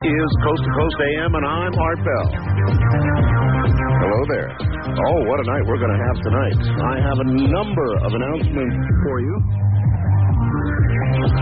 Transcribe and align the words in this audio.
is 0.00 0.32
Coast 0.40 0.64
to 0.64 0.72
Coast 0.80 0.96
AM, 0.96 1.28
and 1.36 1.44
I'm 1.44 1.74
Art 1.76 2.00
Bell. 2.00 2.26
Hello 4.00 4.20
there. 4.32 4.48
Oh, 4.48 5.18
what 5.28 5.36
a 5.36 5.44
night 5.44 5.60
we're 5.68 5.76
going 5.76 5.92
to 5.92 6.00
have 6.08 6.16
tonight. 6.24 6.56
I 6.56 6.96
have 7.04 7.18
a 7.20 7.28
number 7.28 7.88
of 8.00 8.08
announcements 8.08 8.80
for 9.04 9.20
you. 9.20 9.34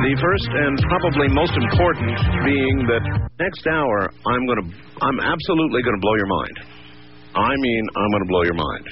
The 0.02 0.14
first 0.18 0.50
and 0.58 0.74
probably 0.90 1.30
most 1.30 1.54
important 1.54 2.18
being 2.42 2.82
that 2.90 3.30
next 3.38 3.62
hour 3.71 4.10
I'm 4.26 4.42
going 4.50 4.59
to 4.59 4.68
I'm 5.06 5.20
absolutely 5.22 5.79
going 5.86 5.95
to 5.95 6.02
blow 6.02 6.16
your 6.18 6.27
mind. 6.27 6.56
I 7.38 7.54
mean, 7.62 7.84
I'm 7.95 8.11
going 8.11 8.25
to 8.27 8.30
blow 8.34 8.43
your 8.43 8.59
mind. 8.59 8.84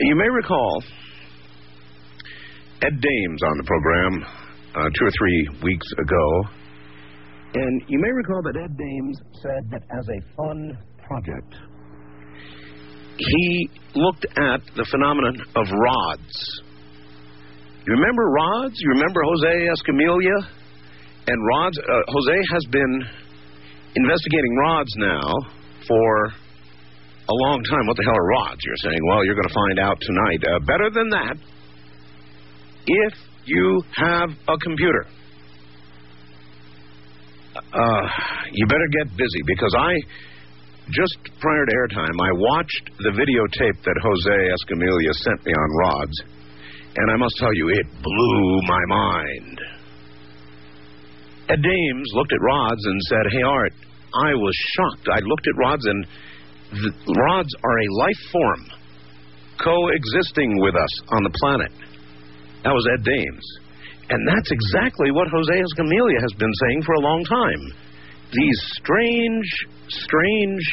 You 0.00 0.14
may 0.14 0.28
recall 0.28 0.84
Ed 2.84 3.00
Dames 3.00 3.40
on 3.48 3.56
the 3.56 3.64
program 3.64 4.12
uh, 4.76 4.92
two 4.92 5.06
or 5.08 5.12
three 5.16 5.48
weeks 5.64 5.86
ago 5.96 6.60
and 7.54 7.82
you 7.88 7.98
may 8.00 8.10
recall 8.10 8.42
that 8.42 8.56
Ed 8.56 8.76
Dames 8.76 9.18
said 9.42 9.70
that 9.70 9.82
as 9.96 10.06
a 10.08 10.20
fun 10.36 10.76
project, 11.06 11.54
he 13.16 13.70
looked 13.94 14.26
at 14.26 14.60
the 14.74 14.84
phenomenon 14.90 15.38
of 15.54 15.66
rods. 15.70 16.34
You 17.86 17.94
remember 17.94 18.24
rods? 18.26 18.74
You 18.80 18.90
remember 18.90 19.20
Jose 19.22 19.54
Escamilla? 19.70 20.38
And 21.26 21.38
rods, 21.46 21.78
uh, 21.78 22.02
Jose 22.08 22.38
has 22.50 22.64
been 22.70 23.02
investigating 23.94 24.56
rods 24.56 24.92
now 24.96 25.30
for 25.86 26.26
a 26.26 27.34
long 27.46 27.62
time. 27.70 27.86
What 27.86 27.96
the 27.96 28.02
hell 28.04 28.18
are 28.18 28.26
rods? 28.26 28.60
You're 28.66 28.90
saying, 28.90 29.00
well, 29.08 29.24
you're 29.24 29.36
going 29.36 29.48
to 29.48 29.54
find 29.54 29.78
out 29.78 29.96
tonight. 30.00 30.40
Uh, 30.42 30.58
better 30.66 30.90
than 30.90 31.08
that, 31.10 31.36
if 32.86 33.14
you 33.46 33.82
have 33.96 34.30
a 34.48 34.58
computer 34.58 35.06
uh, 37.74 38.02
you 38.52 38.66
better 38.66 38.88
get 39.02 39.16
busy 39.16 39.42
because 39.46 39.74
I 39.76 39.92
just 40.90 41.16
prior 41.40 41.64
to 41.66 41.72
airtime 41.74 42.14
I 42.20 42.30
watched 42.36 42.90
the 42.98 43.10
videotape 43.10 43.78
that 43.82 43.96
Jose 44.02 44.36
Escamilla 44.54 45.12
sent 45.24 45.44
me 45.44 45.52
on 45.52 45.68
rods, 45.90 46.16
and 46.96 47.10
I 47.10 47.16
must 47.16 47.34
tell 47.38 47.52
you 47.54 47.68
it 47.70 47.86
blew 48.02 48.60
my 48.68 48.84
mind. 48.88 49.60
Ed 51.48 51.62
Dames 51.62 52.08
looked 52.14 52.32
at 52.32 52.40
rods 52.40 52.84
and 52.84 53.00
said, 53.08 53.24
"Hey 53.32 53.42
Art, 53.42 53.72
I 54.24 54.34
was 54.34 54.54
shocked. 54.76 55.08
I 55.10 55.20
looked 55.20 55.46
at 55.46 55.56
rods 55.56 55.86
and 55.86 56.06
rods 56.72 57.54
are 57.64 57.78
a 57.78 57.94
life 57.98 58.22
form 58.32 58.70
coexisting 59.58 60.60
with 60.60 60.74
us 60.74 61.00
on 61.10 61.22
the 61.24 61.30
planet." 61.40 61.72
That 62.62 62.72
was 62.72 62.86
Ed 62.94 63.04
Dames. 63.04 63.63
And 64.10 64.20
that's 64.28 64.50
exactly 64.50 65.10
what 65.10 65.28
Jose 65.28 65.52
Escamilla 65.52 66.20
has 66.20 66.32
been 66.38 66.52
saying 66.66 66.82
for 66.82 66.94
a 66.94 67.00
long 67.00 67.24
time. 67.24 67.62
These 68.32 68.60
strange, 68.76 69.48
strange 69.88 70.64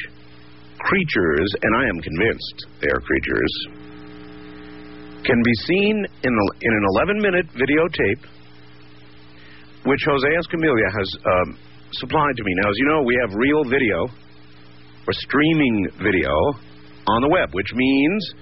creatures, 0.79 1.49
and 1.61 1.71
I 1.75 1.83
am 1.87 2.01
convinced 2.01 2.57
they 2.81 2.89
are 2.89 2.99
creatures, 2.99 3.53
can 5.23 5.39
be 5.43 5.53
seen 5.67 6.05
in, 6.23 6.33
in 6.61 6.71
an 6.73 6.85
11 6.97 7.21
minute 7.21 7.47
videotape, 7.53 8.25
which 9.85 10.01
Jose 10.05 10.27
Escamilla 10.27 10.91
has 10.91 11.09
um, 11.25 11.57
supplied 11.93 12.35
to 12.35 12.43
me. 12.43 12.53
Now, 12.63 12.69
as 12.69 12.77
you 12.77 12.85
know, 12.85 13.01
we 13.03 13.17
have 13.21 13.33
real 13.35 13.63
video 13.63 14.07
or 15.07 15.13
streaming 15.13 15.87
video 16.03 16.33
on 17.07 17.21
the 17.21 17.29
web, 17.29 17.49
which 17.53 17.71
means 17.73 18.33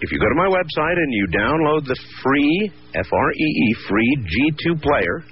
if 0.00 0.12
you 0.12 0.18
go 0.18 0.28
to 0.28 0.38
my 0.38 0.46
website 0.46 0.94
and 0.94 1.12
you 1.12 1.26
download 1.34 1.84
the 1.86 1.98
free, 2.22 2.70
F 2.94 3.06
R 3.12 3.30
E 3.32 3.44
E, 3.44 3.74
free 3.88 4.16
G2 4.22 4.80
player, 4.80 5.24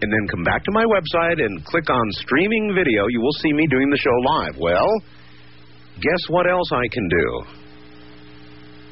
and 0.00 0.12
then 0.12 0.28
come 0.30 0.44
back 0.44 0.64
to 0.64 0.72
my 0.72 0.84
website 0.84 1.44
and 1.44 1.64
click 1.66 1.90
on 1.90 2.12
streaming 2.12 2.72
video, 2.74 3.06
you 3.08 3.20
will 3.20 3.36
see 3.42 3.52
me 3.52 3.66
doing 3.66 3.90
the 3.90 3.98
show 3.98 4.16
live. 4.32 4.56
Well, 4.58 4.88
guess 6.00 6.22
what 6.28 6.48
else 6.48 6.70
I 6.72 6.88
can 6.90 7.08
do? 7.08 7.42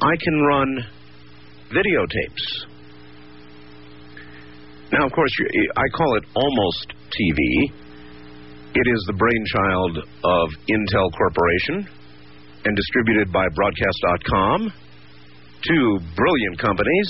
I 0.01 0.13
can 0.21 0.39
run 0.41 0.85
videotapes. 1.73 2.67
Now, 4.91 5.05
of 5.05 5.11
course, 5.11 5.31
I 5.75 5.83
call 5.97 6.15
it 6.17 6.23
almost 6.35 6.93
TV. 7.09 7.71
It 8.75 8.87
is 8.87 9.03
the 9.07 9.13
brainchild 9.13 9.97
of 10.23 10.49
Intel 10.69 11.11
Corporation 11.17 11.89
and 12.65 12.75
distributed 12.75 13.33
by 13.33 13.47
Broadcast.com 13.55 14.71
two 15.63 15.99
brilliant 16.15 16.57
companies. 16.59 17.09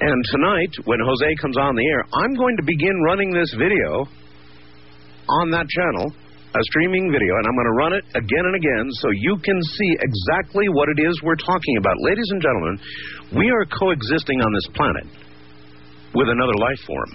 And 0.00 0.18
tonight, 0.32 0.72
when 0.84 0.98
Jose 0.98 1.30
comes 1.40 1.56
on 1.56 1.74
the 1.74 1.86
air, 1.86 2.02
I'm 2.24 2.34
going 2.34 2.56
to 2.56 2.64
begin 2.66 2.94
running 3.06 3.30
this 3.32 3.54
video 3.54 4.06
on 5.28 5.50
that 5.50 5.68
channel, 5.68 6.10
a 6.10 6.62
streaming 6.74 7.10
video, 7.10 7.32
and 7.38 7.46
I'm 7.46 7.56
going 7.56 7.70
to 7.70 7.78
run 7.78 7.92
it 7.94 8.04
again 8.18 8.44
and 8.44 8.56
again 8.56 8.86
so 9.00 9.08
you 9.14 9.38
can 9.42 9.58
see 9.62 9.90
exactly 10.02 10.68
what 10.68 10.88
it 10.90 11.00
is 11.00 11.14
we're 11.22 11.40
talking 11.40 11.76
about. 11.78 11.94
Ladies 12.00 12.28
and 12.30 12.42
gentlemen, 12.42 12.74
we 13.38 13.50
are 13.50 13.64
coexisting 13.70 14.40
on 14.40 14.50
this 14.52 14.68
planet 14.74 15.06
with 16.14 16.28
another 16.28 16.56
life 16.58 16.82
form. 16.86 17.12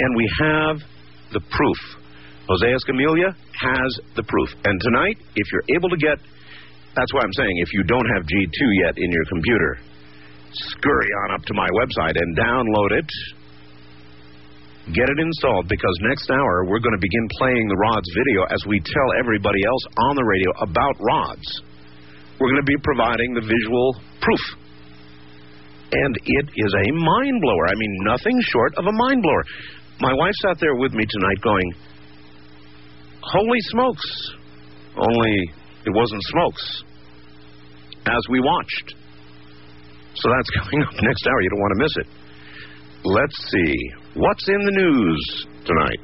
And 0.00 0.10
we 0.16 0.26
have 0.40 0.76
the 1.32 1.40
proof. 1.50 1.80
Jose 2.48 2.66
Escamilla 2.66 3.34
has 3.34 3.90
the 4.16 4.24
proof. 4.24 4.48
And 4.64 4.80
tonight, 4.80 5.16
if 5.36 5.46
you're 5.52 5.76
able 5.76 5.88
to 5.88 5.96
get 5.96 6.18
that's 6.94 7.12
why 7.12 7.20
I'm 7.22 7.36
saying 7.36 7.54
if 7.58 7.70
you 7.74 7.82
don't 7.84 8.08
have 8.14 8.22
G2 8.22 8.60
yet 8.86 8.94
in 8.96 9.10
your 9.10 9.26
computer, 9.26 9.78
scurry 10.52 11.10
on 11.26 11.34
up 11.34 11.42
to 11.42 11.54
my 11.54 11.68
website 11.74 12.14
and 12.14 12.36
download 12.36 12.90
it. 13.02 13.10
Get 14.92 15.08
it 15.08 15.18
installed 15.18 15.66
because 15.68 15.94
next 16.02 16.30
hour 16.30 16.68
we're 16.68 16.82
going 16.82 16.94
to 16.94 17.00
begin 17.00 17.26
playing 17.40 17.66
the 17.68 17.78
rods 17.80 18.08
video 18.14 18.44
as 18.52 18.60
we 18.68 18.78
tell 18.80 19.08
everybody 19.18 19.58
else 19.66 19.84
on 20.08 20.14
the 20.16 20.24
radio 20.24 20.50
about 20.60 20.94
rods. 21.00 21.46
We're 22.38 22.50
going 22.50 22.62
to 22.62 22.70
be 22.70 22.78
providing 22.84 23.34
the 23.34 23.40
visual 23.40 23.96
proof. 24.20 24.44
And 25.92 26.12
it 26.16 26.46
is 26.50 26.72
a 26.74 26.86
mind 26.92 27.40
blower. 27.40 27.66
I 27.70 27.74
mean, 27.76 27.94
nothing 28.04 28.36
short 28.50 28.74
of 28.76 28.84
a 28.86 28.92
mind 28.92 29.22
blower. 29.22 29.44
My 30.00 30.12
wife 30.12 30.34
sat 30.42 30.58
there 30.60 30.74
with 30.74 30.92
me 30.92 31.06
tonight 31.08 31.40
going, 31.42 31.72
Holy 33.22 33.60
smokes! 33.72 34.34
Only 34.96 35.50
it 35.86 35.92
wasn't 35.94 36.22
smokes. 36.24 36.84
As 38.06 38.22
we 38.30 38.40
watched. 38.40 38.94
So 40.14 40.30
that's 40.30 40.50
coming 40.58 40.82
up 40.82 40.94
next 41.02 41.26
hour. 41.26 41.40
You 41.40 41.50
don't 41.50 41.60
want 41.60 41.74
to 41.76 41.82
miss 41.82 41.94
it. 41.96 42.08
Let's 43.04 43.36
see. 43.50 43.74
What's 44.14 44.48
in 44.48 44.60
the 44.64 44.74
news 44.80 45.46
tonight? 45.66 46.00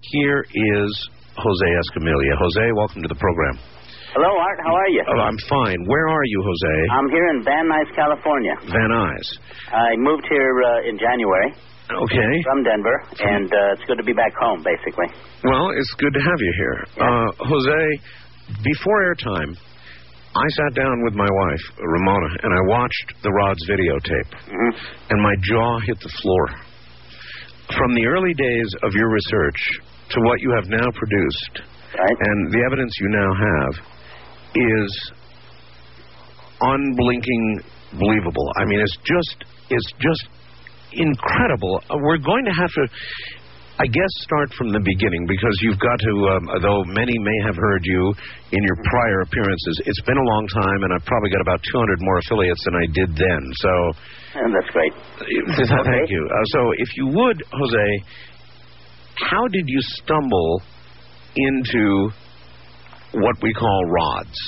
Here 0.00 0.40
is 0.42 0.90
Jose 1.36 1.68
Escamilla. 1.86 2.34
Jose, 2.38 2.72
welcome 2.74 3.02
to 3.02 3.08
the 3.08 3.14
program. 3.18 3.58
Hello, 4.14 4.32
Art. 4.40 4.58
How 4.64 4.74
are 4.74 4.88
you? 4.88 5.04
Oh, 5.06 5.20
I'm 5.20 5.38
fine. 5.48 5.84
Where 5.86 6.08
are 6.08 6.24
you, 6.24 6.42
Jose? 6.42 6.74
I'm 6.96 7.08
here 7.10 7.28
in 7.28 7.44
Van 7.44 7.68
Nuys, 7.68 7.94
California. 7.94 8.54
Van 8.66 8.88
Nuys. 8.90 9.28
I 9.70 9.94
moved 9.98 10.24
here 10.30 10.62
uh, 10.64 10.88
in 10.88 10.98
January. 10.98 11.52
Okay. 11.88 12.32
From 12.44 12.64
Denver, 12.64 12.96
and 13.20 13.48
uh, 13.48 13.72
it's 13.72 13.84
good 13.86 13.96
to 13.96 14.04
be 14.04 14.12
back 14.12 14.32
home, 14.36 14.60
basically. 14.62 15.08
Well, 15.44 15.70
it's 15.72 15.94
good 15.96 16.12
to 16.12 16.20
have 16.20 16.36
you 16.40 16.52
here. 16.58 16.76
Yeah. 16.98 17.04
Uh, 17.08 17.44
Jose, 17.48 17.80
before 18.62 19.14
airtime, 19.14 19.56
I 20.34 20.46
sat 20.54 20.74
down 20.74 21.02
with 21.04 21.14
my 21.14 21.28
wife, 21.28 21.64
Ramona, 21.80 22.30
and 22.42 22.52
I 22.52 22.62
watched 22.68 23.22
the 23.22 23.30
Rods 23.30 23.60
videotape, 23.68 24.30
mm-hmm. 24.46 24.72
and 25.10 25.22
my 25.22 25.34
jaw 25.42 25.78
hit 25.86 25.98
the 26.00 26.12
floor. 26.22 26.46
From 27.76 27.94
the 27.94 28.06
early 28.06 28.34
days 28.34 28.68
of 28.82 28.92
your 28.94 29.10
research 29.10 29.60
to 30.10 30.20
what 30.20 30.40
you 30.40 30.52
have 30.56 30.68
now 30.68 30.88
produced, 30.94 31.54
right. 31.98 32.18
and 32.20 32.52
the 32.52 32.62
evidence 32.64 32.92
you 33.00 33.08
now 33.08 33.30
have, 33.34 33.74
is 34.54 35.12
unblinking 36.60 37.60
believable. 37.98 38.52
I 38.56 38.64
mean, 38.66 38.80
it's 38.80 38.96
just, 39.04 39.44
it's 39.70 39.92
just 40.00 40.28
incredible. 40.92 41.80
Uh, 41.90 41.96
we're 42.00 42.18
going 42.18 42.44
to 42.44 42.52
have 42.52 42.70
to 42.70 42.84
I 43.78 43.86
guess 43.86 44.10
start 44.26 44.50
from 44.58 44.74
the 44.74 44.82
beginning 44.82 45.22
because 45.30 45.54
you've 45.62 45.78
got 45.78 45.98
to, 46.02 46.14
um, 46.34 46.44
though 46.66 46.82
many 46.90 47.14
may 47.14 47.38
have 47.46 47.54
heard 47.54 47.82
you 47.86 48.10
in 48.50 48.60
your 48.66 48.74
prior 48.90 49.22
appearances, 49.22 49.74
it's 49.86 50.02
been 50.02 50.18
a 50.18 50.28
long 50.34 50.44
time, 50.50 50.82
and 50.82 50.90
I've 50.98 51.06
probably 51.06 51.30
got 51.30 51.46
about 51.46 51.62
200 51.62 52.02
more 52.02 52.18
affiliates 52.26 52.58
than 52.66 52.74
I 52.74 52.86
did 52.90 53.10
then. 53.14 53.42
So. 53.62 53.72
And 54.34 54.50
that's 54.50 54.70
great. 54.74 54.90
Thank 55.94 56.10
you. 56.10 56.22
Uh, 56.26 56.44
so, 56.58 56.60
if 56.82 56.90
you 56.98 57.06
would, 57.06 57.38
Jose, 57.54 57.86
how 59.30 59.46
did 59.46 59.66
you 59.70 59.80
stumble 60.02 60.62
into 61.38 62.10
what 63.14 63.38
we 63.42 63.54
call 63.54 63.78
rods? 63.94 64.38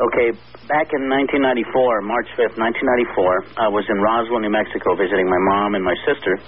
Okay, 0.00 0.32
back 0.64 0.88
in 0.96 1.12
1994, 1.12 2.08
March 2.08 2.28
5th, 2.40 2.56
1994, 2.56 3.60
I 3.60 3.68
was 3.68 3.84
in 3.92 4.00
Roswell, 4.00 4.40
New 4.40 4.48
Mexico, 4.48 4.96
visiting 4.96 5.28
my 5.28 5.42
mom 5.52 5.76
and 5.76 5.84
my 5.84 5.96
sister 6.08 6.40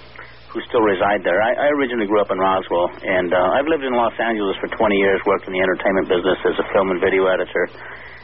who 0.51 0.59
still 0.67 0.83
reside 0.83 1.23
there. 1.23 1.39
I, 1.39 1.51
I 1.55 1.67
originally 1.79 2.07
grew 2.07 2.19
up 2.19 2.27
in 2.31 2.37
Roswell, 2.37 2.91
and 3.07 3.31
uh, 3.31 3.55
I've 3.55 3.67
lived 3.71 3.87
in 3.87 3.95
Los 3.95 4.13
Angeles 4.19 4.55
for 4.59 4.67
20 4.67 4.83
years, 4.99 5.19
worked 5.25 5.47
in 5.47 5.53
the 5.55 5.63
entertainment 5.63 6.11
business 6.11 6.39
as 6.43 6.55
a 6.59 6.65
film 6.75 6.91
and 6.91 6.99
video 6.99 7.27
editor. 7.31 7.71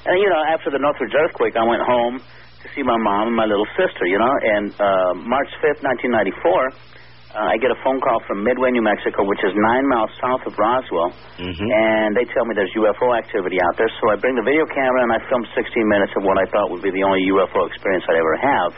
And, 0.06 0.20
you 0.20 0.28
know, 0.28 0.44
after 0.52 0.68
the 0.72 0.80
Northridge 0.80 1.16
earthquake, 1.16 1.56
I 1.56 1.64
went 1.64 1.84
home 1.88 2.20
to 2.20 2.66
see 2.76 2.84
my 2.84 2.98
mom 3.00 3.32
and 3.32 3.38
my 3.38 3.48
little 3.48 3.68
sister, 3.80 4.04
you 4.08 4.20
know, 4.20 4.28
and 4.44 4.72
uh, 4.76 5.12
March 5.24 5.48
5th, 5.64 5.80
1994, 5.84 6.52
uh, 7.38 7.54
I 7.54 7.56
get 7.60 7.70
a 7.72 7.80
phone 7.84 8.00
call 8.02 8.18
from 8.26 8.42
Midway, 8.44 8.72
New 8.72 8.82
Mexico, 8.82 9.24
which 9.28 9.44
is 9.46 9.54
nine 9.56 9.86
miles 9.88 10.10
south 10.20 10.44
of 10.48 10.56
Roswell, 10.58 11.12
Mm-hmm. 11.38 11.70
and 11.70 12.18
they 12.18 12.26
tell 12.34 12.44
me 12.50 12.58
there's 12.58 12.74
UFO 12.76 13.14
activity 13.14 13.62
out 13.62 13.78
there. 13.78 13.88
So 14.02 14.10
I 14.10 14.18
bring 14.18 14.34
the 14.34 14.42
video 14.42 14.66
camera 14.74 15.06
and 15.06 15.12
I 15.14 15.20
film 15.30 15.46
16 15.54 15.64
minutes 15.86 16.12
of 16.18 16.24
what 16.26 16.36
I 16.42 16.50
thought 16.50 16.74
would 16.74 16.82
be 16.82 16.90
the 16.90 17.06
only 17.06 17.22
UFO 17.30 17.68
experience 17.70 18.04
I'd 18.10 18.18
ever 18.18 18.36
have. 18.42 18.72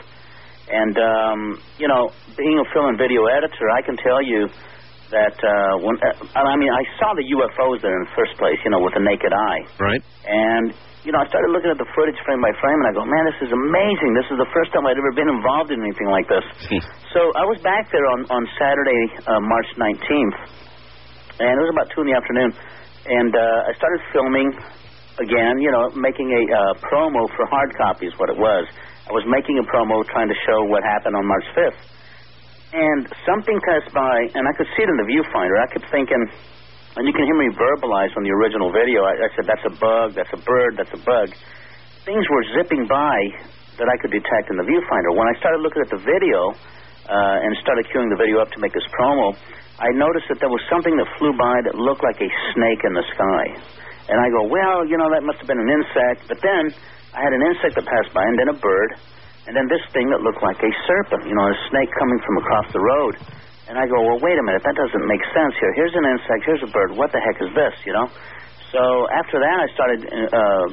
And 0.70 0.94
um, 0.96 1.40
you 1.78 1.90
know, 1.90 2.14
being 2.38 2.56
a 2.58 2.66
film 2.72 2.94
and 2.94 2.98
video 2.98 3.26
editor, 3.26 3.66
I 3.74 3.82
can 3.82 3.98
tell 3.98 4.22
you 4.22 4.46
that 5.10 5.34
uh, 5.42 5.82
when 5.82 5.98
uh, 5.98 6.38
I 6.38 6.54
mean 6.54 6.70
I 6.70 6.86
saw 6.96 7.10
the 7.18 7.26
UFOs 7.26 7.82
there 7.82 7.94
in 7.98 8.06
the 8.06 8.14
first 8.14 8.38
place, 8.38 8.58
you 8.62 8.70
know, 8.70 8.78
with 8.78 8.94
the 8.94 9.02
naked 9.02 9.34
eye. 9.34 9.62
Right. 9.82 10.02
And, 10.24 10.70
you 11.02 11.10
know, 11.10 11.18
I 11.18 11.26
started 11.26 11.50
looking 11.50 11.74
at 11.74 11.78
the 11.80 11.88
footage 11.96 12.18
frame 12.22 12.38
by 12.38 12.54
frame, 12.62 12.78
and 12.86 12.88
I 12.88 12.94
go, 12.94 13.02
man, 13.02 13.24
this 13.26 13.40
is 13.42 13.50
amazing. 13.50 14.14
This 14.14 14.28
is 14.30 14.38
the 14.38 14.50
first 14.54 14.70
time 14.70 14.86
I'd 14.86 15.00
ever 15.00 15.10
been 15.16 15.32
involved 15.32 15.74
in 15.74 15.82
anything 15.82 16.06
like 16.06 16.30
this. 16.30 16.44
so 17.14 17.20
I 17.34 17.44
was 17.48 17.58
back 17.66 17.90
there 17.90 18.06
on, 18.14 18.28
on 18.30 18.42
Saturday, 18.54 19.02
uh, 19.26 19.42
March 19.42 19.70
19th, 19.74 20.38
and 21.42 21.52
it 21.58 21.62
was 21.66 21.72
about 21.74 21.88
2 21.96 22.04
in 22.04 22.06
the 22.14 22.16
afternoon, 22.16 22.50
and 23.10 23.32
uh, 23.34 23.68
I 23.68 23.72
started 23.74 24.00
filming 24.14 24.54
again, 25.18 25.58
you 25.58 25.72
know, 25.72 25.90
making 25.96 26.30
a 26.30 26.42
uh, 26.48 26.60
promo 26.84 27.26
for 27.34 27.44
hard 27.48 27.74
copy 27.76 28.06
is 28.06 28.14
what 28.16 28.30
it 28.30 28.36
was. 28.36 28.68
I 29.10 29.12
was 29.12 29.26
making 29.26 29.58
a 29.58 29.66
promo 29.66 30.06
trying 30.06 30.30
to 30.30 30.38
show 30.46 30.70
what 30.70 30.86
happened 30.86 31.18
on 31.18 31.26
March 31.26 31.42
5th. 31.58 31.82
And 32.70 33.10
something 33.26 33.58
passed 33.66 33.90
by, 33.90 34.14
and 34.38 34.46
I 34.46 34.54
could 34.54 34.70
see 34.78 34.86
it 34.86 34.90
in 34.90 34.98
the 35.02 35.08
viewfinder. 35.10 35.58
I 35.58 35.66
kept 35.66 35.90
thinking, 35.90 36.22
and 36.94 37.02
you 37.02 37.10
can 37.10 37.26
hear 37.26 37.34
me 37.34 37.50
verbalize 37.50 38.14
on 38.14 38.22
the 38.22 38.30
original 38.30 38.70
video. 38.70 39.02
I, 39.02 39.18
I 39.18 39.28
said, 39.34 39.50
that's 39.50 39.66
a 39.66 39.74
bug, 39.82 40.14
that's 40.14 40.30
a 40.30 40.38
bird, 40.46 40.78
that's 40.78 40.94
a 40.94 41.02
bug. 41.02 41.34
Things 42.06 42.22
were 42.30 42.44
zipping 42.54 42.86
by 42.86 43.18
that 43.82 43.90
I 43.90 43.98
could 43.98 44.14
detect 44.14 44.46
in 44.46 44.62
the 44.62 44.62
viewfinder. 44.62 45.10
When 45.18 45.26
I 45.26 45.34
started 45.42 45.58
looking 45.58 45.82
at 45.82 45.90
the 45.90 45.98
video 46.06 46.54
uh, 47.10 47.42
and 47.42 47.50
started 47.66 47.90
queuing 47.90 48.14
the 48.14 48.20
video 48.20 48.38
up 48.38 48.54
to 48.54 48.62
make 48.62 48.70
this 48.70 48.86
promo, 48.94 49.34
I 49.82 49.90
noticed 49.90 50.30
that 50.30 50.38
there 50.38 50.54
was 50.54 50.62
something 50.70 50.94
that 51.02 51.10
flew 51.18 51.34
by 51.34 51.66
that 51.66 51.74
looked 51.74 52.06
like 52.06 52.22
a 52.22 52.30
snake 52.54 52.86
in 52.86 52.94
the 52.94 53.02
sky. 53.10 53.58
And 54.06 54.22
I 54.22 54.30
go, 54.30 54.46
well, 54.46 54.86
you 54.86 54.94
know, 54.94 55.10
that 55.10 55.26
must 55.26 55.42
have 55.42 55.50
been 55.50 55.58
an 55.58 55.70
insect. 55.82 56.30
But 56.30 56.38
then 56.46 56.70
I 57.14 57.20
had 57.22 57.32
an 57.34 57.42
insect 57.50 57.74
that 57.74 57.86
passed 57.86 58.12
by, 58.14 58.22
and 58.22 58.36
then 58.38 58.48
a 58.54 58.58
bird, 58.58 58.90
and 59.50 59.56
then 59.56 59.66
this 59.66 59.82
thing 59.90 60.06
that 60.14 60.22
looked 60.22 60.42
like 60.42 60.58
a 60.62 60.72
serpent, 60.86 61.26
you 61.26 61.34
know, 61.34 61.46
a 61.50 61.56
snake 61.70 61.90
coming 61.98 62.20
from 62.22 62.36
across 62.38 62.66
the 62.70 62.78
road. 62.78 63.14
And 63.66 63.78
I 63.78 63.86
go, 63.86 63.98
well, 64.02 64.18
wait 64.18 64.34
a 64.34 64.42
minute, 64.42 64.62
that 64.66 64.74
doesn't 64.74 65.06
make 65.06 65.22
sense 65.30 65.54
here. 65.58 65.72
Here's 65.74 65.94
an 65.94 66.06
insect, 66.06 66.42
here's 66.46 66.62
a 66.62 66.70
bird. 66.70 66.94
What 66.94 67.10
the 67.14 67.22
heck 67.22 67.38
is 67.38 67.50
this, 67.54 67.74
you 67.86 67.94
know? 67.94 68.10
So 68.70 68.82
after 69.10 69.38
that, 69.38 69.56
I 69.62 69.66
started 69.74 70.00
uh, 70.06 70.66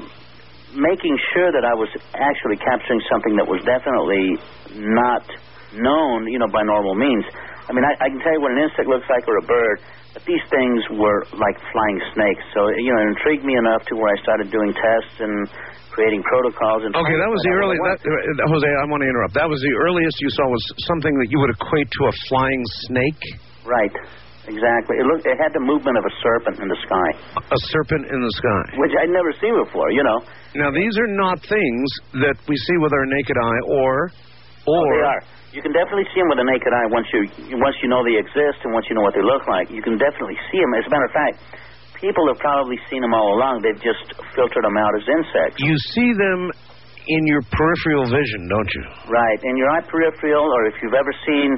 making 0.77 1.17
sure 1.33 1.49
that 1.53 1.65
I 1.65 1.73
was 1.73 1.89
actually 2.13 2.57
capturing 2.57 3.01
something 3.09 3.37
that 3.37 3.47
was 3.47 3.61
definitely 3.65 4.37
not 4.77 5.25
known, 5.73 6.29
you 6.29 6.37
know, 6.37 6.49
by 6.49 6.61
normal 6.61 6.93
means. 6.93 7.25
I 7.69 7.73
mean, 7.73 7.85
I, 7.85 7.97
I 7.97 8.07
can 8.09 8.19
tell 8.21 8.33
you 8.33 8.41
what 8.41 8.53
an 8.53 8.61
insect 8.61 8.87
looks 8.87 9.09
like 9.09 9.25
or 9.27 9.37
a 9.37 9.45
bird, 9.45 9.77
these 10.25 10.41
things 10.49 10.79
were 10.97 11.21
like 11.37 11.57
flying 11.69 11.99
snakes. 12.15 12.43
So, 12.55 12.65
you 12.73 12.91
know, 12.95 13.01
it 13.05 13.09
intrigued 13.19 13.45
me 13.45 13.55
enough 13.59 13.83
to 13.91 13.93
where 13.99 14.09
I 14.09 14.17
started 14.23 14.49
doing 14.49 14.71
tests 14.73 15.15
and 15.21 15.33
creating 15.93 16.23
protocols. 16.25 16.85
And 16.87 16.95
Okay, 16.95 17.17
that 17.19 17.29
was 17.29 17.41
the 17.45 17.53
early. 17.57 17.77
That, 17.83 17.99
was. 18.01 18.39
uh, 18.41 18.49
Jose, 18.53 18.69
I 18.69 18.85
want 18.89 19.01
to 19.05 19.09
interrupt. 19.09 19.33
That 19.37 19.49
was 19.49 19.59
the 19.61 19.73
earliest 19.83 20.15
you 20.21 20.29
saw 20.33 20.45
was 20.49 20.63
something 20.89 21.13
that 21.21 21.29
you 21.29 21.37
would 21.43 21.53
equate 21.53 21.89
to 21.89 22.01
a 22.09 22.13
flying 22.29 22.63
snake, 22.89 23.21
Right. 23.67 23.91
Exactly. 24.47 24.95
It 24.95 25.03
looked. 25.11 25.27
It 25.27 25.35
had 25.43 25.51
the 25.51 25.59
movement 25.59 25.99
of 25.99 26.05
a 26.07 26.13
serpent 26.23 26.63
in 26.63 26.71
the 26.71 26.79
sky, 26.87 27.09
a 27.35 27.59
serpent 27.67 28.07
in 28.07 28.15
the 28.23 28.31
sky. 28.39 28.79
which 28.79 28.95
I'd 28.95 29.11
never 29.11 29.35
seen 29.43 29.51
before. 29.59 29.91
You 29.91 30.07
know. 30.07 30.23
Now, 30.55 30.71
these 30.71 30.95
are 30.95 31.11
not 31.19 31.43
things 31.43 31.87
that 32.23 32.39
we 32.47 32.55
see 32.55 32.77
with 32.79 32.93
our 32.95 33.05
naked 33.11 33.35
eye, 33.35 33.61
or, 33.67 34.07
or 34.71 34.79
Oh, 34.79 34.87
they 34.87 35.03
are. 35.03 35.21
You 35.55 35.63
can 35.63 35.71
definitely 35.71 36.05
see 36.11 36.19
them 36.19 36.27
with 36.27 36.39
the 36.43 36.47
naked 36.47 36.71
eye 36.75 36.87
once 36.91 37.07
you 37.15 37.21
once 37.57 37.77
you 37.79 37.87
know 37.87 38.03
they 38.03 38.19
exist 38.19 38.61
and 38.67 38.75
once 38.75 38.85
you 38.91 38.95
know 38.99 39.05
what 39.05 39.15
they 39.15 39.23
look 39.23 39.47
like. 39.47 39.71
You 39.71 39.81
can 39.81 39.95
definitely 39.95 40.35
see 40.51 40.59
them. 40.59 40.71
As 40.75 40.83
a 40.83 40.91
matter 40.91 41.07
of 41.07 41.15
fact, 41.15 41.35
people 41.95 42.27
have 42.27 42.39
probably 42.43 42.75
seen 42.91 42.99
them 42.99 43.15
all 43.15 43.39
along. 43.39 43.63
They've 43.63 43.79
just 43.79 44.11
filtered 44.35 44.63
them 44.63 44.75
out 44.75 44.91
as 44.99 45.05
insects. 45.07 45.57
you 45.63 45.75
see 45.95 46.11
them 46.13 46.51
in 47.07 47.21
your 47.25 47.39
peripheral 47.47 48.05
vision, 48.11 48.51
don't 48.51 48.71
you? 48.75 48.83
Right. 49.07 49.39
In 49.47 49.55
your 49.55 49.71
eye 49.71 49.85
peripheral, 49.87 50.43
or 50.43 50.67
if 50.67 50.75
you've 50.83 50.97
ever 50.97 51.13
seen 51.23 51.55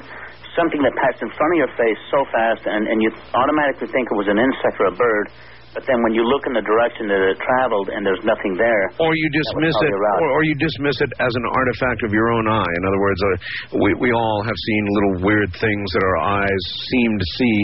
something 0.54 0.82
that 0.86 0.94
passed 0.94 1.22
in 1.26 1.30
front 1.34 1.52
of 1.56 1.58
your 1.66 1.74
face 1.74 2.00
so 2.14 2.22
fast, 2.30 2.62
and, 2.70 2.86
and 2.86 3.02
you 3.02 3.10
automatically 3.34 3.90
think 3.90 4.06
it 4.06 4.18
was 4.18 4.30
an 4.30 4.38
insect 4.38 4.78
or 4.78 4.94
a 4.94 4.96
bird, 4.96 5.26
but 5.74 5.86
then 5.86 6.02
when 6.02 6.14
you 6.18 6.26
look 6.26 6.44
in 6.50 6.54
the 6.58 6.66
direction 6.66 7.06
that 7.14 7.22
it 7.22 7.38
traveled 7.38 7.94
and 7.94 8.02
there's 8.02 8.24
nothing 8.26 8.58
there, 8.58 8.86
Or 8.98 9.12
you 9.14 9.28
dismiss 9.30 9.76
it, 9.86 9.94
or, 9.94 10.30
or 10.34 10.42
you 10.44 10.56
dismiss 10.58 10.98
it 11.02 11.12
as 11.22 11.34
an 11.36 11.46
artifact 11.46 12.02
of 12.04 12.12
your 12.12 12.34
own 12.34 12.50
eye. 12.50 12.74
In 12.82 12.84
other 12.90 13.02
words, 13.02 13.22
uh, 13.22 13.30
we 13.78 13.90
we 14.02 14.10
all 14.12 14.42
have 14.42 14.58
seen 14.58 14.82
little 14.90 15.16
weird 15.30 15.52
things 15.54 15.86
that 15.94 16.04
our 16.04 16.18
eyes 16.42 16.64
seem 16.90 17.12
to 17.20 17.28
see, 17.38 17.56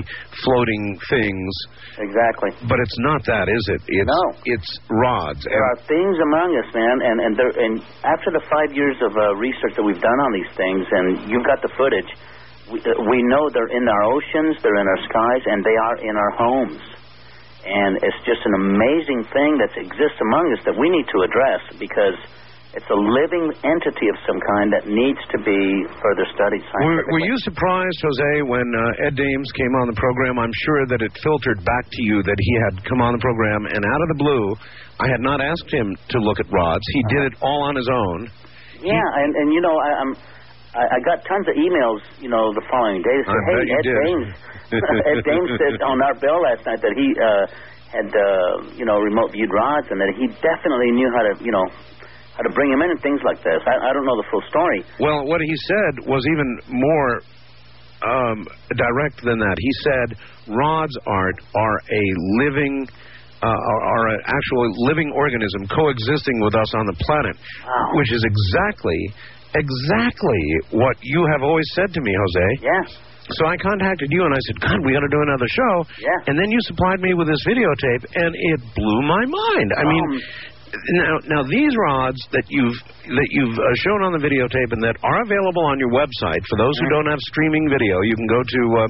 floating 0.45 0.83
things. 1.09 1.49
exactly. 1.97 2.51
But 2.69 2.77
it's 2.77 2.97
not 3.01 3.25
that, 3.25 3.49
is 3.49 3.65
it? 3.73 3.81
It's 3.89 4.09
No. 4.09 4.23
it's 4.45 4.69
rods. 4.89 5.41
There 5.45 5.65
are 5.65 5.79
things 5.89 6.15
among 6.21 6.49
us, 6.61 6.69
man, 6.73 6.97
and 7.01 7.17
and 7.25 7.31
there, 7.33 7.53
and 7.57 7.81
after 8.05 8.29
the 8.29 8.43
five 8.53 8.69
years 8.77 8.97
of 9.01 9.17
uh, 9.17 9.33
research 9.41 9.73
that 9.75 9.83
we've 9.83 10.01
done 10.01 10.19
on 10.19 10.31
these 10.33 10.51
things, 10.55 10.85
and 10.91 11.05
you've 11.29 11.45
got 11.45 11.61
the 11.65 11.71
footage, 11.77 12.09
we, 12.71 12.79
uh, 12.81 12.93
we 13.09 13.21
know 13.29 13.49
they're 13.49 13.73
in 13.73 13.85
our 13.87 14.03
oceans, 14.13 14.61
they're 14.61 14.77
in 14.81 14.87
our 14.87 15.01
skies, 15.09 15.43
and 15.45 15.63
they 15.65 15.77
are 15.89 15.97
in 16.05 16.15
our 16.15 16.31
homes. 16.37 16.81
And 17.65 17.97
it's 17.97 18.21
just 18.29 18.45
an 18.45 18.55
amazing 18.61 19.25
thing 19.33 19.57
that 19.57 19.73
exists 19.73 20.21
among 20.21 20.45
us 20.53 20.61
that 20.69 20.77
we 20.77 20.85
need 20.93 21.09
to 21.09 21.19
address 21.25 21.61
because 21.81 22.13
it's 22.77 22.91
a 22.91 22.99
living 22.99 23.55
entity 23.63 24.07
of 24.11 24.17
some 24.27 24.37
kind 24.37 24.67
that 24.75 24.83
needs 24.85 25.17
to 25.31 25.39
be 25.41 25.61
further 25.97 26.27
studied 26.35 26.59
Were, 26.61 26.69
scientifically. 26.75 27.11
were 27.15 27.25
you 27.25 27.35
surprised, 27.41 27.99
Jose, 28.03 28.33
when 28.45 28.67
uh, 28.67 29.07
Ed 29.07 29.15
Dames 29.15 29.49
came 29.55 29.73
on 29.79 29.87
the 29.87 29.97
program? 29.97 30.37
I'm 30.37 30.51
sure 30.67 30.83
that 30.91 30.99
it 31.01 31.09
filtered 31.23 31.63
back 31.63 31.87
to 31.87 32.01
you 32.03 32.21
that 32.21 32.35
he 32.37 32.53
had 32.67 32.83
come 32.83 32.99
on 32.99 33.15
the 33.15 33.23
program, 33.23 33.65
and 33.65 33.79
out 33.79 34.01
of 34.03 34.09
the 34.11 34.19
blue, 34.19 34.45
I 34.99 35.07
had 35.07 35.23
not 35.23 35.39
asked 35.39 35.71
him 35.71 35.95
to 35.95 36.17
look 36.19 36.37
at 36.43 36.51
rods. 36.51 36.83
He 36.91 37.01
did 37.15 37.23
it 37.31 37.35
all 37.41 37.63
on 37.63 37.79
his 37.79 37.87
own. 37.87 38.29
Yeah, 38.83 39.07
and 39.23 39.31
and 39.39 39.47
you 39.55 39.61
know 39.63 39.71
I, 39.71 39.89
I'm 40.03 40.13
I, 40.75 40.83
I 40.95 40.99
got 41.07 41.23
tons 41.23 41.47
of 41.47 41.55
emails, 41.55 42.03
you 42.19 42.27
know, 42.27 42.51
the 42.53 42.61
following 42.69 42.99
day. 43.01 43.15
I 43.15 43.23
said, 43.23 43.43
hey, 43.47 43.55
bet 43.55 43.71
Ed 43.71 43.83
did." 43.87 43.95
Dames, 44.03 44.27
Ed 45.15 45.19
Dames 45.23 45.51
said 45.55 45.75
on 45.81 45.97
Art 46.03 46.19
Bell 46.19 46.39
last 46.43 46.61
night 46.67 46.81
that 46.83 46.93
he 46.99 47.07
uh, 47.15 47.47
had 47.95 48.09
uh, 48.11 48.75
you 48.75 48.83
know 48.85 48.99
remote 48.99 49.31
viewed 49.31 49.51
rods 49.55 49.87
and 49.89 49.97
that 50.03 50.11
he 50.19 50.27
definitely 50.43 50.91
knew 50.91 51.07
how 51.15 51.23
to 51.23 51.33
you 51.39 51.51
know 51.55 51.63
how 52.35 52.43
to 52.43 52.51
bring 52.51 52.67
them 52.69 52.81
in 52.83 52.91
and 52.91 52.99
things 52.99 53.21
like 53.23 53.39
this. 53.47 53.63
I, 53.63 53.79
I 53.79 53.93
don't 53.95 54.03
know 54.03 54.17
the 54.19 54.27
full 54.29 54.43
story. 54.51 54.83
Well, 54.99 55.23
what 55.25 55.39
he 55.39 55.55
said 55.71 56.03
was 56.03 56.19
even 56.27 56.49
more 56.67 57.11
um, 58.03 58.43
direct 58.75 59.23
than 59.23 59.39
that. 59.39 59.55
He 59.57 59.71
said 59.87 60.07
rods 60.51 60.91
art 61.07 61.39
are 61.55 61.77
a 61.79 62.03
living, 62.43 62.87
uh, 63.41 63.47
are, 63.47 63.81
are 63.87 64.07
an 64.19 64.21
actual 64.27 64.67
living 64.85 65.11
organism 65.15 65.67
coexisting 65.71 66.37
with 66.43 66.55
us 66.55 66.67
on 66.75 66.85
the 66.87 66.97
planet, 67.07 67.37
Wow. 67.63 67.95
which 67.95 68.11
is 68.11 68.21
exactly, 68.27 68.99
exactly 69.55 70.43
what 70.71 70.97
you 71.01 71.25
have 71.31 71.41
always 71.41 71.65
said 71.73 71.93
to 71.93 72.01
me, 72.01 72.13
Jose. 72.13 72.47
Yes. 72.61 72.87
So 73.41 73.47
I 73.49 73.57
contacted 73.57 74.09
you 74.11 74.21
and 74.23 74.33
I 74.33 74.41
said, 74.45 74.57
God, 74.61 74.77
we 74.85 74.93
got 74.93 75.01
to 75.01 75.09
do 75.09 75.21
another 75.25 75.49
show. 75.49 75.73
Yeah. 75.97 76.29
And 76.29 76.37
then 76.37 76.51
you 76.51 76.59
supplied 76.69 77.01
me 77.01 77.13
with 77.17 77.25
this 77.27 77.41
videotape, 77.47 78.05
and 78.13 78.31
it 78.37 78.59
blew 78.77 79.01
my 79.01 79.23
mind. 79.25 79.69
I 79.73 79.83
mean, 79.89 80.05
Um, 80.13 80.21
now, 80.75 81.13
now 81.39 81.41
these 81.47 81.73
rods 81.89 82.19
that 82.35 82.43
you've 82.49 82.75
that 83.07 83.29
you've 83.31 83.57
uh, 83.57 83.65
shown 83.81 84.03
on 84.03 84.11
the 84.11 84.19
videotape 84.21 84.73
and 84.75 84.83
that 84.83 84.97
are 85.01 85.21
available 85.23 85.63
on 85.65 85.79
your 85.79 85.89
website 85.89 86.43
for 86.51 86.57
those 86.59 86.75
who 86.81 86.89
don't 86.89 87.07
have 87.07 87.19
streaming 87.31 87.65
video, 87.69 88.01
you 88.01 88.15
can 88.15 88.27
go 88.27 88.41
to. 88.43 88.61
Uh, 88.83 88.87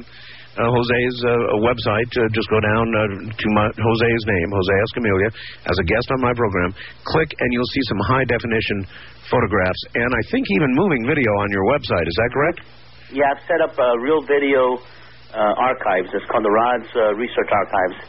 uh, 0.56 0.72
Jose's 0.72 1.18
uh, 1.28 1.60
website. 1.68 2.08
Uh, 2.16 2.32
just 2.32 2.48
go 2.48 2.56
down 2.64 2.88
uh, 2.88 3.28
to 3.28 3.48
my 3.60 3.68
Jose's 3.76 4.24
name, 4.24 4.48
Jose 4.56 4.76
Escamilla, 4.88 5.28
as 5.68 5.76
a 5.76 5.84
guest 5.84 6.08
on 6.16 6.22
my 6.24 6.32
program. 6.32 6.72
Click, 7.04 7.28
and 7.28 7.52
you'll 7.52 7.72
see 7.76 7.84
some 7.92 8.00
high 8.08 8.24
definition 8.24 8.88
photographs, 9.30 9.82
and 9.96 10.10
I 10.10 10.22
think 10.32 10.46
even 10.58 10.70
moving 10.76 11.04
video 11.06 11.32
on 11.42 11.48
your 11.52 11.66
website. 11.72 12.06
Is 12.08 12.18
that 12.18 12.30
correct? 12.34 12.60
yeah. 13.14 13.30
I've 13.32 13.44
set 13.48 13.62
up 13.62 13.74
uh, 13.78 13.98
real 14.02 14.22
video 14.26 14.78
uh, 15.34 15.54
archives. 15.62 16.10
It's 16.14 16.26
called 16.32 16.46
the 16.46 16.54
Rods 16.54 16.90
uh, 16.96 17.14
Research 17.16 17.50
Archives. 17.52 18.00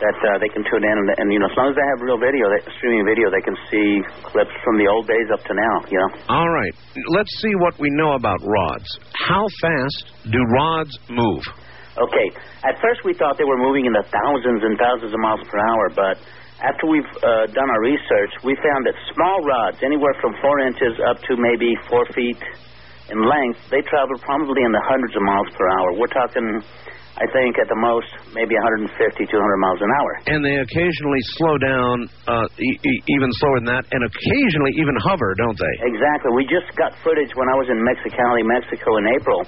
That 0.00 0.16
uh, 0.16 0.40
they 0.40 0.48
can 0.48 0.64
tune 0.64 0.80
in, 0.80 0.96
and, 0.96 1.08
and 1.20 1.26
you 1.28 1.36
know, 1.36 1.44
as 1.44 1.56
long 1.60 1.68
as 1.68 1.76
they 1.76 1.84
have 1.84 2.00
real 2.00 2.16
video, 2.16 2.48
they, 2.48 2.64
streaming 2.80 3.04
video, 3.04 3.28
they 3.28 3.44
can 3.44 3.52
see 3.68 4.00
clips 4.32 4.56
from 4.64 4.80
the 4.80 4.88
old 4.88 5.04
days 5.04 5.28
up 5.28 5.44
to 5.44 5.52
now. 5.52 5.76
You 5.92 6.00
know. 6.00 6.10
All 6.32 6.48
right. 6.48 6.72
Let's 7.12 7.28
see 7.44 7.52
what 7.60 7.76
we 7.76 7.92
know 8.00 8.16
about 8.16 8.40
rods. 8.40 8.88
How 9.28 9.44
fast 9.60 10.32
do 10.32 10.40
rods 10.56 10.96
move? 11.12 11.44
Okay. 12.00 12.28
At 12.64 12.80
first, 12.80 13.04
we 13.04 13.12
thought 13.12 13.36
they 13.36 13.44
were 13.44 13.60
moving 13.60 13.84
in 13.84 13.92
the 13.92 14.06
thousands 14.08 14.64
and 14.64 14.80
thousands 14.80 15.12
of 15.12 15.20
miles 15.20 15.44
per 15.52 15.60
hour, 15.60 15.92
but 15.92 16.16
after 16.60 16.84
we've 16.88 17.12
uh, 17.24 17.48
done 17.56 17.68
our 17.68 17.82
research, 17.82 18.32
we 18.44 18.52
found 18.60 18.82
that 18.84 18.96
small 19.16 19.38
rods, 19.44 19.78
anywhere 19.84 20.12
from 20.20 20.36
four 20.44 20.60
inches 20.68 20.94
up 21.08 21.16
to 21.28 21.36
maybe 21.40 21.72
four 21.88 22.04
feet 22.12 22.40
in 23.10 23.18
length, 23.18 23.58
they 23.74 23.82
travel 23.90 24.14
probably 24.22 24.62
in 24.62 24.70
the 24.72 24.84
hundreds 24.86 25.14
of 25.18 25.22
miles 25.26 25.48
per 25.58 25.66
hour. 25.66 25.88
We're 25.98 26.14
talking, 26.14 26.46
I 27.18 27.26
think, 27.34 27.58
at 27.58 27.66
the 27.66 27.80
most, 27.80 28.06
maybe 28.30 28.54
150, 28.54 28.86
200 28.86 29.26
miles 29.58 29.80
an 29.82 29.90
hour. 29.98 30.12
And 30.30 30.40
they 30.46 30.56
occasionally 30.62 31.22
slow 31.42 31.54
down, 31.58 31.94
uh, 32.30 32.46
e- 32.54 32.80
e- 32.86 33.02
even 33.18 33.28
slower 33.42 33.56
than 33.66 33.70
that, 33.74 33.84
and 33.90 34.00
occasionally 34.06 34.72
even 34.78 34.94
hover, 35.02 35.34
don't 35.42 35.58
they? 35.58 35.74
Exactly. 35.90 36.30
We 36.38 36.46
just 36.46 36.70
got 36.78 36.94
footage 37.02 37.34
when 37.34 37.50
I 37.50 37.56
was 37.58 37.66
in 37.66 37.78
Mexicali, 37.82 38.46
Mexico 38.46 39.00
in 39.02 39.10
April. 39.10 39.40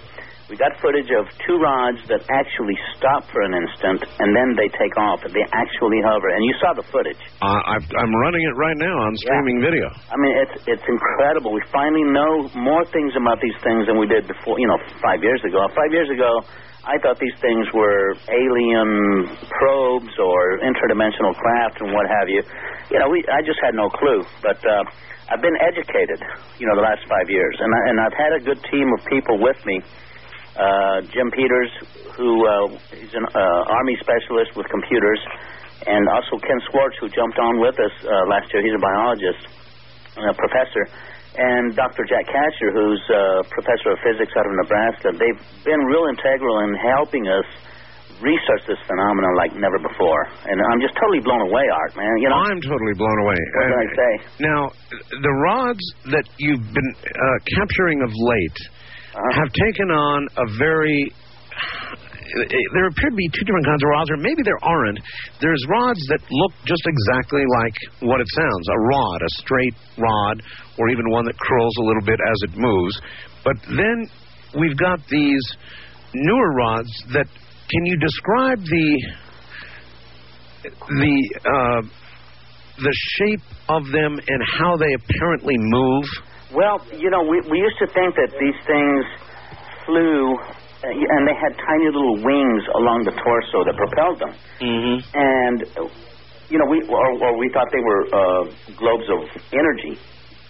We 0.53 0.61
got 0.61 0.77
footage 0.85 1.09
of 1.17 1.25
two 1.49 1.57
rods 1.57 1.97
that 2.13 2.21
actually 2.29 2.77
stop 3.01 3.25
for 3.33 3.41
an 3.41 3.57
instant 3.57 4.05
and 4.21 4.37
then 4.37 4.53
they 4.53 4.69
take 4.77 4.93
off. 5.01 5.25
They 5.25 5.49
actually 5.49 6.05
hover, 6.05 6.29
and 6.29 6.45
you 6.45 6.53
saw 6.61 6.77
the 6.77 6.85
footage. 6.93 7.17
Uh, 7.41 7.57
I've, 7.73 7.89
I'm 7.97 8.13
running 8.21 8.45
it 8.45 8.53
right 8.61 8.77
now 8.77 8.93
on 9.01 9.17
streaming 9.25 9.65
video. 9.65 9.89
I 9.89 10.17
mean, 10.21 10.37
it's 10.45 10.57
it's 10.69 10.85
incredible. 10.85 11.57
We 11.57 11.65
finally 11.73 12.05
know 12.05 12.53
more 12.53 12.85
things 12.93 13.17
about 13.17 13.41
these 13.41 13.57
things 13.65 13.89
than 13.89 13.97
we 13.97 14.05
did 14.05 14.29
before. 14.29 14.61
You 14.61 14.69
know, 14.69 14.77
five 15.01 15.25
years 15.25 15.41
ago. 15.41 15.65
Five 15.73 15.89
years 15.89 16.13
ago, 16.13 16.45
I 16.85 17.01
thought 17.01 17.17
these 17.17 17.39
things 17.41 17.65
were 17.73 18.13
alien 18.29 19.33
probes 19.57 20.13
or 20.21 20.61
interdimensional 20.61 21.33
craft 21.33 21.81
and 21.81 21.97
what 21.97 22.05
have 22.13 22.29
you. 22.29 22.45
You 22.93 23.01
know, 23.01 23.09
we 23.09 23.25
I 23.33 23.41
just 23.41 23.57
had 23.65 23.73
no 23.73 23.89
clue. 23.89 24.21
But 24.45 24.61
uh, 24.69 24.85
I've 25.33 25.41
been 25.41 25.57
educated, 25.65 26.21
you 26.61 26.69
know, 26.69 26.77
the 26.77 26.85
last 26.85 27.09
five 27.09 27.33
years, 27.33 27.57
and 27.57 27.73
I, 27.73 27.81
and 27.89 27.97
I've 28.05 28.19
had 28.21 28.33
a 28.37 28.43
good 28.45 28.61
team 28.69 28.93
of 28.93 29.01
people 29.09 29.41
with 29.41 29.57
me 29.65 29.81
uh, 30.57 31.01
Jim 31.13 31.29
Peters, 31.33 31.73
who 32.17 32.31
uh, 32.45 32.77
is 33.01 33.13
an 33.15 33.25
uh, 33.25 33.75
Army 33.79 33.97
specialist 34.01 34.53
with 34.57 34.69
computers, 34.69 35.21
and 35.87 36.03
also 36.13 36.39
Ken 36.39 36.61
Swartz, 36.71 36.97
who 37.01 37.09
jumped 37.09 37.39
on 37.39 37.61
with 37.61 37.77
us 37.81 37.95
uh, 38.05 38.11
last 38.29 38.53
year. 38.53 38.63
He's 38.63 38.77
a 38.77 38.85
biologist, 38.85 39.43
and 40.17 40.29
a 40.29 40.37
professor, 40.37 40.85
and 41.41 41.73
Dr. 41.73 42.05
Jack 42.05 42.29
Kasher, 42.29 42.71
who's 42.77 43.03
a 43.09 43.25
professor 43.49 43.97
of 43.97 43.99
physics 44.05 44.33
out 44.37 44.45
of 44.45 44.53
Nebraska. 44.61 45.09
They've 45.17 45.43
been 45.65 45.81
real 45.89 46.05
integral 46.13 46.61
in 46.69 46.77
helping 46.77 47.25
us 47.29 47.49
research 48.21 48.63
this 48.69 48.79
phenomenon 48.87 49.33
like 49.35 49.57
never 49.59 49.81
before. 49.83 50.23
And 50.47 50.57
I'm 50.61 50.81
just 50.85 50.95
totally 51.01 51.25
blown 51.25 51.43
away, 51.43 51.65
Art, 51.73 51.97
man. 51.97 52.13
You 52.23 52.29
know, 52.31 52.39
I'm 52.39 52.61
totally 52.61 52.95
blown 52.95 53.19
away. 53.25 53.41
What 53.57 53.65
can 53.67 53.81
I 53.81 53.89
say? 53.97 54.13
Now, 54.45 54.61
the 55.11 55.35
rods 55.51 55.85
that 56.13 56.27
you've 56.39 56.63
been 56.63 56.91
uh, 56.95 57.39
capturing 57.59 58.05
of 58.05 58.11
late 58.13 58.61
Uh-huh. 59.13 59.41
have 59.45 59.53
taken 59.53 59.91
on 59.91 60.29
a 60.37 60.47
very. 60.59 61.13
There 62.33 62.89
appear 62.89 63.11
to 63.11 63.17
be 63.17 63.29
two 63.29 63.45
different 63.45 63.67
kinds 63.67 63.83
of 63.85 63.89
rods, 63.93 64.11
or 64.11 64.17
maybe 64.17 64.41
there 64.43 64.57
aren't. 64.65 64.99
There's 65.41 65.61
rods 65.69 66.01
that 66.09 66.21
look 66.31 66.53
just 66.65 66.81
exactly 66.87 67.45
like 67.61 67.77
what 68.01 68.21
it 68.23 68.29
sounds 68.33 68.69
a 68.73 68.79
rod, 68.89 69.21
a 69.21 69.29
straight 69.45 69.75
rod, 69.99 70.43
or 70.79 70.89
even 70.89 71.11
one 71.11 71.27
that 71.27 71.37
curls 71.39 71.77
a 71.79 71.83
little 71.83 72.01
bit 72.01 72.19
as 72.25 72.39
it 72.49 72.57
moves. 72.57 73.01
But 73.45 73.57
then 73.69 74.09
we've 74.59 74.77
got 74.79 75.01
these 75.09 75.45
newer 76.15 76.55
rods 76.55 76.91
that. 77.13 77.27
Can 77.69 77.87
you 77.87 77.97
describe 77.97 78.61
the 78.61 78.89
the 80.89 81.41
uh, 81.45 81.83
the 82.79 82.95
shape 83.17 83.41
of 83.69 83.85
them 83.93 84.19
and 84.27 84.43
how 84.59 84.77
they 84.77 84.93
apparently 84.95 85.57
move? 85.59 86.05
Well, 86.53 86.85
you 86.93 87.09
know, 87.09 87.25
we 87.25 87.41
we 87.49 87.59
used 87.59 87.79
to 87.81 87.89
think 87.89 88.15
that 88.17 88.31
these 88.37 88.59
things 88.69 89.03
flew, 89.89 90.37
uh, 90.37 90.93
and 90.93 91.21
they 91.25 91.33
had 91.33 91.57
tiny 91.57 91.89
little 91.89 92.21
wings 92.21 92.63
along 92.77 93.09
the 93.09 93.17
torso 93.17 93.65
that 93.65 93.75
propelled 93.77 94.19
them. 94.21 94.33
Mm-hmm. 94.61 94.97
And 95.17 95.59
you 96.53 96.61
know, 96.61 96.69
we 96.69 96.85
or, 96.85 97.09
or 97.25 97.39
we 97.41 97.49
thought 97.57 97.73
they 97.73 97.81
were 97.81 98.03
uh, 98.13 98.43
globes 98.77 99.09
of 99.09 99.25
energy, 99.57 99.97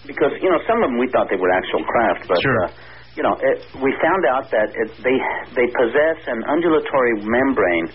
because 0.03 0.35
you 0.43 0.51
know 0.51 0.59
some 0.67 0.83
of 0.83 0.91
them 0.91 0.99
we 0.99 1.07
thought 1.07 1.31
they 1.31 1.39
were 1.39 1.51
actual 1.51 1.83
craft, 1.83 2.27
but. 2.27 2.41
Sure. 2.41 2.65
Uh, 2.65 2.71
you 3.13 3.21
know, 3.21 3.37
it, 3.37 3.61
we 3.77 3.93
found 4.01 4.25
out 4.25 4.49
that 4.49 4.73
it, 4.73 4.89
they 5.05 5.17
they 5.53 5.67
possess 5.69 6.17
an 6.25 6.41
undulatory 6.49 7.21
membrane 7.21 7.85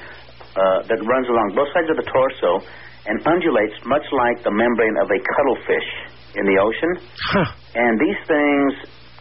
uh, 0.54 0.86
that 0.86 0.98
runs 1.02 1.26
along 1.26 1.58
both 1.58 1.66
sides 1.74 1.90
of 1.90 1.98
the 1.98 2.06
torso 2.06 2.62
and 3.06 3.18
undulates 3.26 3.74
much 3.82 4.06
like 4.14 4.44
the 4.46 4.54
membrane 4.54 4.96
of 5.02 5.10
a 5.10 5.18
cuttlefish 5.18 5.90
in 6.38 6.45
the 6.47 6.59
ocean. 6.62 6.92
Huh. 7.35 7.49
And 7.75 7.92
these 7.99 8.21
things, 8.25 8.71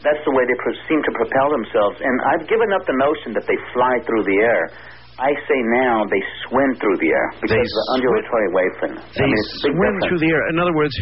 that's 0.05 0.21
the 0.23 0.33
way 0.33 0.43
they 0.45 0.57
pro- 0.61 0.79
seem 0.85 1.01
to 1.01 1.13
propel 1.17 1.47
themselves. 1.51 1.97
And 1.99 2.15
I've 2.33 2.45
given 2.45 2.69
up 2.73 2.85
the 2.85 2.97
notion 3.01 3.33
that 3.35 3.45
they 3.49 3.57
fly 3.73 3.93
through 4.05 4.23
the 4.29 4.37
air. 4.45 4.63
I 5.17 5.33
say 5.49 5.59
now 5.81 6.05
they 6.05 6.21
swim 6.45 6.77
through 6.77 7.01
the 7.01 7.09
air 7.09 7.27
because 7.41 7.57
They 7.57 7.65
of 7.65 7.73
the 7.73 7.85
undulatory 7.97 8.49
wave 8.53 8.73
fin. 8.77 8.93
They 9.17 9.25
I 9.25 9.25
mean, 9.25 9.33
it's 9.33 9.65
a 9.65 9.73
big 9.73 9.73
swim 9.73 9.95
through 10.05 10.21
the 10.21 10.29
air. 10.29 10.43
In 10.53 10.57
other 10.61 10.75
words, 10.77 10.93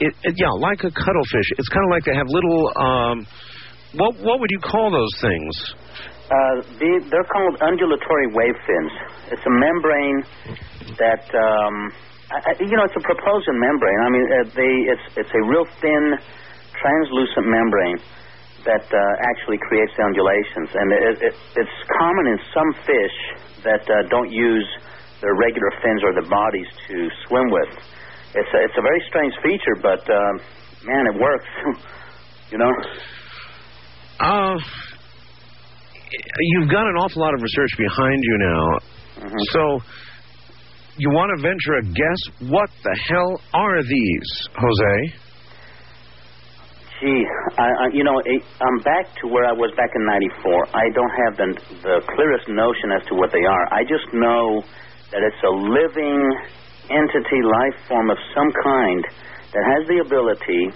it, 0.00 0.12
it 0.24 0.34
yeah, 0.40 0.56
like 0.56 0.80
a 0.88 0.92
cuttlefish. 0.92 1.48
It's 1.60 1.68
kind 1.68 1.84
of 1.84 1.90
like 1.92 2.04
they 2.08 2.16
have 2.16 2.28
little. 2.32 2.60
Um, 2.80 3.16
what 3.92 4.16
what 4.24 4.40
would 4.40 4.48
you 4.48 4.62
call 4.64 4.88
those 4.88 5.14
things? 5.20 5.52
Uh, 6.32 6.64
they, 6.80 6.92
they're 7.12 7.28
called 7.28 7.60
undulatory 7.60 8.32
wave 8.32 8.56
fins. 8.64 8.92
It's 9.36 9.44
a 9.44 9.52
membrane 9.52 10.24
that, 10.96 11.28
um, 11.36 11.92
I, 12.32 12.52
you 12.60 12.72
know, 12.76 12.84
it's 12.88 12.96
a 12.96 13.04
propulsion 13.04 13.56
membrane. 13.60 14.00
I 14.00 14.08
mean, 14.10 14.26
uh, 14.26 14.36
they, 14.56 14.72
it's 14.92 15.06
it's 15.20 15.32
a 15.32 15.42
real 15.48 15.66
thin, 15.80 16.04
translucent 16.80 17.46
membrane 17.46 17.98
that 18.64 18.86
uh, 18.88 19.28
actually 19.34 19.58
creates 19.68 19.92
the 19.98 20.02
undulations, 20.06 20.68
and 20.72 20.86
it, 20.92 21.16
it, 21.28 21.34
it's 21.60 21.76
common 21.98 22.24
in 22.30 22.38
some 22.54 22.70
fish 22.86 23.16
that 23.66 23.82
uh, 23.90 24.06
don't 24.08 24.30
use 24.30 24.66
their 25.20 25.34
regular 25.34 25.70
fins 25.82 26.02
or 26.02 26.12
their 26.14 26.28
bodies 26.30 26.66
to 26.88 26.96
swim 27.26 27.50
with. 27.50 27.70
It's 28.34 28.52
a, 28.54 28.58
it's 28.64 28.78
a 28.78 28.82
very 28.82 29.02
strange 29.10 29.34
feature, 29.42 29.76
but 29.82 30.02
uh, 30.08 30.32
man, 30.86 31.04
it 31.12 31.16
works. 31.20 31.50
you 32.50 32.58
know. 32.58 32.72
Uh, 34.20 34.56
you've 36.56 36.70
got 36.70 36.86
an 36.86 36.96
awful 37.02 37.20
lot 37.22 37.34
of 37.34 37.40
research 37.42 37.72
behind 37.76 38.18
you 38.22 38.36
now. 38.38 38.64
Mhm. 39.26 39.38
So, 39.52 39.62
you 40.96 41.08
want 41.10 41.32
to 41.36 41.40
venture 41.40 41.80
a 41.80 41.84
guess? 41.88 42.20
What 42.52 42.70
the 42.84 42.94
hell 43.08 43.40
are 43.54 43.82
these, 43.82 44.30
Jose? 44.56 44.94
Gee, 47.00 47.24
I, 47.58 47.66
I, 47.66 47.86
you 47.92 48.04
know, 48.04 48.14
I'm 48.22 48.78
back 48.84 49.10
to 49.22 49.26
where 49.26 49.42
I 49.48 49.52
was 49.52 49.72
back 49.74 49.90
in 49.90 50.04
'94. 50.06 50.68
I 50.70 50.86
don't 50.94 51.14
have 51.26 51.32
the 51.34 51.48
the 51.82 51.96
clearest 52.14 52.46
notion 52.46 52.92
as 52.94 53.02
to 53.08 53.14
what 53.18 53.32
they 53.32 53.42
are. 53.42 53.64
I 53.74 53.82
just 53.82 54.06
know 54.14 54.62
that 55.10 55.20
it's 55.24 55.42
a 55.42 55.50
living 55.50 56.20
entity, 56.86 57.40
life 57.42 57.78
form 57.88 58.10
of 58.10 58.18
some 58.36 58.50
kind 58.62 59.02
that 59.50 59.64
has 59.66 59.82
the 59.88 59.98
ability 60.04 60.70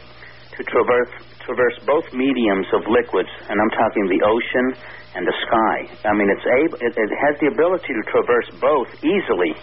to 0.56 0.60
traverse 0.66 1.14
traverse 1.46 1.78
both 1.86 2.04
mediums 2.10 2.66
of 2.74 2.82
liquids, 2.90 3.30
and 3.46 3.54
I'm 3.54 3.70
talking 3.78 4.02
the 4.10 4.22
ocean 4.26 4.66
and 5.14 5.22
the 5.22 5.36
sky. 5.46 5.76
I 6.02 6.12
mean, 6.18 6.26
it's 6.26 6.42
able, 6.42 6.78
it, 6.82 6.90
it 6.90 7.10
has 7.22 7.38
the 7.38 7.54
ability 7.54 7.94
to 7.94 8.02
traverse 8.10 8.50
both 8.58 8.90
easily. 9.06 9.54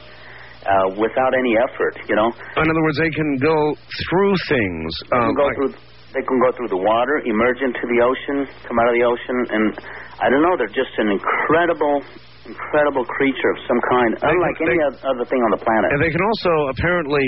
Uh, 0.63 0.95
without 0.95 1.33
any 1.35 1.59
effort, 1.59 1.91
you 2.07 2.15
know. 2.15 2.31
In 2.55 2.63
other 2.71 2.83
words, 2.87 2.97
they 2.97 3.11
can 3.11 3.35
go 3.35 3.75
through 4.07 4.33
things. 4.47 4.87
They 5.11 5.17
um, 5.19 5.27
can 5.27 5.35
go 5.35 5.43
like- 5.43 5.55
through. 5.59 5.73
They 6.15 6.21
can 6.21 6.37
go 6.45 6.49
through 6.55 6.69
the 6.69 6.77
water, 6.77 7.19
emerge 7.25 7.59
into 7.65 7.83
the 7.89 7.99
ocean, 8.05 8.45
come 8.69 8.77
out 8.77 8.85
of 8.85 8.93
the 8.95 9.01
ocean, 9.03 9.37
and 9.49 9.63
I 10.21 10.29
don't 10.29 10.45
know. 10.45 10.53
They're 10.55 10.69
just 10.69 10.93
an 11.01 11.09
incredible, 11.09 12.05
incredible 12.45 13.01
creature 13.03 13.49
of 13.49 13.59
some 13.65 13.81
kind, 13.89 14.11
unlike 14.21 14.57
they- 14.61 14.77
any 14.77 14.79
oth- 14.93 15.03
other 15.03 15.25
thing 15.25 15.41
on 15.41 15.51
the 15.57 15.61
planet. 15.65 15.89
And 15.91 15.99
they 16.05 16.13
can 16.13 16.21
also 16.21 16.53
apparently 16.69 17.25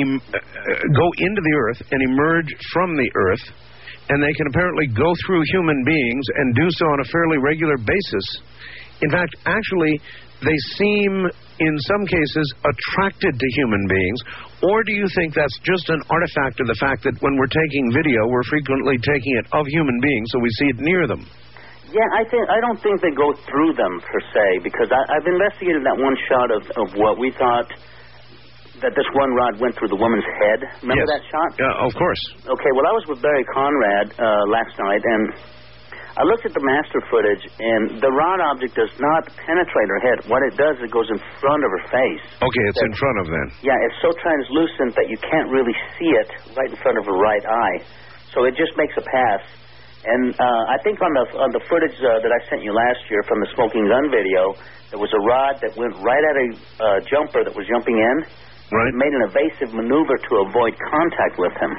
em- 0.00 0.22
uh, 0.32 0.38
go 0.94 1.06
into 1.18 1.40
the 1.42 1.54
earth 1.66 1.80
and 1.90 1.98
emerge 2.14 2.46
from 2.72 2.94
the 2.94 3.10
earth, 3.26 3.44
and 4.08 4.22
they 4.22 4.32
can 4.38 4.46
apparently 4.54 4.86
go 4.94 5.10
through 5.26 5.42
human 5.50 5.82
beings 5.82 6.24
and 6.38 6.54
do 6.54 6.70
so 6.78 6.86
on 6.94 7.00
a 7.00 7.08
fairly 7.10 7.38
regular 7.42 7.76
basis. 7.76 8.26
In 9.02 9.10
fact, 9.10 9.34
actually, 9.46 9.98
they 10.46 10.58
seem, 10.78 11.26
in 11.62 11.74
some 11.86 12.04
cases, 12.06 12.46
attracted 12.66 13.32
to 13.38 13.46
human 13.58 13.82
beings. 13.86 14.20
Or 14.66 14.82
do 14.82 14.92
you 14.92 15.06
think 15.14 15.34
that's 15.34 15.54
just 15.62 15.86
an 15.90 16.02
artifact 16.10 16.58
of 16.62 16.66
the 16.66 16.78
fact 16.78 17.02
that 17.06 17.14
when 17.22 17.34
we're 17.38 17.50
taking 17.50 17.90
video, 17.94 18.26
we're 18.26 18.46
frequently 18.50 18.98
taking 18.98 19.34
it 19.38 19.46
of 19.54 19.66
human 19.70 19.98
beings, 20.02 20.26
so 20.30 20.38
we 20.42 20.50
see 20.58 20.68
it 20.74 20.78
near 20.82 21.06
them? 21.06 21.22
Yeah, 21.92 22.08
I 22.16 22.24
think 22.24 22.40
I 22.48 22.56
don't 22.64 22.80
think 22.80 23.04
they 23.04 23.12
go 23.12 23.36
through 23.46 23.76
them 23.76 24.00
per 24.00 24.20
se 24.32 24.46
because 24.64 24.88
I, 24.88 25.00
I've 25.12 25.28
investigated 25.28 25.84
that 25.84 25.98
one 26.00 26.16
shot 26.24 26.48
of, 26.48 26.62
of 26.80 26.86
what 26.96 27.20
we 27.20 27.28
thought 27.36 27.68
that 28.80 28.96
this 28.96 29.06
one 29.14 29.30
rod 29.36 29.60
went 29.60 29.76
through 29.76 29.92
the 29.92 30.00
woman's 30.00 30.24
head. 30.24 30.58
Remember 30.82 31.04
Yes. 31.06 31.20
that 31.20 31.24
shot? 31.30 31.50
Yeah, 31.60 31.86
of 31.86 31.92
course. 31.94 32.22
Okay, 32.48 32.72
well, 32.74 32.86
I 32.88 32.94
was 32.96 33.04
with 33.06 33.20
Barry 33.20 33.44
Conrad 33.44 34.08
uh, 34.18 34.24
last 34.50 34.72
night, 34.80 35.04
and 35.04 35.22
I 36.12 36.28
looked 36.28 36.44
at 36.44 36.52
the 36.52 36.60
master 36.60 37.00
footage, 37.08 37.44
and 37.56 37.96
the 38.04 38.12
rod 38.12 38.44
object 38.52 38.76
does 38.76 38.92
not 39.00 39.32
penetrate 39.32 39.88
her 39.88 40.00
head. 40.04 40.18
What 40.28 40.44
it 40.44 40.52
does, 40.60 40.76
it 40.84 40.92
goes 40.92 41.08
in 41.08 41.16
front 41.40 41.64
of 41.64 41.70
her 41.72 41.84
face. 41.88 42.24
Okay, 42.36 42.64
it's 42.68 42.82
in 42.84 42.92
front 43.00 43.16
of 43.24 43.26
then. 43.32 43.46
Yeah, 43.64 43.86
it's 43.88 43.96
so 44.04 44.12
translucent 44.20 44.92
that 44.92 45.08
you 45.08 45.16
can't 45.24 45.48
really 45.48 45.72
see 45.96 46.12
it 46.12 46.28
right 46.52 46.68
in 46.68 46.76
front 46.84 47.00
of 47.00 47.08
her 47.08 47.16
right 47.16 47.40
eye. 47.40 47.78
So 48.36 48.44
it 48.44 48.60
just 48.60 48.76
makes 48.76 48.92
a 49.00 49.04
pass. 49.08 49.40
And 50.04 50.34
uh, 50.36 50.74
I 50.74 50.76
think 50.82 51.00
on 51.00 51.12
the 51.14 51.24
on 51.38 51.50
the 51.54 51.62
footage 51.70 51.94
uh, 52.02 52.20
that 52.20 52.32
I 52.34 52.40
sent 52.50 52.60
you 52.66 52.74
last 52.74 53.00
year 53.08 53.22
from 53.24 53.38
the 53.38 53.48
smoking 53.54 53.86
gun 53.86 54.10
video, 54.10 54.58
there 54.90 54.98
was 54.98 55.14
a 55.14 55.22
rod 55.24 55.62
that 55.62 55.72
went 55.78 55.94
right 56.02 56.24
at 56.26 56.36
a 56.36 56.46
uh, 56.52 56.98
jumper 57.08 57.46
that 57.46 57.54
was 57.54 57.64
jumping 57.70 57.96
in. 57.96 58.16
Right. 58.68 58.88
It 58.90 58.96
made 58.98 59.14
an 59.14 59.24
evasive 59.30 59.70
maneuver 59.72 60.16
to 60.18 60.32
avoid 60.48 60.74
contact 60.90 61.38
with 61.38 61.54
him. 61.56 61.72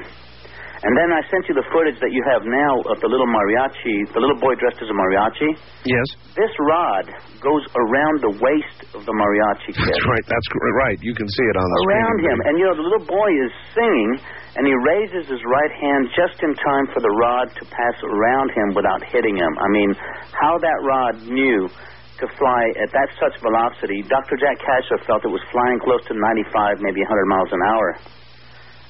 And 0.84 0.92
then 1.00 1.16
I 1.16 1.24
sent 1.32 1.48
you 1.48 1.56
the 1.56 1.64
footage 1.72 1.96
that 2.04 2.12
you 2.12 2.20
have 2.28 2.44
now 2.44 2.84
of 2.92 3.00
the 3.00 3.08
little 3.08 3.28
mariachi, 3.28 4.04
the 4.12 4.20
little 4.20 4.36
boy 4.36 4.52
dressed 4.60 4.84
as 4.84 4.92
a 4.92 4.98
mariachi. 4.98 5.56
Yes. 5.88 6.08
This 6.36 6.52
rod 6.60 7.08
goes 7.40 7.64
around 7.72 8.20
the 8.20 8.36
waist 8.36 8.92
of 8.92 9.08
the 9.08 9.16
mariachi 9.16 9.72
kid. 9.72 9.80
That's 9.80 10.04
right. 10.04 10.26
That's 10.28 10.50
right. 10.84 11.00
You 11.00 11.16
can 11.16 11.24
see 11.32 11.48
it 11.48 11.56
on 11.56 11.64
the 11.64 11.80
around 11.88 12.18
screen. 12.20 12.36
him. 12.36 12.38
And 12.44 12.54
you 12.60 12.66
know, 12.68 12.76
the 12.76 12.84
little 12.84 13.08
boy 13.08 13.32
is 13.32 13.52
singing, 13.72 14.12
and 14.60 14.68
he 14.68 14.76
raises 14.76 15.24
his 15.32 15.40
right 15.48 15.72
hand 15.72 16.12
just 16.12 16.44
in 16.44 16.52
time 16.60 16.92
for 16.92 17.00
the 17.00 17.14
rod 17.16 17.48
to 17.56 17.64
pass 17.72 17.98
around 18.04 18.52
him 18.52 18.76
without 18.76 19.08
hitting 19.08 19.40
him. 19.40 19.56
I 19.56 19.68
mean, 19.72 19.96
how 20.36 20.60
that 20.60 20.80
rod 20.84 21.16
knew 21.32 21.72
to 22.20 22.26
fly 22.36 22.64
at 22.84 22.92
that 22.92 23.10
such 23.24 23.40
velocity, 23.40 24.04
Dr. 24.04 24.36
Jack 24.36 24.60
Kasher 24.60 25.00
felt 25.08 25.24
it 25.24 25.32
was 25.32 25.42
flying 25.48 25.80
close 25.80 26.04
to 26.12 26.14
95, 26.14 26.84
maybe 26.84 27.02
100 27.08 27.26
miles 27.32 27.50
an 27.56 27.64
hour. 27.72 27.88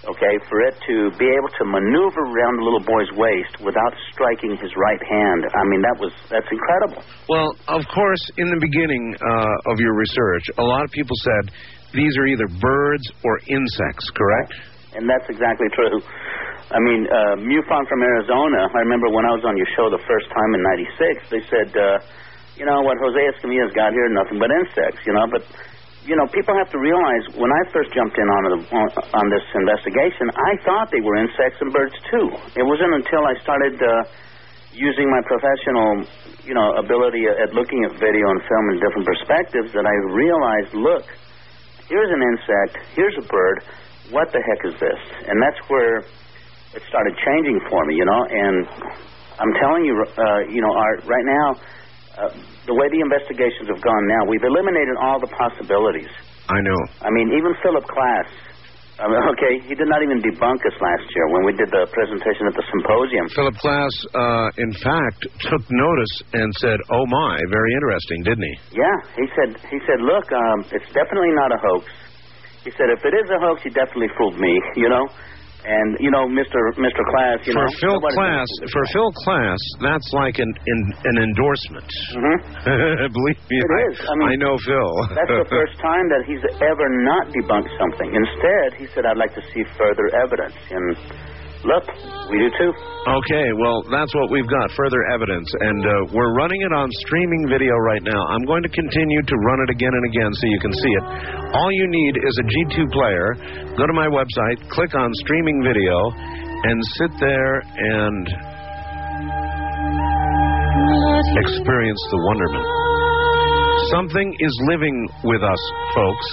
Okay, 0.03 0.35
for 0.51 0.59
it 0.67 0.75
to 0.83 1.15
be 1.15 1.27
able 1.31 1.47
to 1.47 1.63
maneuver 1.63 2.27
around 2.27 2.59
the 2.59 2.65
little 2.67 2.83
boy's 2.83 3.07
waist 3.15 3.55
without 3.63 3.95
striking 4.11 4.51
his 4.59 4.71
right 4.75 4.99
hand. 4.99 5.47
I 5.47 5.63
mean, 5.71 5.79
that 5.79 5.95
was 5.95 6.11
that's 6.27 6.49
incredible. 6.51 6.99
Well, 7.31 7.55
of 7.71 7.87
course, 7.87 8.23
in 8.35 8.51
the 8.51 8.59
beginning 8.59 9.15
uh, 9.15 9.71
of 9.71 9.79
your 9.79 9.95
research, 9.95 10.43
a 10.59 10.65
lot 10.65 10.83
of 10.83 10.91
people 10.91 11.15
said 11.23 11.55
these 11.95 12.11
are 12.19 12.27
either 12.27 12.51
birds 12.59 13.05
or 13.23 13.39
insects, 13.47 14.03
correct? 14.11 14.51
And 14.91 15.07
that's 15.07 15.29
exactly 15.31 15.71
true. 15.71 16.03
I 16.73 16.79
mean, 16.83 17.05
uh, 17.07 17.39
MUFON 17.39 17.83
from 17.87 18.01
Arizona, 18.01 18.65
I 18.65 18.79
remember 18.83 19.07
when 19.07 19.23
I 19.23 19.33
was 19.37 19.45
on 19.45 19.55
your 19.55 19.69
show 19.77 19.87
the 19.93 20.01
first 20.03 20.27
time 20.33 20.51
in 20.57 20.61
96, 20.99 21.29
they 21.29 21.43
said, 21.47 21.69
uh, 21.77 22.01
you 22.57 22.65
know, 22.65 22.81
what 22.81 22.97
Jose 22.97 23.21
Escamilla's 23.37 23.71
got 23.77 23.93
here, 23.93 24.09
nothing 24.09 24.41
but 24.41 24.49
insects, 24.49 25.05
you 25.05 25.13
know, 25.13 25.25
but, 25.29 25.43
you 26.03 26.15
know, 26.19 26.27
people 26.35 26.51
have 26.59 26.67
to 26.71 26.79
realize 26.79 27.23
when 27.39 27.47
I 27.47 27.61
first 27.71 27.95
jumped 27.95 28.17
in 28.19 28.27
on, 28.27 28.41
the, 28.51 28.59
on, 28.75 28.85
on 29.15 29.25
this 29.31 29.45
investigation, 29.55 30.27
I 30.35 30.51
thought 30.67 30.91
they 30.91 30.99
were 30.99 31.15
insects 31.15 31.63
and 31.63 31.71
birds 31.71 31.95
too. 32.11 32.27
It 32.59 32.65
wasn't 32.67 32.91
until 32.99 33.23
I 33.23 33.35
started 33.39 33.79
uh, 33.79 34.03
using 34.75 35.07
my 35.07 35.23
professional, 35.23 36.03
you 36.43 36.53
know, 36.53 36.75
ability 36.75 37.23
at 37.31 37.55
looking 37.55 37.87
at 37.87 37.95
video 38.03 38.25
and 38.35 38.39
film 38.43 38.65
in 38.75 38.75
different 38.83 39.07
perspectives 39.07 39.71
that 39.71 39.87
I 39.87 39.95
realized, 40.11 40.71
look, 40.75 41.07
here's 41.87 42.11
an 42.11 42.21
insect, 42.35 42.83
here's 42.99 43.15
a 43.15 43.25
bird, 43.31 43.63
what 44.11 44.27
the 44.35 44.43
heck 44.43 44.61
is 44.67 44.75
this? 44.83 44.99
And 45.31 45.39
that's 45.39 45.61
where 45.71 46.03
it 46.75 46.83
started 46.89 47.15
changing 47.23 47.63
for 47.69 47.85
me, 47.85 47.95
you 47.95 48.03
know. 48.03 48.21
And 48.27 48.67
I'm 49.39 49.53
telling 49.61 49.85
you, 49.87 49.95
uh, 49.95 50.39
you 50.51 50.59
know, 50.59 50.73
Art, 50.75 51.07
right 51.07 51.25
now, 51.25 51.55
uh, 52.13 52.29
the 52.69 52.75
way 52.77 52.87
the 52.93 53.01
investigations 53.01 53.67
have 53.73 53.81
gone 53.81 54.03
now, 54.05 54.29
we've 54.29 54.45
eliminated 54.45 54.95
all 55.01 55.17
the 55.17 55.31
possibilities. 55.33 56.09
I 56.49 56.59
know. 56.61 56.79
I 57.01 57.09
mean, 57.09 57.33
even 57.33 57.55
Philip 57.63 57.85
Klass, 57.89 58.29
I 59.01 59.09
mean, 59.09 59.17
okay, 59.33 59.53
he 59.65 59.73
did 59.73 59.89
not 59.89 60.05
even 60.05 60.21
debunk 60.21 60.61
us 60.61 60.77
last 60.77 61.05
year 61.17 61.25
when 61.33 61.43
we 61.49 61.53
did 61.57 61.69
the 61.73 61.89
presentation 61.89 62.45
at 62.45 62.53
the 62.53 62.65
symposium. 62.69 63.25
Philip 63.33 63.57
Klass, 63.57 63.95
uh, 64.13 64.47
in 64.61 64.71
fact, 64.85 65.25
took 65.49 65.63
notice 65.65 66.13
and 66.37 66.47
said, 66.61 66.77
"Oh 66.93 67.05
my, 67.09 67.33
very 67.49 67.71
interesting," 67.81 68.19
didn't 68.23 68.45
he? 68.45 68.55
Yeah, 68.77 68.97
he 69.17 69.25
said, 69.33 69.49
he 69.73 69.79
said, 69.89 69.99
look, 70.05 70.25
um, 70.29 70.69
it's 70.69 70.89
definitely 70.93 71.33
not 71.33 71.49
a 71.49 71.59
hoax. 71.59 71.89
He 72.63 72.71
said, 72.79 72.87
if 72.93 73.03
it 73.03 73.11
is 73.11 73.27
a 73.27 73.39
hoax, 73.43 73.59
he 73.65 73.71
definitely 73.75 74.13
fooled 74.15 74.39
me, 74.39 74.53
you 74.79 74.87
know. 74.87 75.09
And 75.63 75.95
you 75.99 76.11
know, 76.11 76.27
Mr. 76.27 76.59
Mr. 76.75 77.01
Klass, 77.07 77.39
you 77.47 77.55
know, 77.55 77.63
for 77.79 77.87
know, 77.87 77.99
Phil 77.99 77.99
Klass, 78.19 78.49
for 78.67 78.83
Phil 78.91 79.11
Klass, 79.23 79.61
that's 79.79 80.09
like 80.11 80.39
an 80.39 80.51
an, 80.51 80.79
an 81.07 81.17
endorsement. 81.23 81.87
Mhm. 82.11 82.35
Believe 83.15 83.39
me, 83.47 83.57
It 83.63 83.71
I, 83.71 83.81
is. 83.91 83.97
I 84.03 84.13
mean, 84.19 84.39
know 84.43 84.59
Phil. 84.59 84.91
That's 85.15 85.31
the 85.31 85.47
first 85.47 85.79
time 85.89 86.05
that 86.11 86.27
he's 86.27 86.43
ever 86.59 86.87
not 87.07 87.31
debunked 87.31 87.71
something. 87.79 88.11
Instead, 88.11 88.75
he 88.75 88.85
said, 88.91 89.05
I'd 89.07 89.17
like 89.17 89.33
to 89.35 89.43
see 89.55 89.63
further 89.79 90.11
evidence. 90.19 90.55
And 90.67 90.97
look, 91.65 91.85
we 92.31 92.37
do 92.39 92.49
too. 92.59 92.71
Okay, 93.03 93.47
well, 93.59 93.83
that's 93.91 94.13
what 94.15 94.31
we've 94.31 94.47
got 94.47 94.71
further 94.79 95.03
evidence, 95.11 95.49
and 95.59 95.81
uh, 95.83 95.91
we're 96.15 96.31
running 96.39 96.61
it 96.63 96.71
on 96.71 96.87
streaming 97.03 97.47
video 97.51 97.75
right 97.83 98.03
now. 98.03 98.21
I'm 98.31 98.45
going 98.47 98.63
to 98.63 98.71
continue 98.71 99.21
to 99.21 99.35
run 99.43 99.59
it 99.67 99.69
again 99.75 99.91
and 99.91 100.05
again 100.07 100.31
so 100.31 100.43
you 100.47 100.59
can 100.63 100.73
see 100.73 100.93
it. 100.95 101.03
All 101.51 101.71
you 101.71 101.87
need 101.87 102.13
is 102.15 102.33
a 102.39 102.45
G2 102.47 102.91
player. 102.91 103.27
Go 103.75 103.87
to 103.87 103.95
my 103.95 104.07
website, 104.07 104.57
click 104.71 104.95
on 104.95 105.11
streaming 105.27 105.59
video, 105.63 105.95
and 106.63 106.77
sit 106.95 107.11
there 107.19 107.59
and 107.59 108.23
experience 111.43 112.01
the 112.11 112.19
wonderment. 112.23 112.67
Something 113.91 114.35
is 114.39 114.53
living 114.69 115.07
with 115.23 115.43
us, 115.43 115.61
folks, 115.93 116.27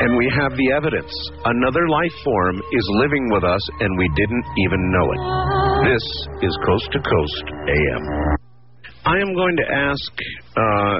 and 0.00 0.16
we 0.16 0.32
have 0.32 0.56
the 0.56 0.72
evidence. 0.72 1.12
Another 1.44 1.84
life 1.88 2.16
form 2.24 2.56
is 2.56 2.86
living 3.04 3.28
with 3.36 3.44
us, 3.44 3.60
and 3.84 3.90
we 4.00 4.08
didn't 4.16 4.46
even 4.64 4.80
know 4.96 5.06
it. 5.12 5.22
This 5.92 6.04
is 6.40 6.52
Coast 6.64 6.88
to 6.96 7.00
Coast 7.04 7.44
AM. 7.68 8.04
I 9.04 9.20
am 9.20 9.36
going 9.36 9.56
to 9.60 9.66
ask. 9.68 10.10
Uh, 10.56 10.96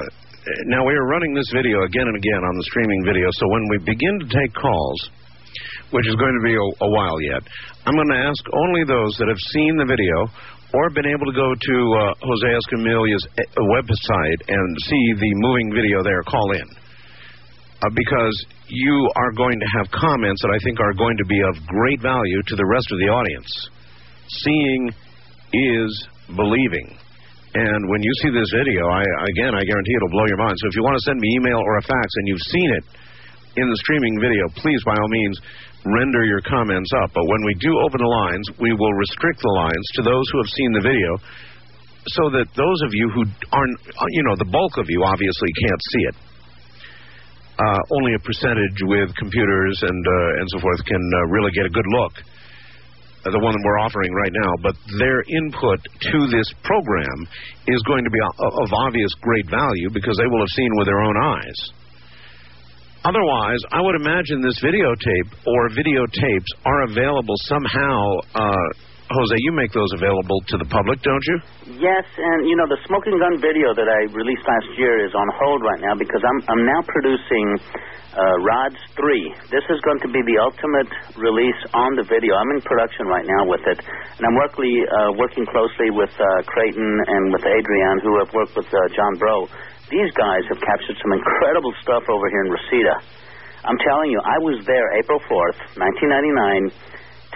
now, 0.69 0.85
we 0.85 0.93
are 0.93 1.07
running 1.09 1.33
this 1.33 1.49
video 1.49 1.81
again 1.81 2.05
and 2.05 2.17
again 2.17 2.41
on 2.45 2.53
the 2.57 2.65
streaming 2.69 3.01
video, 3.05 3.25
so 3.41 3.49
when 3.49 3.65
we 3.73 3.77
begin 3.89 4.21
to 4.21 4.27
take 4.29 4.53
calls, 4.53 5.09
which 5.89 6.05
is 6.05 6.15
going 6.21 6.37
to 6.37 6.45
be 6.45 6.53
a, 6.53 6.65
a 6.85 6.89
while 6.93 7.17
yet, 7.25 7.41
I'm 7.85 7.97
going 7.97 8.13
to 8.13 8.21
ask 8.21 8.41
only 8.53 8.85
those 8.85 9.17
that 9.17 9.29
have 9.29 9.43
seen 9.57 9.81
the 9.81 9.85
video 9.89 10.29
or 10.73 10.89
been 10.93 11.09
able 11.09 11.25
to 11.25 11.35
go 11.35 11.49
to 11.51 11.77
uh, 11.99 12.13
Jose 12.21 12.49
Escamilla's 12.53 13.25
uh, 13.33 13.43
website 13.75 14.41
and 14.45 14.69
see 14.85 15.05
the 15.17 15.31
moving 15.41 15.73
video 15.73 16.01
there 16.05 16.21
call 16.23 16.53
in. 16.53 16.80
Uh, 17.81 17.89
because 17.97 18.35
you 18.69 19.09
are 19.17 19.33
going 19.33 19.57
to 19.57 19.69
have 19.73 19.89
comments 19.89 20.37
that 20.45 20.53
I 20.53 20.59
think 20.61 20.77
are 20.77 20.93
going 20.93 21.17
to 21.17 21.25
be 21.25 21.41
of 21.41 21.57
great 21.65 21.97
value 21.97 22.41
to 22.45 22.55
the 22.55 22.67
rest 22.69 22.85
of 22.93 23.01
the 23.01 23.09
audience. 23.09 23.49
Seeing 24.45 24.93
is 25.49 25.89
believing. 26.37 26.93
And 27.57 27.79
when 27.89 27.99
you 28.05 28.13
see 28.21 28.31
this 28.31 28.53
video, 28.53 28.85
I 28.85 29.01
again, 29.33 29.57
I 29.57 29.65
guarantee 29.65 29.95
it'll 29.97 30.13
blow 30.13 30.29
your 30.29 30.39
mind. 30.39 30.55
So 30.61 30.69
if 30.69 30.75
you 30.77 30.85
want 30.85 30.95
to 30.95 31.05
send 31.09 31.19
me 31.19 31.27
email 31.41 31.57
or 31.57 31.81
a 31.81 31.85
fax 31.89 32.07
and 32.21 32.25
you've 32.29 32.47
seen 32.53 32.69
it 32.79 32.85
in 33.59 33.67
the 33.67 33.79
streaming 33.83 34.15
video, 34.21 34.47
please, 34.61 34.79
by 34.85 34.95
all 34.95 35.11
means, 35.11 35.35
render 35.83 36.23
your 36.23 36.39
comments 36.45 36.93
up. 37.03 37.11
But 37.11 37.25
when 37.27 37.43
we 37.43 37.57
do 37.59 37.75
open 37.81 37.99
the 37.99 38.07
lines, 38.07 38.45
we 38.61 38.71
will 38.71 38.93
restrict 38.93 39.41
the 39.41 39.51
lines 39.57 39.85
to 39.97 40.01
those 40.05 40.25
who 40.31 40.37
have 40.39 40.51
seen 40.53 40.71
the 40.77 40.85
video 40.85 41.11
so 42.07 42.29
that 42.29 42.47
those 42.53 42.79
of 42.85 42.93
you 42.93 43.09
who 43.09 43.25
aren't, 43.51 43.77
you 44.15 44.23
know, 44.23 44.37
the 44.37 44.47
bulk 44.47 44.77
of 44.77 44.85
you 44.87 45.03
obviously 45.03 45.51
can't 45.65 45.81
see 45.91 46.03
it. 46.07 46.15
Uh, 47.61 47.77
only 47.93 48.17
a 48.17 48.21
percentage 48.25 48.79
with 48.89 49.13
computers 49.21 49.77
and 49.85 50.01
uh, 50.01 50.39
and 50.41 50.47
so 50.49 50.57
forth 50.59 50.81
can 50.89 50.97
uh, 50.97 51.29
really 51.29 51.51
get 51.53 51.65
a 51.65 51.69
good 51.69 51.85
look. 51.93 52.13
Uh, 53.21 53.29
the 53.29 53.37
one 53.37 53.53
that 53.53 53.61
we're 53.61 53.77
offering 53.77 54.09
right 54.17 54.33
now, 54.33 54.51
but 54.65 54.73
their 54.97 55.21
input 55.29 55.77
to 55.77 56.19
this 56.33 56.49
program 56.65 57.21
is 57.69 57.77
going 57.85 58.01
to 58.01 58.09
be 58.09 58.17
of 58.17 58.69
obvious 58.73 59.13
great 59.21 59.45
value 59.45 59.93
because 59.93 60.17
they 60.17 60.25
will 60.25 60.41
have 60.41 60.55
seen 60.57 60.71
with 60.81 60.89
their 60.89 61.05
own 61.05 61.13
eyes. 61.21 61.59
Otherwise, 63.05 63.61
I 63.69 63.81
would 63.81 63.93
imagine 63.93 64.41
this 64.41 64.57
videotape 64.65 65.29
or 65.45 65.69
videotapes 65.69 66.49
are 66.65 66.89
available 66.89 67.35
somehow. 67.45 68.01
Jose, 69.11 69.35
you 69.43 69.51
make 69.51 69.71
those 69.75 69.91
available 69.97 70.39
to 70.51 70.55
the 70.61 70.67
public, 70.71 71.01
don't 71.03 71.25
you? 71.27 71.37
Yes, 71.79 72.05
and 72.17 72.47
you 72.47 72.55
know 72.55 72.67
the 72.69 72.79
smoking 72.87 73.17
gun 73.19 73.39
video 73.41 73.75
that 73.75 73.89
I 73.89 73.99
released 74.13 74.45
last 74.47 74.69
year 74.79 75.03
is 75.03 75.11
on 75.11 75.27
hold 75.35 75.59
right 75.63 75.81
now 75.83 75.95
because 75.99 76.23
I'm 76.23 76.39
I'm 76.47 76.63
now 76.63 76.81
producing 76.85 77.47
uh, 78.15 78.35
Rods 78.45 78.79
Three. 78.95 79.25
This 79.49 79.65
is 79.67 79.79
going 79.83 79.99
to 80.05 80.09
be 80.11 80.21
the 80.23 80.37
ultimate 80.39 80.91
release 81.17 81.61
on 81.73 81.97
the 81.99 82.05
video. 82.07 82.37
I'm 82.37 82.51
in 82.55 82.61
production 82.61 83.09
right 83.09 83.25
now 83.27 83.43
with 83.49 83.63
it, 83.67 83.79
and 83.83 84.23
I'm 84.23 84.37
working 84.37 84.69
uh, 84.85 85.11
working 85.17 85.45
closely 85.49 85.89
with 85.91 86.13
uh, 86.15 86.27
Creighton 86.47 86.91
and 87.07 87.23
with 87.33 87.43
Adrian, 87.43 87.95
who 88.05 88.13
have 88.21 88.31
worked 88.31 88.55
with 88.55 88.69
uh, 88.69 88.79
John 88.93 89.13
Bro. 89.17 89.49
These 89.91 90.11
guys 90.15 90.43
have 90.47 90.61
captured 90.63 90.97
some 91.03 91.11
incredible 91.11 91.73
stuff 91.83 92.07
over 92.07 92.25
here 92.31 92.43
in 92.47 92.51
Reseda. 92.53 92.95
I'm 93.67 93.77
telling 93.83 94.09
you, 94.09 94.19
I 94.23 94.37
was 94.41 94.57
there 94.65 94.87
April 94.97 95.19
4th, 95.27 95.59
1999, 95.77 96.71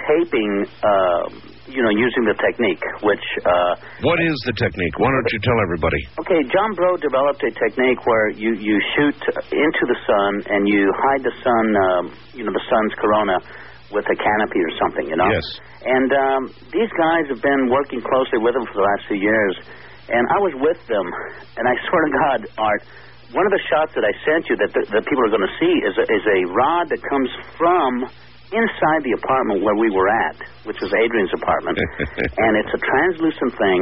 taping. 0.08 0.52
Uh, 0.82 1.55
you 1.66 1.82
know, 1.82 1.90
using 1.90 2.24
the 2.30 2.38
technique, 2.38 2.82
which 3.02 3.26
uh, 3.42 3.74
What 4.06 4.20
is 4.22 4.38
the 4.46 4.54
technique? 4.54 4.96
Why 5.02 5.10
don't 5.10 5.30
you 5.34 5.42
tell 5.42 5.58
everybody? 5.66 6.02
Okay, 6.22 6.42
John 6.54 6.78
Bro 6.78 7.02
developed 7.02 7.42
a 7.42 7.52
technique 7.58 8.06
where 8.06 8.30
you, 8.38 8.54
you 8.54 8.78
shoot 8.94 9.18
into 9.50 9.84
the 9.90 9.98
sun 10.06 10.32
and 10.54 10.70
you 10.70 10.86
hide 10.94 11.24
the 11.26 11.36
sun, 11.42 11.66
um, 11.74 12.04
you 12.38 12.46
know, 12.46 12.54
the 12.54 12.66
sun's 12.70 12.94
corona 13.02 13.42
with 13.90 14.06
a 14.06 14.18
canopy 14.18 14.62
or 14.62 14.74
something, 14.78 15.06
you 15.10 15.18
know? 15.18 15.30
Yes. 15.30 15.46
And 15.86 16.10
um, 16.14 16.42
these 16.74 16.90
guys 16.98 17.26
have 17.34 17.42
been 17.42 17.70
working 17.70 18.02
closely 18.02 18.42
with 18.42 18.54
them 18.54 18.66
for 18.70 18.82
the 18.82 18.86
last 18.86 19.10
few 19.10 19.18
years. 19.22 19.56
And 20.10 20.22
I 20.30 20.38
was 20.38 20.54
with 20.62 20.82
them, 20.86 21.08
and 21.58 21.66
I 21.66 21.74
swear 21.90 22.02
to 22.06 22.14
God, 22.14 22.40
Art, 22.62 22.82
one 23.34 23.46
of 23.46 23.54
the 23.54 23.64
shots 23.66 23.90
that 23.98 24.06
I 24.06 24.14
sent 24.22 24.54
you 24.54 24.56
that, 24.62 24.70
the, 24.70 24.82
that 24.94 25.04
people 25.10 25.26
are 25.26 25.34
going 25.34 25.46
to 25.50 25.56
see 25.58 25.76
is 25.82 25.98
a, 25.98 26.06
is 26.06 26.26
a 26.30 26.40
rod 26.54 26.94
that 26.94 27.02
comes 27.10 27.30
from 27.58 28.06
inside 28.52 29.02
the 29.02 29.16
apartment 29.18 29.64
where 29.64 29.76
we 29.76 29.90
were 29.90 30.10
at, 30.10 30.38
which 30.66 30.78
was 30.82 30.92
Adrian's 30.94 31.34
apartment. 31.34 31.78
and 32.46 32.52
it's 32.58 32.74
a 32.74 32.82
translucent 32.82 33.54
thing 33.58 33.80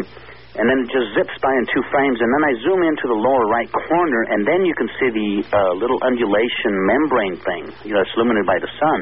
and 0.54 0.69
then 0.69 0.86
it 0.86 0.89
just 0.93 1.17
zips 1.17 1.34
by 1.41 1.49
in 1.49 1.65
two 1.73 1.82
frames, 1.89 2.21
and 2.21 2.30
then 2.30 2.43
I 2.45 2.54
zoom 2.62 2.86
into 2.86 3.10
the 3.10 3.17
lower 3.17 3.45
right 3.49 3.69
corner, 3.73 4.21
and 4.30 4.45
then 4.45 4.62
you 4.62 4.76
can 4.78 4.86
see 5.02 5.10
the 5.10 5.32
uh, 5.49 5.73
little 5.82 5.97
undulation 6.06 6.73
membrane 6.86 7.38
thing, 7.41 7.63
you 7.89 7.97
know, 7.97 8.02
it's 8.06 8.13
illuminated 8.13 8.45
by 8.45 8.62
the 8.62 8.69
sun. 8.78 8.99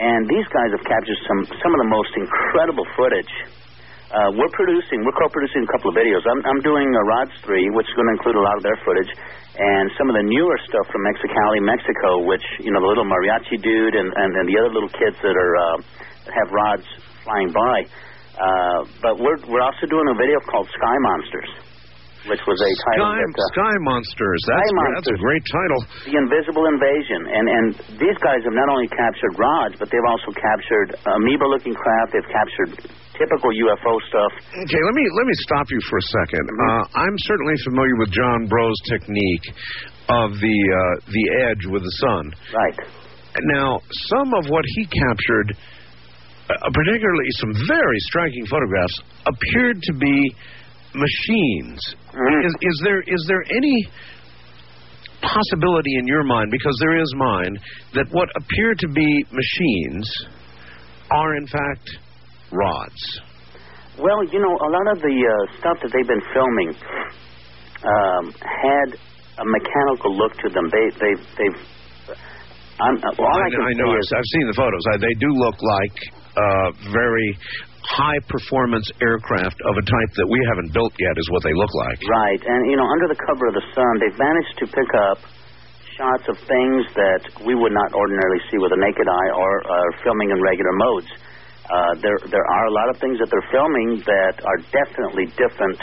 And 0.00 0.24
these 0.24 0.48
guys 0.48 0.72
have 0.72 0.80
captured 0.88 1.20
some 1.28 1.40
some 1.60 1.72
of 1.76 1.80
the 1.84 1.90
most 1.92 2.08
incredible 2.16 2.88
footage. 2.96 3.28
Uh, 4.10 4.26
we're 4.34 4.50
producing, 4.58 5.06
we're 5.06 5.14
co-producing 5.14 5.62
a 5.62 5.70
couple 5.70 5.94
of 5.94 5.94
videos. 5.94 6.18
I'm, 6.26 6.42
I'm 6.42 6.58
doing 6.66 6.90
a 6.90 7.02
Rods 7.06 7.30
3, 7.46 7.70
which 7.78 7.86
is 7.86 7.94
going 7.94 8.10
to 8.10 8.14
include 8.18 8.34
a 8.34 8.42
lot 8.42 8.58
of 8.58 8.66
their 8.66 8.74
footage, 8.82 9.06
and 9.54 9.86
some 9.94 10.10
of 10.10 10.18
the 10.18 10.26
newer 10.26 10.58
stuff 10.66 10.82
from 10.90 11.06
Mexicali, 11.06 11.62
Mexico, 11.62 12.26
which, 12.26 12.42
you 12.58 12.74
know, 12.74 12.82
the 12.82 12.90
little 12.90 13.06
mariachi 13.06 13.62
dude 13.62 13.94
and, 13.94 14.10
and, 14.10 14.30
and 14.34 14.44
the 14.50 14.58
other 14.58 14.74
little 14.74 14.90
kids 14.90 15.14
that 15.22 15.38
are 15.38 15.54
uh, 15.54 15.78
have 16.26 16.50
rods 16.50 16.86
flying 17.22 17.54
by. 17.54 17.86
Uh, 18.34 18.82
but 18.98 19.14
we're, 19.22 19.38
we're 19.46 19.62
also 19.62 19.86
doing 19.86 20.10
a 20.10 20.16
video 20.18 20.42
called 20.42 20.66
Sky 20.74 20.96
Monsters 21.06 21.69
which 22.28 22.42
was 22.44 22.58
a 22.60 22.72
title 22.92 23.08
Sky, 23.08 23.16
that, 23.16 23.32
uh, 23.32 23.52
Sky 23.56 23.74
Monsters. 23.80 24.40
That's, 24.44 24.68
Sky 24.68 24.88
that's 24.92 25.12
a 25.16 25.20
great 25.20 25.44
title. 25.48 25.80
The 26.04 26.16
Invisible 26.20 26.66
Invasion, 26.68 27.20
and 27.32 27.46
and 27.48 27.66
these 27.96 28.18
guys 28.20 28.44
have 28.44 28.56
not 28.56 28.68
only 28.68 28.88
captured 28.92 29.34
rods, 29.40 29.80
but 29.80 29.88
they've 29.88 30.08
also 30.10 30.30
captured 30.36 31.00
amoeba-looking 31.00 31.72
craft. 31.72 32.12
They've 32.12 32.32
captured 32.32 32.70
typical 33.16 33.50
UFO 33.52 33.92
stuff. 34.08 34.32
Okay, 34.52 34.82
let 34.84 34.94
me 34.96 35.04
let 35.16 35.26
me 35.28 35.36
stop 35.44 35.68
you 35.72 35.80
for 35.88 35.96
a 35.96 36.06
2nd 36.28 36.44
Mm-hmm. 36.44 36.68
Uh, 36.68 36.82
I'm 37.04 37.16
certainly 37.28 37.54
familiar 37.64 37.96
with 38.00 38.10
John 38.12 38.48
Bro's 38.48 38.80
technique 38.88 39.46
of 40.08 40.32
the 40.40 40.58
uh, 40.72 40.94
the 41.08 41.24
edge 41.48 41.64
with 41.68 41.82
the 41.84 41.94
sun. 42.00 42.32
Right. 42.52 42.76
Now, 43.54 43.80
some 44.10 44.34
of 44.34 44.50
what 44.50 44.64
he 44.74 44.84
captured, 44.86 45.56
uh, 46.50 46.70
particularly 46.74 47.30
some 47.38 47.52
very 47.68 48.00
striking 48.10 48.44
photographs, 48.46 48.96
appeared 49.26 49.80
to 49.82 49.92
be 49.94 50.34
machines. 50.94 51.78
Mhm. 52.14 52.44
Is, 52.46 52.54
is 52.60 52.76
there 52.84 53.00
is 53.06 53.22
there 53.28 53.44
any 53.56 53.88
possibility 55.22 55.94
in 55.98 56.06
your 56.06 56.24
mind, 56.24 56.50
because 56.50 56.76
there 56.80 56.96
is 56.96 57.10
mine, 57.16 57.54
that 57.94 58.06
what 58.10 58.28
appear 58.36 58.74
to 58.74 58.88
be 58.88 59.24
machines 59.30 60.06
are 61.10 61.36
in 61.36 61.46
fact 61.46 61.86
rods? 62.52 63.02
Well, 63.98 64.24
you 64.32 64.40
know, 64.40 64.54
a 64.54 64.70
lot 64.72 64.86
of 64.96 64.98
the 65.02 65.12
uh, 65.12 65.58
stuff 65.60 65.76
that 65.82 65.90
they've 65.92 66.08
been 66.08 66.24
filming 66.32 66.70
um, 67.84 68.24
had 68.40 68.88
a 69.38 69.44
mechanical 69.44 70.16
look 70.16 70.32
to 70.40 70.48
them. 70.48 70.66
They 70.72 70.86
they 70.98 71.12
they've. 71.36 71.60
I'm, 72.80 72.96
all 72.96 73.28
I, 73.28 73.44
I, 73.44 73.50
can 73.50 73.60
I 73.60 73.72
know. 73.76 73.92
I've, 73.92 74.08
I've 74.16 74.30
seen 74.40 74.46
the 74.48 74.56
photos. 74.56 74.80
I, 74.94 74.96
they 74.96 75.14
do 75.20 75.28
look 75.36 75.58
like 75.60 75.96
uh, 76.32 76.68
very 76.92 77.28
high 77.84 78.20
performance 78.28 78.84
aircraft 79.00 79.56
of 79.64 79.74
a 79.76 79.84
type 79.84 80.12
that 80.20 80.28
we 80.28 80.40
haven't 80.52 80.72
built 80.72 80.92
yet, 80.98 81.14
is 81.16 81.28
what 81.32 81.42
they 81.42 81.54
look 81.56 81.72
like. 81.88 81.98
Right, 82.08 82.42
and 82.44 82.60
you 82.70 82.76
know, 82.76 82.86
under 82.86 83.08
the 83.08 83.18
cover 83.24 83.48
of 83.48 83.54
the 83.56 83.64
sun, 83.72 83.92
they've 84.00 84.20
managed 84.20 84.54
to 84.60 84.66
pick 84.68 84.90
up 84.96 85.18
shots 85.96 86.24
of 86.28 86.36
things 86.48 86.80
that 86.96 87.22
we 87.44 87.52
would 87.56 87.72
not 87.76 87.92
ordinarily 87.92 88.40
see 88.48 88.56
with 88.60 88.72
a 88.72 88.80
naked 88.80 89.08
eye 89.08 89.30
or 89.36 89.50
uh, 89.64 89.72
filming 90.04 90.30
in 90.32 90.38
regular 90.40 90.72
modes. 90.88 91.10
Uh, 91.70 91.94
there, 92.02 92.18
there 92.34 92.46
are 92.46 92.64
a 92.66 92.72
lot 92.74 92.88
of 92.90 92.96
things 92.98 93.14
that 93.22 93.28
they're 93.30 93.50
filming 93.54 94.02
that 94.02 94.34
are 94.42 94.58
definitely 94.74 95.28
different 95.38 95.78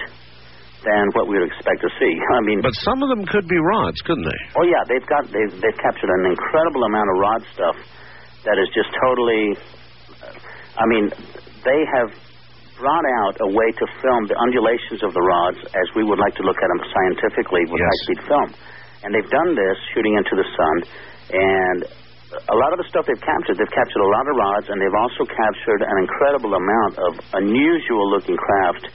than 0.84 1.04
what 1.16 1.26
we 1.32 1.40
would 1.40 1.48
expect 1.48 1.80
to 1.82 1.90
see. 2.02 2.14
I 2.38 2.42
mean, 2.44 2.60
But 2.62 2.76
some 2.84 3.00
of 3.02 3.10
them 3.10 3.24
could 3.26 3.48
be 3.48 3.58
rods, 3.58 3.98
couldn't 4.04 4.26
they? 4.26 4.42
oh 4.60 4.66
yeah, 4.68 4.82
they've 4.90 5.06
got 5.08 5.26
they've 5.32 5.54
they've 5.64 5.80
captured 5.82 6.12
an 6.22 6.34
incredible 6.34 6.84
amount 6.86 7.08
of 7.10 7.16
rod 7.22 7.42
stuff 7.56 7.78
that 8.46 8.58
is 8.62 8.70
just 8.74 8.90
totally. 9.02 9.58
I 10.78 10.86
mean, 10.94 11.10
they 11.64 11.82
have 11.98 12.10
brought 12.78 13.08
out 13.26 13.36
a 13.42 13.50
way 13.50 13.70
to 13.74 13.86
film 14.06 14.22
the 14.30 14.38
undulations 14.38 15.02
of 15.02 15.10
the 15.14 15.24
rods 15.24 15.58
as 15.74 15.88
we 15.98 16.06
would 16.06 16.22
like 16.22 16.36
to 16.38 16.44
look 16.46 16.58
at 16.62 16.70
them 16.70 16.82
scientifically 16.94 17.66
with 17.74 17.82
Yes. 17.82 17.90
high-speed 17.90 18.22
film, 18.30 18.50
and 19.04 19.10
they've 19.16 19.34
done 19.34 19.56
this 19.58 19.78
shooting 19.94 20.14
into 20.14 20.34
the 20.38 20.46
sun, 20.54 20.76
and 21.34 21.80
a 22.38 22.58
lot 22.60 22.72
of 22.76 22.78
the 22.78 22.88
stuff 22.92 23.08
they've 23.08 23.26
captured, 23.26 23.58
they've 23.58 23.72
captured 23.74 24.04
a 24.04 24.12
lot 24.14 24.26
of 24.30 24.36
rods, 24.36 24.66
and 24.70 24.78
they've 24.78 25.00
also 25.02 25.24
captured 25.26 25.82
an 25.82 25.98
incredible 26.06 26.54
amount 26.54 26.94
of 27.00 27.12
unusual-looking 27.40 28.38
craft. 28.38 28.86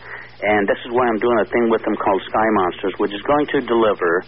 And 0.42 0.68
this 0.68 0.78
is 0.84 0.90
why 0.92 1.06
I'm 1.08 1.18
doing 1.18 1.38
a 1.38 1.48
thing 1.48 1.70
with 1.70 1.82
them 1.82 1.96
called 1.96 2.22
Sky 2.28 2.48
Monsters, 2.60 2.94
which 2.98 3.14
is 3.14 3.22
going 3.22 3.46
to 3.56 3.58
deliver 3.62 4.24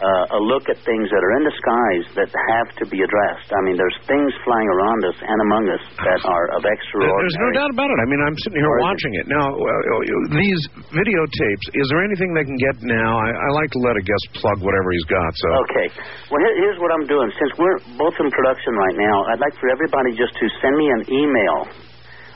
uh, 0.00 0.36
a 0.36 0.40
look 0.40 0.64
at 0.72 0.80
things 0.80 1.12
that 1.12 1.20
are 1.20 1.34
in 1.36 1.44
the 1.44 1.54
skies 1.60 2.04
that 2.16 2.30
have 2.32 2.72
to 2.80 2.84
be 2.88 3.04
addressed. 3.04 3.52
I 3.52 3.60
mean, 3.68 3.76
there's 3.76 3.96
things 4.08 4.32
flying 4.48 4.68
around 4.72 5.00
us 5.04 5.18
and 5.20 5.38
among 5.44 5.64
us 5.68 5.84
that 6.00 6.20
are 6.24 6.46
of 6.56 6.64
extraordinary. 6.64 7.20
There's 7.28 7.40
no 7.44 7.50
doubt 7.52 7.70
about 7.76 7.92
it. 7.92 7.98
I 8.00 8.06
mean, 8.08 8.20
I'm 8.24 8.36
sitting 8.40 8.60
here 8.64 8.74
watching 8.80 9.12
it 9.20 9.26
now. 9.28 9.52
Uh, 9.52 10.40
these 10.40 10.60
videotapes. 10.88 11.64
Is 11.76 11.86
there 11.92 12.00
anything 12.00 12.32
they 12.32 12.48
can 12.48 12.56
get 12.56 12.80
now? 12.80 13.20
I, 13.20 13.28
I 13.28 13.48
like 13.52 13.68
to 13.76 13.80
let 13.84 14.00
a 14.00 14.04
guest 14.04 14.40
plug 14.40 14.64
whatever 14.64 14.88
he's 14.96 15.08
got. 15.12 15.30
So 15.36 15.48
Okay. 15.68 15.86
Well, 16.32 16.40
here, 16.40 16.56
here's 16.64 16.80
what 16.80 16.90
I'm 16.96 17.04
doing. 17.04 17.28
Since 17.36 17.52
we're 17.60 17.78
both 18.00 18.16
in 18.16 18.32
production 18.32 18.72
right 18.80 18.96
now, 18.96 19.16
I'd 19.36 19.42
like 19.42 19.52
for 19.60 19.68
everybody 19.68 20.16
just 20.16 20.32
to 20.32 20.46
send 20.64 20.80
me 20.80 20.88
an 20.88 21.02
email 21.12 21.56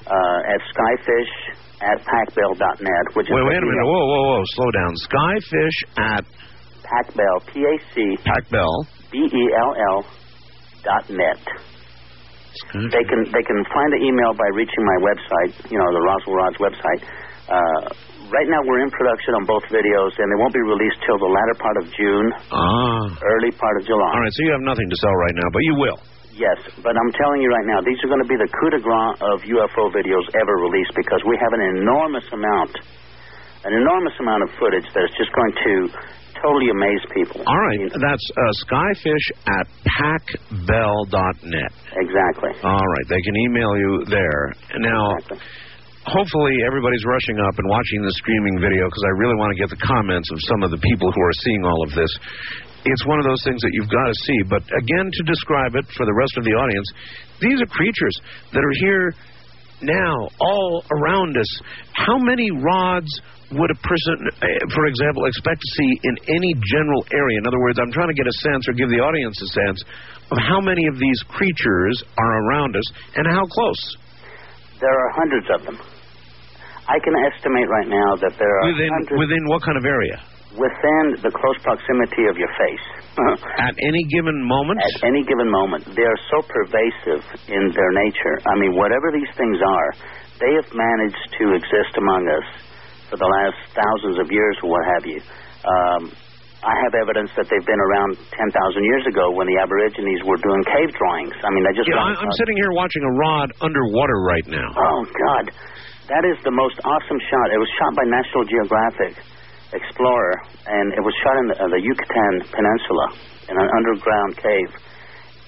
uh, 0.05 0.53
at 0.53 0.61
skyfish 0.69 1.33
at 1.81 1.99
pacbell.net, 2.05 3.07
which 3.17 3.29
is 3.29 3.33
wait, 3.33 3.45
wait 3.49 3.61
a 3.61 3.67
minute. 3.67 3.85
Whoa, 3.89 4.05
whoa, 4.05 4.23
whoa. 4.37 4.43
Slow 4.57 4.71
down. 4.73 4.93
Skyfish 5.09 5.79
at 5.97 6.25
P-A-C 7.53 8.19
Pacbell. 8.25 8.75
B-E-L-L 9.11 9.99
dot 10.85 11.05
net. 11.11 11.41
They 12.75 13.03
can 13.07 13.21
they 13.35 13.43
can 13.43 13.61
find 13.71 13.91
the 13.95 14.01
email 14.03 14.31
by 14.35 14.47
reaching 14.55 14.83
my 14.87 14.99
website, 15.03 15.53
you 15.71 15.79
know, 15.79 15.89
the 15.91 16.03
Roswell 16.07 16.37
Rods 16.39 16.59
website. 16.63 17.03
Uh, 17.51 17.81
right 18.31 18.47
now 18.47 18.63
we're 18.63 18.83
in 18.83 18.91
production 18.95 19.35
on 19.35 19.45
both 19.45 19.63
videos, 19.75 20.15
and 20.19 20.27
they 20.31 20.39
won't 20.39 20.55
be 20.55 20.63
released 20.63 20.99
till 21.03 21.19
the 21.19 21.27
latter 21.31 21.57
part 21.59 21.77
of 21.83 21.85
June, 21.99 22.27
Ah. 22.55 23.11
early 23.27 23.51
part 23.59 23.75
of 23.79 23.87
July. 23.87 24.07
All 24.11 24.23
right. 24.23 24.35
So 24.39 24.41
you 24.47 24.53
have 24.55 24.63
nothing 24.67 24.87
to 24.89 24.97
sell 25.03 25.15
right 25.19 25.35
now, 25.35 25.49
but 25.51 25.63
you 25.67 25.75
will. 25.83 25.99
Yes, 26.35 26.59
but 26.83 26.95
I'm 26.99 27.13
telling 27.15 27.43
you 27.43 27.51
right 27.51 27.67
now, 27.67 27.79
these 27.83 27.99
are 28.03 28.11
going 28.11 28.23
to 28.23 28.27
be 28.31 28.35
the 28.35 28.51
coup 28.51 28.71
de 28.75 28.83
grace 28.83 29.19
of 29.23 29.43
UFO 29.47 29.87
videos 29.95 30.27
ever 30.35 30.55
released 30.67 30.91
because 30.99 31.23
we 31.31 31.39
have 31.39 31.53
an 31.55 31.63
enormous 31.79 32.27
amount, 32.35 32.75
an 33.63 33.71
enormous 33.75 34.15
amount 34.19 34.43
of 34.43 34.51
footage 34.59 34.87
that 34.99 35.05
is 35.07 35.15
just 35.15 35.31
going 35.31 35.55
to 35.63 35.75
totally 36.45 36.69
amaze 36.71 37.01
people. 37.17 37.41
All 37.49 37.61
right. 37.65 37.81
That's 37.89 38.27
uh, 38.37 38.43
skyfish 38.69 39.27
at 39.49 39.67
pacbell.net. 39.89 41.73
exactly. 41.97 42.53
All 42.63 42.85
right. 42.85 43.07
They 43.09 43.23
can 43.25 43.35
email 43.49 43.73
you 43.77 44.05
there. 44.13 44.53
Now, 44.79 45.17
Exactly. 45.17 45.39
hopefully 46.07 46.55
everybody's 46.67 47.05
rushing 47.09 47.39
up 47.41 47.55
and 47.59 47.67
watching 47.69 48.03
the 48.05 48.13
streaming 48.21 48.61
video 48.61 48.85
because 48.87 49.05
I 49.09 49.13
really 49.19 49.37
want 49.41 49.57
to 49.57 49.59
get 49.61 49.71
the 49.73 49.81
comments 49.81 50.29
of 50.31 50.39
some 50.53 50.63
of 50.63 50.71
the 50.71 50.79
people 50.79 51.11
who 51.13 51.23
are 51.23 51.37
seeing 51.45 51.65
all 51.65 51.81
of 51.83 51.91
this. 51.97 52.13
It's 52.85 53.07
one 53.09 53.19
of 53.19 53.25
those 53.25 53.41
things 53.49 53.61
that 53.65 53.73
you've 53.73 53.89
got 53.89 54.05
to 54.05 54.17
see. 54.29 54.39
But 54.45 54.63
again, 54.77 55.09
to 55.09 55.23
describe 55.25 55.73
it 55.75 55.87
for 55.97 56.05
the 56.05 56.13
rest 56.13 56.37
of 56.37 56.45
the 56.45 56.53
audience, 56.53 56.85
these 57.41 57.57
are 57.63 57.67
creatures 57.73 58.13
that 58.53 58.61
are 58.61 58.77
here 58.85 59.15
now, 59.83 60.29
all 60.41 60.85
around 60.93 61.37
us. 61.37 61.49
How 61.95 62.17
many 62.19 62.49
rods 62.51 63.09
would 63.53 63.71
a 63.71 63.79
person, 63.85 64.15
eh, 64.41 64.47
for 64.73 64.85
example, 64.89 65.27
expect 65.29 65.61
to 65.61 65.69
see 65.77 65.91
in 66.09 66.15
any 66.41 66.53
general 66.73 67.03
area? 67.13 67.37
In 67.43 67.47
other 67.47 67.61
words, 67.61 67.77
I'm 67.77 67.93
trying 67.93 68.09
to 68.09 68.17
get 68.17 68.27
a 68.27 68.37
sense 68.49 68.65
or 68.69 68.73
give 68.73 68.89
the 68.89 69.03
audience 69.05 69.37
a 69.37 69.51
sense 69.53 69.79
of 70.33 70.39
how 70.41 70.61
many 70.61 70.87
of 70.89 70.97
these 70.97 71.21
creatures 71.29 71.97
are 72.17 72.35
around 72.49 72.77
us 72.77 72.87
and 73.17 73.29
how 73.29 73.45
close. 73.45 73.83
There 74.81 74.93
are 74.93 75.11
hundreds 75.21 75.49
of 75.53 75.61
them. 75.69 75.79
I 76.85 77.01
can 77.01 77.15
estimate 77.33 77.69
right 77.69 77.89
now 77.89 78.11
that 78.21 78.35
there 78.37 78.53
are 78.61 78.65
Within 78.69 78.93
hundreds 78.93 79.19
within 79.21 79.43
what 79.49 79.61
kind 79.65 79.77
of 79.81 79.85
area? 79.85 80.17
within 80.55 81.19
the 81.19 81.33
close 81.35 81.59
proximity 81.67 82.31
of 82.31 82.39
your 82.39 82.51
face. 82.55 82.87
At 83.67 83.75
any 83.75 84.03
given 84.11 84.39
moment? 84.47 84.79
At 84.79 85.11
any 85.11 85.27
given 85.27 85.51
moment, 85.51 85.83
they 85.99 86.07
are 86.07 86.21
so 86.31 86.43
pervasive 86.47 87.23
in 87.51 87.65
their 87.75 87.93
nature. 88.07 88.37
I 88.47 88.55
mean, 88.63 88.79
whatever 88.79 89.11
these 89.11 89.31
things 89.35 89.59
are, 89.59 89.91
they 90.39 90.53
have 90.55 90.71
managed 90.71 91.25
to 91.43 91.45
exist 91.59 91.95
among 91.99 92.23
us 92.31 92.47
for 93.11 93.17
the 93.17 93.29
last 93.29 93.59
thousands 93.75 94.19
of 94.19 94.31
years, 94.31 94.57
or 94.63 94.71
what 94.71 94.85
have 94.97 95.05
you. 95.07 95.21
Um, 95.65 96.03
I 96.65 96.73
have 96.89 96.97
evidence 96.97 97.29
that 97.37 97.45
they've 97.53 97.69
been 97.69 97.83
around 97.93 98.17
10,000 98.17 98.57
years 98.89 99.05
ago 99.05 99.29
when 99.37 99.45
the 99.45 99.61
Aborigines 99.61 100.25
were 100.25 100.41
doing 100.41 100.65
cave 100.65 100.89
drawings. 100.97 101.37
I 101.45 101.53
mean, 101.53 101.61
they 101.69 101.77
just. 101.77 101.85
Yeah, 101.93 102.01
I, 102.01 102.17
I'm 102.17 102.35
sitting 102.41 102.57
here 102.57 102.73
watching 102.73 103.05
a 103.05 103.13
rod 103.21 103.53
underwater 103.61 104.17
right 104.25 104.49
now. 104.49 104.73
Oh 104.73 105.01
God, 105.05 105.53
that 106.09 106.25
is 106.25 106.41
the 106.41 106.53
most 106.57 106.81
awesome 106.81 107.21
shot. 107.21 107.47
It 107.53 107.61
was 107.61 107.69
shot 107.77 107.93
by 108.01 108.05
National 108.09 108.49
Geographic 108.49 109.13
Explorer, 109.77 110.41
and 110.65 110.97
it 110.97 111.05
was 111.05 111.13
shot 111.21 111.37
in 111.37 111.47
the, 111.53 111.57
uh, 111.61 111.69
the 111.69 111.81
Yucatan 111.85 112.35
Peninsula 112.49 113.07
in 113.53 113.57
an 113.61 113.69
underground 113.77 114.33
cave, 114.41 114.71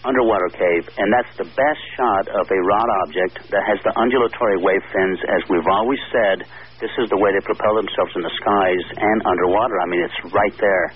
underwater 0.05 0.53
cave, 0.53 0.85
and 1.01 1.09
that's 1.17 1.33
the 1.41 1.49
best 1.49 1.83
shot 1.97 2.29
of 2.29 2.45
a 2.45 2.61
rod 2.61 2.89
object 3.09 3.41
that 3.57 3.65
has 3.65 3.81
the 3.89 3.93
undulatory 3.97 4.61
wave 4.61 4.85
fins. 4.93 5.17
As 5.33 5.41
we've 5.49 5.65
always 5.73 6.01
said, 6.13 6.45
this 6.81 6.93
is 7.01 7.09
the 7.09 7.17
way 7.17 7.33
they 7.33 7.45
propel 7.45 7.75
themselves 7.77 8.13
in 8.17 8.23
the 8.23 8.35
skies 8.37 8.85
and 8.97 9.19
underwater. 9.25 9.81
I 9.81 9.87
mean, 9.89 10.03
it's 10.05 10.21
right 10.33 10.57
there. 10.61 10.93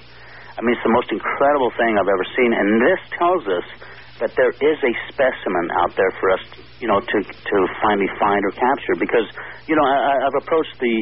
I 0.57 0.61
mean, 0.61 0.77
it's 0.77 0.85
the 0.85 0.93
most 0.93 1.09
incredible 1.09 1.73
thing 1.81 1.97
I've 1.97 2.11
ever 2.11 2.27
seen, 2.37 2.53
and 2.53 2.69
this 2.85 3.01
tells 3.16 3.45
us 3.49 3.66
that 4.21 4.37
there 4.37 4.53
is 4.53 4.79
a 4.85 4.93
specimen 5.09 5.66
out 5.81 5.97
there 5.97 6.12
for 6.21 6.29
us, 6.37 6.45
you 6.79 6.88
know, 6.88 7.01
to 7.01 7.19
to 7.25 7.57
finally 7.81 8.11
find 8.21 8.45
or 8.45 8.53
capture. 8.53 8.97
Because, 9.01 9.25
you 9.64 9.73
know, 9.73 9.87
I, 9.88 10.29
I've 10.29 10.38
approached 10.45 10.77
the 10.77 10.97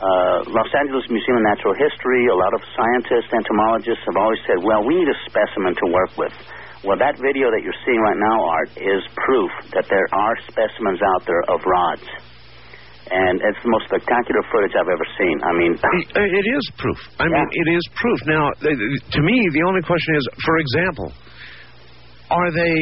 uh, 0.00 0.48
Los 0.48 0.72
Angeles 0.80 1.04
Museum 1.12 1.36
of 1.36 1.44
Natural 1.52 1.76
History. 1.76 2.32
A 2.32 2.34
lot 2.34 2.56
of 2.56 2.64
scientists, 2.72 3.28
entomologists 3.36 4.00
have 4.08 4.16
always 4.16 4.40
said, 4.48 4.64
well, 4.64 4.80
we 4.80 4.96
need 4.96 5.12
a 5.12 5.18
specimen 5.28 5.76
to 5.76 5.86
work 5.92 6.16
with. 6.16 6.32
Well, 6.82 6.96
that 6.96 7.20
video 7.20 7.52
that 7.52 7.60
you're 7.62 7.76
seeing 7.84 8.00
right 8.00 8.18
now, 8.18 8.38
Art, 8.48 8.70
is 8.80 9.04
proof 9.14 9.52
that 9.76 9.86
there 9.92 10.08
are 10.10 10.34
specimens 10.48 10.98
out 11.04 11.22
there 11.28 11.44
of 11.52 11.60
rods. 11.68 12.08
And 13.12 13.44
it's 13.44 13.60
the 13.60 13.68
most 13.68 13.84
spectacular 13.92 14.40
footage 14.48 14.72
I've 14.72 14.88
ever 14.88 15.08
seen. 15.20 15.36
I 15.44 15.52
mean, 15.60 15.72
it, 15.76 16.46
is 16.48 16.64
proof. 16.80 16.96
I 17.20 17.28
Yeah. 17.28 17.44
mean, 17.44 17.48
it 17.52 17.68
is 17.76 17.84
proof. 18.00 18.18
Now, 18.24 18.48
th- 18.64 18.72
to 18.72 19.20
me, 19.20 19.36
the 19.52 19.62
only 19.68 19.82
question 19.84 20.16
is, 20.16 20.24
for 20.40 20.56
example, 20.56 21.08
are 22.32 22.50
they, 22.56 22.74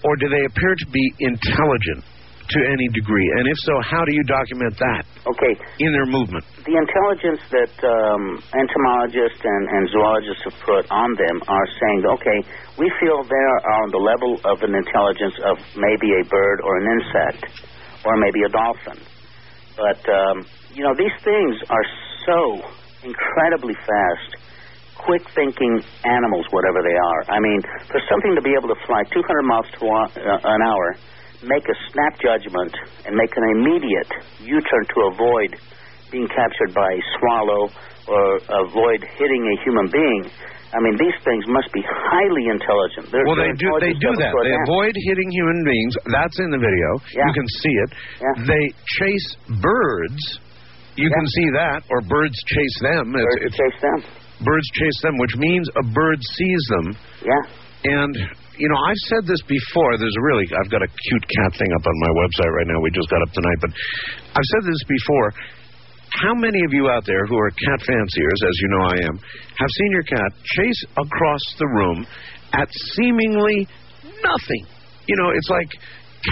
or 0.00 0.16
do 0.16 0.26
they 0.32 0.40
appear 0.48 0.72
to 0.72 0.86
be 0.88 1.04
intelligent 1.28 2.08
to 2.56 2.58
any 2.72 2.88
degree? 2.96 3.28
And 3.36 3.44
if 3.52 3.58
so, 3.68 3.74
how 3.84 4.00
do 4.00 4.12
you 4.16 4.24
document 4.24 4.74
that 4.80 5.04
okay, 5.28 5.52
in 5.84 5.92
their 5.92 6.08
movement? 6.08 6.44
the 6.64 6.76
intelligence 6.80 7.42
that 7.52 7.72
um, 7.84 8.24
entomologists 8.56 9.42
and, 9.44 9.62
and 9.68 9.82
zoologists 9.92 10.42
have 10.48 10.56
put 10.64 10.84
on 10.88 11.08
them 11.20 11.36
are 11.48 11.68
saying, 11.82 12.00
okay, 12.16 12.38
we 12.78 12.86
feel 13.02 13.16
they 13.28 13.44
are 13.52 13.62
on 13.82 13.86
the 13.92 14.00
level 14.00 14.32
of 14.48 14.56
an 14.64 14.72
intelligence 14.72 15.36
of 15.50 15.56
maybe 15.76 16.08
a 16.16 16.24
bird 16.30 16.58
or 16.64 16.72
an 16.80 16.86
insect 16.96 17.42
or 18.06 18.16
maybe 18.16 18.40
a 18.46 18.50
dolphin. 18.54 18.98
But, 19.80 20.00
um, 20.12 20.44
you 20.76 20.84
know, 20.84 20.92
these 20.92 21.16
things 21.24 21.54
are 21.72 21.86
so 22.28 22.40
incredibly 23.00 23.72
fast, 23.88 24.30
quick 25.08 25.24
thinking 25.32 25.80
animals, 26.04 26.44
whatever 26.52 26.84
they 26.84 26.92
are. 26.92 27.20
I 27.32 27.40
mean, 27.40 27.60
for 27.88 28.00
something 28.12 28.36
to 28.36 28.44
be 28.44 28.52
able 28.52 28.68
to 28.68 28.76
fly 28.84 29.00
200 29.08 29.24
miles 29.48 29.64
to 29.72 29.80
wa- 29.80 30.12
uh, 30.20 30.52
an 30.52 30.60
hour, 30.60 30.88
make 31.48 31.64
a 31.64 31.76
snap 31.88 32.20
judgment, 32.20 32.76
and 33.08 33.16
make 33.16 33.32
an 33.32 33.44
immediate 33.56 34.12
U 34.44 34.60
turn 34.60 34.84
to 34.84 34.98
avoid 35.16 35.50
being 36.12 36.28
captured 36.28 36.76
by 36.76 36.84
a 36.84 37.02
swallow 37.16 37.62
or 38.04 38.24
avoid 38.68 39.00
hitting 39.16 39.42
a 39.48 39.56
human 39.64 39.88
being. 39.88 40.22
I 40.70 40.78
mean, 40.78 40.94
these 41.02 41.18
things 41.26 41.42
must 41.50 41.66
be 41.74 41.82
highly 41.82 42.46
intelligent. 42.46 43.10
They're, 43.10 43.26
Well, 43.26 43.34
they 43.38 43.50
do. 43.58 43.66
They 43.82 43.94
do 43.98 44.10
that. 44.22 44.30
They 44.30 44.54
down. 44.54 44.64
avoid 44.70 44.94
hitting 44.94 45.30
human 45.34 45.58
beings. 45.66 45.92
That's 46.06 46.38
in 46.38 46.50
the 46.54 46.62
video. 46.62 46.88
Yeah. 47.10 47.26
You 47.26 47.32
can 47.34 47.48
see 47.58 47.74
it. 47.74 47.90
Yeah. 48.22 48.34
They 48.46 48.64
chase 49.02 49.28
birds. 49.58 50.22
You 50.94 51.10
Yeah. 51.10 51.16
can 51.18 51.26
see 51.26 51.48
that, 51.58 51.78
or 51.90 52.00
birds 52.06 52.38
chase 52.46 52.76
them. 52.86 53.14
It's, 53.14 53.24
Birds 53.24 53.44
it's 53.50 53.56
chase 53.58 53.78
them. 53.82 53.98
birds 54.46 54.68
chase 54.78 54.98
them, 55.02 55.14
which 55.18 55.34
means 55.42 55.66
a 55.74 55.82
bird 55.90 56.18
sees 56.22 56.62
them. 56.78 56.86
Yeah. 57.26 57.42
And 57.90 58.14
you 58.60 58.68
know, 58.68 58.76
I've 58.76 59.02
said 59.08 59.24
this 59.24 59.40
before. 59.48 59.96
There's 59.96 60.12
a 60.12 60.24
really, 60.28 60.44
I've 60.52 60.68
got 60.70 60.82
a 60.84 60.90
cute 61.08 61.26
cat 61.40 61.56
thing 61.56 61.72
up 61.72 61.80
on 61.86 61.96
my 61.96 62.12
website 62.20 62.52
right 62.52 62.68
now. 62.68 62.78
We 62.84 62.90
just 62.92 63.08
got 63.08 63.22
up 63.24 63.32
tonight, 63.32 63.56
but 63.64 63.70
I've 64.36 64.48
said 64.52 64.62
this 64.68 64.82
before. 64.86 65.32
How 66.12 66.34
many 66.34 66.58
of 66.66 66.72
you 66.72 66.88
out 66.90 67.06
there 67.06 67.24
who 67.26 67.38
are 67.38 67.50
cat 67.50 67.80
fanciers, 67.86 68.40
as 68.42 68.54
you 68.60 68.68
know 68.68 68.82
I 68.84 68.96
am, 69.06 69.16
have 69.18 69.70
seen 69.78 69.90
your 69.92 70.02
cat 70.02 70.30
chase 70.58 70.80
across 70.98 71.42
the 71.58 71.66
room 71.66 72.06
at 72.52 72.68
seemingly 72.98 73.66
nothing? 74.22 74.64
You 75.06 75.16
know, 75.16 75.30
it's 75.30 75.48
like 75.50 75.70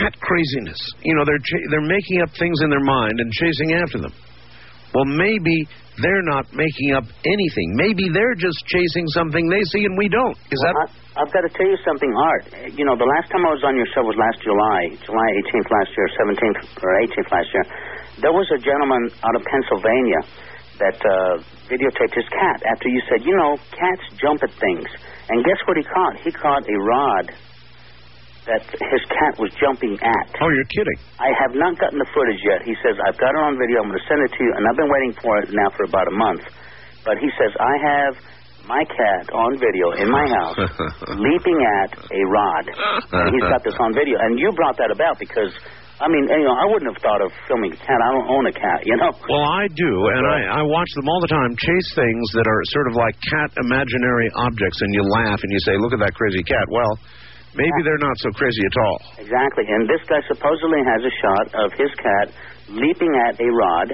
cat 0.01 0.13
craziness. 0.21 0.79
You 1.03 1.15
know, 1.15 1.25
they're 1.25 1.39
cha- 1.39 1.67
they're 1.71 1.87
making 1.89 2.23
up 2.23 2.31
things 2.39 2.59
in 2.63 2.71
their 2.71 2.83
mind 2.85 3.21
and 3.21 3.31
chasing 3.33 3.73
after 3.75 3.99
them. 3.99 4.13
Well, 4.95 5.05
maybe 5.05 5.69
they're 6.01 6.25
not 6.27 6.49
making 6.55 6.97
up 6.97 7.05
anything. 7.05 7.69
Maybe 7.77 8.09
they're 8.09 8.35
just 8.35 8.59
chasing 8.67 9.07
something 9.15 9.47
they 9.49 9.63
see 9.75 9.85
and 9.85 9.99
we 9.99 10.09
don't. 10.09 10.37
Is 10.51 10.59
Well, 10.65 10.75
that 10.75 10.91
I, 10.91 11.23
I've 11.23 11.33
got 11.33 11.43
to 11.45 11.53
tell 11.53 11.69
you 11.69 11.79
something, 11.85 12.09
Art. 12.09 12.45
You 12.75 12.85
know, 12.89 12.97
the 12.97 13.09
last 13.19 13.29
time 13.31 13.45
I 13.45 13.53
was 13.53 13.63
on 13.67 13.77
your 13.77 13.87
show 13.93 14.03
was 14.03 14.17
last 14.17 14.41
July, 14.43 14.81
July 15.05 15.29
18th 15.45 15.69
last 15.71 15.91
year, 15.93 16.07
17th 16.25 16.61
or 16.83 16.91
18th 17.05 17.31
last 17.31 17.49
year. 17.53 17.67
There 18.21 18.35
was 18.35 18.49
a 18.51 18.59
gentleman 18.59 19.11
out 19.23 19.35
of 19.37 19.43
Pennsylvania 19.47 20.21
that 20.79 20.99
uh, 21.03 21.43
videotaped 21.71 22.15
his 22.15 22.29
cat 22.31 22.63
after 22.67 22.89
you 22.89 23.03
said, 23.11 23.23
you 23.27 23.35
know, 23.35 23.59
cats 23.75 24.05
jump 24.19 24.43
at 24.43 24.51
things. 24.59 24.87
And 25.29 25.45
guess 25.45 25.59
what 25.67 25.77
he 25.77 25.85
caught? 25.85 26.15
He 26.23 26.31
caught 26.33 26.63
a 26.67 26.79
rod 26.83 27.27
that 28.49 28.65
his 28.65 29.03
cat 29.13 29.37
was 29.37 29.53
jumping 29.61 29.99
at. 30.01 30.27
Oh, 30.41 30.49
you're 30.49 30.71
kidding. 30.73 30.99
I 31.21 31.29
have 31.37 31.53
not 31.53 31.77
gotten 31.77 31.99
the 32.01 32.09
footage 32.17 32.41
yet. 32.49 32.65
He 32.65 32.73
says, 32.81 32.97
I've 33.05 33.19
got 33.21 33.37
it 33.37 33.43
on 33.45 33.61
video. 33.61 33.85
I'm 33.85 33.93
going 33.93 34.01
to 34.01 34.09
send 34.09 34.25
it 34.25 34.33
to 34.33 34.41
you. 34.41 34.53
And 34.57 34.65
I've 34.65 34.79
been 34.79 34.89
waiting 34.89 35.13
for 35.21 35.37
it 35.45 35.53
now 35.53 35.69
for 35.77 35.85
about 35.85 36.09
a 36.09 36.17
month. 36.17 36.43
But 37.05 37.21
he 37.21 37.29
says, 37.37 37.53
I 37.61 37.75
have 37.77 38.13
my 38.65 38.83
cat 38.89 39.29
on 39.37 39.61
video 39.61 39.93
in 40.01 40.09
my 40.09 40.25
house 40.29 40.57
leaping 41.21 41.61
at 41.85 41.93
a 41.93 42.21
rod. 42.33 42.65
And 43.13 43.37
he's 43.37 43.45
got 43.53 43.61
this 43.65 43.77
on 43.79 43.93
video. 43.93 44.17
And 44.17 44.41
you 44.41 44.49
brought 44.57 44.81
that 44.81 44.91
about 44.91 45.21
because, 45.21 45.53
I 45.99 46.07
mean, 46.07 46.31
you 46.31 46.47
know, 46.47 46.55
I 46.55 46.67
wouldn't 46.71 46.87
have 46.95 47.03
thought 47.03 47.19
of 47.19 47.35
filming 47.51 47.75
a 47.75 47.81
cat. 47.83 47.99
I 47.99 48.09
don't 48.15 48.31
own 48.31 48.47
a 48.47 48.55
cat, 48.55 48.87
you 48.87 48.95
know? 48.95 49.11
Well, 49.11 49.49
I 49.51 49.67
do, 49.67 49.93
and 50.15 50.23
I, 50.23 50.39
I 50.59 50.63
watch 50.63 50.87
them 50.95 51.11
all 51.11 51.19
the 51.19 51.27
time 51.27 51.51
chase 51.59 51.91
things 51.99 52.25
that 52.39 52.47
are 52.47 52.61
sort 52.71 52.87
of 52.87 52.95
like 52.95 53.19
cat 53.27 53.51
imaginary 53.59 54.31
objects, 54.39 54.79
and 54.79 54.95
you 54.95 55.03
laugh 55.11 55.43
and 55.43 55.51
you 55.51 55.59
say, 55.67 55.75
"Look 55.75 55.91
at 55.91 55.99
that 55.99 56.15
crazy 56.15 56.47
cat." 56.47 56.67
Well, 56.71 56.95
maybe 57.59 57.79
they're 57.83 57.99
not 57.99 58.15
so 58.23 58.31
crazy 58.39 58.63
at 58.63 58.77
all. 58.79 58.99
Exactly. 59.27 59.67
And 59.67 59.91
this 59.91 60.03
guy 60.07 60.23
supposedly 60.31 60.79
has 60.87 61.03
a 61.03 61.13
shot 61.19 61.47
of 61.67 61.75
his 61.75 61.91
cat 61.99 62.27
leaping 62.71 63.11
at 63.27 63.35
a 63.43 63.49
rod, 63.51 63.89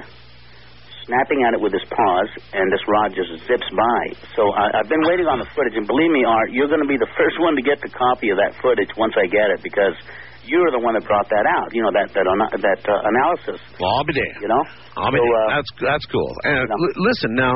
snapping 1.09 1.41
at 1.41 1.57
it 1.57 1.61
with 1.61 1.73
his 1.73 1.85
paws, 1.89 2.29
and 2.53 2.69
this 2.69 2.85
rod 2.85 3.17
just 3.17 3.33
zips 3.49 3.69
by. 3.73 4.01
So 4.37 4.53
I, 4.53 4.77
I've 4.77 4.89
been 4.93 5.01
waiting 5.09 5.25
on 5.25 5.41
the 5.41 5.49
footage, 5.57 5.73
and 5.73 5.89
believe 5.89 6.13
me, 6.13 6.21
Art, 6.21 6.53
you're 6.53 6.69
going 6.69 6.85
to 6.85 6.91
be 6.91 7.01
the 7.01 7.09
first 7.17 7.41
one 7.41 7.57
to 7.57 7.65
get 7.65 7.81
the 7.81 7.89
copy 7.89 8.29
of 8.29 8.37
that 8.37 8.53
footage 8.61 8.93
once 8.93 9.17
I 9.17 9.25
get 9.25 9.49
it 9.49 9.65
because 9.65 9.97
you're 10.45 10.71
the 10.71 10.79
one 10.79 10.93
that 10.93 11.03
brought 11.05 11.27
that 11.29 11.45
out. 11.57 11.73
You 11.73 11.81
know 11.83 11.91
that 11.93 12.13
that 12.13 12.25
that 12.25 12.81
uh, 12.87 13.01
analysis. 13.11 13.59
Well, 13.79 13.91
I'll 13.97 14.05
be 14.05 14.13
damned. 14.13 14.39
You 14.41 14.47
know. 14.49 14.63
I'll 14.97 15.11
be 15.11 15.17
So, 15.17 15.25
uh, 15.25 15.55
that's 15.55 15.71
that's 15.81 16.05
cool. 16.07 16.31
And 16.43 16.69
no. 16.69 16.75
l- 16.75 16.97
listen 17.03 17.31
now, 17.35 17.55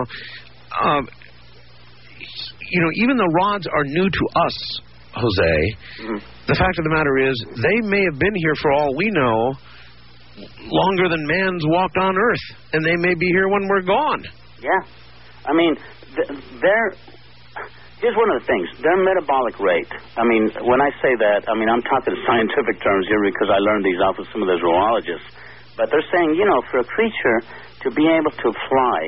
um, 0.84 1.08
you 2.70 2.82
know, 2.82 2.92
even 3.02 3.18
the 3.18 3.32
rods 3.42 3.66
are 3.68 3.84
new 3.86 4.10
to 4.10 4.24
us, 4.46 4.58
Jose. 5.14 5.54
mhm. 6.06 6.20
The 6.48 6.56
fact 6.56 6.76
of 6.80 6.84
the 6.86 6.94
matter 6.94 7.18
is, 7.30 7.36
they 7.62 7.78
may 7.88 8.02
have 8.10 8.18
been 8.20 8.36
here 8.36 8.56
for 8.62 8.72
all 8.74 8.96
we 8.96 9.06
know 9.12 9.54
longer 10.66 11.10
than 11.10 11.22
man's 11.28 11.64
walked 11.68 11.98
on 11.98 12.16
Earth, 12.18 12.46
and 12.74 12.84
they 12.86 12.96
may 12.98 13.14
be 13.14 13.28
here 13.28 13.48
when 13.50 13.68
we're 13.68 13.82
gone. 13.86 14.24
Yeah. 14.62 14.82
I 15.46 15.54
mean, 15.54 15.76
th- 16.16 16.40
they're. 16.62 16.94
Here's 18.00 18.16
one 18.16 18.32
of 18.32 18.40
the 18.40 18.48
things. 18.48 18.68
Their 18.80 18.96
metabolic 18.96 19.60
rate. 19.60 19.92
I 20.16 20.24
mean, 20.24 20.48
when 20.64 20.80
I 20.80 20.88
say 21.04 21.20
that, 21.20 21.52
I 21.52 21.54
mean, 21.60 21.68
I'm 21.68 21.84
talking 21.84 22.16
scientific 22.24 22.80
terms 22.80 23.06
here 23.12 23.20
because 23.28 23.52
I 23.52 23.60
learned 23.60 23.84
these 23.84 24.00
off 24.00 24.16
of 24.16 24.26
some 24.32 24.40
of 24.40 24.48
the 24.48 24.56
zoologists. 24.56 25.28
But 25.76 25.92
they're 25.92 26.08
saying, 26.08 26.32
you 26.40 26.48
know, 26.48 26.64
for 26.72 26.80
a 26.80 26.88
creature 26.88 27.44
to 27.84 27.88
be 27.92 28.08
able 28.08 28.32
to 28.32 28.50
fly 28.72 29.00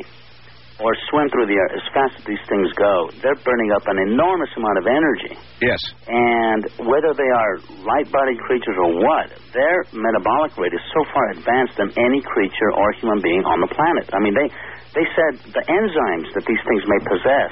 or 0.84 0.92
swim 1.08 1.32
through 1.32 1.48
the 1.48 1.56
air 1.56 1.72
as 1.72 1.86
fast 1.96 2.20
as 2.20 2.24
these 2.28 2.44
things 2.52 2.68
go, 2.76 3.08
they're 3.24 3.40
burning 3.48 3.72
up 3.72 3.88
an 3.88 3.96
enormous 4.12 4.52
amount 4.60 4.78
of 4.84 4.86
energy. 4.92 5.40
Yes. 5.64 5.80
And 6.12 6.68
whether 6.84 7.16
they 7.16 7.32
are 7.32 7.64
light-bodied 7.88 8.40
creatures 8.44 8.76
or 8.76 8.92
what, 9.00 9.32
their 9.56 9.88
metabolic 9.96 10.52
rate 10.60 10.76
is 10.76 10.84
so 10.92 11.02
far 11.16 11.32
advanced 11.32 11.80
than 11.80 11.96
any 11.96 12.20
creature 12.28 12.72
or 12.76 12.92
human 13.00 13.24
being 13.24 13.44
on 13.48 13.64
the 13.64 13.72
planet. 13.72 14.12
I 14.12 14.20
mean, 14.20 14.36
they 14.36 14.52
they 14.92 15.08
said 15.16 15.32
the 15.56 15.64
enzymes 15.64 16.28
that 16.36 16.44
these 16.44 16.60
things 16.68 16.84
may 16.84 17.00
possess 17.08 17.52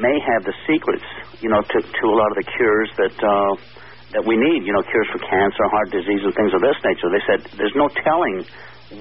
may 0.00 0.16
have 0.22 0.42
the 0.46 0.54
secrets, 0.66 1.04
you 1.42 1.50
know, 1.50 1.60
to 1.62 1.78
to 1.82 2.04
a 2.06 2.16
lot 2.16 2.28
of 2.32 2.36
the 2.40 2.46
cures 2.56 2.90
that 3.02 3.16
uh, 3.18 3.52
that 4.16 4.24
we 4.24 4.34
need. 4.38 4.64
You 4.64 4.72
know, 4.72 4.82
cures 4.86 5.08
for 5.12 5.20
cancer, 5.20 5.64
heart 5.68 5.90
disease, 5.90 6.22
and 6.24 6.32
things 6.34 6.52
of 6.54 6.62
this 6.62 6.78
nature. 6.86 7.08
They 7.12 7.24
said 7.28 7.38
there's 7.58 7.76
no 7.76 7.88
telling 8.02 8.46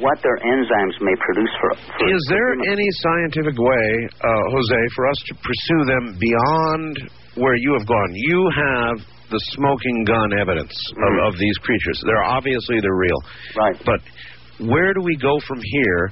what 0.03 0.19
their 0.19 0.36
enzymes 0.43 0.95
may 0.99 1.15
produce 1.23 1.53
for. 1.63 1.71
for 1.95 2.07
Is 2.12 2.19
there 2.27 2.51
humans. 2.60 2.75
any 2.75 2.88
scientific 3.07 3.55
way, 3.55 3.88
uh, 4.19 4.27
Jose, 4.51 4.79
for 4.99 5.07
us 5.07 5.19
to 5.31 5.33
pursue 5.39 5.81
them 5.88 6.03
beyond 6.19 6.93
where 7.39 7.55
you 7.55 7.71
have 7.79 7.88
gone? 7.88 8.10
You 8.13 8.39
have 8.51 8.95
the 9.31 9.39
smoking 9.55 10.03
gun 10.03 10.33
evidence 10.39 10.75
Mhm. 10.91 11.07
of, 11.07 11.33
of 11.33 11.39
these 11.39 11.57
creatures. 11.63 12.01
They're 12.05 12.23
obviously 12.23 12.81
they're 12.81 12.99
real, 12.99 13.21
right? 13.55 13.77
but 13.86 14.01
where 14.60 14.93
do 14.93 15.01
we 15.01 15.15
go 15.17 15.39
from 15.47 15.60
here 15.63 16.12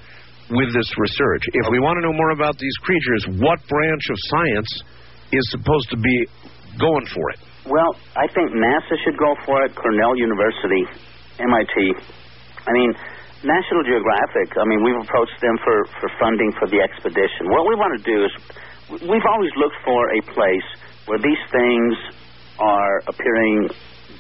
with 0.50 0.70
this 0.74 0.90
research? 0.98 1.44
If 1.54 1.66
we 1.72 1.80
want 1.80 1.98
to 1.98 2.04
know 2.06 2.14
more 2.14 2.32
about 2.32 2.58
these 2.58 2.78
creatures, 2.82 3.42
what 3.42 3.58
branch 3.68 4.04
of 4.10 4.18
science 4.30 4.72
is 5.32 5.44
supposed 5.50 5.90
to 5.90 5.98
be 5.98 6.18
going 6.78 7.06
for 7.10 7.26
it? 7.34 7.40
Well, 7.66 7.98
I 8.14 8.30
think 8.30 8.54
NASA 8.54 8.96
should 9.02 9.18
go 9.18 9.34
for 9.46 9.66
it. 9.66 9.74
Cornell 9.74 10.14
University, 10.18 10.86
MIT. 11.42 11.74
I 12.62 12.72
mean, 12.74 12.94
National 13.42 13.82
Geographic. 13.86 14.54
I 14.54 14.66
mean, 14.70 14.86
we've 14.86 15.02
approached 15.02 15.38
them 15.42 15.58
for 15.66 15.86
for 16.02 16.10
funding 16.22 16.54
for 16.62 16.70
the 16.70 16.82
expedition. 16.82 17.50
What 17.50 17.66
we 17.66 17.74
want 17.74 17.98
to 17.98 18.04
do 18.06 18.18
is, 18.26 18.34
we've 19.02 19.28
always 19.34 19.54
looked 19.58 19.82
for 19.86 20.02
a 20.14 20.22
place 20.34 20.68
where 21.06 21.18
these 21.18 21.42
things 21.50 21.94
are 22.60 23.02
appearing 23.10 23.70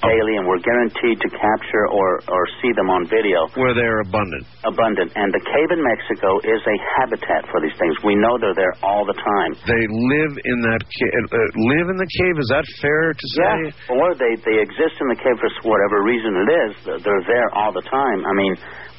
daily, 0.01 0.33
and 0.39 0.45
we're 0.47 0.63
guaranteed 0.63 1.17
to 1.21 1.29
capture 1.31 1.85
or, 1.91 2.19
or 2.27 2.41
see 2.61 2.71
them 2.75 2.89
on 2.89 3.07
video. 3.07 3.47
Where 3.55 3.75
they're 3.75 4.01
abundant. 4.03 4.43
Abundant. 4.65 5.11
And 5.15 5.29
the 5.31 5.43
cave 5.43 5.69
in 5.71 5.81
Mexico 5.83 6.39
is 6.43 6.61
a 6.65 6.77
habitat 6.99 7.47
for 7.53 7.59
these 7.61 7.75
things. 7.79 7.93
We 8.03 8.15
know 8.19 8.35
they're 8.41 8.57
there 8.57 8.75
all 8.83 9.05
the 9.05 9.15
time. 9.15 9.51
They 9.67 9.83
live 9.87 10.33
in 10.41 10.57
that 10.67 10.81
ca- 10.83 11.15
uh, 11.31 11.37
live 11.75 11.87
in 11.93 11.97
the 12.01 12.09
cave. 12.09 12.35
Is 12.41 12.49
that 12.51 12.65
fair 12.81 13.13
to 13.13 13.25
say? 13.37 13.55
Yeah. 13.71 13.95
Or 13.95 14.15
they, 14.17 14.33
they 14.43 14.57
exist 14.59 14.99
in 14.99 15.07
the 15.11 15.19
cave 15.19 15.37
for 15.39 15.49
whatever 15.69 16.03
reason 16.03 16.31
it 16.35 16.49
is. 16.49 16.71
They're 17.05 17.25
there 17.29 17.49
all 17.53 17.71
the 17.71 17.85
time. 17.87 18.19
I 18.25 18.33
mean, 18.33 18.53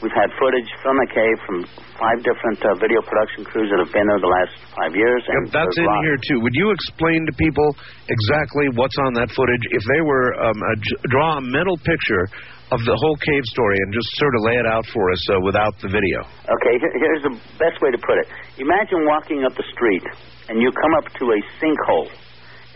We've 0.04 0.12
had 0.12 0.28
footage 0.36 0.68
from 0.84 1.00
the 1.00 1.08
cave 1.08 1.36
from 1.48 1.58
five 1.96 2.20
different 2.20 2.60
uh, 2.60 2.76
video 2.76 3.00
production 3.00 3.48
crews 3.48 3.72
that 3.72 3.80
have 3.80 3.88
been 3.96 4.04
there 4.04 4.20
the 4.20 4.28
last 4.28 4.52
five 4.76 4.92
years. 4.92 5.24
And 5.24 5.48
that's 5.48 5.72
in 5.80 5.88
here 6.04 6.20
too. 6.20 6.38
Would 6.44 6.52
you 6.52 6.68
explain 6.68 7.24
to 7.24 7.32
people 7.40 7.64
exactly 8.04 8.68
what's 8.76 8.96
on 9.08 9.16
that 9.16 9.32
footage? 9.32 9.64
If 9.72 9.84
they 9.88 10.02
were 10.04 10.36
um, 10.36 10.58
a, 10.60 10.74
draw 11.08 11.40
a 11.40 11.44
mental 11.48 11.80
picture 11.80 12.28
of 12.76 12.84
the 12.84 12.92
whole 12.92 13.16
cave 13.24 13.44
story 13.56 13.78
and 13.80 13.88
just 13.94 14.10
sort 14.20 14.34
of 14.36 14.40
lay 14.44 14.56
it 14.60 14.68
out 14.68 14.84
for 14.92 15.08
us 15.08 15.22
uh, 15.32 15.40
without 15.40 15.72
the 15.80 15.88
video. 15.88 16.18
Okay, 16.44 16.74
here's 16.76 17.24
the 17.24 17.34
best 17.56 17.80
way 17.80 17.88
to 17.88 18.00
put 18.04 18.20
it. 18.20 18.28
Imagine 18.60 19.06
walking 19.08 19.48
up 19.48 19.56
the 19.56 19.64
street 19.72 20.04
and 20.52 20.60
you 20.60 20.68
come 20.76 20.92
up 21.00 21.08
to 21.08 21.24
a 21.32 21.38
sinkhole 21.56 22.10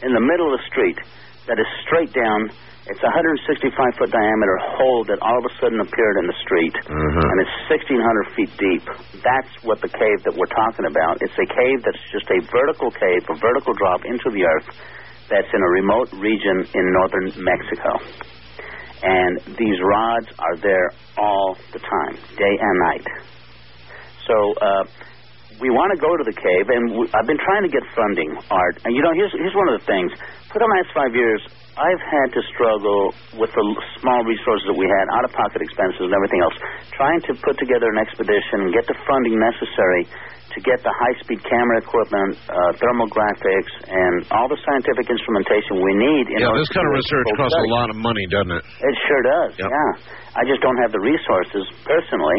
in 0.03 0.13
the 0.13 0.25
middle 0.25 0.53
of 0.53 0.59
the 0.59 0.67
street 0.69 0.99
that 1.47 1.59
is 1.59 1.67
straight 1.87 2.13
down 2.13 2.51
it's 2.91 3.05
a 3.07 3.13
165 3.13 3.71
foot 4.01 4.11
diameter 4.11 4.57
hole 4.75 5.07
that 5.07 5.23
all 5.23 5.39
of 5.39 5.47
a 5.47 5.53
sudden 5.63 5.79
appeared 5.79 6.17
in 6.19 6.27
the 6.27 6.39
street, 6.43 6.75
mm-hmm. 6.75 7.23
and 7.23 7.37
it's 7.39 7.57
1,600 7.71 8.35
feet 8.35 8.51
deep. 8.59 8.85
That's 9.23 9.53
what 9.63 9.79
the 9.79 9.93
cave 9.93 10.25
that 10.27 10.35
we're 10.35 10.51
talking 10.51 10.89
about. 10.89 11.23
It's 11.23 11.37
a 11.39 11.47
cave 11.47 11.85
that's 11.87 12.03
just 12.11 12.27
a 12.33 12.41
vertical 12.51 12.91
cave, 12.91 13.23
a 13.31 13.39
vertical 13.39 13.79
drop 13.79 14.03
into 14.09 14.33
the 14.35 14.43
earth 14.43 14.69
that's 15.31 15.47
in 15.55 15.63
a 15.63 15.71
remote 15.71 16.11
region 16.19 16.67
in 16.73 16.85
northern 16.91 17.31
Mexico. 17.39 18.01
And 19.07 19.39
these 19.55 19.79
rods 19.85 20.27
are 20.43 20.57
there 20.59 20.91
all 21.15 21.57
the 21.71 21.79
time, 21.79 22.19
day 22.35 22.55
and 22.59 22.77
night. 22.91 23.07
So, 24.27 24.35
uh, 24.57 24.85
we 25.61 25.68
want 25.68 25.92
to 25.92 25.99
go 26.01 26.09
to 26.16 26.25
the 26.25 26.35
cave, 26.35 26.66
and 26.73 26.83
we, 26.96 27.05
I've 27.12 27.29
been 27.29 27.40
trying 27.40 27.64
to 27.68 27.73
get 27.73 27.85
funding, 27.92 28.33
Art. 28.49 28.81
And 28.85 28.96
you 28.96 29.05
know, 29.05 29.12
here's 29.12 29.33
here's 29.37 29.55
one 29.55 29.68
of 29.68 29.77
the 29.81 29.85
things. 29.87 30.09
For 30.49 30.59
the 30.59 30.66
last 30.66 30.90
five 30.96 31.12
years, 31.12 31.40
I've 31.77 32.03
had 32.03 32.29
to 32.35 32.40
struggle 32.51 33.14
with 33.38 33.53
the 33.55 33.64
small 34.03 34.20
resources 34.27 34.66
that 34.66 34.77
we 34.77 34.88
had, 34.88 35.05
out 35.14 35.25
of 35.29 35.33
pocket 35.37 35.62
expenses 35.62 36.03
and 36.09 36.14
everything 36.16 36.40
else, 36.42 36.57
trying 36.96 37.20
to 37.31 37.33
put 37.44 37.55
together 37.61 37.87
an 37.92 38.01
expedition 38.01 38.66
and 38.66 38.70
get 38.75 38.88
the 38.90 38.99
funding 39.07 39.38
necessary 39.38 40.09
to 40.51 40.59
get 40.66 40.83
the 40.83 40.90
high 40.90 41.14
speed 41.23 41.38
camera 41.46 41.79
equipment, 41.79 42.35
uh, 42.51 42.75
thermographics, 42.83 43.73
and 43.87 44.27
all 44.35 44.51
the 44.51 44.59
scientific 44.66 45.07
instrumentation 45.07 45.79
we 45.79 45.94
need. 45.94 46.25
In 46.35 46.42
yeah, 46.42 46.51
this 46.59 46.70
kind 46.75 46.83
of 46.90 46.92
research 46.99 47.27
costs 47.38 47.55
a 47.55 47.70
lot 47.70 47.87
of 47.87 47.96
money, 48.03 48.27
doesn't 48.27 48.51
it? 48.59 48.64
It 48.66 48.94
sure 49.07 49.23
does, 49.23 49.53
yep. 49.62 49.70
yeah. 49.70 49.90
I 50.35 50.42
just 50.51 50.59
don't 50.59 50.79
have 50.83 50.90
the 50.90 51.03
resources 51.03 51.64
personally. 51.87 52.38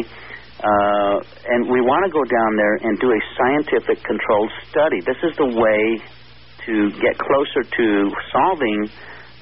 Uh, 0.62 1.16
and 1.50 1.66
we 1.66 1.82
want 1.82 2.06
to 2.06 2.12
go 2.14 2.22
down 2.22 2.50
there 2.54 2.76
and 2.86 2.94
do 3.02 3.10
a 3.10 3.20
scientific 3.34 3.98
controlled 4.06 4.52
study. 4.70 5.02
This 5.02 5.18
is 5.26 5.34
the 5.34 5.50
way 5.50 5.82
to 6.70 6.74
get 7.02 7.18
closer 7.18 7.62
to 7.66 7.86
solving 8.30 8.78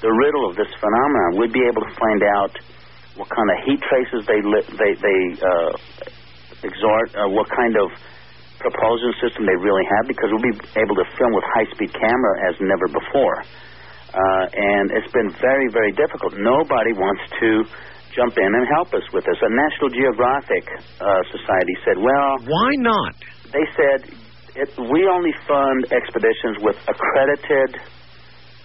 the 0.01 0.09
riddle 0.09 0.49
of 0.49 0.57
this 0.57 0.69
phenomenon. 0.81 1.37
We'd 1.37 1.53
be 1.53 1.61
able 1.61 1.85
to 1.85 1.93
find 1.93 2.21
out 2.41 2.53
what 3.21 3.29
kind 3.29 3.49
of 3.53 3.57
heat 3.69 3.81
traces 3.85 4.25
they 4.25 4.41
li- 4.41 4.69
they 4.81 4.91
they 4.97 5.19
uh, 5.45 5.71
exert, 6.65 7.07
uh, 7.13 7.29
what 7.29 7.45
kind 7.53 7.77
of 7.77 7.93
propulsion 8.57 9.13
system 9.21 9.45
they 9.45 9.57
really 9.57 9.85
have, 9.97 10.09
because 10.09 10.29
we'll 10.33 10.45
be 10.45 10.57
able 10.77 10.95
to 10.97 11.05
film 11.17 11.33
with 11.33 11.45
high-speed 11.57 11.93
camera 11.93 12.33
as 12.49 12.53
never 12.61 12.87
before. 12.89 13.37
Uh, 14.13 14.45
and 14.53 14.91
it's 14.93 15.11
been 15.13 15.33
very, 15.41 15.69
very 15.69 15.91
difficult. 15.93 16.33
Nobody 16.37 16.93
wants 16.93 17.21
to 17.41 17.49
jump 18.15 18.37
in 18.37 18.49
and 18.51 18.65
help 18.75 18.93
us 18.93 19.05
with 19.13 19.23
this. 19.25 19.39
A 19.41 19.51
National 19.51 19.89
Geographic 19.91 20.65
uh, 20.99 21.05
Society 21.31 21.75
said, 21.85 21.97
"Well, 21.99 22.31
why 22.45 22.71
not?" 22.79 23.15
They 23.51 23.65
said, 23.75 23.99
it, 24.55 24.69
"We 24.77 25.07
only 25.07 25.33
fund 25.47 25.91
expeditions 25.91 26.59
with 26.61 26.77
accredited." 26.87 27.79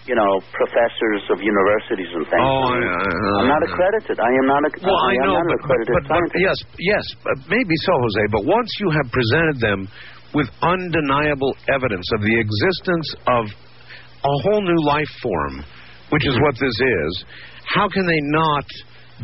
you 0.07 0.15
know, 0.15 0.39
professors 0.55 1.23
of 1.27 1.43
universities 1.43 2.07
and 2.15 2.23
things. 2.31 2.39
Oh, 2.39 2.71
I, 2.71 2.79
I, 2.79 3.41
am 3.43 3.51
not 3.51 3.59
accredited. 3.59 4.15
I 4.23 4.31
am 4.39 4.47
not. 4.47 4.63
A, 4.63 4.69
well, 4.79 4.95
I, 4.95 5.11
I 5.11 5.15
know, 5.19 5.35
but, 5.35 5.59
accredited 5.59 5.93
but, 5.99 6.03
but, 6.07 6.23
but 6.31 6.39
yes, 6.39 6.55
yes, 6.79 7.03
maybe 7.51 7.75
so, 7.83 7.91
Jose. 7.91 8.23
But 8.31 8.47
once 8.47 8.71
you 8.79 8.89
have 8.95 9.11
presented 9.11 9.59
them 9.59 9.79
with 10.31 10.47
undeniable 10.63 11.51
evidence 11.67 12.07
of 12.15 12.23
the 12.23 12.35
existence 12.39 13.07
of 13.27 13.43
a 13.51 14.33
whole 14.47 14.63
new 14.63 14.81
life 14.87 15.11
form, 15.21 15.63
which 16.09 16.25
is 16.25 16.39
what 16.39 16.55
this 16.55 16.77
is, 16.79 17.11
how 17.67 17.87
can 17.91 18.07
they 18.07 18.21
not 18.31 18.65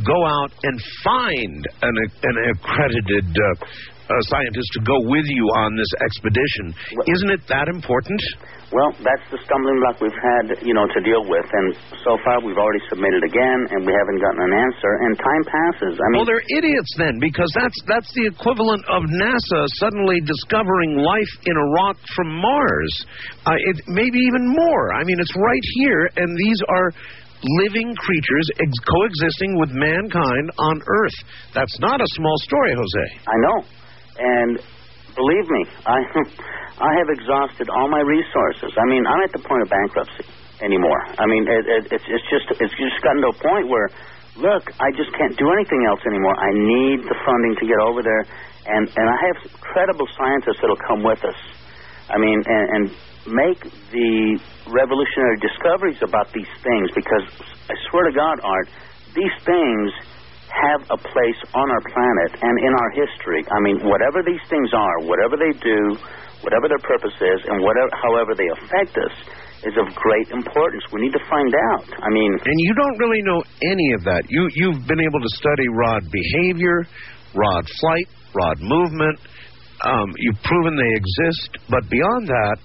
go 0.02 0.26
out 0.26 0.52
and 0.64 0.76
find 1.04 1.68
an, 1.82 1.96
an 2.24 2.36
accredited 2.58 3.30
uh, 3.30 3.66
uh, 4.04 4.20
scientist 4.28 4.68
to 4.74 4.82
go 4.84 4.98
with 5.08 5.26
you 5.30 5.46
on 5.64 5.76
this 5.78 5.92
expedition? 6.02 6.66
Isn't 7.08 7.32
it 7.32 7.44
that 7.48 7.68
important? 7.70 8.20
Well, 8.74 8.90
that's 9.06 9.22
the 9.30 9.38
stumbling 9.46 9.78
block 9.86 10.02
we've 10.02 10.18
had, 10.18 10.66
you 10.66 10.74
know, 10.74 10.90
to 10.90 11.00
deal 11.06 11.22
with, 11.30 11.46
and 11.46 11.78
so 12.02 12.18
far 12.26 12.42
we've 12.42 12.58
already 12.58 12.82
submitted 12.90 13.22
again, 13.22 13.60
and 13.70 13.86
we 13.86 13.94
haven't 13.94 14.18
gotten 14.18 14.42
an 14.42 14.54
answer. 14.66 14.92
And 15.06 15.12
time 15.14 15.44
passes. 15.46 15.94
I 15.94 16.06
mean, 16.10 16.18
well, 16.18 16.26
they're 16.26 16.50
idiots 16.50 16.90
then, 16.98 17.22
because 17.22 17.54
that's 17.54 17.78
that's 17.86 18.10
the 18.18 18.26
equivalent 18.26 18.82
of 18.90 19.06
NASA 19.06 19.62
suddenly 19.78 20.18
discovering 20.26 20.98
life 20.98 21.34
in 21.46 21.54
a 21.54 21.66
rock 21.86 22.02
from 22.18 22.34
Mars. 22.34 22.94
Uh, 23.46 23.54
it 23.70 23.78
maybe 23.94 24.18
even 24.18 24.42
more. 24.50 24.98
I 24.98 25.06
mean, 25.06 25.22
it's 25.22 25.36
right 25.38 25.66
here, 25.78 26.10
and 26.18 26.30
these 26.34 26.60
are 26.66 26.90
living 27.64 27.96
creatures 27.96 28.48
ex- 28.60 28.84
coexisting 28.88 29.60
with 29.60 29.72
mankind 29.72 30.48
on 30.58 30.76
Earth. 30.88 31.18
That's 31.54 31.78
not 31.80 32.02
a 32.02 32.08
small 32.16 32.38
story, 32.44 32.74
Jose. 32.76 33.06
I 33.28 33.38
know, 33.46 33.58
and 34.20 34.52
believe 35.16 35.48
me, 35.50 35.62
I. 35.86 36.00
I 36.74 36.90
have 36.98 37.10
exhausted 37.14 37.70
all 37.70 37.88
my 37.88 38.02
resources. 38.02 38.74
I 38.74 38.86
mean, 38.90 39.06
I'm 39.06 39.22
at 39.22 39.32
the 39.32 39.46
point 39.46 39.62
of 39.62 39.70
bankruptcy 39.70 40.26
anymore. 40.66 40.98
I 41.22 41.26
mean, 41.30 41.46
it, 41.46 41.64
it, 41.70 41.84
it's 41.94 42.08
it's 42.10 42.28
just 42.34 42.50
it's 42.60 42.74
just 42.74 42.98
gotten 43.06 43.22
to 43.22 43.30
a 43.30 43.38
point 43.38 43.70
where, 43.70 43.94
look, 44.42 44.66
I 44.82 44.90
just 44.98 45.14
can't 45.14 45.38
do 45.38 45.48
anything 45.54 45.86
else 45.86 46.02
anymore. 46.02 46.34
I 46.34 46.50
need 46.50 47.06
the 47.06 47.18
funding 47.22 47.54
to 47.62 47.66
get 47.70 47.78
over 47.78 48.02
there, 48.02 48.26
and 48.66 48.90
and 48.90 49.06
I 49.06 49.18
have 49.30 49.38
credible 49.62 50.08
scientists 50.18 50.66
that'll 50.66 50.82
come 50.82 51.04
with 51.06 51.22
us. 51.22 51.40
I 52.10 52.18
mean, 52.18 52.42
and, 52.42 52.66
and 52.74 52.84
make 53.30 53.62
the 53.94 54.42
revolutionary 54.68 55.40
discoveries 55.40 56.00
about 56.04 56.32
these 56.32 56.50
things 56.64 56.88
because 56.96 57.26
I 57.70 57.76
swear 57.90 58.08
to 58.08 58.16
God, 58.16 58.40
Art, 58.44 58.68
these 59.16 59.36
things 59.44 59.88
have 60.54 60.82
a 60.94 61.00
place 61.02 61.40
on 61.58 61.68
our 61.68 61.84
planet 61.90 62.32
and 62.38 62.56
in 62.62 62.72
our 62.72 62.92
history. 62.94 63.42
I 63.50 63.60
mean, 63.66 63.82
whatever 63.90 64.22
these 64.22 64.42
things 64.48 64.70
are, 64.72 64.98
whatever 65.10 65.36
they 65.36 65.54
do, 65.58 65.98
whatever 66.46 66.70
their 66.70 66.84
purpose 66.86 67.16
is, 67.18 67.40
and 67.50 67.64
whatever, 67.64 67.90
however 68.04 68.32
they 68.38 68.48
affect 68.62 68.94
us, 69.02 69.16
is 69.64 69.74
of 69.80 69.88
great 69.96 70.28
importance. 70.30 70.84
We 70.92 71.02
need 71.02 71.16
to 71.16 71.24
find 71.30 71.52
out. 71.74 71.88
I 72.04 72.10
mean, 72.12 72.32
and 72.36 72.58
you 72.68 72.74
don't 72.76 72.98
really 73.00 73.24
know 73.24 73.42
any 73.64 73.94
of 73.96 74.04
that. 74.04 74.24
You 74.28 74.48
you've 74.60 74.86
been 74.86 75.00
able 75.00 75.20
to 75.24 75.32
study 75.40 75.68
rod 75.72 76.04
behavior, 76.12 76.84
rod 77.34 77.64
flight, 77.80 78.08
rod 78.36 78.60
movement. 78.60 79.20
Um, 79.84 80.12
you've 80.18 80.42
proven 80.44 80.76
they 80.76 80.94
exist, 80.96 81.50
but 81.70 81.90
beyond 81.90 82.28
that, 82.28 82.58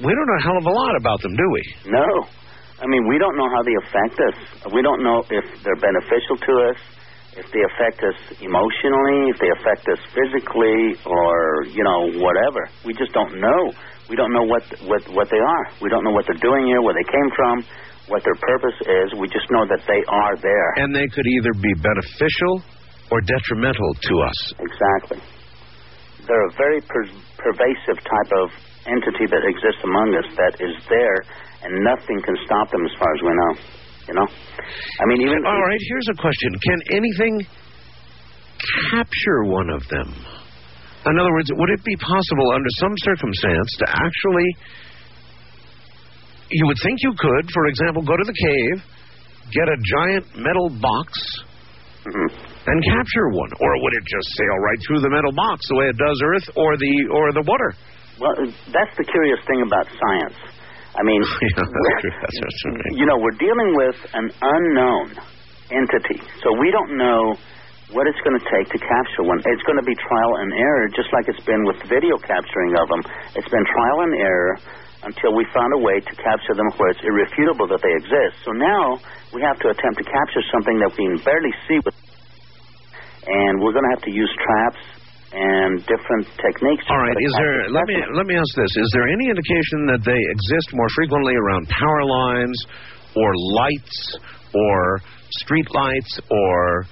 we 0.00 0.10
don't 0.12 0.26
know 0.26 0.38
a 0.40 0.44
hell 0.44 0.58
of 0.58 0.66
a 0.66 0.74
lot 0.74 0.94
about 0.96 1.20
them, 1.22 1.34
do 1.36 1.46
we? 1.52 1.62
No. 1.86 2.06
I 2.80 2.86
mean, 2.86 3.08
we 3.08 3.16
don't 3.18 3.36
know 3.36 3.48
how 3.48 3.62
they 3.64 3.76
affect 3.88 4.20
us. 4.20 4.36
We 4.72 4.82
don't 4.82 5.02
know 5.02 5.24
if 5.30 5.44
they're 5.64 5.80
beneficial 5.80 6.36
to 6.36 6.52
us 6.72 6.80
if 7.36 7.44
they 7.52 7.60
affect 7.68 8.00
us 8.00 8.16
emotionally, 8.40 9.28
if 9.28 9.36
they 9.38 9.52
affect 9.60 9.84
us 9.92 10.00
physically, 10.16 10.96
or 11.04 11.68
you 11.68 11.84
know 11.84 12.08
whatever. 12.16 12.64
We 12.84 12.96
just 12.96 13.12
don't 13.12 13.36
know. 13.40 13.60
We 14.08 14.16
don't 14.16 14.32
know 14.32 14.44
what 14.48 14.64
what 14.88 15.04
what 15.12 15.28
they 15.28 15.40
are. 15.40 15.64
We 15.84 15.92
don't 15.92 16.02
know 16.02 16.12
what 16.16 16.24
they're 16.24 16.40
doing 16.40 16.66
here, 16.66 16.80
where 16.80 16.96
they 16.96 17.04
came 17.04 17.30
from, 17.36 17.54
what 18.08 18.24
their 18.24 18.40
purpose 18.40 18.78
is. 18.80 19.20
We 19.20 19.28
just 19.28 19.46
know 19.52 19.68
that 19.68 19.84
they 19.84 20.02
are 20.08 20.34
there. 20.40 20.68
And 20.80 20.96
they 20.96 21.06
could 21.12 21.28
either 21.28 21.52
be 21.60 21.72
beneficial 21.76 22.64
or 23.12 23.20
detrimental 23.20 23.94
to 23.94 24.14
us. 24.24 24.38
Exactly. 24.58 25.35
They're 26.26 26.46
a 26.50 26.54
very 26.58 26.80
per- 26.82 27.14
pervasive 27.38 27.98
type 28.02 28.30
of 28.42 28.50
entity 28.86 29.26
that 29.30 29.42
exists 29.46 29.82
among 29.82 30.14
us 30.14 30.28
that 30.34 30.54
is 30.58 30.74
there, 30.90 31.18
and 31.62 31.70
nothing 31.86 32.18
can 32.22 32.36
stop 32.46 32.70
them 32.70 32.82
as 32.84 32.94
far 32.98 33.10
as 33.14 33.20
we 33.22 33.32
know. 33.34 33.52
You 34.06 34.14
know, 34.14 34.26
I 34.26 35.04
mean, 35.10 35.22
even 35.22 35.42
all 35.46 35.62
right. 35.62 35.82
Here's 35.90 36.08
a 36.14 36.18
question: 36.18 36.50
Can 36.62 36.78
anything 36.94 37.34
capture 38.90 39.50
one 39.50 39.70
of 39.70 39.82
them? 39.88 40.14
In 41.06 41.14
other 41.18 41.32
words, 41.32 41.50
would 41.54 41.70
it 41.70 41.82
be 41.84 41.96
possible 41.96 42.50
under 42.54 42.70
some 42.78 42.94
circumstance 43.02 43.70
to 43.78 43.86
actually? 43.90 44.48
You 46.50 46.66
would 46.66 46.78
think 46.82 47.02
you 47.02 47.12
could, 47.18 47.50
for 47.50 47.66
example, 47.66 48.02
go 48.02 48.16
to 48.16 48.22
the 48.22 48.34
cave, 48.34 48.82
get 49.50 49.66
a 49.66 49.76
giant 49.82 50.26
metal 50.38 50.70
box, 50.70 51.10
mm-hmm. 52.06 52.45
And 52.66 52.78
capture 52.82 53.26
one, 53.30 53.52
or 53.62 53.70
would 53.82 53.94
it 53.94 54.04
just 54.06 54.28
sail 54.36 54.56
right 54.58 54.80
through 54.86 55.00
the 55.00 55.10
metal 55.10 55.32
box 55.32 55.62
the 55.70 55.76
way 55.78 55.86
it 55.86 55.98
does 55.98 56.18
Earth 56.22 56.46
or 56.58 56.76
the 56.76 56.94
or 57.14 57.24
the 57.32 57.44
water? 57.46 57.70
Well, 58.18 58.34
that's 58.72 58.94
the 58.96 59.06
curious 59.06 59.38
thing 59.46 59.60
about 59.62 59.86
science. 59.86 60.38
I 60.96 61.02
mean, 61.04 61.20
Yeah, 61.42 61.68
that's. 61.68 62.36
That's, 62.40 62.60
you 62.96 63.04
know, 63.04 63.20
we're 63.20 63.36
dealing 63.36 63.70
with 63.76 63.98
an 64.16 64.26
unknown 64.40 65.06
entity, 65.68 66.18
so 66.40 66.56
we 66.56 66.72
don't 66.72 66.96
know 66.96 67.36
what 67.94 68.08
it's 68.10 68.18
going 68.26 68.34
to 68.34 68.46
take 68.50 68.66
to 68.74 68.80
capture 68.82 69.22
one. 69.22 69.38
It's 69.46 69.62
going 69.62 69.78
to 69.78 69.86
be 69.86 69.94
trial 69.94 70.42
and 70.42 70.50
error, 70.50 70.90
just 70.90 71.12
like 71.14 71.30
it's 71.30 71.44
been 71.46 71.62
with 71.70 71.78
video 71.86 72.18
capturing 72.18 72.74
of 72.82 72.90
them. 72.90 73.02
It's 73.38 73.46
been 73.46 73.66
trial 73.70 73.98
and 74.10 74.12
error 74.18 74.58
until 75.06 75.36
we 75.38 75.46
found 75.54 75.70
a 75.76 75.78
way 75.78 76.02
to 76.02 76.12
capture 76.18 76.54
them 76.58 76.66
where 76.80 76.90
it's 76.90 77.04
irrefutable 77.04 77.70
that 77.70 77.78
they 77.78 77.94
exist. 77.94 78.42
So 78.42 78.50
now 78.56 78.98
we 79.30 79.38
have 79.44 79.54
to 79.62 79.70
attempt 79.70 80.02
to 80.02 80.06
capture 80.08 80.42
something 80.50 80.82
that 80.82 80.90
we 80.98 81.14
can 81.14 81.22
barely 81.22 81.54
see 81.70 81.78
with 81.86 81.94
and 83.26 83.60
we're 83.60 83.74
going 83.74 83.84
to 83.84 83.94
have 83.94 84.04
to 84.06 84.14
use 84.14 84.30
traps 84.38 84.82
and 85.32 85.82
different 85.84 86.26
techniques. 86.38 86.86
to 86.86 86.92
All 86.94 87.02
right. 87.02 87.16
Is 87.18 87.34
there? 87.36 87.68
Let 87.70 87.84
me 87.86 87.98
let 88.14 88.26
me 88.26 88.34
ask 88.38 88.50
this: 88.54 88.72
Is 88.78 88.90
there 88.94 89.08
any 89.10 89.26
indication 89.28 89.90
that 89.90 90.02
they 90.06 90.18
exist 90.18 90.72
more 90.72 90.88
frequently 90.94 91.34
around 91.34 91.68
power 91.68 92.04
lines, 92.04 92.58
or 93.14 93.30
lights, 93.34 93.98
or 94.54 95.00
street 95.42 95.66
lights, 95.74 96.20
or 96.30 96.86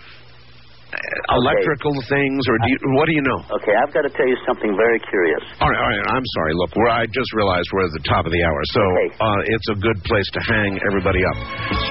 uh, 0.94 1.36
electrical 1.42 1.94
things, 2.06 2.40
or 2.46 2.56
do 2.62 2.68
you, 2.70 2.78
what 2.94 3.06
do 3.10 3.14
you 3.18 3.24
know? 3.26 3.40
Okay, 3.58 3.74
I've 3.74 3.90
got 3.92 4.06
to 4.06 4.12
tell 4.14 4.28
you 4.30 4.38
something 4.46 4.70
very 4.78 5.00
curious. 5.10 5.42
All 5.58 5.66
right, 5.68 5.80
all 5.82 5.90
right. 5.90 6.02
I'm 6.14 6.26
sorry. 6.38 6.52
Look, 6.54 6.70
we're, 6.78 6.90
I 6.94 7.04
just 7.10 7.30
realized 7.34 7.66
we're 7.74 7.86
at 7.90 7.94
the 7.98 8.06
top 8.06 8.24
of 8.26 8.32
the 8.32 8.42
hour, 8.46 8.60
so 8.70 8.82
Okay. 8.82 9.08
uh, 9.18 9.40
it's 9.58 9.68
a 9.74 9.76
good 9.82 9.98
place 10.06 10.28
to 10.38 10.40
hang 10.46 10.78
everybody 10.86 11.22
up. 11.26 11.36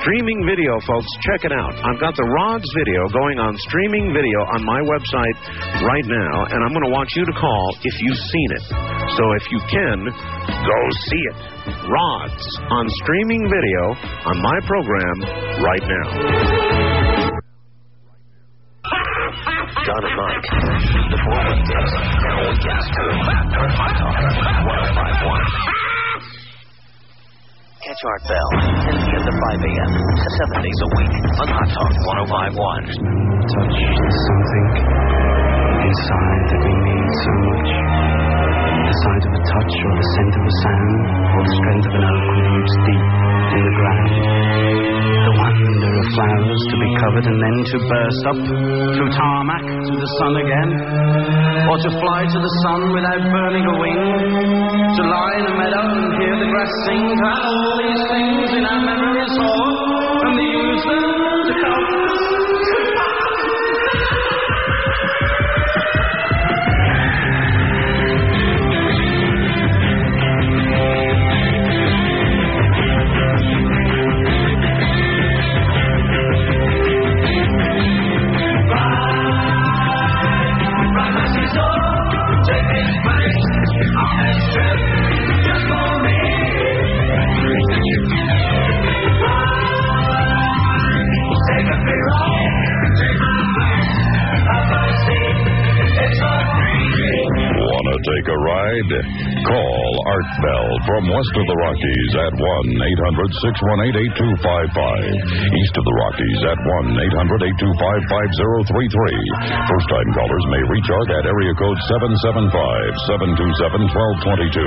Streaming 0.02 0.48
video, 0.48 0.80
folks, 0.88 1.08
check 1.28 1.44
it 1.44 1.52
out. 1.52 1.74
I've 1.84 2.00
got 2.00 2.16
the 2.16 2.28
Rods 2.44 2.68
video 2.78 3.02
going 3.12 3.38
on 3.44 3.52
streaming 3.68 4.16
video 4.16 4.40
on 4.56 4.64
my 4.64 4.80
website 4.88 5.38
right 5.84 6.08
now, 6.08 6.34
and 6.48 6.60
I'm 6.64 6.72
going 6.72 6.88
to 6.88 6.94
want 6.96 7.12
you 7.16 7.26
to 7.28 7.36
call 7.36 7.64
if 7.84 7.96
you've 8.00 8.24
seen 8.32 8.50
it. 8.56 8.64
So 9.20 9.24
if 9.36 9.46
you 9.52 9.60
can, 9.68 9.98
go 10.48 10.80
see 11.12 11.24
it. 11.36 11.38
Rods 11.88 12.44
on 12.72 12.86
streaming 13.04 13.44
video 13.52 13.82
on 14.32 14.36
my 14.42 14.58
program 14.68 15.18
right 15.64 15.84
now. 15.84 16.93
John 19.84 20.00
and 20.00 20.16
Mike. 20.16 20.48
Before 21.12 21.44
weekdays, 21.44 21.92
now 22.24 22.40
weekends 22.48 22.88
too. 22.88 23.12
On 23.20 23.68
Hot 23.68 23.92
Talk 24.00 24.16
1051. 24.16 25.44
Catch 27.84 28.00
Art 28.08 28.24
Bell, 28.32 28.50
10 28.80 28.96
p.m. 28.96 29.24
to 29.28 29.34
5 29.44 29.60
a.m. 29.60 29.92
Seven 30.40 30.64
days 30.64 30.80
a 30.80 30.90
week 30.96 31.12
on 31.36 31.48
Hot 31.52 31.68
Talk 31.68 31.92
1051. 32.32 32.96
touch 33.44 33.76
something 34.24 34.68
inside 35.84 36.44
that 36.48 36.62
we 36.64 36.74
need 36.80 37.10
so 37.20 37.32
much. 37.44 38.43
The 38.84 38.96
sight 39.00 39.24
of 39.26 39.34
a 39.34 39.42
touch 39.48 39.74
or 39.80 39.94
the 39.96 40.08
scent 40.14 40.34
of 40.38 40.44
a 40.44 40.56
sound 40.60 41.02
or 41.34 41.42
the 41.42 41.54
strength 41.56 41.88
of 41.88 41.94
an 41.98 42.04
oak 42.04 42.26
roots 42.36 42.76
deep 42.84 43.06
in 43.56 43.62
the 43.64 43.74
ground. 43.80 44.12
The 45.24 45.34
wonder 45.40 45.92
of 46.04 46.08
flowers 46.14 46.62
to 46.68 46.76
be 46.84 46.90
covered 47.00 47.26
and 47.32 47.38
then 47.40 47.58
to 47.64 47.78
burst 47.80 48.24
up 48.28 48.40
through 48.44 49.12
tarmac 49.16 49.64
to 49.88 49.94
the 49.98 50.10
sun 50.20 50.34
again. 50.36 50.70
Or 51.64 51.78
to 51.80 51.90
fly 51.96 52.22
to 52.28 52.40
the 52.44 52.54
sun 52.68 52.82
without 52.92 53.24
burning 53.24 53.66
a 53.66 53.76
wing. 53.80 54.04
To 55.00 55.04
lie 55.08 55.36
in 55.40 55.46
a 55.48 55.54
meadow 55.58 55.86
and 55.88 56.08
hear 56.20 56.36
the 56.44 56.50
grass 56.52 56.74
sing. 56.84 57.04
Have 57.08 57.40
all 57.40 57.74
these 57.80 58.04
things 58.12 58.48
in 58.52 58.64
our 58.68 58.82
memories 58.84 59.34
or 59.40 59.93
Call 98.74 99.93
Art 100.04 100.28
Bell 100.44 100.68
from 100.84 101.08
west 101.08 101.32
of 101.40 101.48
the 101.48 101.56
Rockies 101.64 102.12
at 102.28 102.36
1-800-618-8255. 102.36 104.84
East 105.48 105.76
of 105.80 105.86
the 105.88 105.96
Rockies 106.04 106.44
at 106.44 106.60
1-800-825-5033. 106.92 109.64
First 109.64 109.88
time 109.88 110.10
callers 110.12 110.46
may 110.52 110.60
reach 110.76 110.92
Art 110.92 111.08
at 111.08 111.24
area 111.24 111.56
code 111.56 111.80
775-727-1222 112.20 114.60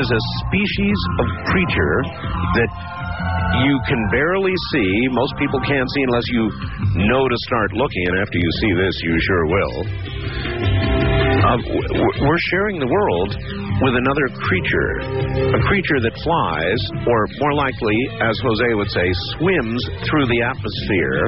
is 0.00 0.08
a 0.10 0.20
species 0.42 0.98
of 1.22 1.26
creature 1.46 1.96
that 2.58 2.70
you 3.60 3.74
can 3.88 4.00
barely 4.10 4.54
see. 4.72 4.90
Most 5.12 5.34
people 5.36 5.60
can't 5.60 5.88
see 5.88 6.02
unless 6.08 6.26
you 6.28 6.44
know 7.08 7.22
to 7.28 7.38
start 7.48 7.72
looking, 7.72 8.04
and 8.08 8.16
after 8.20 8.38
you 8.38 8.50
see 8.60 8.72
this, 8.76 8.94
you 9.04 9.14
sure 9.20 9.44
will. 9.46 9.76
Uh, 11.42 11.58
we're 12.22 12.42
sharing 12.50 12.78
the 12.78 12.86
world 12.86 13.61
with 13.82 13.98
another 13.98 14.26
creature, 14.38 14.90
a 15.42 15.60
creature 15.66 15.98
that 16.06 16.14
flies, 16.22 16.80
or 17.02 17.18
more 17.42 17.54
likely, 17.58 17.98
as 18.22 18.34
Jose 18.38 18.68
would 18.78 18.90
say, 18.94 19.08
swims 19.34 19.82
through 20.06 20.26
the 20.30 20.40
atmosphere 20.46 21.26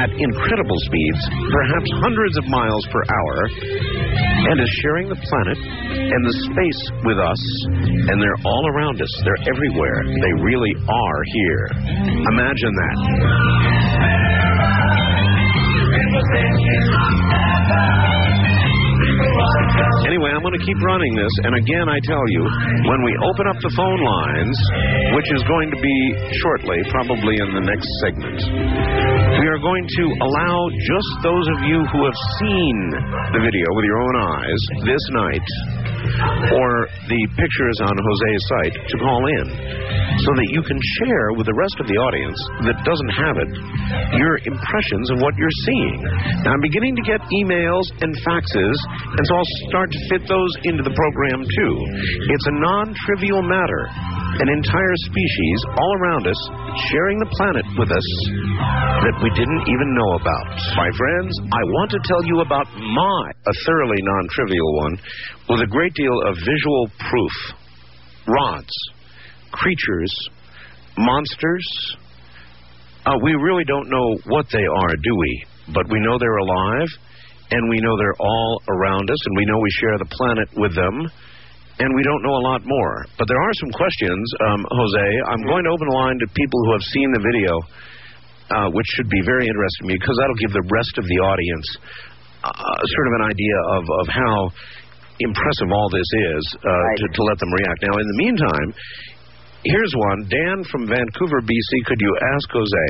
at 0.00 0.08
incredible 0.16 0.80
speeds, 0.88 1.22
perhaps 1.52 1.88
hundreds 2.00 2.34
of 2.40 2.48
miles 2.48 2.84
per 2.88 3.04
hour, 3.04 3.36
and 4.48 4.56
is 4.64 4.72
sharing 4.80 5.12
the 5.12 5.20
planet 5.20 5.58
and 5.60 6.20
the 6.24 6.34
space 6.48 6.82
with 7.04 7.20
us, 7.20 7.42
and 8.08 8.16
they're 8.16 8.40
all 8.48 8.64
around 8.72 8.96
us. 9.02 9.12
They're 9.20 9.52
everywhere. 9.52 10.08
They 10.08 10.34
really 10.40 10.72
are 10.88 11.20
here. 11.36 11.64
Imagine 12.32 12.72
that. 12.72 12.96
Anyway, 19.18 20.30
I'm 20.30 20.42
going 20.42 20.54
to 20.54 20.64
keep 20.64 20.78
running 20.82 21.12
this, 21.18 21.34
and 21.44 21.52
again, 21.58 21.86
I 21.90 21.98
tell 22.06 22.24
you, 22.30 22.42
when 22.86 23.00
we 23.02 23.12
open 23.30 23.46
up 23.50 23.58
the 23.60 23.72
phone 23.74 24.00
lines, 24.00 24.56
which 25.18 25.28
is 25.34 25.42
going 25.44 25.68
to 25.74 25.78
be 25.80 25.98
shortly, 26.42 26.78
probably 26.90 27.34
in 27.38 27.50
the 27.54 27.64
next 27.66 27.88
segment, 28.06 28.38
we 29.42 29.46
are 29.50 29.60
going 29.60 29.86
to 29.86 30.04
allow 30.22 30.56
just 30.70 31.10
those 31.22 31.46
of 31.56 31.58
you 31.66 31.78
who 31.92 32.00
have 32.06 32.18
seen 32.40 32.76
the 33.34 33.42
video 33.42 33.66
with 33.74 33.84
your 33.86 34.00
own 34.02 34.16
eyes 34.22 34.60
this 34.86 35.04
night, 35.14 35.48
or 36.54 36.88
the 37.10 37.22
pictures 37.36 37.78
on 37.84 37.94
Jose's 37.94 38.42
site, 38.48 38.76
to 38.86 38.96
call 39.02 39.22
in, 39.28 39.46
so 40.24 40.30
that 40.34 40.48
you 40.50 40.62
can 40.62 40.78
share 41.02 41.36
with 41.36 41.46
the 41.46 41.58
rest 41.58 41.76
of 41.78 41.86
the 41.86 41.98
audience 41.98 42.38
that 42.66 42.78
doesn't 42.82 43.12
have 43.18 43.36
it 43.38 43.50
your 44.18 44.40
impressions 44.44 45.06
of 45.12 45.20
what 45.20 45.36
you're 45.36 45.58
seeing. 45.68 46.00
Now, 46.42 46.56
I'm 46.56 46.64
beginning 46.64 46.96
to 46.96 47.04
get 47.04 47.20
emails 47.44 47.86
and 48.02 48.10
faxes 48.24 48.76
And 49.08 49.24
so 49.24 49.32
I'll 49.34 49.52
start 49.72 49.88
to 49.90 50.00
fit 50.12 50.22
those 50.28 50.52
into 50.68 50.84
the 50.84 50.92
program 50.92 51.40
too. 51.40 51.74
It's 52.28 52.46
a 52.48 52.56
non 52.60 52.92
trivial 53.08 53.40
matter. 53.40 53.88
An 54.38 54.48
entire 54.52 54.96
species 55.08 55.58
all 55.74 55.92
around 55.98 56.28
us 56.28 56.40
sharing 56.92 57.18
the 57.18 57.30
planet 57.34 57.66
with 57.80 57.90
us 57.90 58.08
that 59.02 59.16
we 59.24 59.30
didn't 59.34 59.64
even 59.66 59.88
know 59.96 60.10
about. 60.20 60.46
My 60.76 60.90
friends, 60.94 61.32
I 61.50 61.62
want 61.74 61.90
to 61.90 62.00
tell 62.04 62.22
you 62.22 62.44
about 62.44 62.68
my, 62.76 63.22
a 63.32 63.54
thoroughly 63.66 63.98
non 63.98 64.24
trivial 64.30 64.70
one, 64.76 64.94
with 65.48 65.60
a 65.64 65.70
great 65.72 65.94
deal 65.94 66.14
of 66.28 66.36
visual 66.36 66.84
proof. 67.10 67.34
Rods, 68.28 68.74
creatures, 69.50 70.12
monsters. 70.98 71.66
Uh, 73.06 73.16
we 73.24 73.32
really 73.34 73.64
don't 73.64 73.88
know 73.88 74.18
what 74.26 74.46
they 74.52 74.66
are, 74.68 74.94
do 75.02 75.14
we? 75.16 75.44
But 75.72 75.88
we 75.90 75.98
know 76.00 76.18
they're 76.18 76.44
alive, 76.44 76.88
and 77.50 77.62
we 77.68 77.78
know 77.80 77.96
they're 77.96 78.20
all 78.20 78.62
around 78.68 79.08
us, 79.10 79.20
and 79.26 79.34
we 79.36 79.44
know 79.46 79.58
we 79.58 79.72
share 79.80 79.96
the 79.98 80.10
planet 80.12 80.48
with 80.56 80.74
them, 80.76 80.94
and 81.80 81.88
we 81.94 82.02
don't 82.02 82.22
know 82.22 82.36
a 82.36 82.44
lot 82.44 82.60
more. 82.66 83.06
But 83.16 83.28
there 83.28 83.40
are 83.40 83.54
some 83.64 83.72
questions, 83.72 84.24
um, 84.44 84.60
Jose. 84.68 85.06
I'm 85.32 85.42
going 85.48 85.64
to 85.64 85.70
open 85.72 85.86
the 85.88 85.96
line 85.96 86.18
to 86.20 86.26
people 86.34 86.58
who 86.66 86.72
have 86.76 86.84
seen 86.92 87.08
the 87.14 87.22
video, 87.24 87.52
uh, 88.50 88.68
which 88.74 88.86
should 88.96 89.08
be 89.08 89.22
very 89.24 89.46
interesting 89.48 89.82
to 89.86 89.88
me 89.92 89.96
because 90.00 90.16
that'll 90.20 90.40
give 90.42 90.52
the 90.52 90.66
rest 90.72 90.94
of 90.98 91.04
the 91.08 91.18
audience 91.24 91.68
uh, 92.44 92.52
sort 92.52 93.06
of 93.08 93.14
an 93.20 93.24
idea 93.28 93.56
of, 93.76 93.82
of 94.02 94.06
how 94.08 94.36
impressive 95.20 95.68
all 95.74 95.88
this 95.90 96.06
is 96.34 96.42
uh, 96.62 96.70
Right. 96.70 96.98
to, 97.02 97.06
to 97.16 97.22
let 97.26 97.38
them 97.38 97.50
react. 97.50 97.78
Now, 97.82 97.94
in 97.98 98.06
the 98.06 98.18
meantime, 98.22 98.68
here's 99.64 99.92
one. 99.96 100.18
Dan 100.30 100.62
from 100.70 100.86
Vancouver, 100.86 101.40
BC. 101.42 101.70
Could 101.86 102.00
you 102.00 102.12
ask 102.34 102.46
Jose 102.54 102.86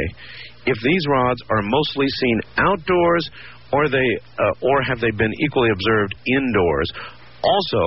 if 0.68 0.76
these 0.84 1.04
rods 1.08 1.40
are 1.48 1.62
mostly 1.64 2.06
seen 2.08 2.38
outdoors, 2.58 3.24
or 3.72 3.88
they, 3.88 4.08
uh, 4.38 4.66
or 4.66 4.82
have 4.88 5.00
they 5.00 5.10
been 5.10 5.32
equally 5.44 5.70
observed 5.70 6.14
indoors? 6.26 6.88
Also, 7.42 7.82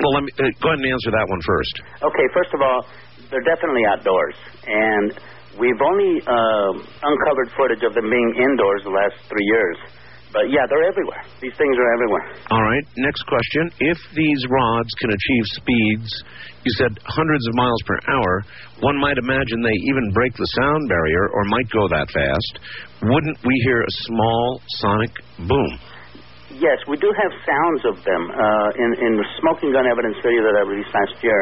well, 0.00 0.12
let 0.14 0.22
me 0.24 0.32
uh, 0.38 0.50
go 0.62 0.74
ahead 0.74 0.80
and 0.82 0.90
answer 0.90 1.10
that 1.14 1.26
one 1.28 1.42
first. 1.46 1.74
Okay, 2.02 2.26
first 2.34 2.52
of 2.54 2.60
all, 2.62 2.86
they're 3.30 3.46
definitely 3.46 3.84
outdoors, 3.86 4.34
and 4.66 5.14
we've 5.58 5.82
only 5.82 6.18
uh, 6.26 6.72
uncovered 7.02 7.50
footage 7.56 7.82
of 7.86 7.94
them 7.94 8.10
being 8.10 8.30
indoors 8.38 8.82
the 8.82 8.94
last 8.94 9.14
three 9.30 9.46
years. 9.54 9.78
But 10.34 10.50
yeah, 10.50 10.66
they're 10.66 10.82
everywhere. 10.90 11.22
These 11.38 11.54
things 11.54 11.78
are 11.78 11.90
everywhere. 11.94 12.26
All 12.50 12.62
right. 12.62 12.82
Next 12.98 13.22
question. 13.30 13.70
If 13.78 13.98
these 14.18 14.40
rods 14.50 14.90
can 14.98 15.10
achieve 15.14 15.44
speeds, 15.54 16.10
you 16.64 16.72
said 16.80 16.92
hundreds 17.04 17.44
of 17.48 17.54
miles 17.54 17.80
per 17.86 17.98
hour, 18.08 18.32
one 18.80 18.96
might 18.98 19.16
imagine 19.20 19.60
they 19.62 19.78
even 19.92 20.04
break 20.12 20.32
the 20.34 20.48
sound 20.60 20.88
barrier 20.88 21.24
or 21.32 21.44
might 21.52 21.68
go 21.70 21.84
that 21.88 22.08
fast. 22.10 22.52
Wouldn't 23.04 23.38
we 23.44 23.54
hear 23.68 23.80
a 23.84 23.92
small 24.08 24.60
sonic 24.80 25.12
boom? 25.48 25.70
Yes, 26.56 26.78
we 26.88 26.96
do 26.96 27.10
have 27.10 27.32
sounds 27.44 27.82
of 27.90 27.96
them. 28.06 28.22
Uh, 28.30 28.68
in, 28.78 28.90
in 29.06 29.12
the 29.18 29.26
smoking 29.42 29.72
gun 29.74 29.84
evidence 29.90 30.16
video 30.22 30.42
that 30.46 30.54
I 30.54 30.62
released 30.64 30.94
last 30.94 31.18
year, 31.22 31.40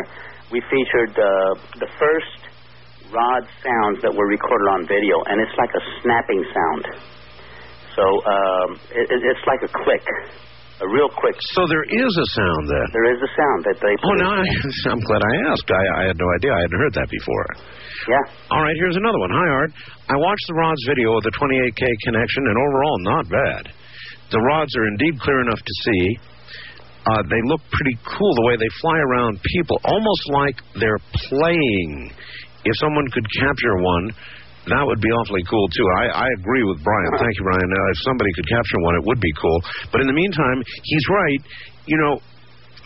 we 0.51 0.61
featured 0.73 1.12
uh, 1.16 1.25
the 1.81 1.91
first 2.01 2.41
rod 3.12 3.45
sounds 3.61 4.01
that 4.01 4.12
were 4.12 4.27
recorded 4.27 4.68
on 4.73 4.89
video, 4.89 5.20
and 5.29 5.37
it's 5.41 5.53
like 5.61 5.68
a 5.77 5.83
snapping 6.01 6.41
sound. 6.49 6.85
So 7.93 8.05
um, 8.09 8.68
it, 8.89 9.05
it- 9.12 9.25
it's 9.37 9.45
like 9.45 9.61
a 9.68 9.70
click, 9.85 10.05
a 10.83 10.87
real 10.91 11.11
quick. 11.14 11.39
So 11.55 11.62
there 11.70 11.87
is 11.87 12.12
a 12.12 12.26
sound 12.35 12.62
then. 12.66 12.87
There 12.91 13.09
is 13.14 13.20
a 13.22 13.30
sound 13.39 13.61
that 13.70 13.78
they. 13.78 13.95
Oh, 14.03 14.16
no, 14.18 14.28
I, 14.35 14.47
I'm 14.91 15.03
glad 15.07 15.22
I 15.22 15.35
asked. 15.55 15.70
I, 15.70 15.85
I 16.03 16.03
had 16.11 16.18
no 16.18 16.26
idea. 16.35 16.51
I 16.51 16.61
hadn't 16.66 16.80
heard 16.83 16.95
that 16.99 17.11
before. 17.11 17.47
Yeah. 18.11 18.24
All 18.51 18.62
right, 18.62 18.74
here's 18.83 18.99
another 18.99 19.18
one. 19.22 19.30
Hi, 19.30 19.49
Art. 19.62 19.72
I 20.11 20.16
watched 20.18 20.47
the 20.51 20.59
rods 20.59 20.83
video 20.91 21.14
of 21.14 21.22
the 21.22 21.35
28K 21.39 21.83
connection, 22.03 22.43
and 22.51 22.57
overall, 22.59 22.99
not 23.07 23.24
bad. 23.30 23.62
The 24.35 24.43
rods 24.43 24.74
are 24.74 24.87
indeed 24.91 25.20
clear 25.22 25.41
enough 25.47 25.62
to 25.62 25.74
see. 25.87 26.05
Uh, 27.03 27.22
they 27.30 27.43
look 27.47 27.62
pretty 27.70 27.97
cool 28.07 28.33
the 28.35 28.47
way 28.47 28.57
they 28.59 28.70
fly 28.80 28.99
around 28.99 29.39
people, 29.43 29.78
almost 29.85 30.24
like 30.30 30.57
they're 30.78 31.03
playing. 31.30 32.11
If 32.64 32.74
someone 32.78 33.07
could 33.11 33.26
capture 33.39 33.74
one, 33.83 34.14
that 34.71 34.85
would 34.87 35.03
be 35.03 35.11
awfully 35.11 35.43
cool 35.51 35.67
too. 35.75 35.87
I, 35.99 36.05
I 36.23 36.29
agree 36.39 36.63
with 36.63 36.79
Brian. 36.87 37.11
Thank 37.19 37.35
you, 37.35 37.45
Brian. 37.45 37.67
Uh, 37.67 37.91
if 37.91 37.99
somebody 38.07 38.31
could 38.39 38.47
capture 38.47 38.79
one, 38.87 38.95
it 38.95 39.05
would 39.05 39.19
be 39.19 39.33
cool. 39.41 39.59
But 39.91 40.01
in 40.03 40.07
the 40.07 40.15
meantime, 40.15 40.63
he's 40.63 41.07
right. 41.11 41.43
You 41.87 41.99
know, 41.99 42.15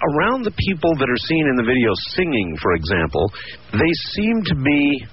around 0.00 0.48
the 0.48 0.56
people 0.56 0.96
that 0.96 1.08
are 1.08 1.22
seen 1.28 1.44
in 1.52 1.56
the 1.56 1.66
video 1.68 1.92
singing, 2.16 2.56
for 2.60 2.72
example, 2.72 3.28
they 3.72 3.92
seem 4.16 4.40
to 4.52 4.56
be. 4.56 5.04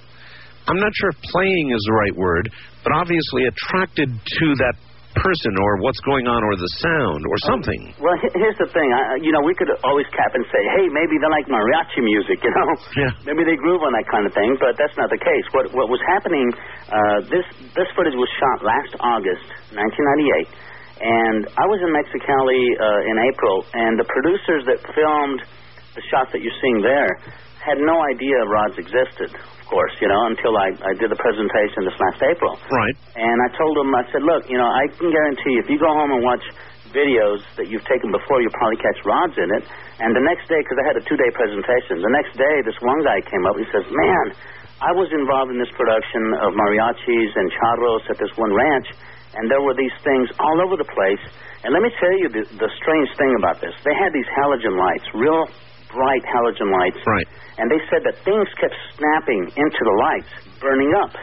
I'm 0.63 0.79
not 0.79 0.95
sure 0.95 1.11
if 1.11 1.19
playing 1.27 1.75
is 1.75 1.83
the 1.83 1.95
right 1.99 2.15
word, 2.15 2.47
but 2.83 2.95
obviously 2.95 3.43
attracted 3.43 4.07
to 4.07 4.47
that 4.63 4.75
person 5.15 5.53
or 5.61 5.71
what's 5.85 5.99
going 6.03 6.25
on 6.27 6.41
or 6.43 6.53
the 6.57 6.71
sound 6.81 7.21
or 7.25 7.37
something. 7.49 7.81
Well, 8.01 8.17
here's 8.19 8.57
the 8.57 8.69
thing. 8.73 8.89
I, 8.93 9.17
I- 9.17 9.21
you 9.23 9.31
know, 9.31 9.41
we 9.45 9.53
could 9.55 9.69
always 9.85 10.07
cap 10.11 10.33
and 10.33 10.43
say, 10.49 10.61
hey, 10.77 10.85
maybe 10.91 11.15
they 11.21 11.29
like 11.31 11.47
mariachi 11.47 12.01
music, 12.01 12.41
you 12.45 12.51
know? 12.53 12.69
Yeah. 12.97 13.11
Maybe 13.29 13.45
they 13.45 13.55
groove 13.57 13.81
on 13.85 13.93
that 13.93 14.07
kind 14.09 14.25
of 14.25 14.33
thing, 14.33 14.57
but 14.59 14.75
that's 14.77 14.95
not 14.97 15.09
the 15.13 15.21
case. 15.21 15.45
What 15.53 15.71
what 15.73 15.87
was 15.89 16.01
happening? 16.09 16.47
Uh, 16.89 17.23
this 17.29 17.45
this 17.77 17.89
footage 17.95 18.17
was 18.17 18.29
shot 18.41 18.59
last 18.65 18.93
August, 18.99 19.45
1998, 19.73 20.49
and 21.01 21.47
I 21.57 21.65
was 21.69 21.79
in 21.81 21.91
Mexicali 21.93 22.63
uh, 22.77 23.09
in 23.11 23.15
April, 23.29 23.55
and 23.73 23.97
the 23.99 24.07
producers 24.07 24.63
that 24.69 24.79
filmed 24.93 25.41
the 25.95 26.03
shots 26.09 26.33
that 26.33 26.41
you're 26.41 26.57
seeing 26.61 26.81
there 26.81 27.09
had 27.63 27.77
no 27.79 27.95
idea 28.11 28.35
rods 28.49 28.75
existed. 28.81 29.31
Of 29.63 29.71
course, 29.71 29.95
you 30.03 30.11
know, 30.11 30.27
until 30.27 30.53
I, 30.59 30.75
I 30.75 30.93
did 30.99 31.07
the 31.07 31.17
presentation 31.17 31.87
this 31.87 31.95
last 31.95 32.19
April. 32.19 32.59
Right. 32.67 32.95
And 33.15 33.37
I 33.47 33.49
told 33.55 33.79
him, 33.79 33.95
I 33.95 34.03
said, 34.11 34.21
look, 34.27 34.43
you 34.51 34.59
know, 34.59 34.67
I 34.67 34.91
can 34.91 35.07
guarantee 35.07 35.55
if 35.55 35.71
you 35.71 35.79
go 35.79 35.87
home 35.87 36.11
and 36.11 36.21
watch 36.21 36.43
videos 36.91 37.41
that 37.57 37.71
you've 37.71 37.87
taken 37.89 38.11
before, 38.11 38.43
you'll 38.43 38.53
probably 38.59 38.77
catch 38.77 38.99
rods 39.07 39.33
in 39.39 39.49
it. 39.55 39.63
And 40.03 40.11
the 40.13 40.21
next 40.27 40.51
day, 40.51 40.59
because 40.61 40.77
I 40.77 40.85
had 40.85 40.99
a 40.99 41.05
two-day 41.07 41.31
presentation, 41.33 42.03
the 42.03 42.11
next 42.11 42.35
day, 42.35 42.55
this 42.67 42.77
one 42.83 43.01
guy 43.07 43.23
came 43.23 43.43
up. 43.47 43.55
He 43.57 43.65
says, 43.71 43.87
man, 43.87 44.25
I 44.83 44.91
was 44.93 45.07
involved 45.15 45.49
in 45.49 45.57
this 45.57 45.71
production 45.73 46.23
of 46.43 46.53
mariachis 46.53 47.31
and 47.33 47.47
charros 47.55 48.03
at 48.11 48.19
this 48.19 48.35
one 48.35 48.51
ranch, 48.51 48.91
and 49.33 49.49
there 49.49 49.63
were 49.63 49.73
these 49.73 49.95
things 50.03 50.27
all 50.37 50.59
over 50.59 50.75
the 50.75 50.85
place. 50.91 51.23
And 51.63 51.71
let 51.71 51.81
me 51.81 51.89
tell 51.97 52.15
you 52.19 52.27
the, 52.29 52.43
the 52.61 52.69
strange 52.83 53.09
thing 53.15 53.31
about 53.39 53.63
this. 53.63 53.73
They 53.87 53.95
had 53.95 54.11
these 54.11 54.27
halogen 54.35 54.75
lights, 54.75 55.07
real 55.15 55.47
bright 55.93 56.25
halogen 56.25 56.73
lights. 56.73 56.99
Right. 57.05 57.29
And 57.61 57.69
they 57.69 57.79
said 57.87 58.01
that 58.03 58.17
things 58.25 58.49
kept 58.57 58.73
snapping 58.97 59.53
into 59.53 59.81
the 59.85 59.95
lights, 60.01 60.31
burning 60.59 60.91
up. 60.97 61.13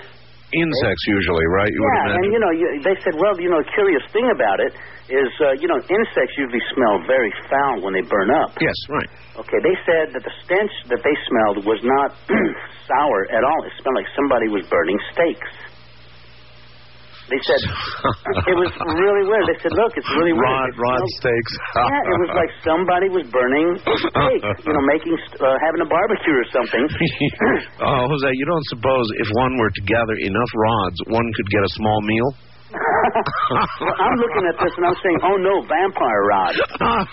Insects 0.51 1.05
usually, 1.07 1.47
right? 1.55 1.71
You 1.71 1.79
Yeah, 1.79 2.19
and 2.19 2.27
you 2.27 2.41
know, 2.43 2.51
you, 2.51 2.67
they 2.83 2.99
said, 3.07 3.15
well, 3.15 3.39
you 3.39 3.47
know, 3.47 3.63
a 3.63 3.69
curious 3.71 4.03
thing 4.11 4.27
about 4.35 4.59
it 4.59 4.75
is, 5.07 5.31
uh, 5.39 5.55
you 5.63 5.71
know, 5.71 5.79
insects 5.79 6.35
usually 6.35 6.63
smell 6.75 7.07
very 7.07 7.31
foul 7.47 7.87
when 7.87 7.95
they 7.95 8.03
burn 8.03 8.35
up. 8.35 8.59
Yes, 8.59 8.75
right. 8.91 9.11
Okay, 9.39 9.61
they 9.63 9.77
said 9.87 10.11
that 10.11 10.23
the 10.27 10.35
stench 10.43 10.75
that 10.91 11.03
they 11.07 11.17
smelled 11.31 11.63
was 11.63 11.79
not 11.87 12.19
sour 12.91 13.31
at 13.31 13.47
all. 13.47 13.61
It 13.63 13.75
smelled 13.79 13.95
like 13.95 14.11
somebody 14.19 14.51
was 14.51 14.67
burning 14.67 14.99
steaks. 15.15 15.47
They 17.31 17.39
said 17.47 17.63
it 18.51 18.57
was 18.59 18.71
really 18.75 19.25
weird. 19.31 19.47
They 19.47 19.59
said, 19.63 19.75
look, 19.79 19.95
it's 19.95 20.11
really 20.19 20.35
weird. 20.35 20.75
Rod, 20.75 20.99
rod 20.99 21.03
steaks. 21.23 21.53
yeah, 21.79 22.11
it 22.11 22.19
was 22.27 22.33
like 22.35 22.51
somebody 22.67 23.07
was 23.07 23.23
burning 23.31 23.79
steak, 23.79 24.43
you 24.67 24.73
know, 24.75 24.85
making 24.91 25.15
uh, 25.39 25.55
having 25.63 25.83
a 25.83 25.89
barbecue 25.89 26.35
or 26.35 26.47
something. 26.51 26.85
oh, 27.87 28.03
Jose, 28.11 28.29
you 28.35 28.47
don't 28.51 28.67
suppose 28.75 29.07
if 29.23 29.29
one 29.39 29.55
were 29.63 29.71
to 29.71 29.83
gather 29.87 30.17
enough 30.27 30.53
rods, 30.59 30.99
one 31.07 31.27
could 31.39 31.49
get 31.55 31.63
a 31.63 31.71
small 31.79 31.99
meal? 32.03 32.50
Well, 32.71 33.97
I'm 34.05 34.17
looking 34.23 34.45
at 34.47 34.57
this 34.63 34.73
and 34.79 34.85
I'm 34.87 34.99
saying, 35.03 35.19
oh 35.27 35.37
no, 35.43 35.55
vampire 35.67 36.23
rod. 36.31 36.55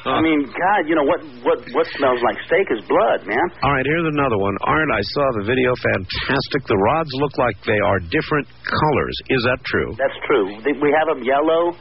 I 0.05 0.21
mean, 0.21 0.45
God, 0.45 0.81
you 0.85 0.93
know 0.93 1.07
what? 1.07 1.21
What 1.41 1.59
what 1.73 1.85
smells 1.97 2.21
like 2.21 2.37
steak 2.45 2.67
is 2.69 2.81
blood, 2.85 3.25
man. 3.25 3.45
All 3.65 3.73
right, 3.73 3.85
here's 3.85 4.07
another 4.13 4.37
one. 4.37 4.55
Art, 4.69 4.89
I 4.93 5.01
saw 5.01 5.25
the 5.41 5.45
video. 5.49 5.73
Fantastic. 5.93 6.61
The 6.69 6.77
rods 6.77 7.09
look 7.17 7.33
like 7.37 7.57
they 7.65 7.79
are 7.81 7.99
different 7.99 8.47
colors. 8.63 9.15
Is 9.33 9.41
that 9.49 9.59
true? 9.65 9.89
That's 9.97 10.19
true. 10.29 10.45
We 10.61 10.89
have 10.93 11.07
them 11.09 11.25
yellow, 11.25 11.73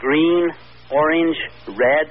green, 0.00 0.48
orange, 0.90 1.36
red, 1.76 2.06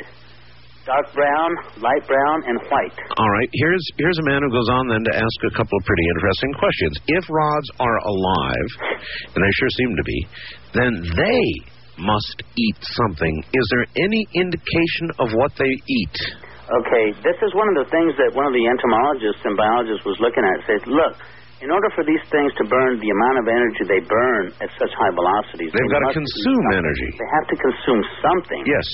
dark 0.88 1.12
brown, 1.12 1.50
light 1.84 2.04
brown, 2.08 2.38
and 2.48 2.58
white. 2.72 2.96
All 3.20 3.32
right. 3.36 3.50
Here's 3.52 3.84
here's 4.00 4.18
a 4.24 4.28
man 4.32 4.40
who 4.42 4.50
goes 4.50 4.72
on 4.72 4.88
then 4.88 5.04
to 5.04 5.14
ask 5.14 5.38
a 5.44 5.54
couple 5.54 5.76
of 5.76 5.84
pretty 5.84 6.08
interesting 6.16 6.52
questions. 6.56 6.94
If 7.12 7.24
rods 7.28 7.70
are 7.84 8.00
alive, 8.08 8.70
and 9.36 9.40
they 9.44 9.54
sure 9.60 9.72
seem 9.84 9.92
to 10.00 10.06
be, 10.08 10.20
then 10.72 10.92
they 11.04 11.46
must 12.00 12.40
eat 12.56 12.80
something. 13.04 13.36
Is 13.52 13.66
there 13.76 13.86
any 14.08 14.24
indication 14.34 15.12
of 15.20 15.36
what 15.36 15.52
they 15.60 15.70
eat? 15.70 16.18
Okay, 16.68 17.06
this 17.24 17.38
is 17.44 17.52
one 17.56 17.68
of 17.72 17.80
the 17.80 17.88
things 17.92 18.12
that 18.20 18.36
one 18.36 18.48
of 18.48 18.56
the 18.56 18.66
entomologists 18.68 19.40
and 19.44 19.56
biologists 19.56 20.04
was 20.04 20.20
looking 20.20 20.44
at. 20.44 20.68
Says, 20.68 20.84
look, 20.84 21.16
in 21.64 21.72
order 21.72 21.90
for 21.96 22.04
these 22.04 22.22
things 22.28 22.52
to 22.60 22.64
burn 22.68 23.00
the 23.00 23.08
amount 23.08 23.38
of 23.40 23.46
energy 23.48 23.84
they 23.88 24.04
burn 24.04 24.52
at 24.60 24.70
such 24.76 24.92
high 24.94 25.14
velocities, 25.16 25.72
They've 25.72 25.88
they 25.88 25.96
got 25.96 26.12
to 26.12 26.20
consume 26.20 26.64
energy. 26.76 27.10
They 27.16 27.32
have 27.40 27.48
to 27.50 27.58
consume 27.58 28.02
something. 28.20 28.62
Yes. 28.68 28.88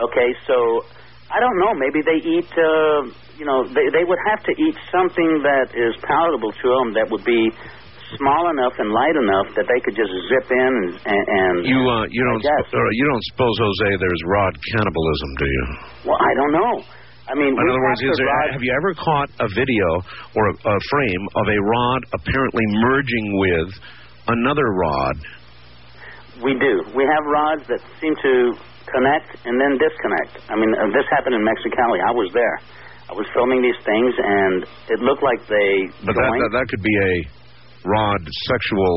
Okay, 0.00 0.28
so 0.46 0.86
I 1.30 1.38
don't 1.42 1.58
know. 1.58 1.72
Maybe 1.74 2.00
they 2.06 2.18
eat. 2.22 2.50
Uh, 2.54 3.10
you 3.36 3.44
know, 3.44 3.66
they 3.74 3.86
they 3.92 4.04
would 4.06 4.22
have 4.30 4.40
to 4.46 4.52
eat 4.56 4.76
something 4.94 5.42
that 5.42 5.74
is 5.74 5.92
palatable 6.06 6.52
to 6.52 6.66
them. 6.70 6.86
That 6.94 7.10
would 7.10 7.24
be 7.26 7.50
small 8.16 8.48
enough 8.54 8.72
and 8.78 8.94
light 8.94 9.16
enough 9.18 9.50
that 9.58 9.66
they 9.66 9.80
could 9.82 9.98
just 9.98 10.12
zip 10.30 10.46
in 10.46 10.70
and 10.70 10.90
and, 11.02 11.24
and 11.26 11.54
You 11.66 11.82
uh, 11.82 12.06
you 12.08 12.22
don't 12.22 12.42
sp- 12.46 12.70
you 12.94 13.04
don't 13.10 13.24
suppose 13.34 13.54
Jose 13.58 13.88
there's 13.98 14.22
rod 14.30 14.54
cannibalism, 14.72 15.30
do 15.42 15.46
you? 15.50 15.64
well, 16.06 16.20
I 16.22 16.32
don't 16.38 16.54
know. 16.54 16.74
I 17.26 17.34
mean, 17.34 17.50
In 17.50 17.58
other 17.58 17.82
words, 17.82 17.98
is 18.06 18.14
there, 18.14 18.30
rods- 18.30 18.52
have 18.54 18.62
you 18.62 18.70
ever 18.78 18.94
caught 18.94 19.26
a 19.42 19.48
video 19.50 19.88
or 20.38 20.42
a, 20.46 20.54
a 20.54 20.76
frame 20.94 21.24
of 21.34 21.46
a 21.50 21.58
rod 21.58 22.00
apparently 22.14 22.62
merging 22.86 23.26
with 23.42 23.68
another 24.30 24.62
rod? 24.78 25.16
We 26.46 26.54
do. 26.54 26.74
We 26.94 27.02
have 27.02 27.24
rods 27.26 27.62
that 27.66 27.82
seem 28.00 28.14
to 28.22 28.54
connect 28.90 29.34
and 29.46 29.54
then 29.58 29.78
disconnect. 29.78 30.42
I 30.50 30.54
mean, 30.56 30.72
uh, 30.74 30.90
this 30.94 31.06
happened 31.10 31.34
in 31.34 31.42
Mexicali. 31.42 31.98
I 32.02 32.12
was 32.14 32.30
there. 32.32 32.56
I 33.06 33.14
was 33.14 33.26
filming 33.30 33.62
these 33.62 33.78
things, 33.86 34.12
and 34.18 34.66
it 34.90 34.98
looked 34.98 35.22
like 35.22 35.38
they 35.46 35.86
But 36.02 36.18
that, 36.18 36.26
that 36.26 36.52
that 36.58 36.66
could 36.66 36.82
be 36.82 36.90
a 36.90 37.14
rod 37.86 38.20
sexual 38.50 38.96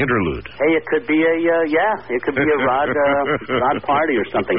interlude. 0.00 0.46
Hey, 0.56 0.72
it 0.72 0.84
could 0.88 1.04
be 1.04 1.20
a 1.20 1.36
uh, 1.36 1.64
yeah, 1.68 1.94
it 2.08 2.20
could 2.24 2.34
be 2.34 2.48
a 2.48 2.60
rod 2.70 2.88
uh, 2.88 3.22
rod 3.60 3.78
party 3.84 4.16
or 4.16 4.26
something. 4.32 4.56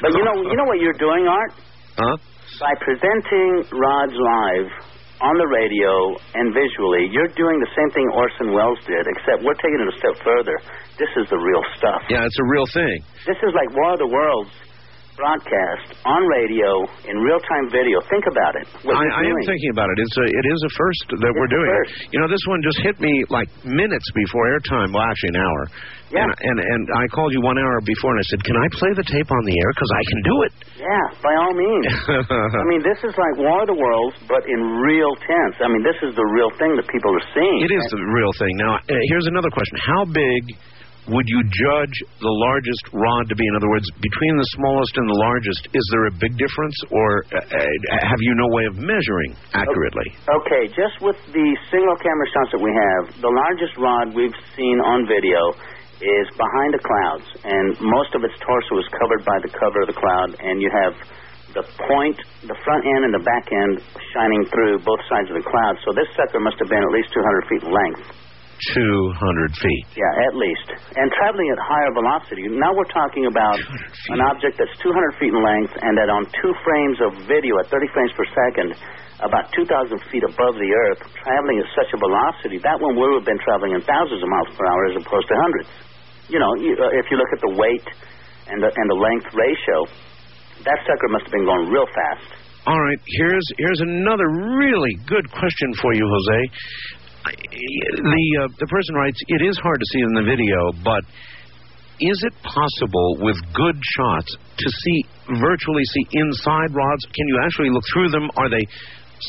But 0.00 0.16
you 0.16 0.24
know, 0.24 0.36
you 0.40 0.56
know 0.56 0.64
what 0.64 0.80
you're 0.80 0.96
doing, 0.96 1.28
Art? 1.28 1.52
Huh? 2.00 2.16
By 2.60 2.72
presenting 2.80 3.68
rods 3.76 4.16
live 4.16 4.68
on 5.20 5.34
the 5.40 5.48
radio 5.48 5.92
and 6.36 6.52
visually, 6.52 7.08
you're 7.08 7.32
doing 7.32 7.56
the 7.60 7.72
same 7.72 7.90
thing 7.96 8.04
Orson 8.12 8.52
Welles 8.52 8.80
did, 8.84 9.04
except 9.16 9.40
we're 9.40 9.56
taking 9.56 9.80
it 9.80 9.88
a 9.88 9.96
step 9.96 10.16
further. 10.20 10.56
This 11.00 11.12
is 11.16 11.24
the 11.32 11.40
real 11.40 11.64
stuff. 11.76 12.04
Yeah, 12.08 12.24
it's 12.24 12.40
a 12.40 12.48
real 12.52 12.68
thing. 12.68 12.96
This 13.24 13.40
is 13.40 13.52
like 13.56 13.72
War 13.72 13.96
of 13.96 14.00
the 14.00 14.10
Worlds 14.12 14.52
broadcast 15.16 15.96
on 16.04 16.20
radio 16.28 16.84
in 17.08 17.16
real 17.24 17.40
time 17.48 17.72
video. 17.72 17.98
Think 18.12 18.28
about 18.28 18.54
it. 18.60 18.68
I, 18.84 19.04
I 19.04 19.22
am 19.24 19.40
thinking 19.48 19.72
about 19.72 19.88
it. 19.88 19.96
It's 19.98 20.16
a 20.20 20.26
it 20.28 20.46
is 20.46 20.60
a 20.62 20.72
first 20.76 21.04
that 21.24 21.32
we're 21.32 21.50
doing. 21.50 21.68
first. 21.72 22.12
You 22.12 22.20
know, 22.20 22.28
this 22.28 22.44
one 22.46 22.60
just 22.62 22.78
hit 22.84 23.00
me 23.00 23.24
like 23.32 23.48
minutes 23.64 24.06
before 24.12 24.46
airtime. 24.52 24.92
Well, 24.92 25.02
actually, 25.02 25.34
an 25.34 25.40
hour. 25.42 25.60
Yeah. 26.06 26.22
And, 26.22 26.30
and 26.38 26.58
and 26.62 26.82
I 26.94 27.10
called 27.10 27.34
you 27.34 27.42
one 27.42 27.58
hour 27.58 27.82
before, 27.82 28.14
and 28.14 28.20
I 28.22 28.26
said, 28.30 28.40
"Can 28.46 28.54
I 28.54 28.68
play 28.78 28.92
the 28.94 29.02
tape 29.02 29.26
on 29.26 29.42
the 29.42 29.56
air? 29.58 29.70
Because 29.74 29.90
I 29.90 30.02
can 30.06 30.20
do 30.22 30.36
it." 30.46 30.52
Yeah, 30.78 31.04
by 31.18 31.34
all 31.34 31.54
means. 31.56 31.90
I 32.62 32.64
mean, 32.70 32.84
this 32.86 33.00
is 33.02 33.10
like 33.18 33.34
War 33.42 33.66
of 33.66 33.68
the 33.72 33.74
Worlds, 33.74 34.14
but 34.30 34.46
in 34.46 34.60
real 34.86 35.18
tense. 35.18 35.56
I 35.58 35.66
mean, 35.66 35.82
this 35.82 35.98
is 36.06 36.14
the 36.14 36.28
real 36.30 36.52
thing 36.62 36.78
that 36.78 36.86
people 36.86 37.10
are 37.10 37.26
seeing. 37.34 37.58
It 37.66 37.74
is 37.74 37.82
the 37.90 37.98
real 38.14 38.30
thing. 38.38 38.54
Now, 38.54 38.78
uh, 38.78 39.02
here's 39.10 39.26
another 39.26 39.50
question: 39.50 39.82
How 39.82 40.06
big 40.06 40.54
would 41.06 41.26
you 41.30 41.40
judge 41.46 41.96
the 42.18 42.34
largest 42.50 42.84
rod 42.90 43.30
to 43.30 43.34
be? 43.38 43.46
In 43.46 43.54
other 43.54 43.70
words, 43.70 43.86
between 44.02 44.34
the 44.34 44.48
smallest 44.58 44.94
and 44.98 45.06
the 45.06 45.18
largest, 45.22 45.62
is 45.70 45.84
there 45.94 46.06
a 46.10 46.14
big 46.18 46.34
difference, 46.34 46.76
or 46.90 47.08
uh, 47.30 47.38
uh, 47.38 47.62
have 48.02 48.20
you 48.20 48.34
no 48.34 48.48
way 48.50 48.64
of 48.66 48.74
measuring 48.74 49.38
accurately? 49.54 50.08
Okay, 50.26 50.66
just 50.74 50.98
with 50.98 51.18
the 51.30 51.48
single 51.70 51.96
camera 52.02 52.26
shots 52.34 52.50
that 52.58 52.62
we 52.62 52.74
have, 52.74 53.02
the 53.22 53.30
largest 53.30 53.74
rod 53.78 54.14
we've 54.18 54.34
seen 54.58 54.82
on 54.82 55.06
video 55.06 55.38
is 56.02 56.26
behind 56.34 56.74
the 56.74 56.82
clouds, 56.82 57.26
and 57.46 57.78
most 57.80 58.12
of 58.12 58.20
its 58.26 58.34
torso 58.42 58.74
is 58.82 58.88
covered 58.98 59.22
by 59.22 59.38
the 59.46 59.50
cover 59.54 59.86
of 59.86 59.88
the 59.88 59.96
cloud, 59.96 60.34
and 60.42 60.60
you 60.60 60.68
have 60.74 60.92
the 61.54 61.64
point, 61.88 62.18
the 62.44 62.58
front 62.66 62.84
end 62.84 63.08
and 63.08 63.14
the 63.16 63.24
back 63.24 63.48
end 63.48 63.80
shining 64.12 64.44
through 64.52 64.76
both 64.84 65.00
sides 65.08 65.32
of 65.32 65.40
the 65.40 65.46
cloud. 65.46 65.78
So 65.86 65.94
this 65.96 66.10
sucker 66.12 66.36
must 66.42 66.60
have 66.60 66.68
been 66.68 66.84
at 66.84 66.92
least 66.92 67.14
200 67.16 67.48
feet 67.48 67.62
in 67.64 67.72
length. 67.72 68.25
200 68.56 69.52
feet. 69.60 69.84
Yeah, 69.96 70.26
at 70.26 70.34
least. 70.34 70.68
And 70.96 71.06
traveling 71.20 71.48
at 71.52 71.60
higher 71.60 71.92
velocity. 71.92 72.48
Now 72.48 72.72
we're 72.72 72.88
talking 72.88 73.28
about 73.28 73.60
an 74.12 74.20
object 74.32 74.56
that's 74.56 74.72
200 74.80 75.20
feet 75.20 75.32
in 75.32 75.40
length 75.40 75.74
and 75.76 75.92
that 76.00 76.08
on 76.08 76.24
two 76.40 76.52
frames 76.64 76.98
of 77.04 77.10
video 77.28 77.58
at 77.60 77.68
30 77.68 77.86
frames 77.92 78.12
per 78.16 78.26
second, 78.32 78.68
about 79.20 79.48
2,000 79.56 79.68
feet 80.12 80.24
above 80.24 80.56
the 80.56 80.70
Earth, 80.72 81.00
traveling 81.24 81.60
at 81.60 81.68
such 81.72 81.90
a 81.92 81.98
velocity, 82.00 82.60
that 82.60 82.76
one 82.80 82.96
would 82.96 83.12
have 83.16 83.28
been 83.28 83.40
traveling 83.44 83.72
in 83.72 83.80
thousands 83.84 84.20
of 84.20 84.28
miles 84.28 84.50
per 84.56 84.64
hour 84.64 84.82
as 84.92 84.96
opposed 85.00 85.28
to 85.28 85.36
hundreds. 85.40 85.70
You 86.28 86.40
know, 86.40 86.52
you, 86.58 86.76
uh, 86.76 87.00
if 87.00 87.06
you 87.08 87.16
look 87.16 87.32
at 87.32 87.40
the 87.40 87.54
weight 87.56 87.86
and 88.48 88.60
the, 88.60 88.68
and 88.68 88.86
the 88.92 88.98
length 88.98 89.30
ratio, 89.32 89.76
that 90.64 90.78
sucker 90.84 91.08
must 91.12 91.28
have 91.28 91.32
been 91.32 91.48
going 91.48 91.68
real 91.68 91.88
fast. 91.92 92.46
All 92.66 92.82
right, 92.82 92.98
here's 93.06 93.46
here's 93.58 93.80
another 93.86 94.26
really 94.58 94.98
good 95.06 95.30
question 95.30 95.70
for 95.80 95.94
you, 95.94 96.02
Jose. 96.02 96.40
The 97.26 98.26
uh, 98.40 98.48
the 98.58 98.66
person 98.66 98.94
writes, 98.94 99.18
"It 99.28 99.42
is 99.42 99.58
hard 99.58 99.80
to 99.80 99.86
see 99.92 100.00
in 100.00 100.12
the 100.14 100.26
video, 100.26 100.72
but 100.84 101.02
is 102.00 102.18
it 102.28 102.34
possible 102.44 103.16
with 103.24 103.36
good 103.54 103.78
shots 103.96 104.36
to 104.36 104.68
see 104.68 104.98
virtually 105.40 105.84
see 105.96 106.04
inside 106.12 106.74
rods? 106.76 107.02
Can 107.08 107.26
you 107.28 107.40
actually 107.42 107.70
look 107.70 107.84
through 107.92 108.10
them? 108.10 108.28
Are 108.36 108.50
they 108.50 108.64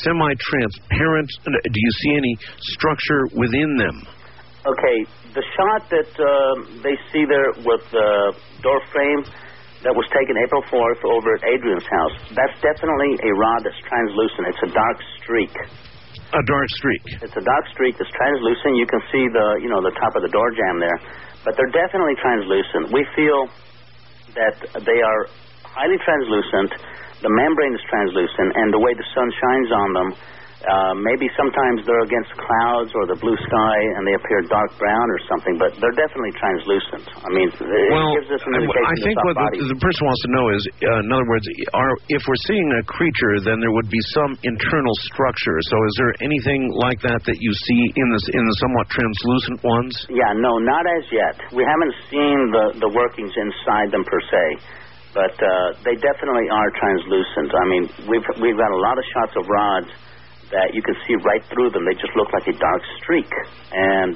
semi-transparent? 0.04 1.30
Do 1.48 1.80
you 1.80 1.92
see 2.04 2.12
any 2.18 2.38
structure 2.76 3.28
within 3.34 3.78
them? 3.78 3.96
Okay, 4.68 4.98
the 5.32 5.44
shot 5.56 5.88
that 5.96 6.12
um, 6.20 6.84
they 6.84 7.00
see 7.14 7.24
there 7.24 7.56
with 7.64 7.88
the 7.96 8.36
door 8.62 8.82
frame 8.92 9.24
that 9.84 9.96
was 9.96 10.04
taken 10.12 10.36
April 10.44 10.60
4th 10.68 11.02
over 11.08 11.30
at 11.40 11.44
Adrian's 11.48 11.88
house, 11.88 12.16
that's 12.36 12.58
definitely 12.60 13.16
a 13.24 13.32
rod 13.32 13.64
that's 13.64 13.80
translucent. 13.88 14.44
It's 14.52 14.64
a 14.68 14.74
dark 14.76 14.98
streak. 15.24 15.54
A 16.28 16.44
dark 16.44 16.70
streak. 16.76 17.04
It's 17.24 17.38
a 17.40 17.46
dark 17.46 17.66
streak 17.72 17.96
that's 17.96 18.12
translucent. 18.12 18.76
You 18.76 18.86
can 18.86 19.00
see 19.16 19.24
the, 19.32 19.64
you 19.64 19.72
know, 19.72 19.80
the 19.80 19.96
top 19.96 20.12
of 20.12 20.22
the 20.22 20.28
door 20.28 20.52
jamb 20.52 20.78
there, 20.84 21.00
but 21.48 21.56
they're 21.56 21.72
definitely 21.72 22.20
translucent. 22.20 22.92
We 22.92 23.08
feel 23.16 23.48
that 24.36 24.56
they 24.84 25.00
are 25.00 25.22
highly 25.64 25.96
translucent. 26.04 26.76
The 27.24 27.32
membrane 27.32 27.74
is 27.74 27.84
translucent, 27.88 28.60
and 28.60 28.76
the 28.76 28.82
way 28.84 28.92
the 28.92 29.08
sun 29.16 29.32
shines 29.40 29.72
on 29.72 29.90
them, 29.96 30.10
uh, 30.66 30.98
maybe 30.98 31.30
sometimes 31.38 31.86
they're 31.86 32.02
against 32.02 32.34
clouds 32.34 32.90
or 32.98 33.06
the 33.06 33.18
blue 33.22 33.38
sky 33.38 33.78
and 33.94 34.02
they 34.10 34.18
appear 34.18 34.42
dark 34.50 34.74
brown 34.82 35.06
or 35.06 35.20
something, 35.30 35.54
but 35.62 35.70
they're 35.78 35.94
definitely 35.94 36.34
translucent. 36.34 37.06
I 37.14 37.30
mean, 37.30 37.46
it 37.54 37.94
well, 37.94 38.18
gives 38.18 38.34
us 38.34 38.42
an 38.42 38.66
indication 38.66 38.90
I 38.90 38.96
of 38.98 39.06
think 39.06 39.18
what 39.22 39.38
the, 39.38 39.70
the 39.70 39.78
person 39.78 40.02
wants 40.10 40.22
to 40.26 40.32
know 40.34 40.46
is, 40.50 40.62
uh, 40.82 41.06
in 41.06 41.10
other 41.14 41.30
words, 41.30 41.46
are 41.78 41.94
if 42.10 42.22
we're 42.26 42.44
seeing 42.50 42.66
a 42.74 42.82
creature, 42.90 43.38
then 43.46 43.62
there 43.62 43.70
would 43.70 43.86
be 43.94 44.02
some 44.18 44.34
internal 44.42 44.96
structure. 45.14 45.58
So, 45.70 45.76
is 45.78 45.94
there 46.02 46.14
anything 46.26 46.74
like 46.74 47.06
that 47.06 47.22
that 47.22 47.38
you 47.38 47.52
see 47.54 47.82
in 47.94 48.08
this 48.18 48.26
in 48.34 48.42
the 48.42 48.56
somewhat 48.58 48.90
translucent 48.90 49.62
ones? 49.62 49.94
Yeah, 50.10 50.34
no, 50.42 50.58
not 50.58 50.90
as 50.90 51.06
yet. 51.14 51.38
We 51.54 51.62
haven't 51.70 51.96
seen 52.10 52.38
the 52.50 52.66
the 52.82 52.90
workings 52.90 53.34
inside 53.38 53.94
them 53.94 54.02
per 54.10 54.22
se, 54.26 54.44
but 55.14 55.38
uh, 55.38 55.78
they 55.86 55.94
definitely 56.02 56.50
are 56.50 56.70
translucent. 56.74 57.50
I 57.54 57.66
mean, 57.70 57.84
we've 58.10 58.26
we've 58.42 58.58
got 58.58 58.74
a 58.74 58.82
lot 58.82 58.98
of 58.98 59.06
shots 59.14 59.38
of 59.38 59.46
rods 59.46 59.94
that 60.52 60.74
you 60.74 60.82
can 60.82 60.96
see 61.08 61.16
right 61.24 61.44
through 61.52 61.72
them. 61.72 61.84
They 61.86 61.98
just 62.00 62.16
look 62.16 62.32
like 62.32 62.48
a 62.48 62.56
dark 62.56 62.84
streak, 63.02 63.30
and 63.74 64.16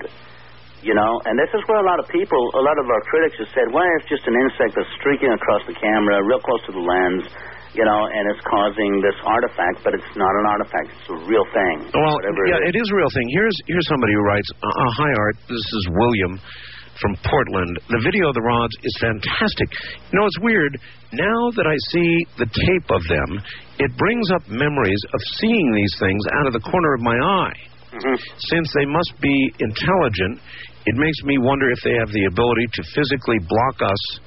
you 0.82 0.98
know, 0.98 1.22
and 1.30 1.38
this 1.38 1.52
is 1.54 1.62
where 1.70 1.78
a 1.78 1.86
lot 1.86 2.02
of 2.02 2.10
people, 2.10 2.42
a 2.58 2.64
lot 2.64 2.78
of 2.82 2.90
our 2.90 3.04
critics 3.14 3.38
have 3.38 3.52
said, 3.54 3.70
well, 3.70 3.86
it's 4.02 4.10
just 4.10 4.26
an 4.26 4.34
insect 4.34 4.74
that's 4.74 4.90
streaking 4.98 5.30
across 5.30 5.62
the 5.70 5.78
camera, 5.78 6.26
real 6.26 6.42
close 6.42 6.62
to 6.66 6.74
the 6.74 6.82
lens. 6.82 7.26
You 7.72 7.88
know, 7.88 8.04
and 8.04 8.28
it's 8.28 8.44
causing 8.44 9.00
this 9.00 9.16
artifact, 9.24 9.80
but 9.88 9.96
it's 9.96 10.12
not 10.20 10.28
an 10.28 10.44
artifact. 10.44 10.92
It's 10.92 11.08
a 11.08 11.20
real 11.24 11.48
thing. 11.56 11.88
Well, 11.96 12.20
yeah, 12.44 12.60
it 12.60 12.76
is. 12.76 12.76
it 12.76 12.78
is 12.84 12.88
a 12.92 12.96
real 13.00 13.08
thing. 13.16 13.28
Here's 13.32 13.56
here's 13.64 13.88
somebody 13.88 14.12
who 14.12 14.24
writes, 14.28 14.50
uh, 14.60 14.68
uh, 14.68 14.92
"Hi 15.00 15.12
Art, 15.16 15.38
this 15.48 15.64
is 15.80 15.84
William 15.96 16.36
from 17.02 17.18
Portland. 17.26 17.80
The 17.90 18.02
video 18.06 18.30
of 18.30 18.36
the 18.36 18.46
rods 18.46 18.74
is 18.84 18.96
fantastic. 19.02 19.70
You 20.14 20.20
know, 20.20 20.26
it's 20.26 20.40
weird. 20.40 20.78
Now 21.12 21.52
that 21.58 21.68
I 21.68 21.76
see 21.92 22.12
the 22.38 22.46
tape 22.46 22.88
of 22.94 23.04
them, 23.10 23.42
it 23.80 23.92
brings 23.98 24.32
up 24.32 24.48
memories 24.48 25.02
of 25.14 25.20
seeing 25.42 25.68
these 25.74 25.96
things 26.00 26.24
out 26.40 26.48
of 26.48 26.54
the 26.54 26.64
corner 26.64 26.94
of 26.94 27.02
my 27.02 27.18
eye. 27.18 27.60
Mhm. 27.92 28.18
Since 28.38 28.72
they 28.74 28.86
must 28.86 29.14
be 29.20 29.52
intelligent, 29.60 30.40
it 30.86 30.96
makes 30.96 31.20
me 31.24 31.38
wonder 31.38 31.70
if 31.72 31.82
they 31.84 31.96
have 32.00 32.12
the 32.12 32.26
ability 32.26 32.68
to 32.74 32.84
physically 32.96 33.40
block 33.50 33.82
us 33.82 34.20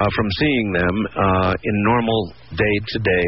uh, 0.00 0.06
from 0.16 0.30
seeing 0.38 0.72
them 0.72 0.96
uh, 1.16 1.54
in 1.62 1.74
normal 1.84 2.32
day-to-day 2.56 3.26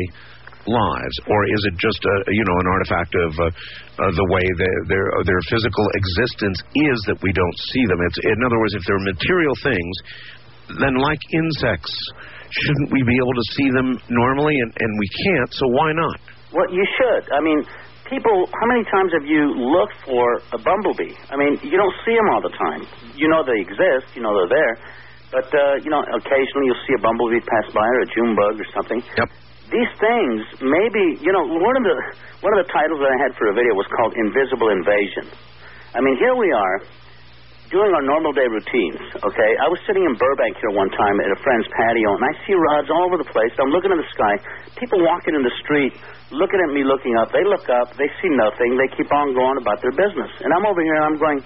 lives, 0.66 1.16
or 1.26 1.38
is 1.48 1.62
it 1.70 1.74
just 1.78 2.00
a 2.02 2.16
you 2.30 2.44
know 2.44 2.56
an 2.62 2.68
artifact 2.70 3.12
of 3.18 3.30
uh, 3.34 3.44
uh, 3.46 4.12
the 4.14 4.26
way 4.30 4.44
their 4.58 4.78
their 4.88 5.06
uh, 5.18 5.22
their 5.26 5.42
physical 5.50 5.86
existence 5.98 6.58
is 6.92 6.98
that 7.10 7.18
we 7.22 7.32
don't 7.34 7.58
see 7.74 7.84
them? 7.86 7.98
It's 8.06 8.20
in 8.22 8.38
other 8.46 8.58
words, 8.58 8.74
if 8.74 8.82
they're 8.86 9.06
material 9.06 9.54
things, 9.62 9.94
then 10.78 10.94
like 10.98 11.22
insects, 11.34 11.92
shouldn't 12.50 12.90
we 12.94 13.02
be 13.02 13.16
able 13.18 13.36
to 13.36 13.46
see 13.58 13.68
them 13.74 13.88
normally? 14.10 14.54
And 14.54 14.70
and 14.74 14.90
we 14.98 15.08
can't, 15.26 15.50
so 15.54 15.66
why 15.72 15.90
not? 15.92 16.18
Well, 16.52 16.68
you 16.68 16.84
should. 17.00 17.24
I 17.32 17.40
mean, 17.40 17.64
people, 18.12 18.44
how 18.52 18.66
many 18.68 18.84
times 18.92 19.10
have 19.16 19.24
you 19.24 19.56
looked 19.56 19.96
for 20.04 20.24
a 20.52 20.60
bumblebee? 20.60 21.16
I 21.32 21.36
mean, 21.40 21.56
you 21.64 21.80
don't 21.80 21.96
see 22.04 22.12
them 22.12 22.28
all 22.28 22.44
the 22.44 22.52
time. 22.52 22.84
You 23.16 23.32
know 23.32 23.40
they 23.40 23.56
exist, 23.56 24.12
you 24.12 24.20
know 24.20 24.36
they're 24.36 24.52
there, 24.52 24.74
but, 25.32 25.48
uh, 25.48 25.80
you 25.80 25.88
know, 25.88 26.04
occasionally 26.04 26.68
you'll 26.68 26.84
see 26.84 26.92
a 26.92 27.00
bumblebee 27.00 27.40
pass 27.40 27.72
by 27.72 27.88
or 27.88 28.00
a 28.04 28.08
June 28.12 28.36
bug 28.36 28.60
or 28.60 28.68
something. 28.76 29.00
Yep. 29.16 29.28
These 29.70 29.92
things, 30.00 30.38
maybe, 30.60 31.22
you 31.22 31.32
know, 31.32 31.44
one 31.46 31.76
of 31.78 31.84
the 31.84 31.96
one 32.42 32.52
of 32.58 32.66
the 32.66 32.70
titles 32.72 32.98
that 32.98 33.10
I 33.12 33.18
had 33.22 33.32
for 33.38 33.46
a 33.48 33.54
video 33.54 33.72
was 33.78 33.86
called 33.94 34.12
Invisible 34.18 34.68
Invasion. 34.74 35.30
I 35.94 36.00
mean, 36.02 36.16
here 36.18 36.34
we 36.34 36.50
are. 36.50 36.76
doing 37.72 37.88
our 37.88 38.04
normal 38.04 38.36
day 38.36 38.44
routines, 38.44 39.00
okay, 39.16 39.50
I 39.64 39.66
was 39.72 39.80
sitting 39.88 40.04
in 40.04 40.12
Burbank 40.20 40.60
here 40.60 40.76
one 40.76 40.92
time 40.92 41.16
at 41.24 41.32
a 41.32 41.38
friend's 41.40 41.64
patio, 41.72 42.08
and 42.12 42.20
I 42.20 42.32
see 42.44 42.52
rods 42.52 42.92
all 42.92 43.08
over 43.08 43.16
the 43.16 43.24
place. 43.32 43.48
I'm 43.56 43.72
looking 43.72 43.88
in 43.88 43.96
the 43.96 44.10
sky, 44.12 44.34
people 44.76 45.00
walking 45.00 45.32
in 45.32 45.40
the 45.40 45.56
street, 45.64 45.96
looking 46.28 46.60
at 46.60 46.68
me, 46.76 46.84
looking 46.84 47.16
up. 47.16 47.32
They 47.32 47.40
look 47.48 47.64
up, 47.72 47.96
they 47.96 48.12
see 48.20 48.28
nothing, 48.28 48.76
they 48.76 48.92
keep 48.92 49.08
on 49.08 49.32
going 49.32 49.56
about 49.56 49.80
their 49.80 49.96
business. 49.96 50.28
And 50.44 50.52
I'm 50.52 50.68
over 50.68 50.84
here, 50.84 50.96
and 51.00 51.16
I'm 51.16 51.18
going, 51.18 51.40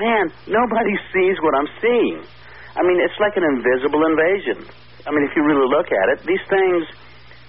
man, 0.00 0.24
nobody 0.48 0.96
sees 1.12 1.36
what 1.44 1.52
I'm 1.52 1.68
seeing. 1.84 2.24
I 2.72 2.80
mean, 2.80 2.96
it's 3.04 3.18
like 3.20 3.36
an 3.36 3.44
invisible 3.44 4.00
invasion. 4.08 4.64
I 5.04 5.12
mean, 5.12 5.28
if 5.28 5.36
you 5.36 5.44
really 5.44 5.68
look 5.68 5.92
at 5.92 6.06
it, 6.16 6.18
these 6.24 6.44
things, 6.48 6.88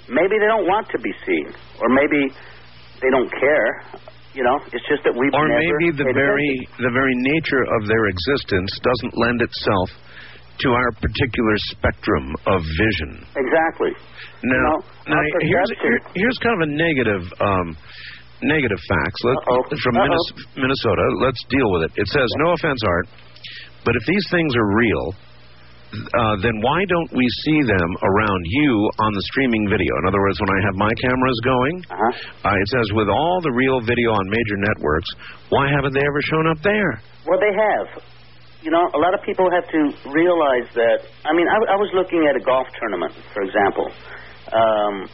maybe 0.09 0.35
they 0.39 0.49
don't 0.49 0.67
want 0.67 0.87
to 0.91 0.99
be 0.99 1.11
seen, 1.25 1.47
or 1.79 1.87
maybe 1.89 2.31
they 3.01 3.11
don't 3.11 3.31
care. 3.31 3.71
You 4.33 4.45
know, 4.45 4.57
it's 4.69 4.85
just 4.85 5.01
that 5.01 5.15
we've 5.17 5.33
or 5.33 5.49
maybe 5.49 5.97
the 5.97 6.05
very 6.13 6.45
attention. 6.61 6.85
the 6.85 6.93
very 6.93 7.15
nature 7.25 7.63
of 7.73 7.89
their 7.89 8.05
existence 8.05 8.69
doesn't 8.85 9.13
lend 9.17 9.41
itself 9.41 9.89
to 10.61 10.67
our 10.73 10.89
particular 11.01 11.55
spectrum 11.73 12.33
of 12.45 12.61
vision. 12.61 13.25
exactly. 13.33 13.93
Now, 14.45 14.81
know, 15.09 15.17
now 15.17 15.21
here's 15.41 15.71
here, 15.81 15.99
here's 16.13 16.37
kind 16.45 16.53
of 16.61 16.69
a 16.69 16.71
negative 16.71 17.23
um, 17.41 17.77
negative 18.45 18.77
facts. 18.85 19.19
Let, 19.25 19.37
from. 19.81 19.97
Minnesota. 20.53 21.03
Let's 21.21 21.41
deal 21.49 21.69
with 21.73 21.89
it. 21.89 21.91
It 21.97 22.07
says, 22.09 22.29
"No 22.37 22.53
offense, 22.53 22.77
Art, 22.85 23.07
but 23.85 23.95
if 23.97 24.03
these 24.05 24.25
things 24.29 24.53
are 24.55 24.69
real." 24.77 25.15
Uh, 25.87 26.35
then 26.43 26.51
why 26.59 26.83
don't 26.91 27.11
we 27.15 27.23
see 27.47 27.59
them 27.63 27.89
around 28.03 28.41
you 28.43 28.71
on 28.99 29.11
the 29.15 29.23
streaming 29.31 29.71
video? 29.71 29.87
In 30.03 30.11
other 30.11 30.19
words, 30.19 30.35
when 30.43 30.51
I 30.51 30.59
have 30.67 30.75
my 30.75 30.91
cameras 30.99 31.39
going, 31.47 31.75
Uh-huh. 31.87 32.51
uh, 32.51 32.59
it 32.59 32.67
says 32.75 32.87
with 32.91 33.07
all 33.07 33.39
the 33.41 33.53
real 33.55 33.79
video 33.79 34.11
on 34.11 34.23
major 34.27 34.57
networks, 34.67 35.07
why 35.49 35.71
haven't 35.71 35.93
they 35.95 36.03
ever 36.03 36.21
shown 36.27 36.45
up 36.51 36.59
there? 36.61 36.91
Well, 37.25 37.39
they 37.39 37.53
have. 37.55 38.03
You 38.67 38.71
know, 38.75 38.83
a 38.83 38.99
lot 38.99 39.13
of 39.15 39.21
people 39.23 39.47
have 39.47 39.63
to 39.71 39.81
realize 40.11 40.67
that. 40.75 41.07
I 41.23 41.31
mean, 41.31 41.47
I, 41.47 41.55
I 41.71 41.77
was 41.79 41.87
looking 41.95 42.27
at 42.27 42.35
a 42.35 42.43
golf 42.43 42.67
tournament, 42.83 43.15
for 43.31 43.43
example. 43.47 43.87
Um, 44.51 45.07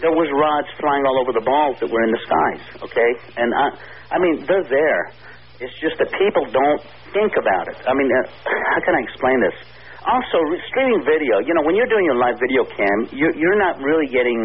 there 0.00 0.14
was 0.14 0.28
rods 0.32 0.68
flying 0.80 1.04
all 1.04 1.20
over 1.20 1.32
the 1.36 1.44
balls 1.44 1.76
that 1.84 1.90
were 1.90 2.04
in 2.06 2.12
the 2.16 2.22
skies. 2.24 2.62
Okay, 2.88 3.10
and 3.36 3.50
I, 3.52 3.66
I 4.14 4.18
mean, 4.22 4.46
they're 4.48 4.64
there. 4.64 5.02
It's 5.60 5.74
just 5.84 5.98
that 6.00 6.08
people 6.16 6.46
don't 6.48 6.80
think 7.12 7.34
about 7.36 7.66
it. 7.68 7.76
I 7.84 7.92
mean, 7.92 8.08
uh, 8.08 8.24
how 8.72 8.80
can 8.86 8.94
I 8.94 9.02
explain 9.04 9.36
this? 9.42 9.58
Also, 10.06 10.38
re- 10.50 10.62
streaming 10.70 11.02
video. 11.02 11.42
You 11.42 11.52
know, 11.58 11.64
when 11.66 11.74
you're 11.74 11.90
doing 11.90 12.06
your 12.06 12.18
live 12.22 12.38
video 12.38 12.62
cam, 12.70 12.98
you're, 13.10 13.34
you're 13.34 13.58
not 13.58 13.78
really 13.82 14.06
getting 14.14 14.38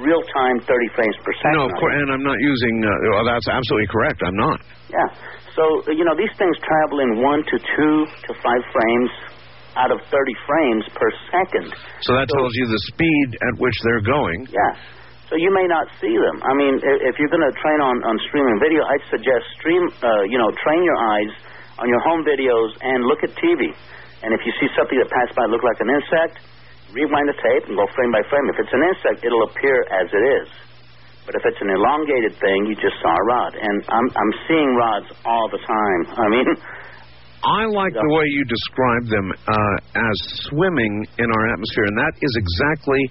real 0.00 0.22
time 0.32 0.56
30 0.64 0.96
frames 0.96 1.16
per 1.20 1.32
second. 1.44 1.60
No, 1.60 1.68
of 1.68 1.74
course, 1.76 1.94
and 2.00 2.08
I'm 2.08 2.24
not 2.24 2.40
using. 2.40 2.74
Uh, 2.80 2.90
well, 3.12 3.26
that's 3.28 3.46
absolutely 3.48 3.88
correct. 3.92 4.18
I'm 4.24 4.38
not. 4.40 4.58
Yeah. 4.88 5.08
So, 5.52 5.64
you 5.92 6.04
know, 6.04 6.16
these 6.16 6.32
things 6.36 6.56
travel 6.64 7.00
in 7.00 7.20
one 7.20 7.40
to 7.44 7.56
two 7.60 7.96
to 8.08 8.30
five 8.40 8.62
frames 8.72 9.10
out 9.76 9.92
of 9.92 10.00
30 10.08 10.32
frames 10.48 10.84
per 10.96 11.08
second. 11.28 11.68
So 12.04 12.16
that 12.16 12.28
tells 12.32 12.52
you 12.56 12.64
the 12.68 12.80
speed 12.92 13.28
at 13.44 13.54
which 13.60 13.76
they're 13.84 14.04
going. 14.04 14.48
Yeah. 14.48 14.72
So 15.28 15.36
you 15.36 15.52
may 15.52 15.66
not 15.68 15.88
see 16.00 16.12
them. 16.14 16.36
I 16.44 16.52
mean, 16.54 16.80
if 16.80 17.18
you're 17.18 17.32
going 17.32 17.44
to 17.44 17.52
train 17.60 17.80
on, 17.82 17.96
on 18.04 18.14
streaming 18.30 18.56
video, 18.62 18.80
I'd 18.86 19.04
suggest 19.10 19.44
stream, 19.58 19.82
uh, 20.00 20.22
you 20.30 20.38
know, 20.38 20.48
train 20.64 20.80
your 20.86 20.96
eyes 20.96 21.32
on 21.82 21.88
your 21.90 22.00
home 22.06 22.22
videos 22.24 22.70
and 22.80 23.04
look 23.04 23.20
at 23.26 23.34
TV. 23.36 23.74
And 24.24 24.32
if 24.32 24.40
you 24.46 24.52
see 24.60 24.68
something 24.72 24.96
that 24.96 25.10
passed 25.12 25.34
by 25.36 25.44
look 25.48 25.64
like 25.64 25.80
an 25.80 25.90
insect, 25.92 26.40
rewind 26.92 27.28
the 27.28 27.38
tape 27.40 27.68
and 27.68 27.76
go 27.76 27.84
frame 27.92 28.12
by 28.12 28.22
frame. 28.30 28.46
If 28.48 28.58
it's 28.62 28.72
an 28.72 28.84
insect, 28.94 29.24
it'll 29.26 29.44
appear 29.48 29.84
as 29.92 30.08
it 30.12 30.24
is. 30.40 30.48
But 31.26 31.34
if 31.34 31.42
it's 31.42 31.58
an 31.58 31.70
elongated 31.74 32.38
thing, 32.38 32.70
you 32.70 32.78
just 32.78 32.96
saw 33.02 33.10
a 33.10 33.24
rod. 33.26 33.52
And 33.58 33.76
I'm 33.90 34.08
I'm 34.14 34.32
seeing 34.46 34.70
rods 34.78 35.08
all 35.26 35.50
the 35.50 35.58
time. 35.58 36.00
I 36.24 36.26
mean, 36.30 36.48
I 37.42 37.60
like 37.66 37.92
the 37.92 38.10
way 38.14 38.26
you 38.30 38.42
describe 38.46 39.04
them 39.10 39.26
uh, 39.30 39.76
as 39.98 40.16
swimming 40.48 41.06
in 41.18 41.28
our 41.30 41.44
atmosphere, 41.52 41.86
and 41.90 41.98
that 41.98 42.14
is 42.22 42.32
exactly 42.38 43.02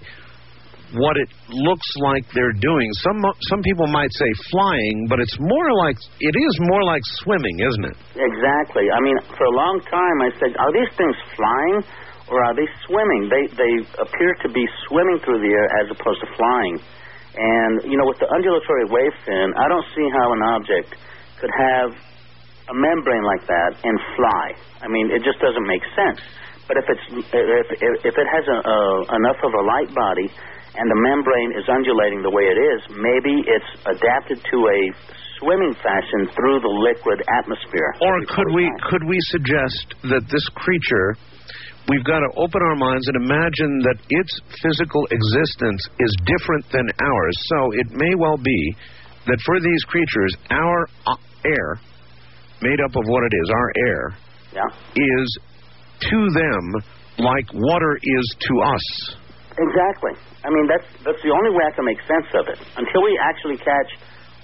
what 0.93 1.17
it 1.17 1.29
looks 1.49 1.89
like 2.05 2.23
they're 2.33 2.53
doing. 2.53 2.87
Some 3.01 3.17
some 3.49 3.61
people 3.65 3.87
might 3.87 4.11
say 4.13 4.29
flying, 4.51 5.07
but 5.09 5.19
it's 5.19 5.37
more 5.39 5.69
like 5.81 5.97
it 6.21 6.35
is 6.37 6.53
more 6.69 6.83
like 6.83 7.01
swimming, 7.25 7.57
isn't 7.59 7.85
it? 7.89 7.97
Exactly. 8.13 8.85
I 8.93 8.99
mean, 9.01 9.17
for 9.33 9.45
a 9.49 9.55
long 9.55 9.81
time, 9.89 10.17
I 10.21 10.29
said, 10.37 10.51
are 10.57 10.73
these 10.73 10.91
things 10.95 11.15
flying 11.33 11.75
or 12.29 12.37
are 12.43 12.55
they 12.55 12.67
swimming? 12.85 13.29
They 13.29 13.43
they 13.57 13.73
appear 13.97 14.31
to 14.45 14.49
be 14.53 14.65
swimming 14.87 15.19
through 15.25 15.41
the 15.41 15.51
air 15.51 15.67
as 15.81 15.89
opposed 15.89 16.21
to 16.21 16.29
flying. 16.37 16.75
And 17.35 17.91
you 17.91 17.97
know, 17.97 18.05
with 18.07 18.19
the 18.21 18.29
undulatory 18.29 18.85
wave 18.87 19.15
fin, 19.25 19.53
I 19.57 19.67
don't 19.67 19.85
see 19.97 20.07
how 20.13 20.27
an 20.33 20.41
object 20.55 20.95
could 21.41 21.51
have 21.51 21.89
a 22.69 22.73
membrane 22.73 23.25
like 23.25 23.45
that 23.45 23.71
and 23.83 23.95
fly. 24.17 24.45
I 24.81 24.87
mean, 24.87 25.11
it 25.11 25.21
just 25.21 25.37
doesn't 25.41 25.67
make 25.67 25.83
sense. 25.93 26.21
But 26.67 26.77
if 26.81 26.85
it's 26.89 27.05
if 27.13 27.67
if, 28.05 28.15
it 28.17 28.27
has 28.31 28.45
a, 28.49 28.57
a, 28.57 28.77
enough 29.21 29.37
of 29.43 29.53
a 29.53 29.63
light 29.69 29.91
body 29.93 30.29
and 30.77 30.85
the 30.91 30.99
membrane 30.99 31.51
is 31.57 31.65
undulating 31.67 32.21
the 32.21 32.29
way 32.31 32.43
it 32.43 32.59
is, 32.59 32.79
maybe 32.95 33.33
it's 33.47 33.71
adapted 33.87 34.39
to 34.43 34.57
a 34.67 34.79
swimming 35.39 35.73
fashion 35.83 36.27
through 36.35 36.59
the 36.63 36.73
liquid 36.83 37.19
atmosphere. 37.39 37.91
Or 38.01 38.15
could 38.27 38.51
we 38.55 38.71
could 38.89 39.03
we 39.07 39.17
suggest 39.31 39.95
that 40.11 40.23
this 40.31 40.45
creature 40.55 41.15
we've 41.89 42.05
got 42.05 42.19
to 42.19 42.31
open 42.37 42.61
our 42.63 42.75
minds 42.75 43.07
and 43.07 43.15
imagine 43.23 43.73
that 43.85 43.97
its 44.09 44.31
physical 44.63 45.05
existence 45.11 45.81
is 45.99 46.11
different 46.25 46.65
than 46.71 46.87
ours. 47.03 47.35
So 47.51 47.59
it 47.73 47.87
may 47.91 48.15
well 48.15 48.37
be 48.37 48.75
that 49.27 49.39
for 49.45 49.59
these 49.59 49.83
creatures 49.85 50.33
our 50.49 50.87
uh, 51.05 51.15
air 51.45 51.79
made 52.61 52.79
up 52.81 52.95
of 52.95 53.03
what 53.05 53.23
it 53.23 53.33
is, 53.35 53.47
our 53.51 53.69
air 53.87 54.03
Yeah. 54.55 54.69
is 54.95 55.27
to 56.09 56.19
them 56.31 56.63
like 57.19 57.45
water 57.53 57.99
is 58.01 58.35
to 58.39 58.53
us. 58.61 59.15
Exactly. 59.57 60.11
I 60.45 60.49
mean, 60.53 60.69
that's 60.69 60.85
that's 61.01 61.21
the 61.25 61.33
only 61.33 61.51
way 61.57 61.65
I 61.65 61.73
can 61.73 61.85
make 61.89 61.97
sense 62.05 62.29
of 62.37 62.45
it. 62.53 62.59
Until 62.77 63.01
we 63.01 63.17
actually 63.17 63.57
catch 63.57 63.89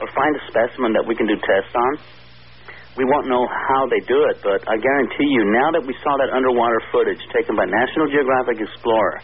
or 0.01 0.09
find 0.17 0.33
a 0.33 0.43
specimen 0.49 0.97
that 0.97 1.05
we 1.05 1.13
can 1.13 1.29
do 1.29 1.37
tests 1.37 1.73
on, 1.77 1.91
we 2.97 3.05
won't 3.05 3.29
know 3.29 3.45
how 3.45 3.85
they 3.85 4.01
do 4.09 4.17
it. 4.33 4.41
But 4.41 4.65
I 4.65 4.75
guarantee 4.81 5.29
you, 5.29 5.45
now 5.53 5.69
that 5.77 5.85
we 5.85 5.93
saw 6.01 6.13
that 6.25 6.33
underwater 6.33 6.81
footage 6.89 7.21
taken 7.29 7.53
by 7.53 7.69
National 7.69 8.09
Geographic 8.09 8.57
Explorer, 8.65 9.21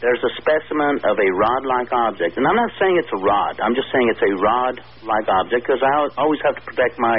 there's 0.00 0.22
a 0.22 0.32
specimen 0.38 1.02
of 1.04 1.18
a 1.18 1.28
rod-like 1.34 1.90
object, 1.90 2.38
and 2.38 2.46
I'm 2.46 2.54
not 2.54 2.70
saying 2.78 2.94
it's 3.02 3.10
a 3.10 3.22
rod. 3.22 3.58
I'm 3.58 3.74
just 3.74 3.90
saying 3.90 4.06
it's 4.08 4.22
a 4.22 4.32
rod-like 4.38 5.26
object 5.26 5.66
because 5.66 5.82
I 5.82 5.92
always 6.16 6.38
have 6.46 6.54
to 6.54 6.62
protect 6.62 6.96
my 7.02 7.18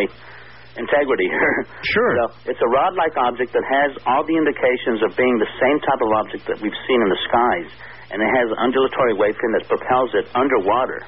integrity 0.80 1.28
here. 1.28 1.68
Sure. 1.94 2.14
So 2.16 2.56
it's 2.56 2.62
a 2.64 2.70
rod-like 2.72 3.16
object 3.20 3.52
that 3.52 3.66
has 3.68 3.92
all 4.08 4.24
the 4.24 4.36
indications 4.36 5.04
of 5.04 5.12
being 5.20 5.36
the 5.40 5.52
same 5.60 5.78
type 5.84 6.00
of 6.00 6.10
object 6.24 6.44
that 6.48 6.58
we've 6.64 6.80
seen 6.88 7.00
in 7.04 7.10
the 7.12 7.22
skies, 7.28 7.70
and 8.12 8.22
it 8.22 8.32
has 8.34 8.48
undulatory 8.58 9.14
wave 9.14 9.36
fin 9.38 9.52
that 9.58 9.68
propels 9.68 10.10
it 10.14 10.26
underwater. 10.34 11.06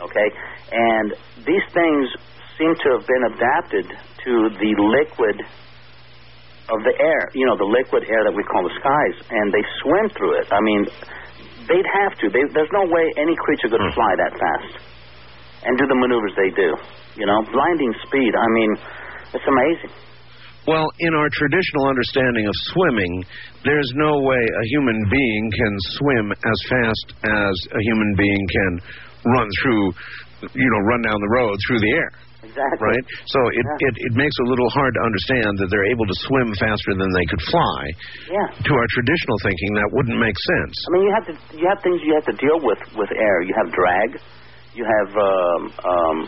Okay, 0.00 0.28
and 0.72 1.14
these 1.46 1.66
things 1.72 2.04
seem 2.58 2.74
to 2.74 2.88
have 2.98 3.06
been 3.06 3.24
adapted 3.34 3.86
to 4.24 4.32
the 4.58 4.72
liquid 4.78 5.38
of 6.72 6.80
the 6.80 6.94
air, 6.96 7.28
you 7.34 7.44
know, 7.44 7.56
the 7.56 7.68
liquid 7.68 8.04
air 8.08 8.24
that 8.24 8.32
we 8.32 8.42
call 8.44 8.64
the 8.64 8.74
skies, 8.80 9.16
and 9.30 9.52
they 9.52 9.64
swim 9.84 10.08
through 10.16 10.40
it. 10.40 10.48
I 10.48 10.60
mean, 10.64 10.82
they'd 11.68 11.90
have 12.04 12.16
to. 12.24 12.32
They, 12.32 12.44
there's 12.52 12.72
no 12.72 12.88
way 12.88 13.04
any 13.20 13.36
creature 13.36 13.68
could 13.68 13.84
hmm. 13.84 13.92
fly 13.92 14.12
that 14.16 14.32
fast 14.32 14.72
and 15.64 15.78
do 15.78 15.86
the 15.88 15.96
maneuvers 15.96 16.32
they 16.36 16.52
do. 16.56 16.76
You 17.16 17.26
know, 17.26 17.44
blinding 17.52 17.92
speed. 18.04 18.32
I 18.36 18.48
mean, 18.52 18.70
it's 19.32 19.46
amazing. 19.46 19.92
Well, 20.66 20.88
in 20.98 21.12
our 21.12 21.28
traditional 21.28 21.88
understanding 21.88 22.46
of 22.48 22.54
swimming, 22.72 23.24
there's 23.64 23.90
no 23.96 24.20
way 24.24 24.40
a 24.40 24.64
human 24.72 24.98
being 25.10 25.42
can 25.52 25.74
swim 26.00 26.26
as 26.32 26.58
fast 26.72 27.06
as 27.20 27.54
a 27.72 27.80
human 27.84 28.14
being 28.16 28.42
can 28.48 28.72
run 29.36 29.48
through, 29.60 29.84
you 30.56 30.68
know, 30.72 30.80
run 30.88 31.02
down 31.02 31.20
the 31.20 31.32
road 31.36 31.56
through 31.68 31.80
the 31.80 31.92
air. 31.92 32.10
Exactly. 32.44 32.80
Right? 32.80 33.04
So 33.28 33.40
it, 33.52 33.64
Yeah. 33.64 33.88
it, 33.88 33.94
it 34.08 34.12
makes 34.16 34.32
it 34.36 34.44
a 34.46 34.50
little 34.52 34.68
hard 34.70 34.92
to 34.94 35.02
understand 35.04 35.52
that 35.58 35.68
they're 35.72 35.88
able 35.90 36.06
to 36.06 36.16
swim 36.28 36.48
faster 36.60 36.92
than 36.96 37.08
they 37.12 37.26
could 37.28 37.40
fly. 37.48 37.80
Yeah. 38.28 38.48
To 38.68 38.72
our 38.72 38.88
traditional 38.92 39.38
thinking, 39.42 39.70
that 39.80 39.88
wouldn't 39.92 40.20
make 40.20 40.36
sense. 40.36 40.74
I 40.76 40.88
mean, 40.92 41.02
you 41.08 41.12
have 41.16 41.26
to 41.28 41.34
you 41.56 41.66
have 41.68 41.80
things 41.82 41.98
you 42.04 42.14
have 42.14 42.28
to 42.28 42.36
deal 42.36 42.60
with 42.60 42.80
with 43.00 43.10
air. 43.16 43.36
You 43.42 43.54
have 43.56 43.68
drag. 43.72 44.08
You 44.76 44.84
have 44.84 45.10
um, 45.16 45.60
um, 45.88 46.18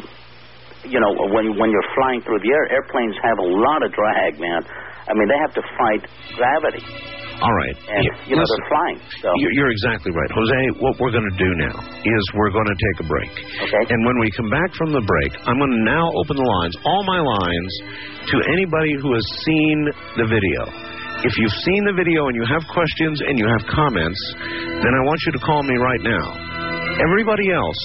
you 0.89 1.01
know 1.03 1.13
when 1.35 1.57
when 1.59 1.69
you're 1.71 1.91
flying 1.99 2.21
through 2.23 2.41
the 2.41 2.51
air, 2.53 2.65
airplanes 2.81 3.15
have 3.23 3.39
a 3.39 3.49
lot 3.49 3.81
of 3.85 3.91
drag, 3.93 4.39
man. 4.41 4.63
I 5.07 5.15
mean, 5.15 5.29
they 5.31 5.39
have 5.39 5.55
to 5.55 5.63
fight 5.79 6.03
gravity, 6.35 6.83
All 7.39 7.55
right. 7.63 7.77
and 7.79 8.03
you 8.27 8.35
know 8.35 8.43
listen, 8.43 8.59
they're 8.59 8.71
flying. 8.75 8.99
So 9.23 9.29
you- 9.39 9.55
You're 9.55 9.71
exactly 9.71 10.11
right. 10.11 10.31
Jose, 10.35 10.61
what 10.83 10.99
we're 10.99 11.15
going 11.15 11.31
to 11.31 11.39
do 11.39 11.51
now 11.63 11.77
is 12.03 12.23
we're 12.35 12.51
going 12.51 12.67
to 12.67 12.79
take 12.91 12.97
a 13.03 13.07
break. 13.07 13.31
Okay. 13.71 13.83
And 13.87 13.99
when 14.03 14.19
we 14.19 14.35
come 14.35 14.51
back 14.51 14.75
from 14.75 14.91
the 14.91 15.05
break, 15.07 15.31
I'm 15.47 15.59
going 15.63 15.71
to 15.79 15.85
now 15.87 16.11
open 16.11 16.35
the 16.35 16.49
lines, 16.59 16.75
all 16.83 17.03
my 17.07 17.21
lines, 17.23 17.73
to 18.35 18.37
anybody 18.51 18.99
who 18.99 19.15
has 19.15 19.27
seen 19.47 19.79
the 20.19 20.27
video. 20.27 20.61
If 21.23 21.33
you've 21.39 21.55
seen 21.71 21.83
the 21.87 21.95
video 21.95 22.27
and 22.27 22.35
you 22.35 22.45
have 22.51 22.67
questions 22.75 23.23
and 23.23 23.39
you 23.39 23.47
have 23.47 23.63
comments, 23.71 24.21
then 24.83 24.91
I 24.91 25.01
want 25.07 25.19
you 25.27 25.33
to 25.39 25.43
call 25.47 25.63
me 25.63 25.77
right 25.79 26.03
now. 26.03 26.27
Everybody 26.99 27.47
else, 27.55 27.83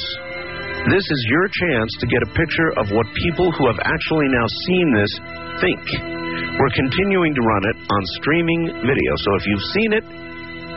this 0.90 1.06
is 1.06 1.22
your 1.30 1.46
chance 1.52 1.92
to 2.02 2.06
get 2.10 2.22
a 2.26 2.30
picture 2.34 2.70
of 2.82 2.90
what 2.90 3.06
people 3.14 3.52
who 3.54 3.70
have 3.70 3.78
actually 3.86 4.30
now 4.34 4.48
seen 4.66 4.88
this 4.98 5.14
think. 5.62 5.84
We're 6.58 6.74
continuing 6.74 7.34
to 7.36 7.42
run 7.42 7.64
it 7.70 7.78
on 7.86 8.02
streaming 8.18 8.62
video. 8.82 9.12
So 9.22 9.30
if 9.38 9.44
you've 9.46 9.68
seen 9.78 9.92
it, 9.94 10.06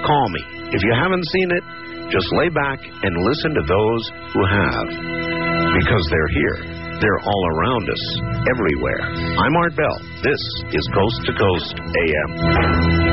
call 0.05 0.27
me. 0.29 0.43
If 0.77 0.83
you 0.85 0.93
haven't 0.93 1.25
seen 1.25 1.49
it, 1.57 1.65
just 2.13 2.29
lay 2.37 2.51
back 2.53 2.85
and 2.85 3.13
listen 3.17 3.55
to 3.57 3.65
those 3.65 4.03
who 4.37 4.43
have. 4.45 4.87
Because 5.73 6.05
they're 6.13 6.33
here. 6.37 6.59
They're 7.01 7.23
all 7.25 7.45
around 7.57 7.89
us, 7.91 8.05
everywhere. 8.55 9.03
I'm 9.41 9.57
Art 9.57 9.77
Bell. 9.77 9.99
This 10.23 10.41
is 10.73 10.89
Coast 10.95 11.21
to 11.27 11.33
Coast 11.33 11.75
AM. 11.81 13.04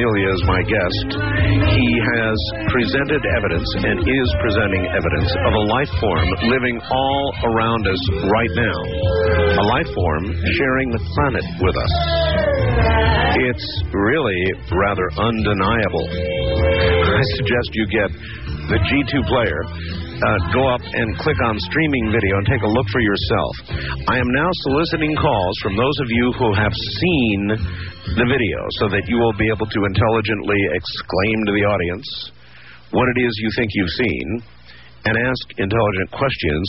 Amelia 0.00 0.32
is 0.32 0.44
my 0.48 0.62
guest. 0.64 1.08
He 1.76 1.88
has 2.00 2.38
presented 2.72 3.20
evidence 3.36 3.68
and 3.84 4.00
is 4.00 4.28
presenting 4.40 4.88
evidence 4.96 5.28
of 5.44 5.52
a 5.52 5.64
life 5.76 5.92
form 6.00 6.24
living 6.48 6.80
all 6.88 7.26
around 7.44 7.84
us 7.84 8.00
right 8.24 8.54
now. 8.56 8.80
A 9.60 9.64
life 9.76 9.92
form 9.92 10.24
sharing 10.56 10.88
the 10.96 11.04
planet 11.04 11.44
with 11.60 11.76
us. 11.76 11.92
It's 13.44 13.68
really 13.92 14.40
rather 14.72 15.04
undeniable. 15.20 16.06
I 16.08 17.24
suggest 17.36 17.68
you 17.76 17.84
get 17.92 18.10
the 18.72 18.80
G2 18.80 19.28
player. 19.28 19.60
Uh, 20.20 20.52
go 20.52 20.68
up 20.68 20.84
and 20.84 21.16
click 21.16 21.40
on 21.48 21.56
streaming 21.64 22.12
video 22.12 22.36
and 22.36 22.46
take 22.46 22.60
a 22.60 22.68
look 22.68 22.88
for 22.92 23.00
yourself. 23.00 23.54
I 24.04 24.20
am 24.20 24.28
now 24.36 24.50
soliciting 24.68 25.16
calls 25.16 25.56
from 25.64 25.80
those 25.80 25.96
of 26.04 26.08
you 26.12 26.26
who 26.36 26.52
have 26.60 26.74
seen 26.76 27.40
the 28.20 28.26
video 28.28 28.58
so 28.84 28.92
that 28.92 29.08
you 29.08 29.16
will 29.16 29.32
be 29.40 29.48
able 29.48 29.64
to 29.64 29.80
intelligently 29.88 30.60
exclaim 30.76 31.38
to 31.48 31.52
the 31.56 31.64
audience 31.64 32.08
what 32.92 33.06
it 33.16 33.18
is 33.22 33.32
you 33.40 33.50
think 33.56 33.70
you've 33.72 33.96
seen 33.96 34.26
and 35.04 35.16
ask 35.16 35.44
intelligent 35.56 36.10
questions, 36.12 36.64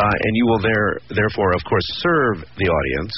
uh, 0.00 0.08
and 0.08 0.32
you 0.32 0.46
will 0.46 0.62
there, 0.62 0.98
therefore, 1.12 1.52
of 1.52 1.62
course, 1.68 1.84
serve 2.00 2.40
the 2.56 2.68
audience 2.72 3.14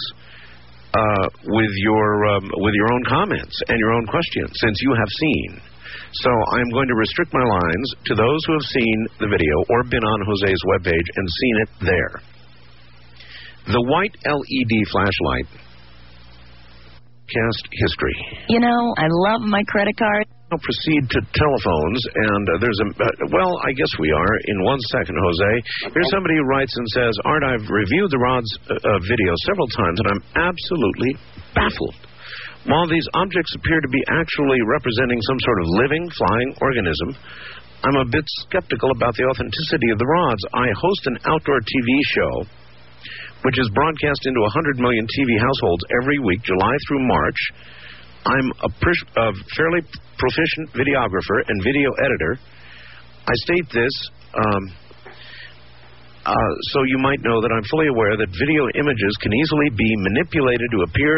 uh, 0.94 1.26
with 1.46 1.70
your 1.86 2.26
um, 2.34 2.50
with 2.64 2.74
your 2.74 2.92
own 2.92 3.04
comments 3.06 3.54
and 3.68 3.78
your 3.78 3.92
own 3.92 4.06
questions, 4.06 4.50
since 4.58 4.76
you 4.82 4.94
have 4.98 5.10
seen. 5.20 5.75
So 6.12 6.30
I'm 6.30 6.70
going 6.70 6.88
to 6.88 6.94
restrict 6.94 7.32
my 7.32 7.44
lines 7.44 7.88
to 8.06 8.14
those 8.14 8.40
who 8.46 8.52
have 8.54 8.68
seen 8.68 8.96
the 9.20 9.28
video 9.28 9.54
or 9.70 9.84
been 9.84 10.04
on 10.04 10.18
Jose's 10.26 10.62
webpage 10.70 11.08
and 11.16 11.26
seen 11.28 11.56
it 11.62 11.70
there. 11.82 12.14
The 13.74 13.82
white 13.82 14.14
LED 14.22 14.74
flashlight 14.92 15.46
cast 17.26 17.64
history. 17.72 18.16
You 18.48 18.60
know, 18.60 18.94
I 18.96 19.10
love 19.10 19.42
my 19.42 19.62
credit 19.66 19.96
card. 19.98 20.26
Now 20.46 20.62
proceed 20.62 21.10
to 21.10 21.18
telephones, 21.34 22.00
and 22.14 22.44
uh, 22.46 22.52
there's 22.62 22.78
a 22.78 22.88
uh, 23.02 23.34
well, 23.34 23.58
I 23.66 23.74
guess 23.74 23.90
we 23.98 24.14
are 24.14 24.34
in 24.46 24.62
one 24.62 24.78
second, 24.94 25.18
Jose. 25.18 25.90
Here's 25.90 26.10
somebody 26.14 26.38
who 26.38 26.46
writes 26.46 26.70
and 26.70 26.86
says, 26.94 27.18
"Art, 27.26 27.42
I've 27.42 27.66
reviewed 27.66 28.14
the 28.14 28.22
Rod's 28.22 28.52
uh, 28.70 28.78
uh, 28.78 28.98
video 29.10 29.34
several 29.42 29.66
times, 29.74 29.98
and 29.98 30.06
I'm 30.06 30.22
absolutely 30.38 31.18
baffled. 31.50 31.98
While 32.66 32.86
these 32.86 33.06
objects 33.14 33.54
appear 33.54 33.80
to 33.80 33.88
be 33.88 34.02
actually 34.10 34.58
representing 34.66 35.20
some 35.22 35.40
sort 35.40 35.58
of 35.62 35.66
living, 35.80 36.04
flying 36.10 36.50
organism." 36.60 37.10
I'm 37.84 38.02
a 38.02 38.08
bit 38.08 38.24
skeptical 38.48 38.90
about 38.96 39.14
the 39.14 39.28
authenticity 39.30 39.90
of 39.92 39.98
the 39.98 40.06
rods. 40.06 40.42
I 40.54 40.66
host 40.74 41.06
an 41.06 41.18
outdoor 41.28 41.60
TV 41.60 41.88
show 42.16 42.48
which 43.46 43.58
is 43.62 43.70
broadcast 43.78 44.26
into 44.26 44.40
100 44.40 44.82
million 44.82 45.06
TV 45.06 45.38
households 45.38 45.84
every 46.02 46.18
week, 46.18 46.42
July 46.42 46.74
through 46.88 47.06
March. 47.06 47.40
I'm 48.26 48.48
a, 48.66 48.70
a 49.22 49.26
fairly 49.54 49.82
proficient 50.18 50.74
videographer 50.74 51.38
and 51.46 51.62
video 51.62 51.94
editor. 52.02 52.42
I 53.22 53.34
state 53.46 53.70
this 53.70 53.94
um, 54.34 54.62
uh, 56.26 56.52
so 56.74 56.82
you 56.90 56.98
might 56.98 57.22
know 57.22 57.38
that 57.38 57.54
I'm 57.54 57.62
fully 57.70 57.86
aware 57.86 58.18
that 58.18 58.26
video 58.34 58.66
images 58.74 59.12
can 59.22 59.30
easily 59.30 59.70
be 59.70 59.90
manipulated 60.10 60.66
to 60.74 60.78
appear 60.90 61.14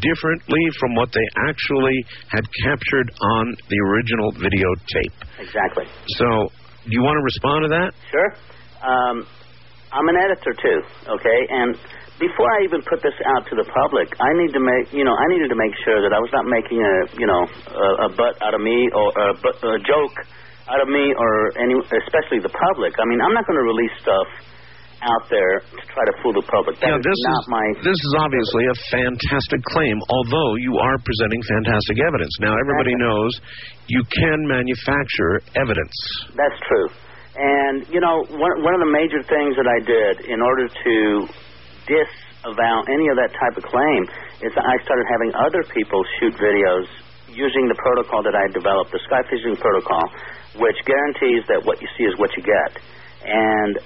differently 0.00 0.64
from 0.80 0.96
what 0.96 1.12
they 1.12 1.26
actually 1.44 2.00
had 2.32 2.40
captured 2.64 3.08
on 3.20 3.44
the 3.68 3.78
original 3.84 4.32
videotape. 4.40 5.16
Exactly. 5.44 5.84
So, 6.16 6.48
do 6.88 6.92
you 6.96 7.04
want 7.04 7.20
to 7.20 7.24
respond 7.28 7.68
to 7.68 7.70
that? 7.76 7.90
Sure. 8.08 8.30
Um, 8.80 9.28
I'm 9.92 10.08
an 10.08 10.16
editor 10.24 10.56
too, 10.56 10.80
okay? 11.20 11.40
And 11.52 11.76
before 12.16 12.48
I 12.48 12.64
even 12.64 12.80
put 12.88 13.04
this 13.04 13.16
out 13.36 13.44
to 13.52 13.54
the 13.60 13.66
public, 13.68 14.08
I 14.16 14.32
need 14.40 14.56
to 14.56 14.62
make, 14.64 14.88
you 14.88 15.04
know, 15.04 15.12
I 15.12 15.26
needed 15.36 15.52
to 15.52 15.58
make 15.58 15.76
sure 15.84 16.00
that 16.00 16.16
I 16.16 16.20
was 16.20 16.32
not 16.32 16.48
making 16.48 16.80
a, 16.80 16.94
you 17.20 17.28
know, 17.28 17.44
a, 17.44 17.88
a 18.04 18.16
butt 18.16 18.40
out 18.40 18.56
of 18.56 18.60
me 18.64 18.88
or 18.88 19.12
a, 19.12 19.28
a 19.36 19.78
joke 19.84 20.16
out 20.66 20.80
of 20.82 20.88
me 20.90 21.14
or 21.14 21.30
any, 21.62 21.74
especially 21.78 22.42
the 22.42 22.50
public. 22.50 22.94
I 22.98 23.04
mean, 23.06 23.22
I'm 23.22 23.34
not 23.34 23.46
going 23.46 23.58
to 23.58 23.66
release 23.66 23.94
stuff 24.02 24.28
out 25.04 25.24
there 25.28 25.60
to 25.60 25.82
try 25.92 26.04
to 26.08 26.14
fool 26.24 26.32
the 26.32 26.46
public. 26.48 26.80
That 26.80 26.88
yeah, 26.88 26.98
is 26.98 27.04
this 27.04 27.20
not 27.28 27.42
is 27.44 27.48
my. 27.52 27.64
this 27.84 28.00
is 28.00 28.12
obviously 28.16 28.64
a 28.66 28.76
fantastic 28.88 29.60
claim, 29.68 29.96
although 30.08 30.56
you 30.56 30.72
are 30.80 30.96
presenting 31.04 31.40
fantastic 31.44 31.96
evidence. 32.00 32.32
Now 32.40 32.56
everybody 32.56 32.96
knows 32.96 33.30
you 33.86 34.02
can 34.08 34.38
manufacture 34.48 35.44
evidence. 35.54 35.94
That's 36.32 36.58
true. 36.64 36.88
And 37.36 37.84
you 37.92 38.00
know, 38.00 38.24
one 38.32 38.54
one 38.64 38.72
of 38.72 38.80
the 38.80 38.88
major 38.88 39.20
things 39.20 39.52
that 39.60 39.68
I 39.68 39.78
did 39.84 40.24
in 40.32 40.40
order 40.40 40.66
to 40.66 40.94
disavow 41.84 42.76
any 42.88 43.06
of 43.12 43.20
that 43.20 43.36
type 43.36 43.54
of 43.60 43.64
claim 43.68 44.00
is 44.40 44.50
that 44.56 44.64
I 44.64 44.76
started 44.82 45.04
having 45.12 45.30
other 45.36 45.62
people 45.76 46.00
shoot 46.18 46.32
videos 46.40 46.88
using 47.28 47.68
the 47.68 47.76
protocol 47.76 48.24
that 48.24 48.32
I 48.32 48.48
developed, 48.48 48.96
the 48.96 49.02
sky 49.04 49.20
fishing 49.28 49.60
protocol, 49.60 50.08
which 50.58 50.78
guarantees 50.84 51.44
that 51.48 51.64
what 51.64 51.80
you 51.80 51.88
see 51.96 52.04
is 52.04 52.14
what 52.18 52.30
you 52.36 52.42
get. 52.42 52.82
And 53.26 53.78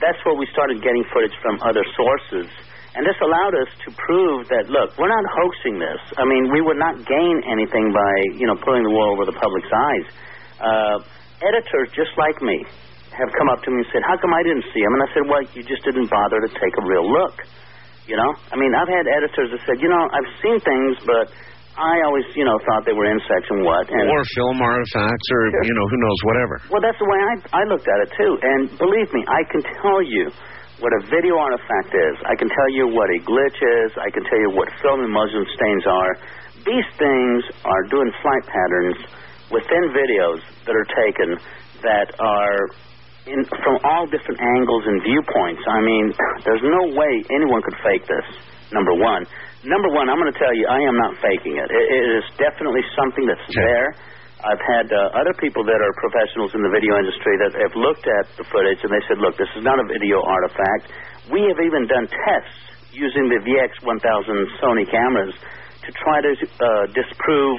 that's 0.00 0.18
where 0.24 0.34
we 0.34 0.46
started 0.52 0.82
getting 0.82 1.04
footage 1.12 1.34
from 1.42 1.60
other 1.62 1.84
sources. 1.96 2.50
And 2.96 3.06
this 3.06 3.18
allowed 3.22 3.54
us 3.54 3.70
to 3.86 3.88
prove 3.94 4.48
that, 4.48 4.66
look, 4.72 4.96
we're 4.98 5.12
not 5.12 5.22
hoaxing 5.30 5.78
this. 5.78 6.00
I 6.18 6.24
mean, 6.24 6.50
we 6.50 6.58
would 6.58 6.80
not 6.80 6.98
gain 7.06 7.36
anything 7.46 7.94
by, 7.94 8.12
you 8.34 8.46
know, 8.48 8.56
pulling 8.58 8.82
the 8.82 8.90
wool 8.90 9.14
over 9.14 9.22
the 9.28 9.36
public's 9.38 9.70
eyes. 9.70 10.06
Uh, 10.58 10.96
editors 11.44 11.94
just 11.94 12.10
like 12.18 12.42
me 12.42 12.64
have 13.14 13.30
come 13.38 13.48
up 13.50 13.62
to 13.62 13.70
me 13.70 13.82
and 13.82 13.88
said, 13.94 14.02
how 14.02 14.18
come 14.18 14.34
I 14.34 14.42
didn't 14.42 14.66
see 14.74 14.82
them? 14.82 14.94
And 14.98 15.02
I 15.06 15.08
said, 15.14 15.24
well, 15.30 15.42
you 15.54 15.62
just 15.62 15.84
didn't 15.86 16.10
bother 16.10 16.42
to 16.42 16.50
take 16.50 16.74
a 16.74 16.84
real 16.86 17.06
look. 17.06 17.38
You 18.06 18.16
know? 18.16 18.30
I 18.50 18.56
mean, 18.56 18.72
I've 18.74 18.90
had 18.90 19.06
editors 19.06 19.52
that 19.52 19.60
said, 19.68 19.78
you 19.78 19.90
know, 19.90 20.02
I've 20.10 20.30
seen 20.42 20.58
things, 20.58 20.98
but 21.04 21.30
I 21.78 21.94
always, 22.10 22.26
you 22.34 22.42
know, 22.42 22.58
thought 22.66 22.82
they 22.84 22.92
were 22.92 23.06
insects 23.06 23.46
and 23.54 23.62
what. 23.62 23.86
And 23.86 24.10
or 24.10 24.22
film 24.34 24.58
artifacts, 24.58 25.26
or 25.30 25.42
Sure. 25.54 25.62
you 25.62 25.74
know, 25.78 25.86
who 25.86 25.98
knows, 26.02 26.18
whatever. 26.26 26.54
well, 26.74 26.82
that's 26.82 26.98
the 26.98 27.06
way 27.06 27.20
I, 27.22 27.34
I 27.54 27.62
looked 27.70 27.86
at 27.86 27.98
it 28.02 28.10
too. 28.18 28.32
And 28.42 28.60
believe 28.78 29.08
me, 29.14 29.22
I 29.30 29.46
can 29.46 29.62
tell 29.78 30.02
you 30.02 30.28
what 30.82 30.90
a 30.98 31.06
video 31.06 31.38
artifact 31.38 31.94
is. 31.94 32.14
I 32.26 32.34
can 32.34 32.50
tell 32.50 32.70
you 32.74 32.90
what 32.90 33.06
a 33.10 33.18
glitch 33.22 33.58
is. 33.86 33.90
I 33.98 34.10
can 34.10 34.22
tell 34.26 34.38
you 34.42 34.50
what 34.58 34.66
film 34.82 35.02
emulsion 35.06 35.46
stains 35.54 35.84
are. 35.86 36.12
These 36.66 36.88
things 36.98 37.38
are 37.64 37.82
doing 37.90 38.10
flight 38.22 38.44
patterns 38.50 38.98
within 39.54 39.84
videos 39.94 40.42
that 40.66 40.74
are 40.74 40.88
taken 41.06 41.38
that 41.82 42.10
are 42.18 42.58
in, 43.26 43.44
from 43.62 43.78
all 43.86 44.06
different 44.10 44.40
angles 44.40 44.82
and 44.86 45.02
viewpoints. 45.02 45.62
I 45.70 45.80
mean, 45.80 46.12
there's 46.44 46.62
no 46.66 46.94
way 46.98 47.12
anyone 47.30 47.62
could 47.62 47.78
fake 47.86 48.02
this. 48.06 48.26
Number 48.72 48.94
one. 48.94 49.24
Number 49.66 49.90
one, 49.90 50.06
I'm 50.06 50.22
going 50.22 50.30
to 50.30 50.38
tell 50.38 50.54
you, 50.54 50.70
I 50.70 50.78
am 50.86 50.94
not 50.94 51.18
faking 51.18 51.58
it. 51.58 51.66
It, 51.66 51.86
it 51.90 52.04
is 52.22 52.24
definitely 52.38 52.82
something 52.94 53.26
that's 53.26 53.42
there. 53.58 53.90
I've 54.38 54.62
had 54.62 54.86
uh, 54.86 55.18
other 55.18 55.34
people 55.42 55.66
that 55.66 55.80
are 55.82 55.94
professionals 55.98 56.54
in 56.54 56.62
the 56.62 56.70
video 56.70 56.94
industry 56.94 57.34
that 57.42 57.58
have 57.58 57.74
looked 57.74 58.06
at 58.06 58.30
the 58.38 58.46
footage 58.54 58.78
and 58.86 58.90
they 58.94 59.02
said, 59.10 59.18
look, 59.18 59.34
this 59.34 59.50
is 59.58 59.66
not 59.66 59.82
a 59.82 59.86
video 59.90 60.22
artifact. 60.22 60.94
We 61.34 61.42
have 61.50 61.58
even 61.58 61.90
done 61.90 62.06
tests 62.06 62.54
using 62.94 63.26
the 63.26 63.42
VX1000 63.42 64.62
Sony 64.62 64.86
cameras 64.86 65.34
to 65.34 65.90
try 66.06 66.22
to 66.22 66.30
uh, 66.38 66.86
disprove 66.94 67.58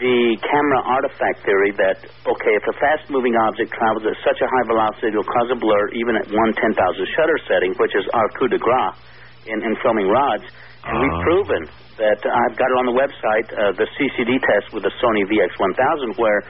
the 0.00 0.40
camera 0.40 0.80
artifact 0.88 1.44
theory 1.44 1.76
that, 1.76 2.00
okay, 2.24 2.52
if 2.56 2.64
a 2.64 2.74
fast 2.80 3.04
moving 3.12 3.36
object 3.36 3.68
travels 3.76 4.08
at 4.08 4.16
such 4.24 4.40
a 4.40 4.48
high 4.48 4.66
velocity, 4.72 5.12
it'll 5.12 5.28
cause 5.28 5.52
a 5.52 5.58
blur 5.60 5.92
even 5.92 6.16
at 6.16 6.24
one 6.32 6.56
ten 6.56 6.72
thousand 6.72 7.04
shutter 7.12 7.36
setting, 7.44 7.76
which 7.76 7.92
is 7.92 8.08
our 8.16 8.28
coup 8.40 8.48
de 8.48 8.56
grace 8.56 8.96
in, 9.44 9.60
in 9.60 9.76
filming 9.84 10.08
rods. 10.08 10.48
And 10.84 10.96
we've 10.96 11.20
proven 11.24 11.62
that 12.00 12.20
I've 12.24 12.56
got 12.56 12.68
it 12.72 12.78
on 12.80 12.86
the 12.88 12.96
website, 12.96 13.46
uh, 13.52 13.72
the 13.76 13.86
CCD 13.98 14.40
test 14.40 14.72
with 14.72 14.82
the 14.82 14.92
Sony 15.04 15.28
VX1000, 15.28 16.16
where 16.16 16.40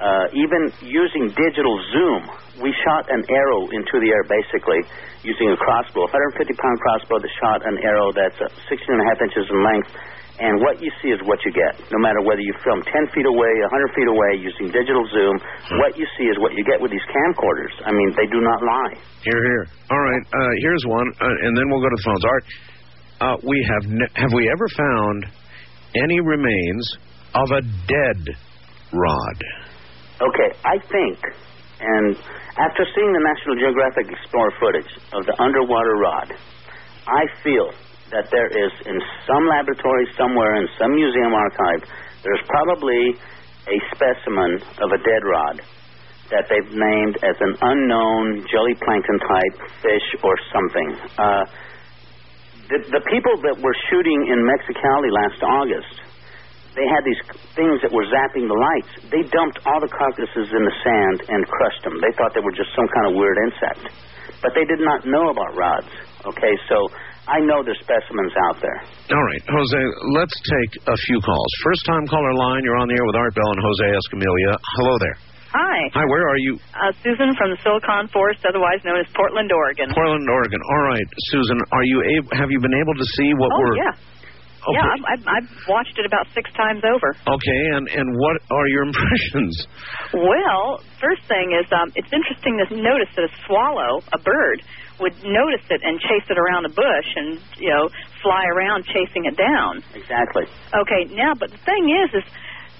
uh, 0.00 0.26
even 0.32 0.72
using 0.82 1.30
digital 1.36 1.76
zoom, 1.92 2.22
we 2.64 2.72
shot 2.82 3.06
an 3.12 3.22
arrow 3.28 3.68
into 3.70 3.94
the 4.00 4.08
air 4.10 4.24
basically 4.26 4.80
using 5.22 5.52
a 5.52 5.58
crossbow, 5.60 6.08
a 6.08 6.10
150 6.10 6.50
pound 6.56 6.76
crossbow 6.80 7.20
that 7.20 7.32
shot 7.38 7.60
an 7.68 7.76
arrow 7.84 8.10
that's 8.10 8.40
uh, 8.40 8.48
16 8.72 8.80
and 8.90 9.00
a 9.02 9.06
half 9.06 9.20
inches 9.22 9.46
in 9.46 9.58
length. 9.62 9.90
And 10.34 10.58
what 10.66 10.82
you 10.82 10.90
see 10.98 11.14
is 11.14 11.22
what 11.30 11.38
you 11.46 11.54
get. 11.54 11.78
No 11.94 11.98
matter 12.02 12.18
whether 12.26 12.42
you 12.42 12.50
film 12.66 12.82
10 12.82 12.90
feet 13.14 13.22
away, 13.22 13.52
100 13.70 13.94
feet 13.94 14.08
away 14.10 14.30
using 14.42 14.66
digital 14.74 15.06
zoom, 15.14 15.38
what 15.78 15.94
you 15.94 16.10
see 16.18 16.26
is 16.26 16.34
what 16.42 16.58
you 16.58 16.66
get 16.66 16.82
with 16.82 16.90
these 16.90 17.06
camcorders. 17.06 17.70
I 17.86 17.94
mean, 17.94 18.10
they 18.18 18.26
do 18.26 18.42
not 18.42 18.58
lie. 18.58 18.98
Here, 19.22 19.42
here. 19.46 19.64
All 19.94 20.02
right. 20.02 20.22
Uh, 20.26 20.52
here's 20.58 20.84
one, 20.90 21.06
uh, 21.22 21.46
and 21.46 21.54
then 21.54 21.70
we'll 21.70 21.78
go 21.78 21.86
to 21.86 21.94
the 21.94 22.02
phones. 22.02 22.24
Art, 22.26 22.44
uh, 23.20 23.36
we 23.42 23.58
have 23.68 23.90
ne- 23.90 24.14
have 24.14 24.32
we 24.32 24.48
ever 24.50 24.68
found 24.76 25.26
any 25.94 26.20
remains 26.20 26.84
of 27.34 27.50
a 27.50 27.62
dead 27.86 28.20
rod? 28.92 29.38
Okay, 30.20 30.50
I 30.64 30.78
think, 30.90 31.18
and 31.80 32.16
after 32.58 32.86
seeing 32.94 33.12
the 33.12 33.24
National 33.34 33.56
Geographic 33.58 34.06
Explorer 34.10 34.54
footage 34.60 34.92
of 35.12 35.26
the 35.26 35.34
underwater 35.42 35.94
rod, 35.98 36.28
I 37.06 37.26
feel 37.42 37.70
that 38.14 38.30
there 38.30 38.46
is 38.46 38.72
in 38.86 38.98
some 39.26 39.44
laboratory 39.50 40.06
somewhere 40.16 40.54
in 40.56 40.68
some 40.78 40.94
museum 40.94 41.34
archive, 41.34 41.82
there's 42.22 42.44
probably 42.46 43.18
a 43.66 43.76
specimen 43.90 44.62
of 44.78 44.88
a 44.92 45.00
dead 45.02 45.22
rod 45.26 45.56
that 46.30 46.46
they've 46.48 46.72
named 46.72 47.16
as 47.26 47.36
an 47.40 47.54
unknown 47.60 48.46
jelly 48.48 48.74
plankton 48.80 49.18
type 49.18 49.56
fish 49.82 50.06
or 50.22 50.34
something. 50.52 50.88
Uh, 51.18 51.44
the, 52.68 52.78
the 52.88 53.02
people 53.12 53.34
that 53.44 53.56
were 53.60 53.76
shooting 53.92 54.20
in 54.28 54.38
Mexicali 54.44 55.10
last 55.12 55.40
August, 55.44 55.94
they 56.74 56.86
had 56.90 57.02
these 57.06 57.22
things 57.54 57.78
that 57.86 57.92
were 57.94 58.06
zapping 58.10 58.50
the 58.50 58.58
lights. 58.58 58.92
They 59.12 59.22
dumped 59.30 59.62
all 59.62 59.78
the 59.78 59.92
carcasses 59.92 60.48
in 60.50 60.62
the 60.64 60.74
sand 60.82 61.16
and 61.30 61.40
crushed 61.46 61.82
them. 61.86 61.94
They 62.02 62.10
thought 62.18 62.34
they 62.34 62.42
were 62.42 62.56
just 62.56 62.74
some 62.74 62.88
kind 62.90 63.06
of 63.10 63.12
weird 63.14 63.38
insect. 63.46 63.94
But 64.42 64.58
they 64.58 64.66
did 64.66 64.82
not 64.82 65.06
know 65.06 65.30
about 65.30 65.54
rods. 65.54 65.92
Okay, 66.26 66.54
so 66.66 66.76
I 67.30 67.40
know 67.40 67.62
there's 67.62 67.80
specimens 67.80 68.34
out 68.50 68.58
there. 68.60 68.78
All 69.12 69.24
right, 69.24 69.44
Jose, 69.44 69.80
let's 70.18 70.34
take 70.34 70.72
a 70.88 70.96
few 71.08 71.18
calls. 71.22 71.50
First 71.62 71.84
time 71.86 72.04
caller 72.10 72.34
line, 72.34 72.64
you're 72.64 72.80
on 72.80 72.88
the 72.88 72.96
air 72.96 73.06
with 73.06 73.16
Art 73.16 73.34
Bell 73.38 73.50
and 73.54 73.62
Jose 73.62 73.86
Escamilla. 73.94 74.56
Hello 74.80 74.94
there. 74.98 75.16
Hi, 75.54 75.78
Hi, 75.94 76.02
where 76.10 76.26
are 76.26 76.40
you? 76.42 76.58
uh, 76.74 76.90
Susan 77.06 77.30
from 77.38 77.54
the 77.54 77.58
Silicon 77.62 78.10
Forest, 78.10 78.42
otherwise 78.42 78.82
known 78.82 78.98
as 78.98 79.06
Portland, 79.14 79.54
Oregon. 79.54 79.86
Portland, 79.94 80.26
Oregon. 80.26 80.58
All 80.58 80.82
right, 80.90 81.08
Susan, 81.30 81.58
are 81.70 81.86
you 81.86 81.98
able, 82.18 82.30
have 82.34 82.50
you 82.50 82.58
been 82.58 82.74
able 82.74 82.94
to 82.98 83.06
see 83.14 83.30
what 83.38 83.54
oh 83.54 83.62
we're 83.62 83.78
yeah, 83.78 83.94
Okay. 84.64 84.80
yeah. 84.80 84.90
I've, 84.96 85.04
I've, 85.14 85.24
I've 85.28 85.50
watched 85.68 85.94
it 86.00 86.08
about 86.08 86.24
six 86.34 86.48
times 86.58 86.80
over. 86.82 87.08
Okay, 87.28 87.60
and 87.76 87.84
and 87.86 88.08
what 88.18 88.34
are 88.50 88.66
your 88.66 88.82
impressions? 88.90 89.54
Well, 90.16 90.80
first 90.98 91.22
thing 91.30 91.52
is, 91.54 91.68
um, 91.70 91.92
it's 91.94 92.10
interesting 92.10 92.58
to 92.64 92.66
notice 92.74 93.12
that 93.14 93.28
a 93.28 93.32
swallow, 93.46 94.02
a 94.10 94.18
bird, 94.24 94.58
would 95.04 95.14
notice 95.22 95.64
it 95.70 95.80
and 95.84 96.00
chase 96.00 96.24
it 96.32 96.38
around 96.40 96.64
a 96.66 96.72
bush 96.72 97.10
and 97.14 97.38
you 97.60 97.70
know 97.70 97.84
fly 98.26 98.42
around 98.58 98.82
chasing 98.90 99.28
it 99.28 99.36
down. 99.38 99.84
Exactly. 99.94 100.48
Okay, 100.82 101.02
now, 101.14 101.36
but 101.38 101.52
the 101.54 101.62
thing 101.62 101.84
is, 101.94 102.10
is 102.24 102.26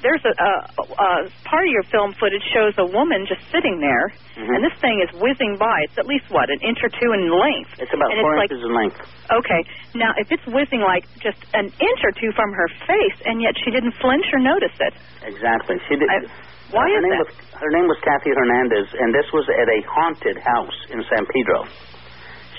there's 0.05 0.20
a, 0.28 0.32
a, 0.36 0.52
a 0.84 1.11
part 1.48 1.64
of 1.64 1.72
your 1.72 1.82
film 1.88 2.12
footage 2.20 2.44
shows 2.52 2.76
a 2.76 2.84
woman 2.86 3.24
just 3.24 3.40
sitting 3.50 3.80
there, 3.80 4.12
Mhm. 4.36 4.50
and 4.50 4.61
this 4.66 4.74
thing 4.84 5.00
is 5.00 5.09
whizzing 5.16 5.57
by. 5.57 5.72
It's 5.88 5.96
at 5.96 6.05
least 6.07 6.28
what 6.28 6.50
an 6.50 6.59
inch 6.61 6.78
or 6.84 6.90
two 6.90 7.11
in 7.16 7.30
length. 7.32 7.70
It's 7.80 7.90
about 7.94 8.12
and 8.12 8.20
four 8.20 8.34
it's 8.36 8.40
like, 8.44 8.50
inches 8.52 8.64
in 8.68 8.72
length. 8.74 8.98
Okay, 9.32 9.61
now 9.94 10.12
if 10.20 10.28
it's 10.30 10.44
whizzing 10.46 10.82
like 10.84 11.07
just 11.24 11.38
an 11.55 11.66
inch 11.72 12.00
or 12.05 12.12
two 12.12 12.30
from 12.36 12.52
her 12.52 12.68
face, 12.86 13.16
and 13.24 13.40
yet 13.40 13.55
she 13.64 13.70
didn't 13.72 13.94
flinch 14.02 14.26
or 14.34 14.40
notice 14.44 14.74
it. 14.78 14.92
Exactly. 15.24 15.80
She 15.88 15.96
did. 15.96 16.11
I- 16.11 16.28
why 16.70 16.84
her 16.90 16.98
is 16.98 17.02
name 17.02 17.11
that? 17.16 17.26
Was, 17.26 17.34
her 17.62 17.70
name 17.70 17.86
was 17.86 17.98
Kathy 18.02 18.30
Hernandez, 18.34 18.88
and 18.98 19.14
this 19.14 19.26
was 19.32 19.46
at 19.48 19.68
a 19.70 19.80
haunted 19.88 20.36
house 20.42 20.78
in 20.90 21.00
San 21.09 21.24
Pedro. 21.26 21.64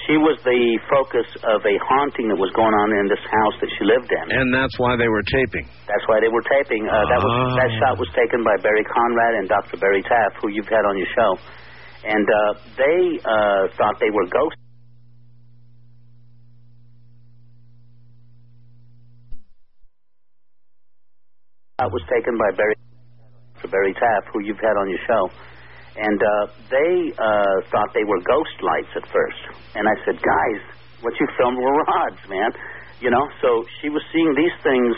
She 0.05 0.17
was 0.21 0.37
the 0.45 0.61
focus 0.85 1.25
of 1.49 1.65
a 1.65 1.75
haunting 1.81 2.29
that 2.29 2.37
was 2.37 2.53
going 2.53 2.73
on 2.77 2.89
in 2.93 3.09
this 3.09 3.25
house 3.25 3.55
that 3.57 3.71
she 3.73 3.83
lived 3.89 4.05
in. 4.13 4.25
And 4.37 4.53
that's 4.53 4.77
why 4.77 4.93
they 4.93 5.09
were 5.09 5.25
taping. 5.25 5.65
That's 5.89 6.05
why 6.05 6.21
they 6.21 6.29
were 6.29 6.45
taping. 6.45 6.85
Uh, 6.85 6.93
that 7.09 7.19
was 7.25 7.33
Ah. 7.33 7.55
that 7.57 7.71
shot 7.81 7.97
was 7.97 8.09
taken 8.13 8.43
by 8.45 8.53
Barry 8.61 8.85
Conrad 8.85 9.33
and 9.41 9.49
Dr. 9.49 9.77
Barry 9.81 10.03
Taff, 10.05 10.37
who 10.41 10.49
you've 10.53 10.69
had 10.69 10.85
on 10.85 10.95
your 10.97 11.09
show, 11.17 11.31
and 12.05 12.25
uh, 12.29 12.51
they 12.77 12.99
uh, 13.25 13.61
thought 13.81 13.97
they 13.97 14.13
were 14.13 14.29
ghosts. 14.29 14.61
That 21.79 21.91
was 21.91 22.01
taken 22.07 22.37
by 22.37 22.55
Barry. 22.55 22.75
Barry 23.71 23.93
Taff, 23.93 24.29
who 24.31 24.41
you've 24.45 24.61
had 24.61 24.77
on 24.77 24.87
your 24.89 24.99
show, 25.07 25.23
and 25.95 26.19
uh, 26.21 26.47
they 26.69 27.11
uh, 27.17 27.55
thought 27.71 27.89
they 27.93 28.03
were 28.03 28.19
ghost 28.21 28.55
lights 28.61 28.91
at 28.95 29.05
first. 29.11 29.41
And 29.75 29.87
I 29.87 29.95
said, 30.05 30.15
guys, 30.21 30.61
what 31.01 31.13
you 31.19 31.27
filmed 31.37 31.57
were 31.57 31.83
rods, 31.87 32.19
man. 32.29 32.51
You 32.99 33.11
know, 33.11 33.27
so 33.41 33.65
she 33.81 33.89
was 33.89 34.03
seeing 34.11 34.35
these 34.35 34.55
things 34.63 34.95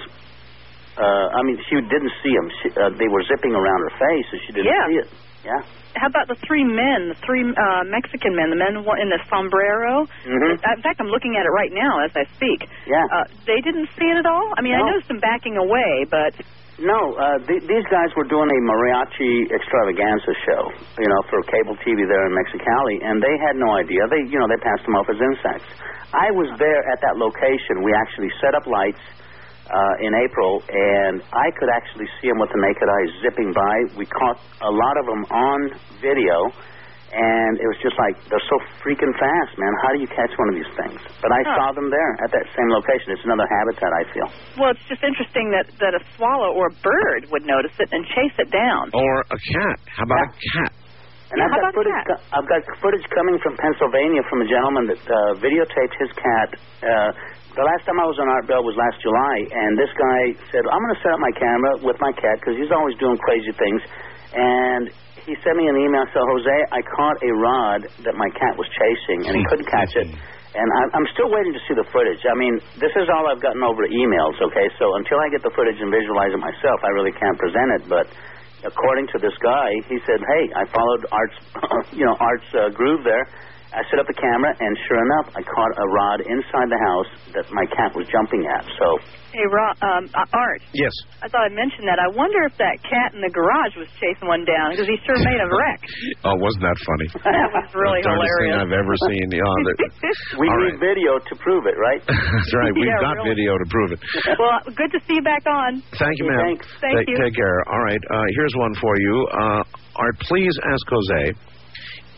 uh, 0.97 1.29
I 1.29 1.45
mean, 1.45 1.61
she 1.69 1.77
didn't 1.77 2.13
see 2.25 2.33
them. 2.33 2.49
She, 2.61 2.67
uh, 2.73 2.89
they 2.97 3.05
were 3.05 3.21
zipping 3.29 3.53
around 3.53 3.79
her 3.85 3.93
face, 4.01 4.27
and 4.33 4.41
she 4.41 4.51
didn't 4.51 4.73
Yeah. 4.73 4.87
see 4.89 4.97
it. 4.97 5.09
Yeah. 5.45 5.61
How 5.93 6.07
about 6.09 6.27
the 6.27 6.35
three 6.45 6.63
men, 6.65 7.09
the 7.09 7.17
three 7.25 7.45
uh, 7.45 7.83
Mexican 7.85 8.35
men, 8.35 8.49
the 8.49 8.55
men 8.57 8.77
in 8.77 9.09
the 9.09 9.19
sombrero? 9.29 10.07
Mhm. 10.25 10.57
In 10.57 10.81
fact, 10.81 10.99
I'm 10.99 11.07
looking 11.07 11.37
at 11.37 11.45
it 11.45 11.49
right 11.53 11.71
now 11.71 11.99
as 12.01 12.11
I 12.15 12.25
speak. 12.35 12.67
Yeah. 12.85 13.05
Uh, 13.13 13.23
they 13.45 13.61
didn't 13.61 13.89
see 13.97 14.09
it 14.09 14.17
at 14.17 14.25
all. 14.25 14.53
I 14.57 14.61
mean, 14.61 14.73
I 14.73 14.81
noticed 14.81 15.07
them 15.07 15.19
backing 15.19 15.57
away, 15.57 16.05
but 16.09 16.33
No, 16.78 16.93
uh, 17.17 17.41
th- 17.49 17.65
these 17.65 17.88
guys 17.89 18.13
were 18.13 18.30
doing 18.30 18.45
a 18.53 18.59
mariachi 18.61 19.49
extravaganza 19.49 20.30
show, 20.45 20.61
you 21.01 21.09
know, 21.09 21.21
for 21.25 21.41
cable 21.49 21.73
TV 21.82 22.05
there 22.05 22.25
in 22.30 22.34
Mexicali, 22.38 23.01
and 23.01 23.17
they 23.17 23.34
had 23.41 23.57
no 23.57 23.73
idea. 23.73 23.97
They, 24.13 24.30
you 24.30 24.38
know, 24.38 24.45
they 24.45 24.61
passed 24.61 24.86
them 24.86 24.93
off 24.93 25.09
as 25.09 25.17
insects. 25.17 25.65
I 26.13 26.30
was 26.38 26.53
there 26.61 26.82
at 26.93 27.01
that 27.01 27.17
location. 27.17 27.82
We 27.82 27.89
actually 27.97 28.30
set 28.38 28.53
up 28.53 28.69
lights 28.69 29.01
uh, 29.73 30.05
in 30.05 30.13
April, 30.21 30.61
and 30.69 31.25
I 31.34 31.49
could 31.57 31.73
actually 31.73 32.05
see 32.21 32.30
them 32.30 32.38
with 32.38 32.53
the 32.53 32.61
naked 32.61 32.86
eye 32.86 33.07
zipping 33.25 33.51
by. 33.57 33.73
We 33.97 34.05
caught 34.05 34.38
a 34.61 34.69
lot 34.69 35.01
of 35.01 35.05
them 35.09 35.25
on 35.34 35.59
video, 35.97 36.53
and 37.13 37.53
it 37.61 37.67
was 37.67 37.79
just 37.79 37.95
like 37.99 38.15
they're 38.27 38.47
so 38.51 38.57
freaking 38.83 39.13
fast, 39.15 39.55
man. 39.57 39.71
How 39.83 39.95
do 39.95 39.99
you 40.03 40.09
catch 40.11 40.31
one 40.35 40.49
of 40.51 40.55
these 40.59 40.69
things? 40.75 40.99
But 41.23 41.31
I 41.31 41.41
Huh. 41.47 41.55
saw 41.55 41.65
them 41.75 41.87
there 41.89 42.11
at 42.23 42.29
that 42.35 42.45
same 42.55 42.69
location. 42.71 43.15
It's 43.15 43.23
another 43.23 43.47
habitat, 43.47 43.91
I 43.95 44.03
feel. 44.11 44.27
well, 44.59 44.71
it's 44.75 44.83
just 44.91 45.03
interesting 45.03 45.51
that 45.55 45.67
that 45.79 45.93
a 45.95 46.01
swallow 46.19 46.51
or 46.53 46.67
a 46.67 46.75
bird 46.83 47.31
would 47.31 47.45
notice 47.47 47.73
it 47.79 47.87
and 47.91 48.03
chase 48.11 48.35
it 48.39 48.51
down. 48.51 48.91
Or 48.93 49.13
a 49.31 49.39
cat. 49.55 49.77
How 49.95 50.03
about 50.03 50.27
a 50.27 50.31
cat? 50.57 50.71
And 51.31 51.39
Yeah, 51.43 51.47
I've 51.51 51.59
got 51.59 51.73
footage. 51.75 52.03
co- 52.07 52.23
I've 52.39 52.47
got 52.47 52.61
footage 52.79 53.03
coming 53.11 53.35
from 53.43 53.57
Pennsylvania 53.59 54.23
from 54.31 54.41
a 54.43 54.47
gentleman 54.47 54.87
that 54.87 55.03
uh, 55.03 55.35
videotaped 55.43 55.95
his 55.99 56.11
cat. 56.15 56.49
Uh, 56.83 57.11
the 57.55 57.65
last 57.67 57.83
time 57.83 57.99
I 57.99 58.05
was 58.07 58.15
on 58.21 58.29
Art 58.31 58.47
Bell 58.47 58.63
was 58.63 58.77
last 58.79 58.95
July, 59.03 59.35
and 59.51 59.75
this 59.79 59.91
guy 59.97 60.19
said, 60.55 60.63
"I'm 60.71 60.79
going 60.79 60.95
to 60.95 61.01
set 61.03 61.11
up 61.11 61.19
my 61.19 61.33
camera 61.35 61.71
with 61.83 61.99
my 61.99 62.13
cat 62.15 62.39
because 62.39 62.55
he's 62.55 62.71
always 62.71 62.95
doing 63.01 63.17
crazy 63.19 63.51
things." 63.59 63.81
And 64.35 64.87
he 65.28 65.36
sent 65.43 65.59
me 65.59 65.67
an 65.67 65.75
email. 65.75 66.07
So 66.15 66.23
Jose, 66.23 66.55
I 66.71 66.80
caught 66.95 67.17
a 67.19 67.32
rod 67.36 67.80
that 68.07 68.15
my 68.15 68.30
cat 68.39 68.55
was 68.55 68.65
chasing, 68.71 69.28
and 69.28 69.34
he 69.36 69.43
couldn't 69.51 69.67
catch 69.67 69.93
it. 69.99 70.07
And 70.57 70.67
I'm, 70.82 70.89
I'm 71.03 71.07
still 71.13 71.28
waiting 71.30 71.51
to 71.53 71.61
see 71.67 71.75
the 71.75 71.86
footage. 71.93 72.23
I 72.25 72.34
mean, 72.39 72.55
this 72.80 72.89
is 72.95 73.11
all 73.11 73.28
I've 73.30 73.43
gotten 73.43 73.61
over 73.61 73.84
emails. 73.91 74.39
Okay, 74.39 74.67
so 74.80 74.88
until 74.97 75.19
I 75.21 75.28
get 75.30 75.43
the 75.43 75.51
footage 75.53 75.78
and 75.78 75.91
visualize 75.91 76.32
it 76.34 76.39
myself, 76.41 76.80
I 76.82 76.89
really 76.95 77.13
can't 77.13 77.38
present 77.38 77.69
it. 77.78 77.84
But 77.91 78.07
according 78.65 79.11
to 79.13 79.17
this 79.21 79.36
guy, 79.43 79.67
he 79.91 79.99
said, 80.07 80.17
"Hey, 80.23 80.43
I 80.55 80.63
followed 80.71 81.03
Art's, 81.11 81.38
you 81.99 82.07
know, 82.07 82.15
Art's 82.17 82.49
uh, 82.55 82.71
groove 82.73 83.03
there. 83.03 83.28
I 83.76 83.84
set 83.91 83.99
up 83.99 84.07
the 84.07 84.15
camera, 84.15 84.51
and 84.57 84.72
sure 84.88 84.99
enough, 85.03 85.28
I 85.36 85.41
caught 85.43 85.72
a 85.76 85.86
rod 85.91 86.20
inside 86.24 86.68
the 86.72 86.82
house 86.88 87.09
that 87.36 87.45
my 87.51 87.65
cat 87.76 87.91
was 87.93 88.07
jumping 88.11 88.47
at. 88.47 88.63
So, 88.80 88.88
Hey, 89.36 89.43
Ro- 89.53 89.76
um, 89.86 90.07
uh, 90.15 90.24
Art, 90.34 90.63
Yes. 90.74 90.89
I 91.22 91.28
thought 91.28 91.45
I'd 91.45 91.53
mention 91.53 91.84
that. 91.86 91.99
I 91.99 92.07
wonder 92.15 92.41
if 92.47 92.55
that 92.63 92.80
cat 92.88 93.11
in 93.13 93.20
the 93.22 93.30
garage 93.30 93.76
was 93.76 93.86
chasing 93.99 94.26
one 94.26 94.47
down 94.47 94.72
because 94.72 94.88
he 94.88 94.95
sure 95.03 95.20
made 95.20 95.38
a 95.43 95.49
wreck. 95.51 95.84
Oh, 96.26 96.34
wasn't 96.39 96.63
that 96.63 96.80
funny? 96.88 97.07
That 97.38 97.51
was 97.53 97.68
really 97.76 98.01
the 98.01 98.07
darndest 98.07 98.34
thing. 98.39 98.55
I've 98.55 98.72
ever 98.74 98.95
seen. 99.11 99.26
Yeah, 99.30 99.43
that- 99.43 99.78
we 100.41 100.47
All 100.47 100.57
need 100.63 100.80
right. 100.80 100.95
video 100.95 101.20
to 101.20 101.34
prove 101.43 101.68
it, 101.68 101.76
right? 101.78 102.01
That's 102.07 102.53
right. 102.55 102.72
We've 102.74 102.88
Yeah, 102.88 103.03
got 103.03 103.20
really. 103.20 103.36
video 103.36 103.59
to 103.59 103.65
prove 103.70 103.89
it. 103.93 103.99
well, 104.39 104.57
good 104.74 104.89
to 104.95 104.99
see 105.05 105.20
you 105.20 105.26
back 105.28 105.43
on. 105.45 105.84
Thank 105.99 106.15
you, 106.24 106.26
ma'am. 106.32 106.41
Thanks. 106.55 106.65
Thank 106.82 106.95
take, 107.03 107.07
you. 107.11 107.18
Take 107.20 107.36
care. 107.36 107.57
All 107.68 107.84
right. 107.84 108.01
Uh, 108.09 108.26
here's 108.41 108.55
one 108.57 108.74
for 108.80 108.95
you. 108.97 109.15
Uh, 109.38 109.61
Art, 110.01 110.18
please 110.26 110.55
ask 110.65 110.82
Jose 110.88 111.36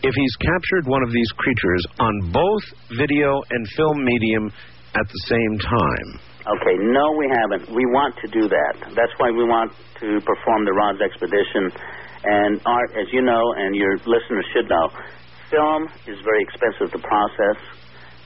if 0.02 0.14
he's 0.14 0.36
captured 0.40 0.86
one 0.86 1.02
of 1.02 1.12
these 1.12 1.30
creatures 1.36 1.84
on 1.98 2.32
both 2.32 2.64
video 2.96 3.40
and 3.50 3.60
film 3.76 4.04
medium 4.04 4.52
at 4.96 5.06
the 5.06 5.20
same 5.28 5.58
time. 5.58 6.08
Okay, 6.40 6.76
no, 6.80 7.12
we 7.20 7.28
haven't. 7.28 7.68
We 7.68 7.84
want 7.92 8.16
to 8.24 8.28
do 8.32 8.48
that. 8.48 8.74
That's 8.96 9.12
why 9.18 9.30
we 9.30 9.44
want 9.44 9.72
to 10.00 10.08
perform 10.24 10.64
the 10.64 10.72
Rods 10.72 11.00
Expedition. 11.04 11.68
And 12.24 12.60
Art, 12.64 12.90
as 12.96 13.12
you 13.12 13.22
know, 13.22 13.40
and 13.56 13.76
your 13.76 13.96
listeners 14.08 14.44
should 14.52 14.68
know, 14.68 14.88
film 15.52 15.84
is 16.08 16.16
very 16.24 16.42
expensive 16.42 16.92
to 16.92 17.00
process. 17.06 17.58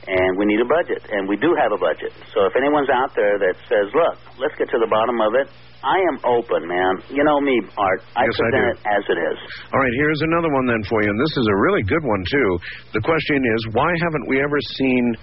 and 0.07 0.37
we 0.37 0.45
need 0.45 0.61
a 0.61 0.69
budget, 0.69 1.01
and 1.09 1.27
we 1.27 1.35
do 1.35 1.49
have 1.57 1.73
a 1.73 1.81
budget. 1.81 2.13
So 2.29 2.45
if 2.45 2.53
anyone's 2.55 2.89
out 2.93 3.15
there 3.15 3.39
that 3.39 3.55
says, 3.65 3.89
"Look, 3.89 4.17
let's 4.37 4.53
get 4.53 4.69
to 4.69 4.77
the 4.77 4.85
bottom 4.85 5.19
of 5.19 5.33
it," 5.33 5.49
I 5.85 6.01
am 6.09 6.17
open, 6.25 6.65
man. 6.65 6.93
You 7.13 7.21
know 7.23 7.37
me, 7.39 7.53
Art. 7.77 8.01
I 8.17 8.25
Yes, 8.25 8.33
I 8.33 8.49
present 8.49 8.57
do. 8.57 8.65
it 8.73 8.77
as 8.89 9.03
it 9.05 9.19
is. 9.21 9.37
All 9.69 9.79
right, 9.79 9.95
here's 10.01 10.21
another 10.25 10.49
one 10.49 10.65
then 10.65 10.81
for 10.89 10.97
you, 11.05 11.09
and 11.13 11.19
this 11.21 11.37
is 11.37 11.45
a 11.45 11.57
really 11.69 11.83
good 11.85 12.01
one 12.01 12.23
too. 12.25 12.49
The 12.97 13.03
question 13.05 13.37
is, 13.37 13.59
why 13.77 13.93
haven't 14.01 14.25
we 14.27 14.41
ever 14.41 14.57
seen 14.81 15.13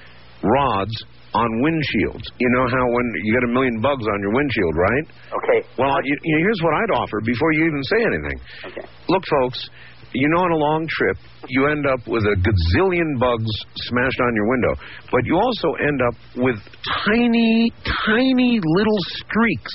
rods 0.47 0.95
on 1.35 1.49
windshields? 1.67 2.23
You 2.39 2.49
know 2.55 2.67
how 2.71 2.85
when 2.95 3.07
you 3.27 3.31
get 3.35 3.45
a 3.51 3.53
million 3.53 3.83
bugs 3.83 4.07
on 4.07 4.19
your 4.23 4.33
windshield, 4.39 4.75
right? 4.79 5.05
Okay. 5.35 5.61
Well, 5.83 5.99
you, 6.07 6.15
you, 6.23 6.37
here's 6.47 6.61
what 6.63 6.75
I'd 6.79 6.93
offer 6.95 7.19
before 7.27 7.51
you 7.59 7.67
even 7.67 7.83
say 7.91 8.01
anything. 8.07 8.39
Okay. 8.71 8.87
Look, 9.11 9.25
folks, 9.43 9.67
you 10.15 10.29
know, 10.31 10.47
on 10.47 10.53
a 10.53 10.61
long 10.63 10.87
trip, 10.87 11.17
you 11.49 11.67
end 11.67 11.87
up 11.91 12.07
with 12.07 12.23
a 12.23 12.37
gazillion 12.39 13.19
bugs 13.19 13.51
smashed 13.91 14.21
on 14.21 14.31
your 14.37 14.47
window, 14.47 14.75
but 15.11 15.27
you 15.27 15.35
also 15.43 15.75
end 15.83 15.99
up 16.07 16.15
with 16.37 16.57
tiny, 17.03 17.73
tiny 18.07 18.61
little 18.63 19.01
streaks 19.19 19.75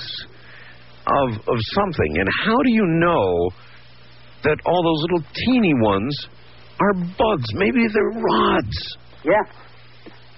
of 1.08 1.40
of 1.48 1.58
something. 1.74 2.18
And 2.20 2.28
how 2.44 2.56
do 2.56 2.70
you 2.72 2.86
know 3.00 3.50
that 4.44 4.58
all 4.66 4.82
those 4.84 5.00
little 5.10 5.24
teeny 5.46 5.74
ones 5.80 6.14
are 6.80 6.94
bugs? 6.94 7.48
Maybe 7.54 7.86
they're 7.88 8.14
rods. 8.20 8.76
Yeah. 9.24 9.42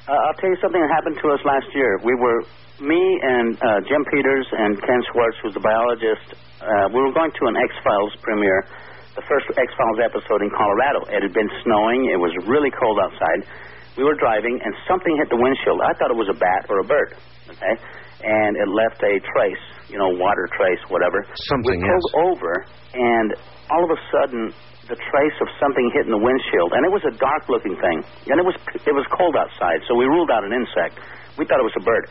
Uh, 0.08 0.26
I'll 0.26 0.38
tell 0.42 0.50
you 0.50 0.58
something 0.58 0.80
that 0.80 0.90
happened 0.90 1.18
to 1.22 1.28
us 1.30 1.38
last 1.46 1.70
year. 1.70 2.00
We 2.02 2.18
were, 2.18 2.42
me 2.82 2.98
and 2.98 3.54
uh, 3.62 3.78
Jim 3.86 4.02
Peters 4.10 4.48
and 4.50 4.74
Ken 4.82 5.00
Schwartz, 5.12 5.36
who's 5.38 5.54
the 5.54 5.62
biologist, 5.62 6.34
uh, 6.58 6.90
we 6.90 6.98
were 6.98 7.14
going 7.14 7.30
to 7.30 7.44
an 7.46 7.54
X 7.54 7.70
Files 7.84 8.10
premiere, 8.18 8.66
the 9.14 9.22
first 9.30 9.46
X 9.54 9.70
Files 9.78 9.98
episode 10.02 10.42
in 10.42 10.50
Colorado. 10.50 11.06
It 11.14 11.22
had 11.22 11.30
been 11.30 11.46
snowing, 11.62 12.10
it 12.10 12.18
was 12.18 12.34
really 12.50 12.74
cold 12.74 12.98
outside. 12.98 13.46
We 13.94 14.02
were 14.02 14.18
driving, 14.18 14.58
and 14.58 14.74
something 14.88 15.14
hit 15.14 15.30
the 15.30 15.38
windshield. 15.38 15.78
I 15.78 15.94
thought 15.94 16.10
it 16.10 16.18
was 16.18 16.30
a 16.32 16.38
bat 16.38 16.66
or 16.66 16.80
a 16.82 16.86
bird, 16.86 17.14
okay? 17.54 17.74
And 18.20 18.56
it 18.56 18.68
left 18.68 19.00
a 19.00 19.16
trace, 19.32 19.64
you 19.88 19.96
know, 19.96 20.12
water 20.12 20.48
trace, 20.52 20.80
whatever. 20.92 21.24
Something, 21.48 21.80
we 21.80 21.88
pulled 21.88 22.06
yes. 22.12 22.20
over, 22.28 22.52
and 22.92 23.28
all 23.72 23.82
of 23.84 23.90
a 23.90 24.00
sudden, 24.12 24.52
the 24.90 24.98
trace 24.98 25.38
of 25.40 25.48
something 25.62 25.86
hitting 25.94 26.10
the 26.10 26.18
windshield, 26.18 26.74
and 26.74 26.82
it 26.82 26.90
was 26.90 27.06
a 27.06 27.14
dark-looking 27.16 27.78
thing, 27.78 28.02
and 28.26 28.36
it 28.36 28.44
was 28.44 28.58
it 28.74 28.90
was 28.90 29.06
cold 29.14 29.38
outside, 29.38 29.80
so 29.86 29.94
we 29.94 30.04
ruled 30.04 30.28
out 30.34 30.42
an 30.42 30.50
insect. 30.50 30.98
We 31.38 31.46
thought 31.46 31.62
it 31.62 31.68
was 31.68 31.78
a 31.78 31.84
bird. 31.86 32.10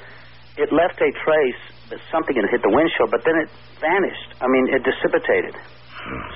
It 0.55 0.71
left 0.71 0.97
a 1.03 1.11
trace 1.21 1.61
that 1.91 1.99
something 2.07 2.33
had 2.33 2.47
hit 2.49 2.63
the 2.63 2.71
windshield, 2.71 3.11
but 3.11 3.21
then 3.27 3.35
it 3.35 3.49
vanished. 3.83 4.29
I 4.39 4.47
mean, 4.47 4.65
it 4.71 4.81
dissipated. 4.87 5.53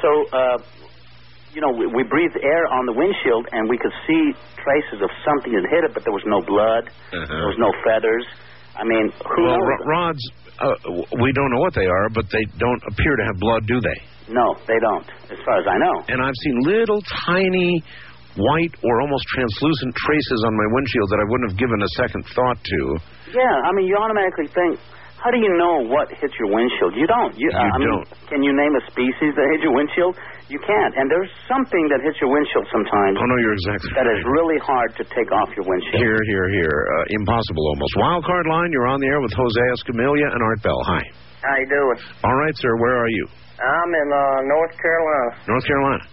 So, 0.03 0.09
uh, 0.36 0.57
you 1.55 1.61
know, 1.61 1.71
we, 1.71 1.88
we 1.88 2.03
breathed 2.03 2.38
air 2.38 2.67
on 2.67 2.86
the 2.86 2.93
windshield, 2.93 3.47
and 3.55 3.69
we 3.69 3.78
could 3.78 3.95
see 4.05 4.36
traces 4.59 4.99
of 4.99 5.09
something 5.24 5.53
that 5.55 5.63
hit 5.71 5.84
it, 5.88 5.91
but 5.95 6.03
there 6.03 6.13
was 6.13 6.28
no 6.28 6.41
blood, 6.43 6.91
there 7.11 7.47
was 7.47 7.59
no 7.59 7.71
feathers. 7.88 8.28
I 8.76 8.84
mean, 8.84 9.11
who 9.11 9.43
Well, 9.45 9.57
knows? 9.57 9.69
ro- 9.69 9.86
rods, 9.86 10.24
uh, 10.59 10.74
we 11.21 11.30
don't 11.34 11.49
know 11.53 11.61
what 11.61 11.74
they 11.74 11.86
are, 11.86 12.07
but 12.13 12.26
they 12.32 12.43
don't 12.57 12.82
appear 12.89 13.13
to 13.17 13.24
have 13.26 13.38
blood, 13.39 13.61
do 13.67 13.80
they? 13.82 13.99
No, 14.34 14.55
they 14.67 14.80
don't, 14.82 15.05
as 15.30 15.38
far 15.45 15.59
as 15.59 15.67
I 15.67 15.78
know. 15.78 15.95
and 16.09 16.21
I've 16.24 16.38
seen 16.43 16.55
little 16.63 17.01
tiny 17.28 17.84
white 18.36 18.74
or 18.84 19.01
almost 19.01 19.26
translucent 19.36 19.93
traces 19.95 20.39
on 20.47 20.53
my 20.57 20.67
windshield 20.74 21.09
that 21.11 21.19
I 21.21 21.26
wouldn't 21.30 21.49
have 21.51 21.59
given 21.59 21.78
a 21.82 21.91
second 22.01 22.26
thought 22.34 22.57
to. 22.57 22.80
Yeah, 23.30 23.55
I 23.67 23.69
mean, 23.78 23.86
you 23.86 23.95
automatically 23.97 24.47
think, 24.49 24.80
how 25.24 25.32
do 25.32 25.39
you 25.39 25.47
know 25.55 25.88
what 25.88 26.11
hits 26.11 26.36
your 26.36 26.51
windshield? 26.51 26.99
You 26.99 27.07
don't. 27.07 27.32
You, 27.39 27.47
You 27.47 27.55
I 27.55 27.71
mean, 27.80 27.88
don't. 27.88 28.07
Can 28.28 28.43
you 28.43 28.51
name 28.51 28.76
a 28.76 28.84
species 28.91 29.32
that 29.39 29.45
hits 29.55 29.63
your 29.63 29.71
windshield? 29.71 30.19
You 30.51 30.59
can't. 30.59 30.93
And 30.99 31.07
there's 31.07 31.32
something 31.47 31.84
that 31.95 32.03
hits 32.03 32.19
your 32.19 32.28
windshield 32.28 32.67
sometimes 32.67 33.15
Oh 33.15 33.24
no, 33.32 33.38
you're 33.39 33.55
exactly 33.55 33.88
that 33.95 34.03
is 34.11 34.19
right. 34.19 34.36
really 34.36 34.59
hard 34.59 34.91
to 34.99 35.03
take 35.07 35.32
off 35.32 35.47
your 35.55 35.63
windshield. 35.63 35.95
Here, 36.03 36.19
here, 36.28 36.47
here. 36.51 36.76
Uh, 36.99 37.15
impossible 37.24 37.63
almost. 37.71 37.93
Wild 38.03 38.24
card 38.28 38.45
line, 38.51 38.67
you're 38.76 38.91
on 38.91 38.99
the 38.99 39.07
air 39.07 39.24
with 39.24 39.32
Jose 39.32 39.63
Escamilla 39.80 40.28
and 40.28 40.43
Art 40.43 40.59
Bell. 40.59 40.82
Hi. 40.91 41.01
How 41.39 41.55
you 41.55 41.67
doing? 41.71 41.99
All 42.28 42.36
right, 42.36 42.55
sir, 42.59 42.76
where 42.84 42.99
are 42.99 43.07
you? 43.09 43.26
I'm 43.63 43.91
in 43.95 44.07
uh, 44.11 44.19
North 44.43 44.76
Carolina. 44.76 45.30
North 45.47 45.63
Carolina. 45.63 46.03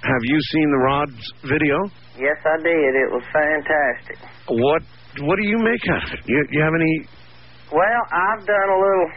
Have 0.00 0.22
you 0.24 0.38
seen 0.56 0.68
the 0.72 0.80
rods 0.80 1.20
video? 1.44 1.76
Yes, 2.16 2.40
I 2.40 2.56
did. 2.64 2.92
It 3.04 3.10
was 3.12 3.24
fantastic. 3.32 4.16
What 4.48 4.80
what 5.28 5.36
do 5.36 5.44
you 5.48 5.58
make 5.58 5.80
out 5.92 6.04
of 6.04 6.12
it? 6.12 6.20
You, 6.24 6.40
you 6.52 6.60
have 6.62 6.72
any 6.76 7.08
Well, 7.72 8.02
I've 8.14 8.46
done 8.46 8.68
a 8.70 8.78
little. 8.78 9.10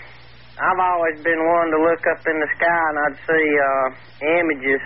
I've 0.60 0.82
always 0.82 1.22
been 1.24 1.40
one 1.40 1.70
to 1.72 1.80
look 1.86 2.04
up 2.12 2.22
in 2.28 2.36
the 2.36 2.50
sky 2.58 2.84
and 2.90 2.98
I'd 3.00 3.20
see 3.24 3.48
uh, 3.56 3.88
images, 4.42 4.84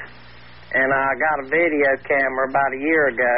and 0.76 0.94
I 0.94 1.08
got 1.18 1.36
a 1.42 1.48
video 1.50 1.90
camera 2.06 2.46
about 2.50 2.72
a 2.76 2.82
year 2.84 3.08
ago, 3.10 3.36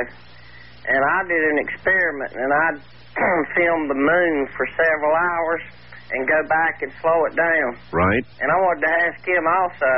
and 0.90 1.00
I 1.00 1.20
did 1.30 1.44
an 1.46 1.58
experiment, 1.64 2.32
and 2.36 2.50
I'd 2.52 2.80
film 3.56 3.88
the 3.88 3.96
moon 3.96 4.36
for 4.58 4.66
several 4.76 5.14
hours 5.16 5.64
and 6.12 6.28
go 6.28 6.40
back 6.50 6.82
and 6.82 6.92
slow 7.02 7.26
it 7.26 7.36
down. 7.38 7.70
right? 7.94 8.26
And 8.42 8.52
I 8.52 8.58
wanted 8.60 8.82
to 8.82 8.92
ask 9.08 9.20
him 9.26 9.46
also. 9.48 9.94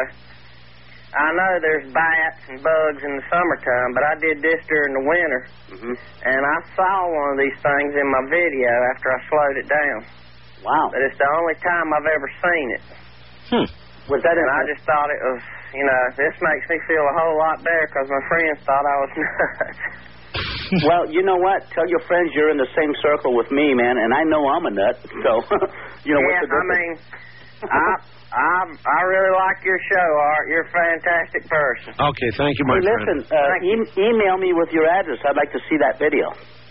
I 1.16 1.28
know 1.32 1.52
there's 1.64 1.88
bats 1.96 2.42
and 2.52 2.60
bugs 2.60 3.02
in 3.04 3.14
the 3.16 3.26
summertime, 3.32 3.90
but 3.96 4.04
I 4.04 4.14
did 4.20 4.38
this 4.44 4.60
during 4.68 4.92
the 4.92 5.06
winter, 5.08 5.42
hmm 5.72 5.96
and 6.28 6.42
I 6.44 6.58
saw 6.76 6.96
one 7.08 7.30
of 7.36 7.40
these 7.40 7.56
things 7.64 7.92
in 7.96 8.08
my 8.12 8.24
video 8.28 8.72
after 8.92 9.08
I 9.16 9.20
slowed 9.32 9.58
it 9.64 9.68
down. 9.72 10.00
Wow. 10.60 10.92
But 10.92 11.02
it's 11.08 11.16
the 11.16 11.30
only 11.40 11.56
time 11.64 11.88
I've 11.96 12.10
ever 12.12 12.30
seen 12.44 12.68
it. 12.76 12.84
Hmm. 13.48 13.68
Was 14.12 14.20
that 14.24 14.36
And 14.36 14.50
I 14.52 14.62
just 14.68 14.84
thought 14.84 15.08
it 15.08 15.22
was, 15.24 15.42
you 15.76 15.86
know, 15.88 16.02
this 16.20 16.36
makes 16.40 16.66
me 16.68 16.78
feel 16.88 17.04
a 17.04 17.16
whole 17.16 17.36
lot 17.40 17.64
better 17.64 17.88
because 17.88 18.08
my 18.12 18.24
friends 18.28 18.58
thought 18.68 18.84
I 18.84 18.96
was 19.04 19.12
nuts. 19.20 19.80
Well, 20.84 21.08
you 21.12 21.24
know 21.24 21.40
what? 21.40 21.64
Tell 21.72 21.88
your 21.88 22.04
friends 22.08 22.32
you're 22.36 22.52
in 22.52 22.60
the 22.60 22.68
same 22.76 22.92
circle 23.00 23.36
with 23.36 23.48
me, 23.52 23.72
man, 23.72 23.96
and 23.96 24.12
I 24.12 24.24
know 24.28 24.44
I'm 24.48 24.66
a 24.68 24.74
nut. 24.76 24.96
So, 25.24 25.32
you 26.08 26.12
know 26.12 26.24
yeah, 26.28 26.44
what's 26.44 26.52
the 26.52 26.60
I 26.60 26.64
mean, 26.68 26.92
I, 27.66 27.80
I, 28.38 28.58
I 28.70 29.00
really 29.08 29.34
like 29.34 29.60
your 29.66 29.80
show, 29.90 30.08
Art. 30.36 30.46
You're 30.52 30.68
a 30.68 30.74
fantastic 30.76 31.44
person. 31.50 31.96
Okay, 31.98 32.30
thank 32.38 32.54
you, 32.60 32.66
my 32.68 32.78
Hey, 32.78 32.86
friend. 32.86 33.00
listen, 33.02 33.18
uh, 33.32 33.56
e- 33.66 33.92
email 34.12 34.36
me 34.38 34.52
with 34.54 34.70
your 34.76 34.86
address. 34.86 35.18
I'd 35.26 35.40
like 35.40 35.50
to 35.56 35.62
see 35.72 35.78
that 35.82 35.96
video. 35.98 36.28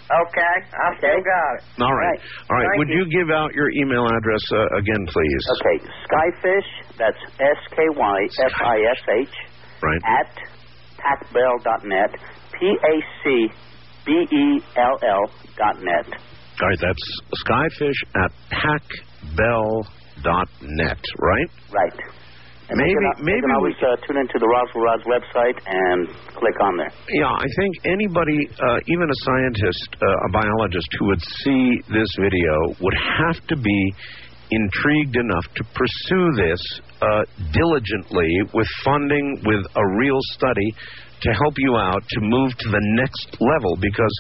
Okay, 0.06 0.54
I 0.70 0.86
still 1.02 1.18
got 1.18 1.50
it. 1.58 1.62
All 1.82 1.90
right. 1.90 2.14
Right. 2.14 2.20
All 2.46 2.56
right. 2.62 2.68
Thank 2.70 2.78
Would 2.78 2.90
you. 2.94 3.02
give 3.10 3.28
out 3.34 3.50
your 3.58 3.66
email 3.82 4.06
address 4.06 4.44
uh, 4.54 4.78
again, 4.78 5.02
please? 5.10 5.42
Okay, 5.58 5.76
Skyfish, 6.06 6.70
that's 6.94 7.18
S 7.42 7.60
K 7.74 7.82
Y 7.90 8.18
F 8.46 8.54
I 8.62 8.76
S 8.86 9.00
H, 9.26 9.34
Right. 9.82 10.02
at 10.06 10.30
pacbell.net, 11.02 12.10
P 12.54 12.70
A 12.70 12.94
C 13.24 13.48
B 14.06 14.10
E 14.30 14.46
L 14.78 14.94
L 15.02 15.22
dot 15.58 15.74
net. 15.82 16.06
All 16.62 16.68
right, 16.70 16.78
that's 16.80 17.04
skyfish 17.42 17.98
at 18.14 18.30
pacbell.net, 18.54 20.05
right? 21.18 21.50
Right. 21.72 21.98
And 22.68 22.78
Maybe- 22.78 22.88
they 22.88 22.98
can, 22.98 23.24
maybe 23.24 23.36
they 23.38 23.40
can 23.46 23.50
always 23.54 23.76
we- 23.80 23.86
uh, 23.86 23.96
tune 24.06 24.18
into 24.18 24.38
the 24.40 24.48
Roswell 24.48 24.82
Rods 24.84 25.04
website 25.06 25.54
and 25.66 26.08
click 26.34 26.58
on 26.60 26.76
there. 26.76 26.90
Yeah, 27.10 27.30
I 27.30 27.46
think 27.58 27.72
anybody, 27.84 28.38
uh, 28.58 28.78
even 28.90 29.06
a 29.08 29.18
scientist, 29.22 29.96
uh, 30.02 30.26
a 30.26 30.30
biologist 30.32 30.88
who 30.98 31.06
would 31.06 31.22
see 31.44 31.78
this 31.94 32.08
video 32.18 32.54
would 32.80 32.94
have 33.22 33.38
to 33.46 33.56
be 33.56 33.94
intrigued 34.50 35.16
enough 35.16 35.46
to 35.54 35.64
pursue 35.74 36.32
this 36.34 36.60
uh, 37.02 37.22
diligently 37.52 38.30
with 38.54 38.66
funding, 38.84 39.42
with 39.44 39.64
a 39.76 39.86
real 39.98 40.18
study 40.32 40.74
to 41.20 41.32
help 41.34 41.54
you 41.58 41.76
out 41.76 42.02
to 42.08 42.20
move 42.20 42.50
to 42.58 42.68
the 42.70 42.80
next 42.96 43.36
level 43.40 43.76
because 43.80 44.14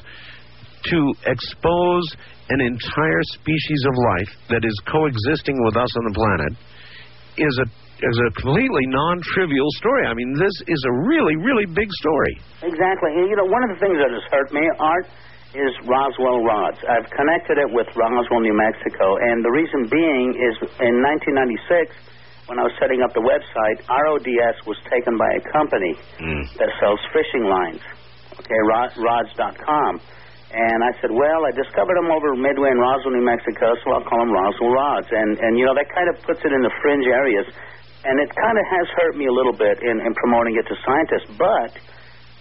to 0.84 1.14
expose 1.26 2.04
an 2.48 2.60
entire 2.60 3.24
species 3.34 3.82
of 3.88 3.94
life 3.96 4.32
that 4.50 4.62
is 4.62 4.76
coexisting 4.86 5.58
with 5.66 5.76
us 5.76 5.90
on 5.98 6.04
the 6.06 6.14
planet 6.14 6.52
is 7.38 7.54
a 7.62 7.68
is 7.96 8.18
a 8.28 8.30
completely 8.44 8.84
non-trivial 8.92 9.70
story. 9.80 10.04
I 10.04 10.12
mean, 10.12 10.36
this 10.36 10.52
is 10.68 10.80
a 10.84 10.92
really, 11.08 11.32
really 11.40 11.64
big 11.64 11.88
story. 12.04 12.34
Exactly. 12.60 13.24
You 13.24 13.36
know, 13.40 13.48
one 13.48 13.64
of 13.64 13.72
the 13.72 13.80
things 13.80 13.96
that 13.96 14.12
has 14.12 14.20
hurt 14.28 14.52
me, 14.52 14.60
Art, 14.76 15.08
is 15.56 15.72
Roswell 15.88 16.44
Rods. 16.44 16.76
I've 16.84 17.08
connected 17.08 17.56
it 17.56 17.72
with 17.72 17.88
Roswell, 17.96 18.44
New 18.44 18.52
Mexico, 18.52 19.16
and 19.16 19.40
the 19.40 19.48
reason 19.48 19.88
being 19.88 20.36
is 20.36 20.54
in 20.84 21.00
1996, 21.24 21.96
when 22.52 22.60
I 22.60 22.68
was 22.68 22.76
setting 22.76 23.00
up 23.00 23.16
the 23.16 23.24
website, 23.24 23.80
RODS 23.88 24.58
was 24.68 24.76
taken 24.92 25.16
by 25.16 25.30
a 25.40 25.42
company 25.48 25.96
hmm. 26.20 26.44
that 26.60 26.68
sells 26.78 27.00
fishing 27.16 27.48
lines, 27.48 27.80
okay, 28.38 28.60
rod, 28.68 28.92
rods.com. 29.00 30.04
And 30.54 30.78
I 30.84 30.94
said, 31.02 31.10
well, 31.10 31.42
I 31.42 31.50
discovered 31.50 31.98
them 31.98 32.10
over 32.10 32.38
Midway 32.38 32.70
in 32.70 32.78
Roswell, 32.78 33.12
New 33.12 33.26
Mexico, 33.26 33.74
so 33.82 33.98
I'll 33.98 34.06
call 34.06 34.22
them 34.22 34.30
Roswell 34.30 34.70
Rods. 34.70 35.08
And, 35.10 35.38
and 35.42 35.58
you 35.58 35.66
know, 35.66 35.74
that 35.74 35.90
kind 35.90 36.06
of 36.06 36.22
puts 36.22 36.38
it 36.46 36.52
in 36.54 36.62
the 36.62 36.70
fringe 36.80 37.06
areas. 37.06 37.46
And 38.06 38.22
it 38.22 38.30
kind 38.30 38.54
of 38.54 38.64
has 38.70 38.86
hurt 38.94 39.18
me 39.18 39.26
a 39.26 39.34
little 39.34 39.52
bit 39.52 39.82
in, 39.82 39.98
in 39.98 40.14
promoting 40.14 40.54
it 40.54 40.66
to 40.70 40.74
scientists, 40.86 41.26
but 41.34 41.74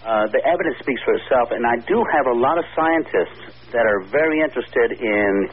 uh, 0.06 0.30
the 0.30 0.38
evidence 0.46 0.78
speaks 0.78 1.02
for 1.02 1.18
itself. 1.18 1.50
And 1.50 1.66
I 1.66 1.82
do 1.82 1.98
have 2.14 2.30
a 2.30 2.36
lot 2.38 2.62
of 2.62 2.64
scientists 2.78 3.50
that 3.74 3.82
are 3.82 4.06
very 4.06 4.38
interested 4.38 4.94
in 5.02 5.50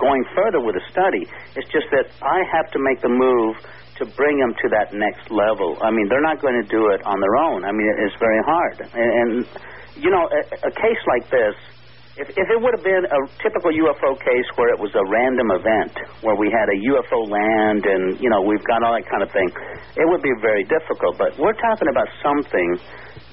going 0.00 0.24
further 0.34 0.64
with 0.64 0.74
the 0.74 0.84
study. 0.88 1.28
It's 1.54 1.68
just 1.68 1.92
that 1.92 2.08
I 2.24 2.40
have 2.48 2.72
to 2.72 2.78
make 2.80 3.04
the 3.04 3.12
move 3.12 3.60
to 4.00 4.06
bring 4.16 4.40
them 4.40 4.54
to 4.56 4.66
that 4.72 4.96
next 4.96 5.30
level. 5.30 5.78
I 5.84 5.92
mean, 5.92 6.08
they're 6.08 6.24
not 6.24 6.40
going 6.40 6.56
to 6.56 6.66
do 6.66 6.90
it 6.90 7.04
on 7.04 7.20
their 7.20 7.36
own. 7.36 7.64
I 7.64 7.70
mean, 7.70 7.86
it's 8.00 8.16
very 8.18 8.42
hard. 8.42 8.80
And, 8.80 9.10
and 9.20 9.30
you 9.96 10.10
know, 10.10 10.26
a, 10.26 10.66
a 10.66 10.72
case 10.72 11.02
like 11.06 11.30
this, 11.30 11.54
If, 12.14 12.30
if 12.30 12.46
it 12.46 12.58
would 12.62 12.70
have 12.78 12.86
been 12.86 13.02
a 13.10 13.20
typical 13.42 13.74
UFO 13.74 14.14
case 14.14 14.48
where 14.54 14.70
it 14.70 14.78
was 14.78 14.94
a 14.94 15.02
random 15.10 15.50
event, 15.50 15.98
where 16.22 16.38
we 16.38 16.46
had 16.46 16.70
a 16.70 16.78
UFO 16.94 17.26
land 17.26 17.82
and, 17.82 18.22
you 18.22 18.30
know, 18.30 18.38
we've 18.38 18.62
got 18.62 18.86
all 18.86 18.94
that 18.94 19.02
kind 19.10 19.26
of 19.26 19.34
thing, 19.34 19.50
it 19.98 20.06
would 20.06 20.22
be 20.22 20.30
very 20.38 20.62
difficult. 20.62 21.18
But 21.18 21.34
we're 21.42 21.58
talking 21.58 21.90
about 21.90 22.06
something 22.22 22.78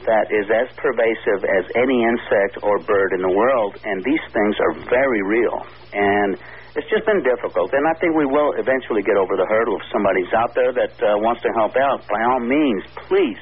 that 0.10 0.34
is 0.34 0.50
as 0.50 0.66
pervasive 0.82 1.46
as 1.46 1.64
any 1.78 2.02
insect 2.02 2.66
or 2.66 2.82
bird 2.82 3.14
in 3.14 3.22
the 3.22 3.30
world, 3.30 3.78
and 3.86 4.02
these 4.02 4.26
things 4.34 4.58
are 4.58 4.74
very 4.90 5.22
real. 5.30 5.62
And 5.94 6.42
it's 6.74 6.90
just 6.90 7.06
been 7.06 7.22
difficult. 7.22 7.70
And 7.78 7.86
I 7.86 7.94
think 8.02 8.18
we 8.18 8.26
will 8.26 8.58
eventually 8.58 9.06
get 9.06 9.14
over 9.14 9.38
the 9.38 9.46
hurdle 9.46 9.78
if 9.78 9.86
somebody's 9.94 10.34
out 10.34 10.58
there 10.58 10.74
that 10.74 10.98
uh, 11.06 11.22
wants 11.22 11.46
to 11.46 11.54
help 11.54 11.78
out. 11.78 12.02
By 12.10 12.18
all 12.34 12.42
means, 12.42 12.82
please, 13.06 13.42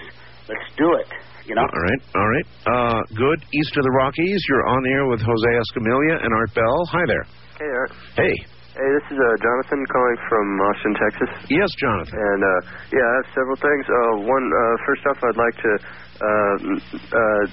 let's 0.52 0.68
do 0.76 0.99
it. 0.99 1.07
You 1.49 1.57
know? 1.57 1.65
All 1.65 1.81
right, 1.81 2.01
all 2.13 2.30
right. 2.30 2.47
Uh, 2.69 3.01
good. 3.17 3.41
East 3.41 3.73
of 3.73 3.81
the 3.81 3.89
Rockies, 3.97 4.38
you're 4.45 4.69
on 4.69 4.85
the 4.85 4.91
air 4.93 5.05
with 5.09 5.17
Jose 5.17 5.49
Escamilla 5.65 6.21
and 6.21 6.30
Art 6.30 6.53
Bell. 6.53 6.85
Hi 6.93 7.01
there. 7.09 7.26
Hey, 7.57 7.65
Art. 7.73 7.91
Hey. 8.13 8.34
Hey, 8.77 8.89
this 8.93 9.05
is 9.09 9.17
uh, 9.17 9.34
Jonathan 9.41 9.81
calling 9.89 10.17
from 10.30 10.45
Austin, 10.61 10.93
Texas. 10.93 11.30
Yes, 11.49 11.73
Jonathan. 11.81 12.21
And 12.21 12.41
uh, 12.45 12.53
yeah, 12.93 13.01
I 13.01 13.13
have 13.17 13.30
several 13.34 13.57
things. 13.57 13.84
Uh, 13.89 14.30
one, 14.30 14.45
uh, 14.45 14.76
first 14.85 15.01
off, 15.09 15.17
I'd 15.26 15.41
like 15.41 15.57
to 15.57 15.73
uh, 16.21 16.55
uh, 17.17 17.43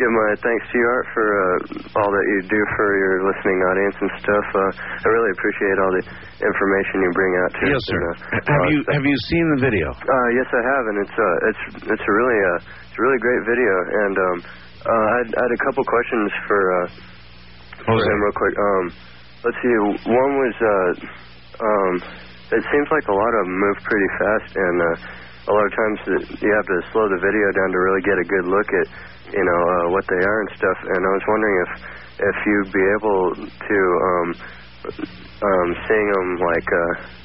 give 0.00 0.08
my 0.08 0.30
thanks 0.40 0.64
to 0.72 0.74
you, 0.80 0.86
Art, 0.88 1.06
for 1.12 1.26
uh, 1.28 2.00
all 2.00 2.08
that 2.10 2.26
you 2.32 2.38
do 2.48 2.60
for 2.74 2.88
your 2.96 3.14
listening 3.28 3.58
audience 3.68 3.96
and 4.00 4.10
stuff. 4.24 4.46
Uh, 4.56 5.04
I 5.04 5.06
really 5.12 5.32
appreciate 5.36 5.76
all 5.76 5.92
the 6.00 6.04
information 6.40 6.94
you 7.04 7.10
bring 7.12 7.32
out 7.44 7.50
to 7.52 7.62
Yes, 7.68 7.76
us. 7.76 7.84
sir. 7.92 8.00
And, 8.00 8.08
uh, 8.08 8.48
Have 8.56 8.66
you 8.72 8.80
have 8.96 9.04
you 9.04 9.16
seen 9.28 9.46
the 9.54 9.60
video? 9.60 9.86
Uh, 9.92 10.28
yes, 10.32 10.48
I 10.48 10.62
have, 10.64 10.84
and 10.88 10.96
it's 11.04 11.16
uh, 11.20 11.48
it's 11.52 11.62
it's 11.92 12.04
a 12.08 12.12
really 12.16 12.38
uh, 12.40 12.58
it's 12.88 12.96
a 12.96 13.02
really 13.04 13.20
great 13.20 13.42
video. 13.44 13.74
And 14.08 14.14
um, 14.16 14.36
uh, 14.88 14.88
I, 14.88 15.14
had, 15.20 15.28
I 15.36 15.40
had 15.44 15.52
a 15.52 15.60
couple 15.68 15.82
questions 15.84 16.28
for 16.48 16.60
uh, 16.64 16.88
for 17.84 17.98
him 18.00 18.16
real 18.24 18.36
quick. 18.40 18.54
Um, 18.56 18.84
let's 19.44 19.58
see. 19.60 19.74
One 20.08 20.32
was 20.40 20.56
uh, 20.64 20.90
um, 21.60 21.92
it 22.56 22.64
seems 22.72 22.88
like 22.88 23.06
a 23.06 23.16
lot 23.16 23.32
of 23.36 23.42
them 23.44 23.54
move 23.60 23.78
pretty 23.84 24.10
fast, 24.16 24.50
and 24.56 24.76
uh, 24.80 24.88
a 25.46 25.52
lot 25.52 25.64
of 25.64 25.72
times 25.72 25.96
you 26.40 26.50
have 26.52 26.68
to 26.68 26.78
slow 26.92 27.06
the 27.08 27.20
video 27.20 27.46
down 27.56 27.70
to 27.72 27.78
really 27.80 28.02
get 28.04 28.16
a 28.18 28.26
good 28.26 28.46
look 28.48 28.68
at 28.68 28.86
you 29.32 29.44
know 29.44 29.60
uh, 29.60 29.84
what 29.94 30.04
they 30.08 30.20
are 30.20 30.38
and 30.44 30.50
stuff. 30.56 30.78
And 30.84 31.00
I 31.00 31.10
was 31.16 31.24
wondering 31.28 31.56
if 31.64 31.72
if 32.20 32.36
you'd 32.44 32.72
be 32.72 32.86
able 33.00 33.22
to 33.48 33.78
um, 34.04 34.28
um, 35.40 35.68
seeing 35.88 36.08
them 36.08 36.28
like. 36.40 36.68
Uh, 36.68 37.20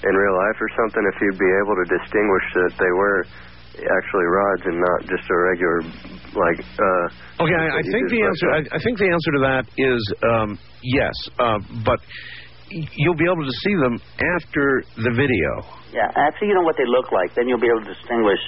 in 0.00 0.16
real 0.16 0.32
life 0.32 0.56
or 0.56 0.70
something 0.80 1.04
if 1.12 1.16
you'd 1.20 1.36
be 1.36 1.52
able 1.60 1.76
to 1.76 1.86
distinguish 1.92 2.46
that 2.56 2.72
they 2.80 2.92
were 2.96 3.20
actually 4.00 4.28
rods 4.32 4.64
and 4.64 4.80
not 4.80 5.00
just 5.12 5.28
a 5.28 5.36
regular 5.36 5.84
like 6.32 6.60
uh 6.80 7.06
Okay, 7.40 7.56
I, 7.56 7.80
I 7.80 7.82
think 7.82 8.10
the 8.10 8.20
answer. 8.20 8.50
I, 8.52 8.60
I 8.76 8.78
think 8.84 8.98
the 8.98 9.08
answer 9.08 9.32
to 9.32 9.40
that 9.48 9.64
is 9.80 10.00
um, 10.28 10.58
yes, 10.84 11.12
uh, 11.38 11.56
but 11.86 11.96
you'll 12.70 13.18
be 13.18 13.26
able 13.26 13.44
to 13.44 13.56
see 13.66 13.74
them 13.82 13.98
after 14.38 14.82
the 14.96 15.12
video. 15.14 15.50
Yeah, 15.90 16.06
after 16.14 16.46
you 16.46 16.54
know 16.54 16.62
what 16.62 16.78
they 16.78 16.86
look 16.86 17.10
like, 17.10 17.34
then 17.34 17.50
you'll 17.50 17.62
be 17.62 17.70
able 17.70 17.82
to 17.82 17.92
distinguish 17.94 18.40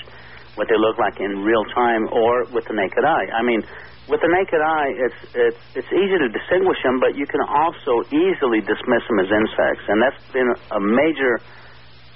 what 0.54 0.68
they 0.68 0.78
look 0.78 0.98
like 0.98 1.18
in 1.18 1.42
real 1.42 1.64
time 1.74 2.06
or 2.12 2.46
with 2.52 2.64
the 2.68 2.76
naked 2.76 3.02
eye. 3.02 3.26
I 3.34 3.42
mean, 3.42 3.64
with 4.06 4.20
the 4.20 4.30
naked 4.30 4.62
eye, 4.62 4.90
it's 4.98 5.20
it's 5.34 5.62
it's 5.82 5.92
easy 5.94 6.16
to 6.18 6.28
distinguish 6.30 6.78
them, 6.82 6.98
but 6.98 7.14
you 7.14 7.26
can 7.26 7.42
also 7.46 8.02
easily 8.10 8.62
dismiss 8.62 9.02
them 9.06 9.18
as 9.22 9.30
insects, 9.30 9.84
and 9.88 9.98
that's 10.02 10.22
been 10.30 10.50
a 10.74 10.80
major 10.80 11.38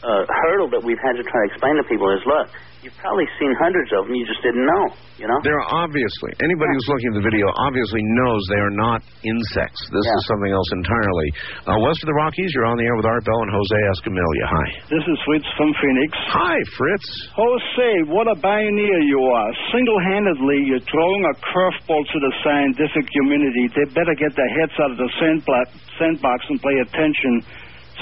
uh, 0.03 0.27
hurdle 0.47 0.71
that 0.71 0.83
we've 0.83 1.01
had 1.03 1.15
to 1.19 1.25
try 1.27 1.39
to 1.43 1.49
explain 1.51 1.75
to 1.79 1.85
people. 1.87 2.11
Is 2.11 2.23
look, 2.27 2.51
you've 2.87 2.95
probably 3.03 3.27
seen 3.43 3.51
hundreds 3.59 3.91
of 3.99 4.07
them, 4.07 4.15
you 4.15 4.23
just 4.23 4.39
didn't 4.47 4.63
know. 4.63 4.85
You 5.19 5.27
know? 5.27 5.35
They're 5.43 5.67
obviously 5.75 6.31
anybody 6.39 6.71
who's 6.79 6.87
looking 6.87 7.11
at 7.11 7.17
the 7.19 7.27
video 7.27 7.51
obviously 7.67 7.99
knows 8.15 8.39
they 8.47 8.63
are 8.63 8.77
not 8.79 9.03
insects. 9.27 9.81
This 9.91 10.07
Yeah. 10.07 10.15
is 10.15 10.23
something 10.31 10.53
else 10.55 10.71
entirely. 10.77 11.29
Uh, 11.67 11.75
west 11.83 11.99
of 12.05 12.07
the 12.07 12.15
Rockies, 12.15 12.47
you're 12.55 12.69
on 12.71 12.79
the 12.79 12.87
air 12.87 12.95
with 12.95 13.09
Art 13.11 13.25
Bell 13.27 13.41
and 13.43 13.51
Jose 13.51 13.79
Escamilla. 13.97 14.23
Hi. 14.47 14.67
This 14.87 15.03
is 15.03 15.19
Fritz 15.27 15.49
from 15.59 15.75
Phoenix. 15.83 16.11
Hi, 16.31 16.57
Fritz. 16.79 17.09
Jose, 17.35 17.91
what 18.13 18.29
a 18.31 18.37
pioneer 18.39 19.01
you 19.03 19.21
are. 19.25 19.51
Single 19.75 19.99
handedly, 20.15 20.63
you're 20.71 20.87
throwing 20.87 21.25
a 21.27 21.35
curveball 21.43 22.07
to 22.07 22.19
the 22.23 22.33
scientific 22.45 23.11
community. 23.11 23.67
They 23.75 23.85
better 23.97 24.15
get 24.15 24.31
their 24.37 24.53
heads 24.63 24.77
out 24.79 24.93
of 24.95 24.99
the 25.01 25.11
sandbla- 25.19 25.73
sandbox 25.99 26.39
and 26.51 26.61
pay 26.63 26.77
attention 26.87 27.41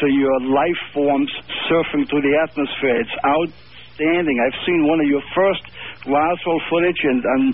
to 0.03 0.07
your 0.11 0.41
life 0.51 0.81
forms 0.93 1.31
surfing 1.71 2.03
through 2.11 2.23
the 2.27 2.35
atmosphere. 2.43 2.99
It's 3.01 3.17
outstanding. 3.95 4.37
I've 4.43 4.59
seen 4.67 4.87
one 4.87 5.01
of 5.01 5.07
your 5.07 5.23
first 5.35 5.63
Roswell 6.07 6.61
footage, 6.71 7.01
and, 7.05 7.23
and 7.25 7.45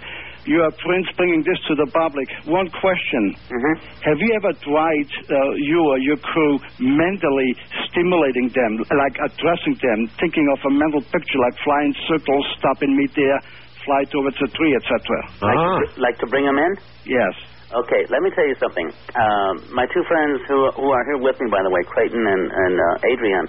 you 0.49 0.59
are 0.65 0.73
Prince 0.85 1.07
bringing 1.17 1.43
this 1.45 1.61
to 1.69 1.75
the 1.77 1.87
public. 1.93 2.29
One 2.49 2.69
question. 2.81 3.23
hmm 3.49 3.77
Have 4.09 4.19
you 4.19 4.31
ever 4.41 4.53
tried, 4.65 5.09
uh, 5.29 5.51
you 5.69 5.79
or 5.85 5.99
your 6.01 6.17
crew, 6.19 6.55
mentally 6.81 7.51
stimulating 7.93 8.51
them, 8.55 8.73
like 8.97 9.17
addressing 9.21 9.77
them, 9.85 9.99
thinking 10.19 10.47
of 10.57 10.59
a 10.67 10.73
mental 10.73 11.03
picture 11.13 11.39
like 11.45 11.57
flying 11.65 11.93
circles, 12.09 12.45
stop 12.59 12.79
in 12.83 12.97
midair, 12.97 13.37
fly 13.85 14.03
towards 14.11 14.37
a 14.41 14.49
tree, 14.57 14.75
etc.? 14.75 14.97
Like, 15.45 15.59
Ah. 15.61 15.79
to, 15.79 15.85
like 16.01 16.17
to 16.21 16.27
bring 16.27 16.45
them 16.45 16.59
in? 16.59 16.73
Yes. 17.05 17.35
Okay, 17.71 18.03
let 18.11 18.19
me 18.27 18.31
tell 18.35 18.43
you 18.43 18.57
something. 18.59 18.89
Um, 19.15 19.71
my 19.71 19.87
two 19.95 20.03
friends 20.11 20.43
who 20.51 20.59
who 20.75 20.91
are 20.91 21.05
here 21.07 21.23
with 21.23 21.39
me, 21.39 21.47
by 21.55 21.63
the 21.63 21.71
way, 21.71 21.79
Creighton 21.87 22.19
and 22.19 22.45
and 22.51 22.75
uh, 22.75 23.11
Adrian, 23.15 23.45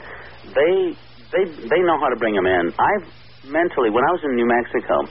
they 0.54 0.74
they 1.32 1.44
they 1.72 1.82
know 1.84 1.98
how 2.00 2.10
to 2.12 2.20
bring 2.20 2.36
them 2.36 2.48
in. 2.48 2.66
I've 2.76 3.08
mentally, 3.48 3.90
when 3.90 4.06
I 4.06 4.12
was 4.14 4.22
in 4.24 4.36
New 4.38 4.48
Mexico, 4.48 5.10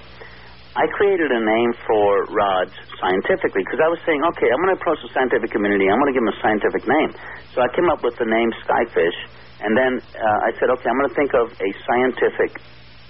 I 0.78 0.86
created 0.94 1.34
a 1.34 1.42
name 1.42 1.72
for 1.82 2.06
rods 2.30 2.74
scientifically 3.02 3.66
because 3.66 3.82
I 3.82 3.90
was 3.90 3.98
saying, 4.06 4.22
okay, 4.22 4.48
I'm 4.54 4.60
going 4.62 4.70
to 4.70 4.78
approach 4.78 5.02
the 5.02 5.10
scientific 5.10 5.50
community. 5.50 5.90
I'm 5.90 5.98
going 5.98 6.14
to 6.14 6.16
give 6.16 6.22
them 6.22 6.30
a 6.30 6.40
scientific 6.40 6.86
name. 6.86 7.10
So 7.52 7.58
I 7.58 7.68
came 7.74 7.90
up 7.90 8.06
with 8.06 8.14
the 8.22 8.28
name 8.30 8.54
Skyfish, 8.62 9.18
and 9.66 9.74
then 9.74 9.92
uh, 9.98 10.46
I 10.46 10.50
said, 10.62 10.70
okay, 10.70 10.86
I'm 10.86 10.98
going 11.02 11.10
to 11.10 11.18
think 11.18 11.34
of 11.34 11.50
a 11.50 11.68
scientific, 11.82 12.50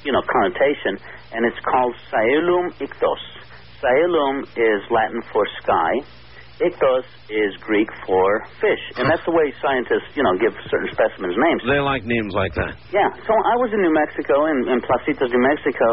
you 0.08 0.12
know, 0.16 0.24
connotation, 0.24 0.96
and 1.36 1.44
it's 1.44 1.60
called 1.68 1.92
Saelum 2.08 2.72
ictos. 2.80 3.22
Saelum 3.84 4.48
is 4.56 4.80
Latin 4.88 5.20
for 5.28 5.44
sky. 5.60 5.92
Ictos 6.60 7.08
is 7.32 7.56
Greek 7.64 7.88
for 8.04 8.44
fish, 8.60 8.82
and 9.00 9.08
that's 9.08 9.24
the 9.24 9.32
way 9.32 9.48
scientists, 9.64 10.12
you 10.12 10.20
know, 10.20 10.36
give 10.36 10.52
certain 10.68 10.92
specimens 10.92 11.32
names. 11.36 11.64
They 11.64 11.80
like 11.80 12.04
names 12.04 12.32
like 12.36 12.52
that. 12.60 12.76
Yeah, 12.92 13.08
so 13.24 13.32
I 13.32 13.56
was 13.64 13.72
in 13.72 13.80
New 13.80 13.94
Mexico, 13.96 14.44
in, 14.52 14.68
in 14.68 14.78
Placitas, 14.84 15.32
New 15.32 15.40
Mexico, 15.40 15.88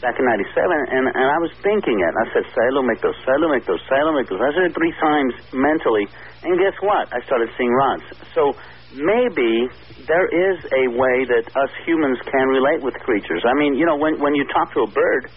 back 0.00 0.16
in 0.16 0.24
97, 0.24 0.96
and, 0.96 1.04
and 1.12 1.26
I 1.28 1.38
was 1.44 1.52
thinking 1.60 2.00
it. 2.00 2.12
I 2.16 2.24
said, 2.32 2.44
Salomictos, 2.52 3.16
Salomictos, 3.28 3.80
Salomictos. 3.88 4.40
I 4.40 4.50
said 4.56 4.64
it 4.68 4.74
three 4.76 4.94
times 4.96 5.32
mentally, 5.52 6.08
and 6.48 6.56
guess 6.56 6.76
what? 6.80 7.12
I 7.12 7.20
started 7.28 7.52
seeing 7.60 7.72
rods. 7.72 8.04
So 8.32 8.56
maybe 8.96 9.68
there 10.08 10.28
is 10.32 10.56
a 10.64 10.84
way 10.96 11.28
that 11.28 11.44
us 11.44 11.72
humans 11.84 12.16
can 12.24 12.46
relate 12.48 12.80
with 12.80 12.96
creatures. 13.04 13.44
I 13.44 13.52
mean, 13.60 13.76
you 13.76 13.84
know, 13.84 13.96
when, 14.00 14.16
when 14.20 14.32
you 14.32 14.48
talk 14.48 14.72
to 14.76 14.88
a 14.88 14.90
bird, 14.90 15.28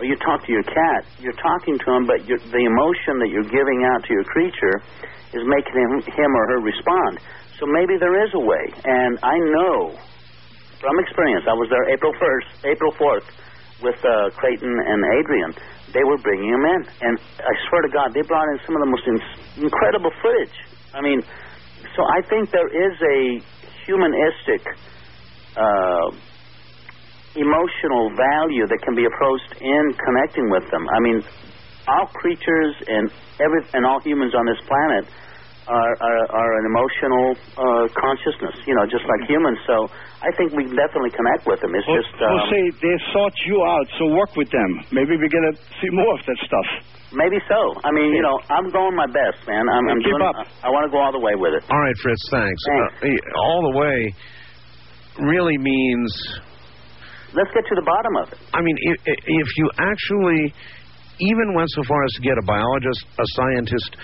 or 0.00 0.08
you 0.08 0.16
talk 0.24 0.40
to 0.48 0.52
your 0.52 0.64
cat, 0.64 1.00
you're 1.20 1.36
talking 1.36 1.76
to 1.76 1.88
him, 1.92 2.08
but 2.08 2.24
the 2.24 2.64
emotion 2.64 3.20
that 3.20 3.28
you're 3.28 3.52
giving 3.52 3.84
out 3.84 4.00
to 4.08 4.10
your 4.16 4.24
creature 4.32 4.80
is 5.36 5.44
making 5.44 5.76
him, 5.76 5.92
him 6.08 6.30
or 6.32 6.44
her 6.56 6.60
respond. 6.64 7.20
So 7.60 7.68
maybe 7.68 8.00
there 8.00 8.16
is 8.24 8.32
a 8.32 8.40
way, 8.40 8.64
and 8.88 9.20
I 9.20 9.36
know 9.36 10.00
from 10.80 10.96
experience. 11.04 11.44
I 11.44 11.52
was 11.52 11.68
there 11.68 11.84
April 11.92 12.16
1st, 12.16 12.48
April 12.72 12.92
4th, 12.96 13.28
with 13.84 14.00
uh, 14.00 14.32
Creighton 14.40 14.72
and 14.72 15.00
Adrian. 15.20 15.52
They 15.92 16.04
were 16.04 16.16
bringing 16.24 16.48
them 16.48 16.64
in, 16.64 16.80
and 17.04 17.14
I 17.44 17.52
swear 17.68 17.84
to 17.84 17.92
God, 17.92 18.16
they 18.16 18.24
brought 18.24 18.48
in 18.48 18.58
some 18.64 18.74
of 18.76 18.80
the 18.80 18.90
most 18.90 19.04
in- 19.04 19.68
incredible 19.68 20.12
footage. 20.24 20.56
I 20.96 21.04
mean, 21.04 21.20
so 21.92 22.00
I 22.16 22.24
think 22.32 22.48
there 22.56 22.72
is 22.72 22.96
a 22.96 23.18
humanistic. 23.84 24.62
Uh, 25.52 26.29
emotional 27.36 28.10
value 28.16 28.66
that 28.66 28.80
can 28.82 28.94
be 28.98 29.06
approached 29.06 29.52
in 29.62 29.82
connecting 30.02 30.50
with 30.50 30.66
them. 30.70 30.82
I 30.90 30.98
mean, 31.00 31.18
all 31.86 32.06
creatures 32.18 32.74
and 32.86 33.10
every 33.38 33.62
and 33.74 33.86
all 33.86 34.00
humans 34.02 34.34
on 34.34 34.44
this 34.46 34.58
planet 34.66 35.04
are 35.70 35.94
are, 36.02 36.22
are 36.34 36.52
an 36.58 36.64
emotional 36.66 37.26
uh, 37.54 37.86
consciousness, 37.94 38.54
you 38.66 38.74
know, 38.74 38.84
just 38.90 39.06
like 39.06 39.22
humans. 39.30 39.58
So 39.66 39.86
I 40.26 40.30
think 40.34 40.50
we 40.58 40.66
can 40.66 40.74
definitely 40.74 41.14
connect 41.14 41.46
with 41.46 41.62
them. 41.62 41.70
It's 41.78 41.86
Well, 41.86 42.02
just 42.02 42.14
um, 42.18 42.34
Jose, 42.34 42.60
they 42.82 42.96
sought 43.14 43.36
you 43.46 43.56
out, 43.62 43.86
so 43.98 44.10
work 44.10 44.34
with 44.34 44.50
them. 44.50 44.70
Maybe 44.90 45.14
we're 45.14 45.30
going 45.30 45.54
to 45.54 45.56
see 45.78 45.90
more 45.94 46.12
of 46.18 46.22
that 46.26 46.38
stuff. 46.42 46.68
maybe 47.14 47.38
so. 47.46 47.60
I 47.86 47.90
mean, 47.94 48.10
you 48.10 48.22
know, 48.22 48.36
I'm 48.50 48.70
going 48.74 48.94
my 48.98 49.06
best, 49.06 49.38
man. 49.46 49.62
I'm, 49.70 49.86
I'm 49.88 50.02
Keep 50.02 50.10
doing. 50.18 50.22
up. 50.26 50.34
I, 50.36 50.66
I 50.66 50.68
want 50.74 50.84
to 50.86 50.92
go 50.92 50.98
all 50.98 51.14
the 51.14 51.22
way 51.22 51.34
with 51.38 51.54
it. 51.54 51.62
All 51.70 51.78
right, 51.80 51.96
Fritz. 52.02 52.22
Thanks. 52.30 52.60
Thanks. 52.66 52.94
Uh, 53.02 53.06
eh, 53.06 53.38
all 53.38 53.62
the 53.70 53.78
way 53.78 53.98
really 55.22 55.58
means. 55.58 56.10
Let's 57.32 57.50
get 57.54 57.64
to 57.68 57.76
the 57.78 57.86
bottom 57.86 58.14
of 58.18 58.32
it. 58.32 58.38
I 58.54 58.60
mean, 58.60 58.76
if, 58.78 58.96
if 59.06 59.48
you 59.56 59.70
actually 59.78 60.52
even 61.20 61.54
went 61.54 61.70
so 61.70 61.82
far 61.86 62.02
as 62.04 62.12
to 62.16 62.22
get 62.22 62.36
a 62.38 62.46
biologist, 62.46 63.06
a 63.18 63.26
scientist, 63.36 63.96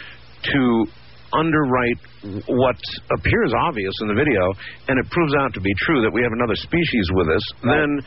to 0.53 0.87
underwrite 1.33 1.99
what 2.47 2.79
appears 3.19 3.53
obvious 3.67 3.93
in 4.03 4.09
the 4.09 4.15
video, 4.15 4.53
and 4.89 4.99
it 4.99 5.11
proves 5.11 5.35
out 5.41 5.53
to 5.55 5.61
be 5.61 5.73
true 5.87 6.03
that 6.03 6.13
we 6.13 6.23
have 6.23 6.33
another 6.33 6.55
species 6.55 7.07
with 7.15 7.29
us, 7.29 7.43
then, 7.63 8.01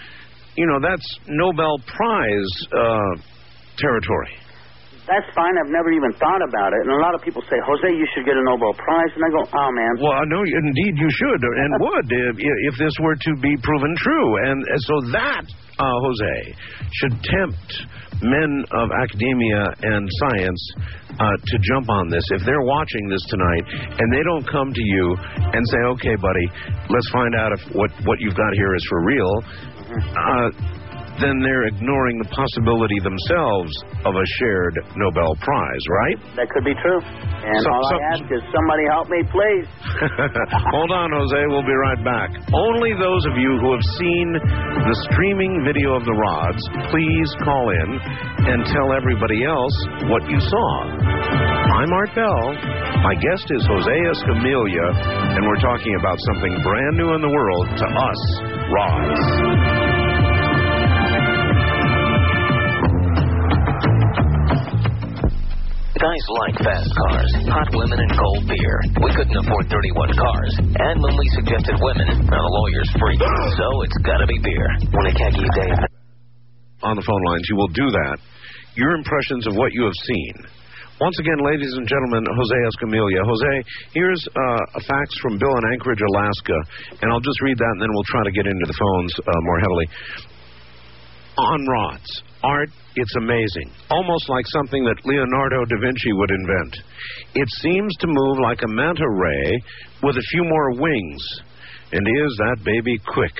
you 0.55 0.65
know, 0.67 0.79
that's 0.79 1.05
Nobel 1.27 1.77
Prize 1.85 2.51
uh, 2.71 3.21
territory. 3.77 4.33
That's 5.09 5.25
fine. 5.33 5.57
I've 5.57 5.73
never 5.73 5.89
even 5.89 6.13
thought 6.21 6.37
about 6.45 6.69
it. 6.69 6.85
And 6.85 6.93
a 6.93 7.01
lot 7.01 7.17
of 7.17 7.25
people 7.25 7.41
say, 7.49 7.57
Jose, 7.65 7.89
you 7.97 8.05
should 8.13 8.29
get 8.29 8.37
a 8.37 8.45
Nobel 8.45 8.77
Prize. 8.77 9.09
And 9.17 9.25
I 9.25 9.29
go, 9.33 9.41
oh, 9.41 9.69
man. 9.73 9.93
Well, 9.97 10.21
no, 10.29 10.45
indeed 10.45 10.93
you 11.01 11.09
should 11.09 11.41
and 11.41 11.69
would 11.81 12.07
if, 12.13 12.35
if 12.37 12.75
this 12.77 12.93
were 13.01 13.17
to 13.17 13.31
be 13.41 13.57
proven 13.65 13.97
true. 13.97 14.29
And 14.45 14.61
so 14.85 14.95
that, 15.17 15.43
uh, 15.81 15.97
Jose, 16.05 16.37
should 16.93 17.15
tempt 17.25 17.89
men 18.21 18.51
of 18.69 18.87
academia 19.01 19.65
and 19.81 20.05
science 20.21 20.61
uh, 21.17 21.35
to 21.41 21.55
jump 21.73 21.89
on 21.89 22.13
this. 22.13 22.23
If 22.29 22.45
they're 22.45 22.67
watching 22.69 23.09
this 23.09 23.23
tonight 23.33 23.65
and 23.97 24.07
they 24.13 24.21
don't 24.21 24.45
come 24.45 24.69
to 24.69 24.85
you 24.93 25.17
and 25.41 25.61
say, 25.73 25.81
okay, 25.97 26.15
buddy, 26.21 26.45
let's 26.85 27.09
find 27.09 27.33
out 27.33 27.49
if 27.57 27.61
what, 27.73 27.89
what 28.05 28.21
you've 28.21 28.37
got 28.37 28.53
here 28.53 28.75
is 28.75 28.85
for 28.85 29.01
real, 29.01 29.33
uh, 29.89 30.49
then 31.21 31.39
they're 31.43 31.67
ignoring 31.67 32.17
the 32.23 32.29
possibility 32.31 32.99
themselves 33.03 33.71
of 34.07 34.15
a 34.15 34.25
shared 34.39 34.75
Nobel 34.95 35.35
Prize, 35.43 35.83
right? 36.03 36.17
That 36.39 36.47
could 36.49 36.63
be 36.63 36.75
true. 36.79 36.99
And 37.03 37.59
So- 37.63 37.71
all 37.71 37.83
so- 37.89 37.95
I 37.99 38.01
ask 38.15 38.23
is 38.31 38.43
somebody 38.55 38.83
help 38.91 39.07
me, 39.09 39.21
please. 39.31 39.67
Hold 40.75 40.91
on, 40.91 41.11
Jose. 41.11 41.39
We'll 41.51 41.65
be 41.67 41.75
right 41.75 42.01
back. 42.03 42.29
Only 42.53 42.93
those 42.95 43.23
of 43.27 43.35
you 43.37 43.57
who 43.59 43.71
have 43.75 43.85
seen 43.99 44.27
the 44.87 44.95
streaming 45.11 45.63
video 45.67 45.95
of 45.95 46.03
the 46.05 46.13
rods, 46.15 46.61
please 46.91 47.29
call 47.43 47.69
in 47.71 47.89
and 48.49 48.65
tell 48.71 48.93
everybody 48.95 49.43
else 49.45 49.75
what 50.11 50.23
you 50.29 50.39
saw. 50.39 50.69
I'm 51.79 51.91
Art 51.93 52.11
Bell. 52.15 52.43
My 53.03 53.15
guest 53.15 53.45
is 53.51 53.63
Jose 53.67 53.91
Escamilla, 53.91 54.87
and 55.35 55.45
we're 55.47 55.61
talking 55.63 55.95
about 55.99 56.17
something 56.33 56.53
brand 56.63 56.95
new 56.97 57.13
in 57.15 57.21
the 57.21 57.29
world 57.31 57.65
to 57.77 57.85
us, 57.87 58.21
rods. 58.71 59.78
Guys 65.99 66.25
like 66.31 66.55
fast 66.63 66.87
cars, 66.95 67.31
hot 67.51 67.67
women, 67.75 67.99
and 67.99 68.11
cold 68.15 68.47
beer. 68.47 68.77
We 69.03 69.11
couldn't 69.19 69.35
afford 69.35 69.67
31 69.67 70.15
cars. 70.15 70.53
And 70.63 70.95
when 70.95 71.11
we 71.11 71.27
suggested 71.35 71.75
women, 71.75 72.07
now 72.23 72.39
the 72.39 72.53
lawyers 72.55 72.89
freaked. 72.95 73.19
So 73.59 73.67
it's 73.83 73.99
gotta 74.07 74.23
be 74.23 74.39
beer. 74.39 74.67
When 74.95 75.11
a 75.11 75.13
khaki 75.19 75.43
day. 75.59 75.75
on 76.87 76.95
the 76.95 77.03
phone 77.03 77.23
lines. 77.27 77.43
You 77.51 77.59
will 77.59 77.73
do 77.75 77.83
that. 77.91 78.15
Your 78.79 78.95
impressions 78.95 79.43
of 79.51 79.59
what 79.59 79.75
you 79.75 79.83
have 79.83 79.99
seen. 80.07 80.47
Once 81.03 81.19
again, 81.19 81.43
ladies 81.43 81.75
and 81.75 81.83
gentlemen, 81.83 82.23
Jose 82.31 82.57
Escamilla. 82.71 83.19
Jose, 83.19 83.53
here's 83.91 84.23
uh, 84.23 84.79
a 84.79 84.81
fax 84.87 85.11
from 85.19 85.35
Bill 85.35 85.51
in 85.51 85.63
Anchorage, 85.75 85.99
Alaska, 85.99 86.55
and 87.03 87.11
I'll 87.11 87.19
just 87.19 87.43
read 87.43 87.59
that 87.59 87.71
and 87.75 87.81
then 87.83 87.91
we'll 87.91 88.07
try 88.07 88.23
to 88.23 88.31
get 88.31 88.47
into 88.47 88.63
the 88.63 88.77
phones 88.79 89.11
uh, 89.19 89.41
more 89.43 89.59
heavily. 89.59 89.87
On 91.35 91.59
rods, 91.67 92.23
art, 92.43 92.71
it's 92.95 93.15
amazing. 93.17 93.69
Almost 93.89 94.29
like 94.29 94.45
something 94.47 94.83
that 94.83 95.05
Leonardo 95.05 95.65
da 95.65 95.77
Vinci 95.81 96.13
would 96.13 96.31
invent. 96.31 96.73
It 97.35 97.49
seems 97.61 97.93
to 97.99 98.07
move 98.07 98.37
like 98.41 98.61
a 98.63 98.67
manta 98.67 99.09
ray 99.09 99.61
with 100.03 100.17
a 100.17 100.27
few 100.31 100.43
more 100.43 100.81
wings. 100.81 101.23
And 101.91 102.05
is 102.05 102.31
that 102.37 102.65
baby 102.65 102.97
quick? 103.13 103.33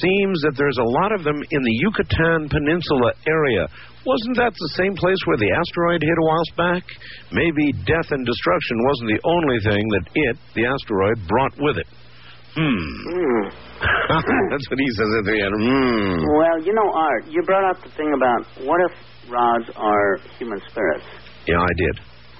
Seems 0.00 0.38
that 0.46 0.54
there's 0.56 0.78
a 0.78 0.92
lot 1.02 1.12
of 1.12 1.24
them 1.24 1.36
in 1.36 1.62
the 1.62 1.76
Yucatan 1.82 2.48
Peninsula 2.48 3.12
area. 3.26 3.66
Wasn't 4.04 4.36
that 4.36 4.54
the 4.54 4.74
same 4.76 4.94
place 4.94 5.18
where 5.26 5.38
the 5.38 5.52
asteroid 5.52 6.02
hit 6.02 6.18
a 6.18 6.26
while 6.26 6.48
back? 6.56 6.84
Maybe 7.30 7.72
death 7.86 8.10
and 8.10 8.26
destruction 8.26 8.76
wasn't 8.82 9.10
the 9.14 9.22
only 9.24 9.58
thing 9.62 9.84
that 9.94 10.06
it, 10.14 10.36
the 10.54 10.66
asteroid, 10.66 11.28
brought 11.28 11.54
with 11.58 11.78
it. 11.78 11.88
Hmm. 12.52 13.48
That's 14.52 14.66
what 14.68 14.78
he 14.78 14.88
says 15.00 15.10
at 15.20 15.24
the 15.24 15.36
end. 15.40 15.54
Hmm. 15.56 16.20
Well, 16.36 16.56
you 16.60 16.74
know, 16.76 16.88
Art, 16.92 17.24
you 17.28 17.40
brought 17.42 17.64
up 17.64 17.82
the 17.82 17.90
thing 17.96 18.12
about 18.12 18.44
what 18.68 18.80
if 18.88 18.94
rods 19.32 19.68
are 19.76 20.20
human 20.38 20.60
spirits? 20.68 21.06
Yeah, 21.48 21.60
I 21.60 21.72
did. 21.80 21.94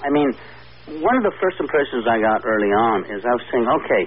I 0.04 0.08
mean, 0.12 0.30
one 1.00 1.16
of 1.16 1.24
the 1.24 1.32
first 1.40 1.56
impressions 1.60 2.04
I 2.04 2.20
got 2.20 2.44
early 2.44 2.68
on 2.68 3.08
is 3.08 3.24
I 3.24 3.32
was 3.32 3.44
saying, 3.50 3.66
okay, 3.66 4.02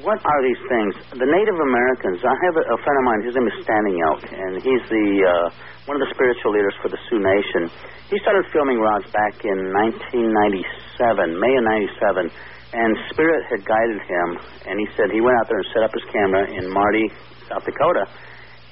what 0.00 0.22
are 0.24 0.40
these 0.46 0.62
things? 0.70 0.92
The 1.14 1.28
Native 1.28 1.58
Americans. 1.58 2.22
I 2.24 2.36
have 2.48 2.54
a, 2.56 2.64
a 2.64 2.78
friend 2.80 2.96
of 2.96 3.04
mine. 3.04 3.20
His 3.26 3.34
name 3.36 3.48
is 3.50 3.56
Standing 3.60 3.96
Elk, 4.08 4.22
and 4.24 4.52
he's 4.62 4.84
the 4.88 5.06
uh, 5.26 5.46
one 5.84 5.98
of 5.98 6.02
the 6.06 6.10
spiritual 6.14 6.54
leaders 6.54 6.72
for 6.80 6.88
the 6.88 6.96
Sioux 7.10 7.20
Nation. 7.20 7.68
He 8.08 8.16
started 8.24 8.44
filming 8.54 8.80
rods 8.80 9.04
back 9.12 9.36
in 9.44 9.58
1997, 10.22 11.36
May 11.36 11.54
of 11.58 11.64
'97, 11.64 12.30
and 12.72 12.96
Spirit 13.12 13.44
had 13.52 13.64
guided 13.64 14.00
him. 14.00 14.28
And 14.66 14.80
he 14.80 14.88
said 14.96 15.12
he 15.12 15.20
went 15.20 15.36
out 15.40 15.48
there 15.48 15.60
and 15.60 15.68
set 15.72 15.82
up 15.84 15.92
his 15.92 16.04
camera 16.12 16.48
in 16.48 16.64
Marty, 16.72 17.06
South 17.48 17.64
Dakota. 17.64 18.08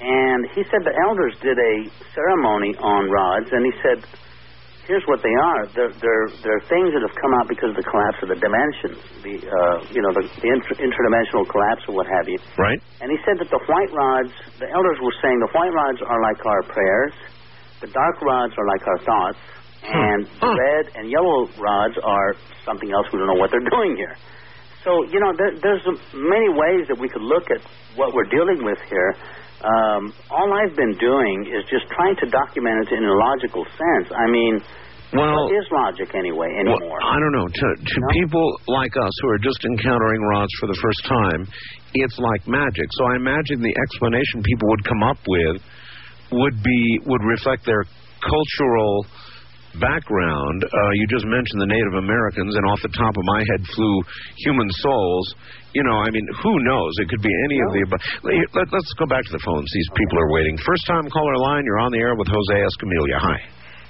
And 0.01 0.49
he 0.57 0.65
said 0.65 0.81
the 0.81 0.97
elders 1.05 1.37
did 1.45 1.57
a 1.57 1.75
ceremony 2.17 2.73
on 2.81 3.05
rods, 3.09 3.45
and 3.53 3.61
he 3.61 3.73
said 3.85 4.01
here's 4.89 5.05
what 5.05 5.21
they 5.21 5.31
are. 5.31 5.61
They're, 5.77 5.93
they're, 6.01 6.27
they're 6.41 6.63
things 6.67 6.91
that 6.91 6.99
have 7.05 7.15
come 7.15 7.33
out 7.37 7.47
because 7.47 7.71
of 7.71 7.77
the 7.77 7.85
collapse 7.85 8.19
of 8.25 8.29
the 8.33 8.39
dimensions, 8.41 8.99
the 9.21 9.35
uh, 9.39 9.77
you 9.93 10.01
know 10.01 10.11
the, 10.17 10.25
the 10.41 10.49
inter- 10.49 10.79
interdimensional 10.81 11.45
collapse 11.47 11.85
or 11.87 11.95
what 11.95 12.09
have 12.09 12.27
you. 12.27 12.41
Right? 12.57 12.81
And 12.99 13.13
he 13.13 13.17
said 13.23 13.37
that 13.39 13.49
the 13.53 13.61
white 13.69 13.91
rods, 13.93 14.33
the 14.57 14.67
elders 14.67 14.97
were 14.99 15.15
saying 15.21 15.37
the 15.39 15.53
white 15.53 15.71
rods 15.71 16.01
are 16.01 16.19
like 16.19 16.41
our 16.43 16.63
prayers, 16.67 17.13
the 17.79 17.87
dark 17.93 18.19
rods 18.21 18.53
are 18.57 18.67
like 18.67 18.83
our 18.89 18.99
thoughts, 19.05 19.41
and 19.83 20.25
the 20.39 20.49
red 20.53 20.85
and 20.95 21.09
yellow 21.09 21.49
rods 21.57 21.97
are 22.03 22.35
something 22.65 22.91
else. 22.91 23.07
We 23.11 23.19
don't 23.19 23.27
know 23.27 23.39
what 23.41 23.49
they're 23.51 23.69
doing 23.77 23.95
here. 23.97 24.15
So 24.83 25.03
you 25.09 25.19
know, 25.21 25.31
there, 25.37 25.53
there's 25.61 25.85
many 26.13 26.49
ways 26.49 26.87
that 26.89 26.97
we 26.97 27.09
could 27.09 27.21
look 27.21 27.49
at 27.53 27.61
what 27.95 28.13
we're 28.13 28.29
dealing 28.29 28.65
with 28.65 28.77
here. 28.89 29.11
Um, 29.61 30.09
all 30.33 30.49
I've 30.57 30.73
been 30.75 30.97
doing 30.97 31.45
is 31.45 31.61
just 31.69 31.85
trying 31.93 32.17
to 32.17 32.25
document 32.29 32.89
it 32.89 32.97
in 32.97 33.05
a 33.05 33.13
logical 33.13 33.61
sense. 33.77 34.09
I 34.09 34.25
mean, 34.25 34.57
Well- 35.13 35.37
what 35.37 35.53
is 35.53 35.65
logic 35.69 36.09
anyway 36.17 36.49
anymore? 36.57 36.81
Well, 36.97 37.13
I 37.13 37.19
don't 37.21 37.35
know. 37.37 37.45
To, 37.45 37.67
to 37.77 37.97
people 38.17 38.57
like 38.65 38.89
us 38.97 39.13
who 39.21 39.27
are 39.29 39.37
just 39.37 39.61
encountering 39.65 40.21
rods 40.33 40.49
for 40.59 40.65
the 40.65 40.79
first 40.81 41.05
time, 41.05 41.45
it's 41.93 42.17
like 42.17 42.47
magic. 42.47 42.87
So 42.97 43.05
I 43.13 43.15
imagine 43.21 43.61
the 43.61 43.75
explanation 43.85 44.41
people 44.41 44.65
would 44.69 44.83
come 44.85 45.03
up 45.03 45.19
with 45.29 45.61
would 46.31 46.57
be 46.63 46.81
would 47.05 47.21
reflect 47.21 47.65
their 47.65 47.83
cultural 48.23 49.05
background. 49.79 50.59
Uh, 50.65 50.91
you 50.99 51.05
just 51.07 51.23
mentioned 51.23 51.59
the 51.61 51.71
Native 51.71 51.95
Americans, 52.01 52.55
and 52.55 52.63
off 52.67 52.81
the 52.83 52.91
top 52.91 53.13
of 53.15 53.23
my 53.23 53.41
head 53.53 53.61
flew 53.71 53.95
human 54.43 54.69
souls. 54.83 55.25
You 55.71 55.83
know, 55.87 55.95
I 56.03 56.09
mean, 56.11 56.27
who 56.43 56.53
knows? 56.67 56.91
It 56.99 57.07
could 57.07 57.23
be 57.23 57.31
any 57.47 57.57
of 57.63 57.69
the 57.71 57.81
above. 57.87 58.01
Let, 58.27 58.67
us 58.73 58.87
go 58.99 59.07
back 59.07 59.23
to 59.23 59.33
the 59.33 59.43
phones. 59.43 59.67
These 59.71 59.91
people 59.95 60.19
are 60.19 60.31
waiting. 60.35 60.57
First 60.59 60.83
time 60.87 61.07
caller 61.07 61.37
line. 61.39 61.63
You're 61.63 61.79
on 61.79 61.91
the 61.95 62.01
air 62.03 62.15
with 62.19 62.27
Jose 62.27 62.57
Escamilla. 62.59 63.19
Hi. 63.23 63.39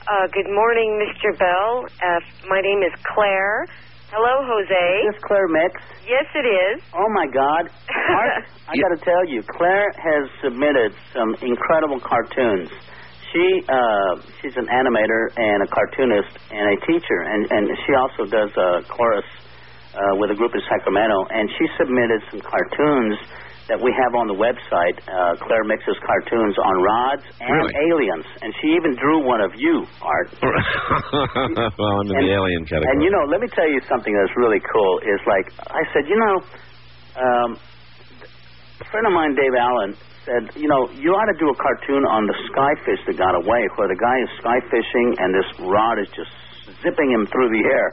Uh, 0.06 0.28
good 0.30 0.50
morning, 0.54 1.02
Mr. 1.02 1.34
Bell. 1.40 1.88
Uh, 1.88 2.20
my 2.50 2.62
name 2.62 2.84
is 2.86 2.94
Claire. 3.16 3.66
Hello, 4.12 4.44
Jose. 4.44 5.08
Is 5.08 5.16
this 5.16 5.24
Claire 5.24 5.48
Mix? 5.48 5.72
Yes, 6.04 6.28
it 6.36 6.44
is. 6.44 6.84
Oh 6.92 7.08
my 7.16 7.26
God! 7.32 7.72
Art, 8.12 8.44
I 8.68 8.76
got 8.76 8.92
to 8.92 9.00
tell 9.00 9.24
you, 9.24 9.42
Claire 9.56 9.88
has 9.96 10.28
submitted 10.44 10.92
some 11.16 11.32
incredible 11.40 11.98
cartoons. 12.04 12.68
She 13.32 13.46
uh, 13.68 14.14
she's 14.42 14.56
an 14.60 14.68
animator 14.68 15.32
and 15.38 15.64
a 15.64 15.68
cartoonist 15.72 16.32
and 16.52 16.66
a 16.72 16.78
teacher, 16.86 17.20
and 17.24 17.48
and 17.52 17.64
she 17.88 17.92
also 17.96 18.26
does 18.28 18.52
a 18.58 18.84
chorus 18.92 19.26
uh, 19.96 20.00
with 20.20 20.32
a 20.32 20.36
group 20.36 20.52
in 20.56 20.62
Sacramento. 20.68 21.16
And 21.32 21.48
she 21.58 21.66
submitted 21.80 22.20
some 22.32 22.42
cartoons 22.44 23.16
that 23.70 23.80
we 23.80 23.94
have 23.96 24.12
on 24.20 24.28
the 24.28 24.36
website. 24.36 25.00
Uh, 25.08 25.40
Claire 25.48 25.64
Mix's 25.64 25.96
cartoons 26.04 26.56
on 26.60 26.76
rods 26.84 27.24
and 27.40 27.56
Really? 27.56 27.72
aliens, 27.88 28.26
and 28.44 28.52
she 28.60 28.68
even 28.76 28.96
drew 29.00 29.24
one 29.24 29.40
of 29.40 29.52
you, 29.56 29.88
Art. 30.04 30.28
well, 30.44 31.94
I'm 32.04 32.12
in 32.12 32.20
the 32.28 32.34
alien 32.36 32.66
category. 32.68 32.92
And 32.92 33.00
you 33.04 33.12
know, 33.12 33.24
let 33.32 33.40
me 33.40 33.48
tell 33.56 33.70
you 33.70 33.80
something 33.88 34.12
that's 34.12 34.36
really 34.36 34.60
cool. 34.60 35.00
Is 35.08 35.22
like 35.24 35.48
I 35.72 35.84
said, 35.96 36.04
you 36.10 36.20
know, 36.20 36.36
um, 37.16 37.50
a 38.82 38.86
friend 38.92 39.08
of 39.08 39.14
mine, 39.14 39.36
Dave 39.40 39.56
Allen, 39.56 39.96
said, 40.26 40.54
you 40.56 40.70
know, 40.70 40.90
you 40.94 41.12
ought 41.18 41.30
to 41.30 41.38
do 41.38 41.50
a 41.50 41.58
cartoon 41.58 42.06
on 42.06 42.28
the 42.30 42.38
skyfish 42.50 43.02
that 43.10 43.18
got 43.18 43.34
away, 43.34 43.66
where 43.76 43.90
the 43.90 43.98
guy 43.98 44.18
is 44.22 44.30
sky 44.38 44.60
fishing 44.70 45.08
and 45.18 45.34
this 45.34 45.50
rod 45.66 45.98
is 45.98 46.10
just 46.14 46.30
zipping 46.86 47.10
him 47.10 47.26
through 47.28 47.50
the 47.50 47.64
air. 47.66 47.90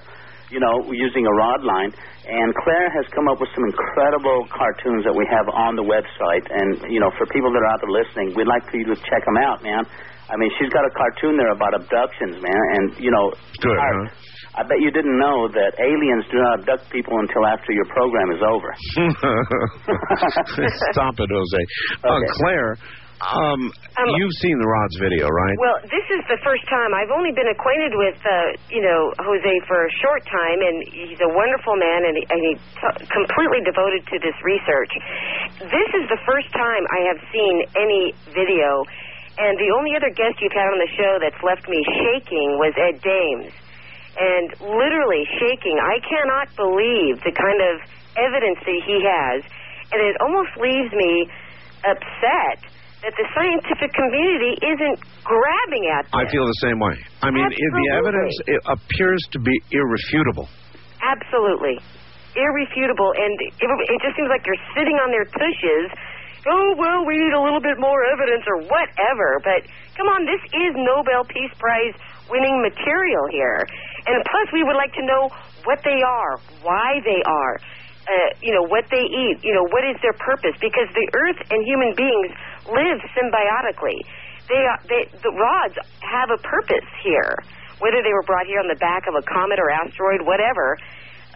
You 0.48 0.60
know, 0.60 0.80
using 0.88 1.28
a 1.28 1.34
rod 1.36 1.60
line. 1.60 1.92
And 2.24 2.48
Claire 2.64 2.88
has 2.88 3.04
come 3.12 3.28
up 3.28 3.36
with 3.36 3.52
some 3.52 3.68
incredible 3.68 4.48
cartoons 4.48 5.04
that 5.04 5.12
we 5.12 5.28
have 5.28 5.44
on 5.52 5.76
the 5.76 5.84
website. 5.84 6.44
And, 6.48 6.88
you 6.88 7.00
know, 7.00 7.12
for 7.20 7.28
people 7.28 7.52
that 7.52 7.60
are 7.60 7.68
out 7.68 7.80
there 7.84 7.92
listening, 7.92 8.32
we'd 8.32 8.48
like 8.48 8.64
for 8.72 8.80
you 8.80 8.88
to 8.88 8.96
check 8.96 9.28
them 9.28 9.36
out, 9.36 9.60
man. 9.60 9.84
I 10.28 10.36
mean, 10.36 10.50
she's 10.60 10.68
got 10.68 10.84
a 10.84 10.92
cartoon 10.92 11.36
there 11.40 11.52
about 11.56 11.72
abductions, 11.72 12.36
man. 12.40 12.64
And, 12.76 12.84
you 13.00 13.10
know, 13.10 13.32
Good, 13.64 13.76
Art, 13.80 14.12
I 14.56 14.62
bet 14.62 14.76
you 14.80 14.90
didn't 14.92 15.16
know 15.18 15.48
that 15.48 15.72
aliens 15.80 16.24
do 16.30 16.36
not 16.40 16.60
abduct 16.60 16.90
people 16.92 17.16
until 17.20 17.46
after 17.48 17.72
your 17.72 17.86
program 17.88 18.28
is 18.36 18.42
over. 18.44 18.68
Stop 20.92 21.14
it, 21.20 21.30
Jose. 21.32 21.60
Uh, 22.04 22.16
Okay. 22.18 22.30
Claire, 22.42 22.76
um, 23.18 23.72
you've 24.14 24.36
seen 24.38 24.56
the 24.62 24.68
Rods 24.68 24.94
video, 25.02 25.26
right? 25.26 25.56
Well, 25.58 25.78
this 25.90 26.06
is 26.12 26.22
the 26.30 26.38
first 26.46 26.62
time. 26.70 26.94
I've 26.94 27.10
only 27.10 27.34
been 27.34 27.50
acquainted 27.50 27.92
with, 27.98 28.18
uh, 28.22 28.54
you 28.70 28.78
know, 28.84 29.10
Jose 29.18 29.54
for 29.66 29.86
a 29.86 29.92
short 30.02 30.22
time, 30.28 30.58
and 30.62 30.76
he's 30.86 31.18
a 31.18 31.30
wonderful 31.34 31.74
man, 31.74 32.06
and, 32.06 32.14
he, 32.14 32.24
and 32.30 32.40
he's 32.46 32.62
t- 32.78 33.06
completely 33.10 33.62
devoted 33.66 34.06
to 34.06 34.16
this 34.22 34.36
research. 34.46 34.92
This 35.66 35.90
is 35.98 36.04
the 36.14 36.20
first 36.26 36.46
time 36.54 36.82
I 36.94 37.00
have 37.10 37.18
seen 37.34 37.54
any 37.74 38.02
video, 38.30 38.86
And 39.38 39.54
the 39.54 39.70
only 39.78 39.94
other 39.94 40.10
guest 40.10 40.42
you've 40.42 40.54
had 40.54 40.66
on 40.66 40.82
the 40.82 40.92
show 40.98 41.12
that's 41.22 41.38
left 41.46 41.62
me 41.70 41.78
shaking 42.02 42.58
was 42.58 42.74
Ed 42.74 42.98
Dames. 42.98 43.54
And 44.18 44.50
literally 44.66 45.22
shaking. 45.38 45.78
I 45.78 46.02
cannot 46.02 46.50
believe 46.58 47.22
the 47.22 47.30
kind 47.30 47.60
of 47.62 47.74
evidence 48.18 48.58
that 48.66 48.80
he 48.82 48.98
has. 49.06 49.46
And 49.94 50.02
it 50.02 50.18
almost 50.18 50.50
leaves 50.58 50.90
me 50.90 51.30
upset 51.86 52.66
that 53.06 53.14
the 53.14 53.26
scientific 53.30 53.94
community 53.94 54.58
isn't 54.58 54.98
grabbing 55.22 55.86
at 55.94 56.10
this. 56.10 56.18
I 56.18 56.26
feel 56.26 56.42
the 56.42 56.60
same 56.66 56.82
way. 56.82 56.98
I 57.22 57.30
mean, 57.30 57.46
it, 57.46 57.54
the 57.54 57.88
evidence 57.94 58.34
it 58.50 58.58
appears 58.66 59.22
to 59.30 59.38
be 59.38 59.54
irrefutable. 59.70 60.50
Absolutely. 60.98 61.78
Irrefutable. 62.34 63.14
And 63.14 63.38
it, 63.38 63.54
it 63.54 63.98
just 64.02 64.18
seems 64.18 64.26
like 64.26 64.42
they're 64.42 64.66
sitting 64.74 64.98
on 64.98 65.14
their 65.14 65.30
tushes. 65.30 65.94
Oh, 66.46 66.74
well, 66.78 67.02
we 67.06 67.18
need 67.18 67.34
a 67.34 67.42
little 67.42 67.60
bit 67.60 67.78
more 67.78 68.04
evidence 68.06 68.44
or 68.46 68.62
whatever. 68.70 69.42
But 69.42 69.66
come 69.98 70.06
on, 70.06 70.22
this 70.22 70.38
is 70.54 70.70
Nobel 70.78 71.26
Peace 71.26 71.50
Prize 71.58 71.94
winning 72.30 72.62
material 72.62 73.26
here. 73.32 73.66
And 74.06 74.22
plus, 74.22 74.46
we 74.52 74.62
would 74.62 74.76
like 74.76 74.92
to 74.94 75.04
know 75.04 75.28
what 75.64 75.82
they 75.82 75.98
are, 76.04 76.38
why 76.62 77.02
they 77.02 77.20
are, 77.26 77.54
uh, 78.06 78.28
you 78.40 78.54
know, 78.54 78.64
what 78.70 78.86
they 78.90 79.02
eat, 79.02 79.42
you 79.42 79.52
know, 79.52 79.66
what 79.74 79.82
is 79.82 79.98
their 80.00 80.14
purpose. 80.14 80.54
Because 80.60 80.86
the 80.94 81.08
Earth 81.16 81.40
and 81.50 81.60
human 81.66 81.92
beings 81.98 82.30
live 82.70 82.98
symbiotically. 83.18 83.98
They, 84.46 84.62
are, 84.62 84.80
they, 84.88 85.02
the 85.20 85.34
rods 85.34 85.76
have 86.06 86.30
a 86.30 86.40
purpose 86.40 86.88
here. 87.02 87.36
Whether 87.80 88.02
they 88.02 88.14
were 88.14 88.26
brought 88.26 88.46
here 88.46 88.58
on 88.58 88.66
the 88.66 88.80
back 88.80 89.06
of 89.06 89.14
a 89.14 89.22
comet 89.22 89.58
or 89.58 89.70
asteroid, 89.70 90.22
whatever, 90.26 90.76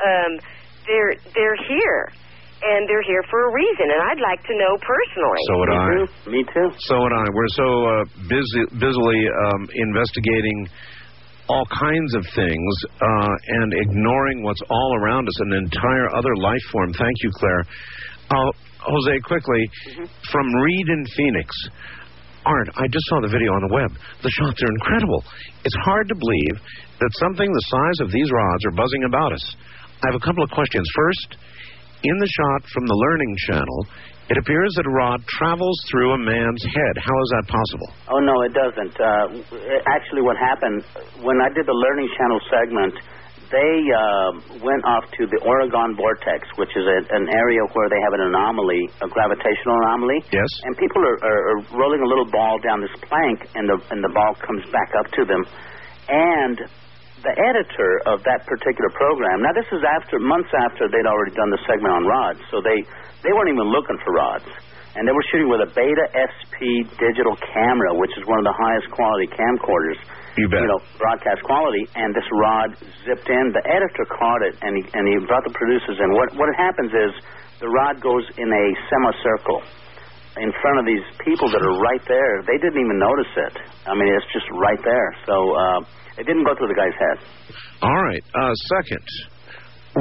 um, 0.02 0.40
they're 0.86 1.14
they're 1.34 1.54
here, 1.68 2.10
and 2.62 2.88
they're 2.88 3.02
here 3.02 3.22
for 3.30 3.48
a 3.48 3.50
reason. 3.52 3.86
And 3.90 4.00
I'd 4.06 4.22
like 4.22 4.42
to 4.46 4.54
know 4.54 4.72
personally. 4.78 5.42
So 5.50 5.54
would 5.58 5.72
I. 5.74 5.86
Me 6.30 6.40
too. 6.46 6.68
So 6.86 6.94
would 7.00 7.14
I. 7.14 7.26
We're 7.34 7.54
so 7.58 7.68
uh, 7.68 8.04
busy, 8.30 8.62
busily 8.78 9.20
um, 9.26 9.68
investigating 9.74 10.68
all 11.48 11.66
kinds 11.66 12.14
of 12.14 12.24
things 12.34 12.72
uh, 13.02 13.34
and 13.60 13.74
ignoring 13.74 14.42
what's 14.42 14.62
all 14.70 14.92
around 15.02 15.26
us, 15.26 15.38
an 15.40 15.52
entire 15.52 16.06
other 16.14 16.34
life 16.38 16.62
form. 16.70 16.92
Thank 16.94 17.16
you, 17.22 17.30
Claire. 17.34 17.64
Uh, 18.30 18.50
Jose, 18.80 19.18
quickly, 19.26 19.62
from 20.30 20.46
Reed 20.54 20.88
in 20.88 21.04
Phoenix. 21.16 21.50
Art, 22.44 22.68
I 22.74 22.88
just 22.90 23.06
saw 23.06 23.20
the 23.22 23.30
video 23.30 23.54
on 23.54 23.62
the 23.68 23.74
web. 23.74 23.90
The 24.22 24.30
shots 24.30 24.58
are 24.62 24.72
incredible. 24.74 25.22
It's 25.64 25.78
hard 25.84 26.08
to 26.08 26.14
believe 26.14 26.58
that 26.98 27.10
something 27.22 27.46
the 27.46 27.66
size 27.70 27.98
of 28.06 28.10
these 28.10 28.30
rods 28.32 28.66
are 28.66 28.74
buzzing 28.74 29.04
about 29.04 29.32
us. 29.32 29.54
I 30.02 30.10
have 30.10 30.18
a 30.18 30.24
couple 30.24 30.42
of 30.42 30.50
questions. 30.50 30.82
First, 30.94 31.36
in 32.02 32.16
the 32.18 32.30
shot 32.30 32.66
from 32.70 32.86
the 32.86 32.94
Learning 32.94 33.34
Channel, 33.48 33.78
it 34.30 34.38
appears 34.38 34.70
that 34.78 34.86
a 34.86 34.94
rod 34.94 35.20
travels 35.38 35.78
through 35.90 36.14
a 36.14 36.18
man's 36.18 36.62
head. 36.64 36.94
How 36.98 37.14
is 37.14 37.28
that 37.36 37.46
possible? 37.50 37.88
Oh 38.08 38.20
no, 38.22 38.42
it 38.42 38.54
doesn't. 38.54 38.94
Uh, 38.96 39.26
actually, 39.90 40.22
what 40.22 40.38
happened 40.38 40.82
when 41.20 41.42
I 41.42 41.50
did 41.50 41.66
the 41.66 41.74
Learning 41.74 42.08
Channel 42.16 42.40
segment, 42.48 42.94
they 43.50 43.74
uh, 43.92 44.30
went 44.64 44.82
off 44.88 45.04
to 45.20 45.28
the 45.28 45.38
Oregon 45.44 45.92
vortex, 45.98 46.48
which 46.56 46.72
is 46.72 46.86
a, 46.86 46.98
an 47.12 47.28
area 47.28 47.60
where 47.76 47.88
they 47.92 48.00
have 48.00 48.14
an 48.16 48.24
anomaly, 48.32 48.88
a 49.04 49.08
gravitational 49.12 49.76
anomaly. 49.84 50.24
Yes. 50.32 50.48
And 50.64 50.72
people 50.80 51.02
are, 51.04 51.18
are, 51.20 51.42
are 51.52 51.60
rolling 51.76 52.00
a 52.00 52.08
little 52.08 52.26
ball 52.30 52.56
down 52.64 52.80
this 52.80 52.94
plank, 53.04 53.44
and 53.52 53.68
the 53.68 53.76
and 53.92 54.00
the 54.00 54.12
ball 54.16 54.32
comes 54.40 54.64
back 54.72 54.90
up 54.96 55.12
to 55.18 55.22
them, 55.28 55.42
and 56.08 56.56
the 57.22 57.34
editor 57.38 58.02
of 58.10 58.22
that 58.26 58.42
particular 58.46 58.90
program. 58.94 59.42
Now, 59.42 59.54
this 59.54 59.66
is 59.70 59.82
after 59.86 60.18
months 60.18 60.50
after 60.66 60.90
they'd 60.90 61.06
already 61.06 61.34
done 61.34 61.50
the 61.54 61.62
segment 61.66 61.94
on 61.94 62.02
rods, 62.06 62.42
so 62.50 62.58
they 62.58 62.82
they 63.22 63.30
weren't 63.30 63.50
even 63.54 63.70
looking 63.70 63.98
for 64.02 64.10
rods, 64.14 64.46
and 64.98 65.06
they 65.06 65.14
were 65.14 65.22
shooting 65.30 65.46
with 65.46 65.62
a 65.62 65.70
Beta 65.70 66.06
SP 66.10 66.82
digital 66.98 67.38
camera, 67.54 67.94
which 67.94 68.10
is 68.18 68.26
one 68.26 68.42
of 68.42 68.46
the 68.46 68.54
highest 68.54 68.90
quality 68.90 69.30
camcorders. 69.30 69.98
You 70.34 70.48
bet. 70.48 70.64
You 70.64 70.70
know, 70.74 70.80
broadcast 70.98 71.44
quality, 71.44 71.86
and 71.94 72.10
this 72.16 72.26
rod 72.32 72.74
zipped 73.06 73.28
in. 73.28 73.52
The 73.52 73.62
editor 73.68 74.04
caught 74.10 74.42
it, 74.42 74.58
and 74.62 74.74
he 74.74 74.82
and 74.96 75.06
he 75.06 75.14
brought 75.26 75.46
the 75.46 75.54
producers 75.54 76.02
in. 76.02 76.10
What 76.12 76.34
what 76.34 76.50
happens 76.58 76.90
is 76.90 77.12
the 77.62 77.70
rod 77.70 78.02
goes 78.02 78.26
in 78.34 78.50
a 78.50 78.64
semicircle 78.90 79.62
in 80.40 80.50
front 80.64 80.76
of 80.80 80.84
these 80.88 81.04
people 81.24 81.48
that 81.52 81.60
are 81.60 81.76
right 81.80 82.00
there. 82.08 82.40
They 82.48 82.56
didn't 82.56 82.80
even 82.80 82.98
notice 82.98 83.32
it. 83.50 83.54
I 83.84 83.92
mean, 83.92 84.08
it's 84.16 84.30
just 84.32 84.46
right 84.56 84.80
there. 84.80 85.08
So 85.28 85.34
uh, 85.52 85.78
it 86.16 86.24
didn't 86.24 86.44
go 86.48 86.54
through 86.56 86.72
the 86.72 86.78
guy's 86.78 86.96
head. 86.96 87.18
All 87.84 88.00
right. 88.08 88.24
Uh, 88.32 88.52
second, 88.80 89.04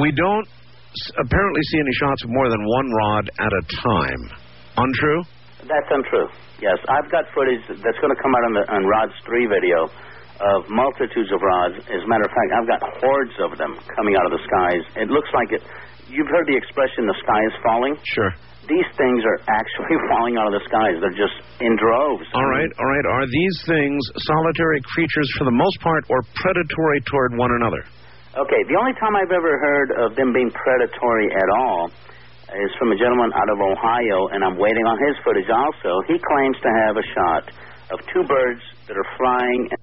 we 0.00 0.08
don't 0.12 0.46
s- 0.48 1.12
apparently 1.20 1.62
see 1.68 1.78
any 1.80 1.94
shots 2.00 2.24
of 2.24 2.30
more 2.32 2.48
than 2.48 2.62
one 2.64 2.88
rod 3.04 3.24
at 3.40 3.52
a 3.52 3.62
time. 3.84 4.22
Untrue? 4.80 5.20
That's 5.68 5.90
untrue. 5.92 6.28
Yes, 6.64 6.78
I've 6.88 7.10
got 7.10 7.26
footage 7.34 7.60
that's 7.68 7.98
going 8.00 8.14
to 8.14 8.20
come 8.22 8.32
out 8.38 8.44
on 8.48 8.52
the 8.54 8.64
on 8.72 8.82
Rod's 8.86 9.14
three 9.26 9.46
video 9.50 9.90
of 10.40 10.64
multitudes 10.70 11.30
of 11.34 11.42
rods. 11.42 11.74
As 11.90 12.00
a 12.02 12.08
matter 12.08 12.24
of 12.24 12.32
fact, 12.32 12.50
I've 12.56 12.68
got 12.70 12.80
hordes 13.02 13.34
of 13.42 13.50
them 13.58 13.76
coming 13.94 14.14
out 14.16 14.26
of 14.26 14.32
the 14.32 14.42
skies. 14.46 14.82
It 14.96 15.10
looks 15.10 15.28
like 15.34 15.52
it. 15.52 15.62
You've 16.08 16.30
heard 16.30 16.46
the 16.46 16.56
expression 16.56 17.06
"the 17.06 17.18
sky 17.22 17.40
is 17.50 17.54
falling." 17.66 17.94
Sure. 18.14 18.30
These 18.68 18.88
things 18.94 19.20
are 19.26 19.38
actually 19.50 19.96
falling 20.10 20.38
out 20.38 20.46
of 20.46 20.54
the 20.54 20.64
skies. 20.70 20.98
They're 21.02 21.18
just 21.18 21.34
in 21.58 21.74
droves. 21.78 22.26
All 22.34 22.46
right, 22.46 22.70
all 22.78 22.88
right. 22.88 23.06
Are 23.06 23.26
these 23.26 23.56
things 23.66 23.98
solitary 24.22 24.80
creatures 24.94 25.28
for 25.38 25.44
the 25.44 25.54
most 25.54 25.78
part 25.82 26.06
or 26.08 26.22
predatory 26.38 27.00
toward 27.10 27.34
one 27.34 27.50
another? 27.58 27.82
Okay, 28.32 28.62
the 28.70 28.78
only 28.80 28.96
time 28.96 29.12
I've 29.12 29.34
ever 29.34 29.60
heard 29.60 29.88
of 30.08 30.16
them 30.16 30.32
being 30.32 30.48
predatory 30.50 31.28
at 31.28 31.48
all 31.52 31.92
is 32.48 32.70
from 32.78 32.92
a 32.92 32.96
gentleman 32.96 33.32
out 33.36 33.48
of 33.48 33.60
Ohio, 33.60 34.28
and 34.32 34.44
I'm 34.44 34.56
waiting 34.56 34.84
on 34.88 34.96
his 35.04 35.16
footage 35.24 35.48
also. 35.48 36.00
He 36.08 36.16
claims 36.16 36.56
to 36.64 36.70
have 36.86 36.96
a 36.96 37.06
shot 37.12 37.42
of 37.92 38.00
two 38.12 38.24
birds 38.24 38.60
that 38.88 38.96
are 38.96 39.10
flying, 39.20 39.68
and 39.68 39.80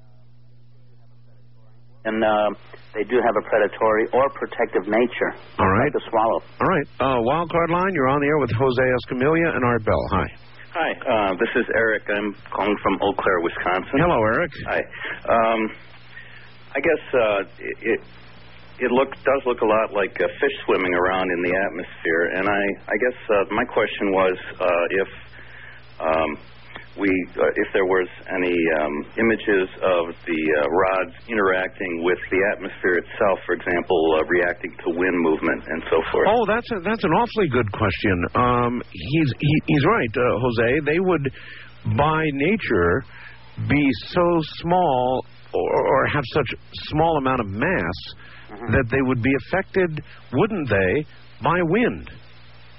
uh, 2.06 2.50
they 2.94 3.04
do 3.04 3.18
have 3.22 3.36
a 3.36 3.44
predatory 3.48 4.08
or 4.14 4.30
protective 4.32 4.88
nature. 4.88 5.32
All 5.60 5.68
right. 5.70 5.92
Like 5.92 5.94
the 5.94 6.06
swallow. 6.10 6.40
All 6.62 6.68
right. 6.68 6.88
Uh, 7.00 7.20
wild 7.22 7.52
card 7.52 7.70
line, 7.70 7.92
you're 7.94 8.08
on 8.08 8.20
the 8.22 8.28
air 8.28 8.38
with 8.40 8.52
Jose 8.52 8.82
Escamilla 8.82 9.56
and 9.56 9.64
Art 9.66 9.84
Bell. 9.86 10.04
Hi. 10.12 10.28
Hi, 10.72 10.92
uh, 10.94 11.34
this 11.42 11.50
is 11.56 11.66
Eric. 11.76 12.04
I'm 12.14 12.36
calling 12.54 12.78
from 12.84 12.94
Eau 13.02 13.14
Claire, 13.18 13.42
Wisconsin. 13.42 13.98
Hello, 13.98 14.22
Eric. 14.22 14.52
Hi. 14.70 14.82
Um, 15.26 15.60
I 16.76 16.80
guess 16.80 17.04
uh, 17.10 17.40
it, 17.58 17.78
it 17.82 18.00
it 18.78 18.92
look 18.92 19.10
does 19.26 19.42
look 19.48 19.62
a 19.62 19.66
lot 19.66 19.94
like 19.94 20.14
uh, 20.22 20.28
fish 20.40 20.56
swimming 20.66 20.94
around 20.94 21.32
in 21.32 21.42
the 21.42 21.58
atmosphere, 21.58 22.24
and 22.38 22.48
I 22.48 22.62
I 22.86 22.96
guess 23.02 23.18
uh, 23.30 23.44
my 23.50 23.66
question 23.66 24.12
was 24.14 24.38
uh, 24.62 24.86
if 25.02 25.10
um, 26.00 26.38
we 27.00 27.10
uh, 27.40 27.48
if 27.56 27.68
there 27.74 27.86
was 27.88 28.08
any 28.36 28.56
um, 28.80 28.94
images 29.18 29.68
of 29.82 30.04
the 30.28 30.42
uh, 30.60 30.68
rods 30.68 31.16
interacting 31.28 32.04
with 32.04 32.20
the 32.30 32.40
atmosphere 32.56 33.00
itself, 33.00 33.40
for 33.46 33.56
example, 33.56 34.00
uh, 34.20 34.26
reacting 34.28 34.72
to 34.86 34.88
wind 34.94 35.18
movement 35.20 35.64
and 35.68 35.82
so 35.90 35.98
forth. 36.12 36.28
Oh, 36.28 36.46
that's 36.46 36.70
a, 36.72 36.80
that's 36.84 37.04
an 37.04 37.14
awfully 37.16 37.48
good 37.50 37.72
question. 37.72 38.16
Um, 38.36 38.82
he's 38.92 39.30
he, 39.40 39.54
he's 39.68 39.86
right, 39.86 40.14
uh, 40.14 40.24
Jose. 40.44 40.70
They 40.86 41.00
would, 41.00 41.26
by 41.98 42.24
nature, 42.34 43.04
be 43.68 43.84
so 44.12 44.26
small 44.62 45.26
or, 45.54 45.88
or 45.88 46.08
have 46.08 46.24
such 46.34 46.50
small 46.92 47.18
amount 47.18 47.42
of 47.42 47.48
mass 47.48 47.98
that 48.72 48.86
they 48.92 49.02
would 49.02 49.22
be 49.22 49.32
affected, 49.46 50.04
wouldn't 50.34 50.70
they, 50.70 51.06
by 51.44 51.60
wind? 51.64 52.10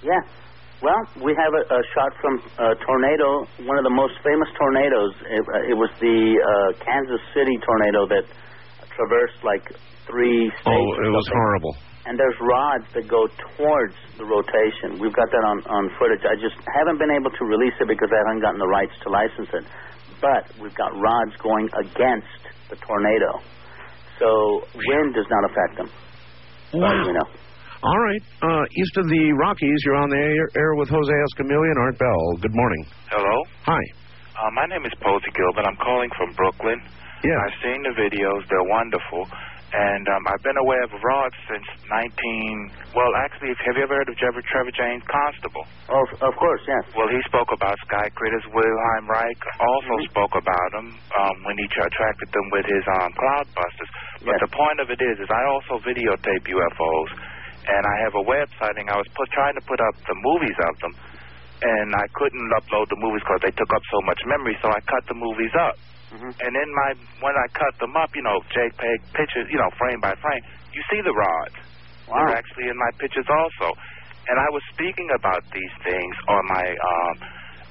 Yeah. 0.02 0.20
Well, 0.80 1.02
we 1.20 1.36
have 1.36 1.52
a, 1.52 1.62
a 1.76 1.80
shot 1.92 2.12
from 2.24 2.40
a 2.56 2.72
tornado, 2.80 3.44
one 3.68 3.76
of 3.76 3.84
the 3.84 3.92
most 3.92 4.16
famous 4.24 4.48
tornadoes. 4.56 5.12
It, 5.28 5.44
uh, 5.44 5.70
it 5.72 5.76
was 5.76 5.92
the 6.00 6.18
uh, 6.40 6.72
Kansas 6.80 7.20
City 7.36 7.52
tornado 7.60 8.08
that 8.08 8.24
traversed 8.96 9.44
like 9.44 9.64
three 10.08 10.48
states. 10.48 10.64
Oh, 10.72 11.04
it 11.04 11.12
was 11.12 11.26
horrible. 11.28 11.76
And 12.08 12.16
there's 12.16 12.38
rods 12.40 12.88
that 12.96 13.04
go 13.06 13.28
towards 13.28 13.92
the 14.16 14.24
rotation. 14.24 14.96
We've 14.96 15.12
got 15.12 15.28
that 15.28 15.44
on, 15.44 15.60
on 15.68 15.92
footage. 16.00 16.24
I 16.24 16.32
just 16.40 16.56
haven't 16.80 16.96
been 16.96 17.12
able 17.12 17.28
to 17.28 17.44
release 17.44 17.76
it 17.76 17.84
because 17.86 18.08
I 18.08 18.18
haven't 18.24 18.40
gotten 18.40 18.58
the 18.58 18.72
rights 18.72 18.96
to 19.04 19.12
license 19.12 19.52
it. 19.52 19.64
But 20.24 20.48
we've 20.56 20.74
got 20.74 20.96
rods 20.96 21.36
going 21.44 21.68
against 21.76 22.40
the 22.72 22.76
tornado. 22.80 23.44
So 24.16 24.64
wind 24.72 25.12
does 25.12 25.28
not 25.28 25.44
affect 25.44 25.76
them. 25.76 25.88
as 26.88 27.06
we 27.06 27.12
know. 27.12 27.28
All 27.82 28.00
right. 28.04 28.20
Uh, 28.44 28.64
east 28.76 28.94
of 29.00 29.08
the 29.08 29.24
Rockies, 29.40 29.80
you're 29.88 29.96
on 29.96 30.10
the 30.12 30.20
air, 30.20 30.46
air 30.52 30.72
with 30.76 30.92
Jose 30.92 31.16
Escamilla 31.32 31.64
and 31.64 31.78
Art 31.80 31.96
Bell. 31.96 32.24
Good 32.44 32.52
morning. 32.52 32.84
Hello. 33.08 33.36
Hi. 33.64 33.82
Uh, 34.36 34.50
my 34.52 34.66
name 34.68 34.84
is 34.84 34.92
Posey 35.00 35.32
Gilbert. 35.32 35.64
I'm 35.64 35.80
calling 35.80 36.12
from 36.12 36.28
Brooklyn. 36.36 36.76
Yeah. 37.24 37.40
I've 37.40 37.56
seen 37.64 37.80
the 37.80 37.96
videos. 37.96 38.44
They're 38.52 38.68
wonderful. 38.68 39.24
And 39.72 40.04
um, 40.12 40.22
I've 40.28 40.42
been 40.42 40.58
aware 40.60 40.82
of 40.82 40.90
rods 40.92 41.36
since 41.48 41.64
19. 41.88 42.92
Well, 42.92 43.12
actually, 43.22 43.54
have 43.64 43.78
you 43.78 43.86
ever 43.86 43.96
heard 43.96 44.10
of 44.12 44.16
Trevor, 44.18 44.42
Trevor 44.50 44.74
James 44.76 45.04
Constable? 45.06 45.64
Oh, 45.88 46.04
of 46.26 46.34
course, 46.36 46.60
yes. 46.66 46.84
Well, 46.98 47.06
he 47.08 47.22
spoke 47.30 47.48
about 47.54 47.78
sky 47.86 48.10
critters. 48.18 48.42
Wilhelm 48.50 49.06
Reich 49.08 49.40
also 49.62 49.94
spoke 50.10 50.34
about 50.36 50.68
them 50.74 50.98
um, 51.16 51.36
when 51.46 51.54
he 51.56 51.64
tra- 51.70 51.86
attracted 51.86 52.28
them 52.34 52.46
with 52.50 52.66
his 52.66 52.84
um, 52.98 53.08
cloudbusters. 53.14 53.90
But 54.26 54.36
the 54.42 54.50
point 54.52 54.82
of 54.82 54.90
it 54.90 54.98
is, 55.00 55.16
is 55.22 55.30
I 55.30 55.42
also 55.48 55.78
videotape 55.86 56.44
UFOs, 56.50 57.10
and 57.70 57.82
I 57.86 57.96
have 58.04 58.14
a 58.18 58.24
website, 58.26 58.76
and 58.78 58.90
I 58.90 58.96
was 58.98 59.06
put, 59.14 59.30
trying 59.30 59.54
to 59.54 59.64
put 59.64 59.80
up 59.80 59.94
the 60.06 60.16
movies 60.18 60.58
of 60.68 60.74
them. 60.82 60.94
and 61.62 61.92
I 61.94 62.06
couldn't 62.16 62.48
upload 62.56 62.88
the 62.88 62.96
movies 62.96 63.20
because 63.20 63.42
they 63.44 63.52
took 63.52 63.68
up 63.72 63.84
so 63.92 64.00
much 64.08 64.20
memory, 64.24 64.56
so 64.64 64.68
I 64.72 64.80
cut 64.88 65.04
the 65.08 65.14
movies 65.14 65.52
up. 65.60 65.76
And 66.40 66.52
in 66.56 66.68
my 66.74 66.90
when 67.22 67.36
I 67.38 67.46
cut 67.54 67.70
them 67.78 67.94
up, 67.94 68.10
you 68.16 68.22
know, 68.24 68.40
JPEG 68.50 68.98
pictures, 69.14 69.46
you 69.46 69.58
know, 69.60 69.70
frame 69.78 70.00
by 70.00 70.16
frame, 70.18 70.42
you 70.74 70.82
see 70.90 70.98
the 71.06 71.14
rods. 71.14 71.54
Wow. 72.08 72.26
They're 72.26 72.36
actually 72.40 72.66
in 72.66 72.74
my 72.74 72.90
pictures 72.98 73.28
also. 73.30 73.76
And 74.26 74.36
I 74.40 74.48
was 74.50 74.62
speaking 74.74 75.06
about 75.14 75.44
these 75.54 75.74
things 75.86 76.14
on 76.26 76.42
my 76.50 76.66
um, 76.66 77.14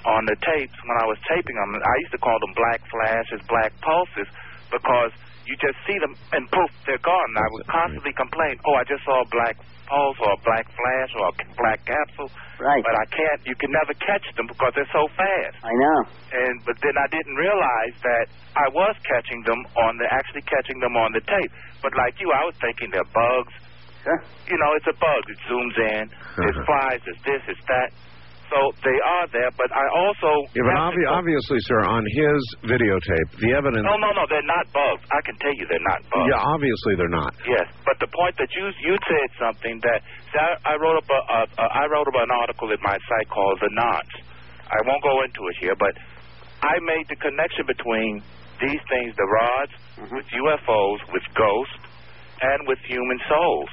on 0.05 0.21
the 0.23 0.37
tapes 0.39 0.77
when 0.87 0.97
I 1.03 1.05
was 1.09 1.19
taping 1.27 1.55
them. 1.59 1.75
I 1.83 1.95
used 1.99 2.13
to 2.15 2.21
call 2.23 2.39
them 2.39 2.53
black 2.55 2.79
flashes, 2.87 3.41
black 3.51 3.75
pulses, 3.83 4.29
because 4.71 5.11
you 5.43 5.57
just 5.59 5.75
see 5.83 5.97
them 5.99 6.15
and 6.31 6.47
poof, 6.47 6.71
they're 6.87 7.03
gone. 7.03 7.29
And 7.35 7.43
I 7.43 7.47
would 7.51 7.67
constantly 7.67 8.13
complain, 8.15 8.55
oh, 8.63 8.75
I 8.79 8.87
just 8.87 9.03
saw 9.03 9.19
a 9.19 9.27
black 9.33 9.57
pulse 9.89 10.17
or 10.21 10.37
a 10.37 10.41
black 10.45 10.69
flash 10.69 11.11
or 11.17 11.23
a 11.27 11.33
black 11.57 11.81
capsule. 11.83 12.29
Right. 12.61 12.83
But 12.85 12.95
I 12.95 13.05
can't. 13.09 13.41
You 13.49 13.57
can 13.57 13.73
never 13.73 13.97
catch 13.97 14.23
them 14.37 14.45
because 14.45 14.71
they're 14.77 14.93
so 14.93 15.09
fast. 15.17 15.57
I 15.65 15.73
know. 15.73 15.99
And 16.31 16.61
but 16.63 16.77
then 16.85 16.93
I 16.95 17.07
didn't 17.09 17.35
realize 17.35 17.95
that 18.05 18.25
I 18.53 18.69
was 18.69 18.93
catching 19.03 19.41
them 19.43 19.59
on 19.81 19.97
the 19.97 20.05
actually 20.11 20.45
catching 20.45 20.77
them 20.79 20.93
on 20.93 21.11
the 21.11 21.23
tape. 21.25 21.51
But 21.81 21.97
like 21.97 22.21
you, 22.21 22.29
I 22.29 22.45
was 22.45 22.55
thinking 22.61 22.93
they're 22.93 23.09
bugs. 23.09 23.55
Sure. 24.03 24.21
You 24.47 24.57
know, 24.59 24.71
it's 24.79 24.87
a 24.87 24.95
bug. 24.95 25.23
It 25.27 25.39
zooms 25.49 25.75
in. 25.75 26.03
It 26.07 26.55
uh-huh. 26.55 26.67
flies. 26.67 27.01
It's 27.03 27.23
this. 27.27 27.43
It's 27.51 27.65
that. 27.67 27.89
So 28.49 28.57
they 28.81 28.97
are 28.97 29.25
there. 29.29 29.51
But 29.53 29.69
I 29.69 29.85
also 29.93 30.29
Yeah, 30.57 30.65
but 30.65 30.73
to 30.73 30.85
obvi- 30.89 31.09
obviously, 31.09 31.61
sir, 31.69 31.85
on 31.85 32.01
his 32.01 32.39
videotape, 32.65 33.29
the 33.37 33.53
evidence. 33.53 33.85
No, 33.85 33.95
no, 34.01 34.09
no. 34.09 34.25
They're 34.25 34.49
not 34.49 34.65
bugs. 34.73 35.05
I 35.13 35.21
can 35.21 35.37
tell 35.37 35.53
you 35.53 35.69
they're 35.69 35.87
not 35.93 36.01
bugs. 36.09 36.29
Yeah, 36.33 36.41
obviously 36.41 36.97
they're 36.97 37.13
not. 37.13 37.37
Yes, 37.45 37.69
but 37.85 38.01
the 38.01 38.09
point 38.09 38.33
that 38.41 38.49
you 38.57 38.65
you 38.81 38.97
said 39.05 39.29
something 39.37 39.77
that 39.85 40.01
see, 40.33 40.41
I, 40.41 40.73
I 40.73 40.81
wrote 40.81 40.97
up 40.97 41.09
a, 41.09 41.21
I 41.61 41.85
wrote 41.93 42.09
up 42.09 42.17
an 42.17 42.33
article 42.33 42.73
in 42.73 42.81
my 42.81 42.97
site 42.97 43.29
called 43.29 43.61
The 43.61 43.69
Knots. 43.71 44.15
I 44.65 44.79
won't 44.85 45.01
go 45.05 45.21
into 45.25 45.41
it 45.49 45.55
here, 45.61 45.77
but 45.77 45.93
I 46.61 46.77
made 46.81 47.05
the 47.09 47.17
connection 47.17 47.65
between 47.65 48.21
these 48.61 48.81
things, 48.91 49.15
the 49.15 49.29
rods, 49.29 49.73
mm-hmm. 49.97 50.15
with 50.15 50.27
UFOs, 50.29 50.99
with 51.13 51.23
ghosts, 51.37 51.85
and 52.41 52.67
with 52.67 52.79
human 52.85 53.19
souls. 53.29 53.69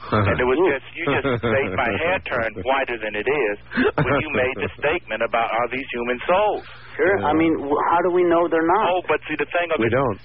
Uh-huh. 0.00 0.16
and 0.32 0.36
it 0.40 0.46
was 0.48 0.56
just 0.64 0.86
you 0.96 1.04
just 1.12 1.28
made 1.60 1.72
my 1.76 1.90
hair 2.00 2.18
turn 2.24 2.50
whiter 2.64 2.96
than 2.98 3.12
it 3.14 3.28
is 3.28 3.56
when 4.00 4.14
you 4.24 4.28
made 4.32 4.56
the 4.64 4.70
statement 4.80 5.20
about 5.20 5.52
are 5.52 5.68
these 5.68 5.86
human 5.92 6.18
souls. 6.26 6.64
Sure. 6.96 7.20
I 7.24 7.32
mean, 7.36 7.52
how 7.92 8.00
do 8.08 8.10
we 8.16 8.24
know 8.24 8.48
they're 8.48 8.66
not? 8.66 8.84
Oh, 8.90 9.02
but 9.06 9.20
see 9.28 9.36
the 9.36 9.46
thing 9.52 9.68
of 9.72 9.78
We 9.78 9.86
it, 9.88 9.94
don't. 9.94 10.18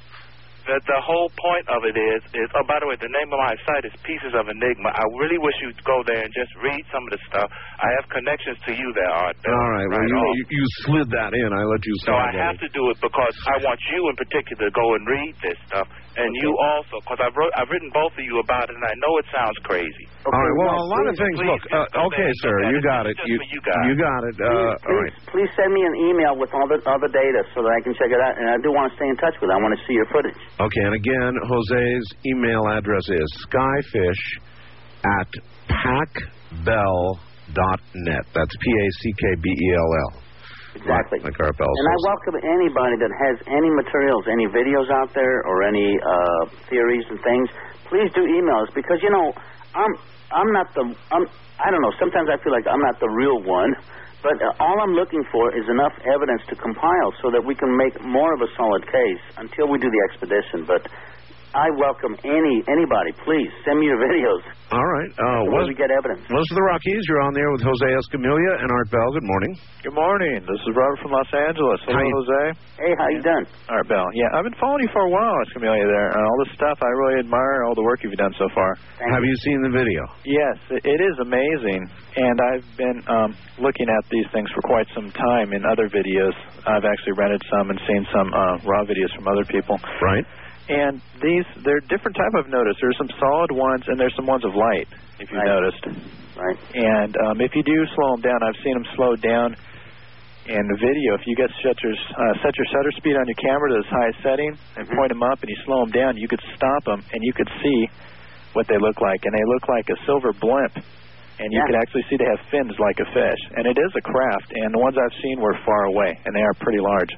the, 0.66 0.76
the 0.90 1.00
whole 1.06 1.30
point 1.38 1.66
of 1.72 1.86
it 1.86 1.94
is, 1.96 2.20
is 2.36 2.48
oh, 2.58 2.66
by 2.68 2.82
the 2.82 2.88
way, 2.90 2.98
the 2.98 3.12
name 3.14 3.30
of 3.32 3.38
my 3.40 3.54
site 3.70 3.86
is 3.86 3.94
Pieces 4.02 4.34
of 4.34 4.50
Enigma. 4.50 4.90
I 4.92 5.06
really 5.22 5.38
wish 5.38 5.54
you'd 5.62 5.78
go 5.86 6.02
there 6.10 6.20
and 6.26 6.32
just 6.34 6.52
read 6.66 6.82
some 6.90 7.06
of 7.06 7.12
the 7.16 7.22
stuff. 7.30 7.48
I 7.80 7.88
have 8.02 8.10
connections 8.10 8.58
to 8.66 8.72
you 8.74 8.88
there, 8.98 9.12
Art. 9.14 9.38
Bell, 9.46 9.54
All 9.54 9.72
right. 9.78 9.88
Well, 9.88 10.02
right 10.02 10.10
you, 10.10 10.20
you 10.42 10.46
you 10.50 10.66
slid 10.90 11.08
that 11.14 11.32
in. 11.38 11.48
I 11.54 11.64
let 11.70 11.84
you 11.86 11.96
So 12.04 12.12
slide 12.12 12.34
I 12.34 12.50
have 12.50 12.58
in. 12.60 12.66
to 12.66 12.70
do 12.74 12.84
it 12.92 12.98
because 13.00 13.36
I 13.52 13.56
want 13.64 13.80
you 13.94 14.02
in 14.10 14.16
particular 14.18 14.68
to 14.68 14.74
go 14.74 14.88
and 14.98 15.04
read 15.06 15.34
this 15.46 15.60
stuff, 15.70 15.88
and 16.16 16.32
you 16.42 16.50
also, 16.72 16.96
because 17.04 17.20
I've 17.24 17.36
wrote, 17.36 17.52
I've 17.60 17.68
written 17.70 17.92
both 17.92 18.14
of 18.16 18.24
you 18.24 18.40
about 18.40 18.70
it, 18.72 18.76
and 18.76 18.84
I 18.88 18.96
know 19.04 19.14
it 19.20 19.26
sounds 19.36 19.58
crazy. 19.68 20.08
All 20.26 20.32
right. 20.32 20.56
Well, 20.64 20.76
a 20.80 20.88
lot 20.96 21.06
of 21.12 21.16
things. 21.20 21.36
please 21.38 21.50
Look. 21.52 21.64
Uh, 21.70 22.06
okay, 22.10 22.32
sir. 22.42 22.56
You 22.72 22.80
got 22.82 23.04
This 23.06 23.14
it. 23.14 23.16
is 23.16 23.20
just 23.20 23.30
You 23.30 23.38
for 23.38 23.48
you 23.52 23.60
guys. 23.62 23.84
you 23.86 23.94
got 24.00 24.22
it. 24.26 24.36
Uh, 24.36 24.46
please, 24.46 24.56
all 24.56 24.78
please, 24.80 24.96
right. 24.96 25.14
please 25.36 25.50
send 25.60 25.70
me 25.76 25.82
an 25.84 25.96
email 26.10 26.34
with 26.40 26.50
all 26.56 26.68
the 26.72 26.80
other 26.88 27.10
data 27.12 27.44
so 27.54 27.62
that 27.62 27.72
I 27.76 27.80
can 27.84 27.94
check 28.00 28.10
it 28.10 28.20
out. 28.24 28.38
And 28.40 28.48
I 28.50 28.58
do 28.64 28.72
want 28.72 28.90
to 28.92 28.96
stay 28.98 29.08
in 29.12 29.18
touch 29.20 29.36
with. 29.44 29.52
it. 29.52 29.54
I 29.54 29.58
want 29.62 29.76
to 29.78 29.82
see 29.86 29.94
your 29.96 30.08
footage. 30.10 30.40
Okay, 30.60 30.84
and 30.88 30.96
again, 30.96 31.34
Jose's 31.46 32.06
email 32.26 32.64
address 32.72 33.04
is 33.12 33.28
skyfish 33.52 34.24
at 35.06 35.30
pacbell.net. 35.70 38.26
That's 38.34 38.56
P 38.58 38.66
A 38.72 38.86
C 39.04 39.14
K 39.20 39.36
B 39.42 39.50
E 39.50 39.74
L 39.76 39.92
L. 40.16 40.22
Exactly. 40.76 41.24
Like 41.24 41.40
our 41.40 41.56
bell 41.56 41.72
And 41.72 41.88
I 41.88 41.98
welcome 42.04 42.36
anybody 42.44 43.00
that 43.00 43.14
has 43.16 43.36
any 43.48 43.72
materials, 43.72 44.28
any 44.28 44.48
videos 44.52 44.92
out 44.92 45.16
there, 45.16 45.40
or 45.48 45.64
any 45.64 45.96
uh, 45.96 46.44
theories 46.68 47.08
and 47.08 47.20
things. 47.24 47.48
Please 47.88 48.12
do 48.12 48.28
email 48.28 48.60
us 48.60 48.72
because 48.76 49.00
you 49.00 49.10
know 49.10 49.32
I'm 49.72 49.94
I'm 50.36 50.52
not 50.52 50.68
the 50.76 50.84
I'm 51.16 51.26
I 51.64 51.72
don't 51.72 51.80
know. 51.80 51.96
Sometimes 51.96 52.28
I 52.28 52.36
feel 52.44 52.52
like 52.52 52.68
I'm 52.68 52.84
not 52.84 53.00
the 53.00 53.08
real 53.08 53.40
one, 53.48 53.72
but 54.20 54.36
uh, 54.36 54.64
all 54.64 54.76
I'm 54.84 54.92
looking 55.00 55.24
for 55.32 55.56
is 55.56 55.64
enough 55.72 55.96
evidence 56.12 56.44
to 56.52 56.56
compile 56.60 57.10
so 57.24 57.32
that 57.32 57.40
we 57.40 57.56
can 57.56 57.72
make 57.72 57.96
more 58.04 58.36
of 58.36 58.44
a 58.44 58.50
solid 58.60 58.84
case 58.84 59.24
until 59.40 59.72
we 59.72 59.80
do 59.80 59.88
the 59.88 60.02
expedition. 60.12 60.68
But 60.68 60.84
I 61.56 61.72
welcome 61.80 62.20
any 62.28 62.56
anybody. 62.68 63.16
Please 63.24 63.48
send 63.64 63.80
me 63.80 63.88
your 63.88 63.96
videos. 63.96 64.44
All 64.76 64.84
right. 64.84 65.12
Uh, 65.16 65.48
so 65.48 65.56
Wes, 65.56 65.72
we 65.72 65.76
get 65.80 65.88
evidence. 65.88 66.20
West 66.28 66.52
of 66.52 66.58
the 66.60 66.68
Rockies, 66.68 67.00
you're 67.08 67.24
on 67.24 67.32
there 67.32 67.48
with 67.56 67.64
Jose 67.64 67.88
Escamilla 67.96 68.60
and 68.60 68.68
Art 68.68 68.92
Bell. 68.92 69.08
Good 69.16 69.24
morning. 69.24 69.54
Good 69.80 69.96
morning. 69.96 70.44
This 70.44 70.60
is 70.68 70.76
Robert 70.76 71.00
from 71.00 71.16
Los 71.16 71.32
Angeles. 71.32 71.80
Hello, 71.88 71.96
How 71.96 72.04
you- 72.04 72.12
Jose. 72.20 72.44
Hey, 72.76 72.92
how 73.00 73.08
you 73.08 73.22
doing? 73.24 73.46
All 73.72 73.80
right, 73.80 73.88
Bell. 73.88 74.04
Yeah, 74.12 74.36
I've 74.36 74.44
been 74.44 74.60
following 74.60 74.84
you 74.84 74.92
for 74.92 75.08
a 75.08 75.12
while, 75.16 75.32
Escamilla, 75.48 75.80
there. 75.80 76.12
And 76.12 76.20
all 76.28 76.38
this 76.44 76.52
stuff, 76.60 76.76
I 76.84 76.92
really 76.92 77.24
admire 77.24 77.64
all 77.64 77.72
the 77.76 77.88
work 77.88 78.04
you've 78.04 78.20
done 78.20 78.36
so 78.36 78.52
far. 78.52 78.76
Have 79.16 79.24
you 79.24 79.36
seen 79.48 79.64
the 79.64 79.72
video? 79.72 80.04
Yes, 80.28 80.60
it, 80.76 80.84
it 80.84 81.00
is 81.00 81.16
amazing. 81.24 81.88
And 82.20 82.36
I've 82.52 82.68
been 82.76 83.00
um, 83.08 83.32
looking 83.64 83.88
at 83.88 84.04
these 84.12 84.28
things 84.36 84.52
for 84.52 84.60
quite 84.68 84.92
some 84.92 85.08
time 85.16 85.56
in 85.56 85.64
other 85.64 85.88
videos. 85.88 86.36
I've 86.68 86.84
actually 86.84 87.16
rented 87.16 87.40
some 87.48 87.72
and 87.72 87.80
seen 87.88 88.04
some 88.12 88.28
uh, 88.36 88.60
raw 88.68 88.84
videos 88.84 89.16
from 89.16 89.32
other 89.32 89.46
people. 89.48 89.80
Right. 90.04 90.26
And 90.68 90.98
these, 91.22 91.46
they're 91.64 91.80
different 91.86 92.18
type 92.18 92.34
of 92.42 92.50
notice. 92.50 92.74
There's 92.82 92.98
some 92.98 93.12
solid 93.20 93.52
ones, 93.54 93.84
and 93.88 94.00
there's 94.00 94.16
some 94.16 94.26
ones 94.26 94.44
of 94.46 94.56
light, 94.56 94.88
if 95.20 95.30
you 95.32 95.38
Right. 95.38 95.48
noticed. 95.48 95.86
Right. 96.36 96.58
And 96.74 97.16
um, 97.28 97.40
if 97.42 97.56
you 97.56 97.62
do 97.64 97.86
slow 97.96 98.16
them 98.18 98.22
down, 98.22 98.40
I've 98.44 98.58
seen 98.64 98.74
them 98.74 98.86
slowed 98.96 99.22
down 99.22 99.56
in 100.48 100.64
the 100.68 100.78
video. 100.82 101.14
If 101.16 101.26
you 101.26 101.36
get 101.36 101.50
set 101.64 101.78
your, 101.82 101.94
uh, 101.94 102.34
set 102.42 102.54
your 102.58 102.66
shutter 102.74 102.92
speed 102.98 103.16
on 103.16 103.26
your 103.26 103.40
camera 103.40 103.70
to 103.72 103.78
its 103.80 103.90
highest 103.90 104.20
setting 104.22 104.52
and 104.76 104.90
point 104.90 105.10
them 105.10 105.24
up 105.24 105.40
and 105.42 105.50
you 105.50 105.58
slow 105.66 105.86
them 105.86 105.92
down, 105.92 106.18
you 106.18 106.28
could 106.28 106.42
stop 106.56 106.84
them 106.86 107.00
and 107.02 107.20
you 107.24 107.34
could 107.34 107.50
see 107.62 107.80
what 108.54 108.68
they 108.68 108.78
look 108.78 109.00
like. 109.02 109.22
And 109.24 109.34
they 109.34 109.46
look 109.54 109.70
like 109.70 109.88
a 109.90 109.98
silver 110.06 110.34
blimp. 110.34 110.76
And 111.38 111.52
you 111.52 111.60
Yeah. 111.60 111.66
can 111.68 111.76
actually 111.76 112.04
see 112.10 112.16
they 112.18 112.26
have 112.32 112.40
fins 112.52 112.74
like 112.80 113.00
a 113.00 113.06
fish. 113.12 113.42
And 113.56 113.68
it 113.68 113.78
is 113.78 113.92
a 113.96 114.02
craft. 114.02 114.50
And 114.56 114.74
the 114.74 114.80
ones 114.80 114.98
I've 114.98 115.18
seen 115.22 115.40
were 115.40 115.54
far 115.66 115.84
away, 115.86 116.18
and 116.26 116.36
they 116.36 116.42
are 116.42 116.54
pretty 116.60 116.80
large 116.80 117.12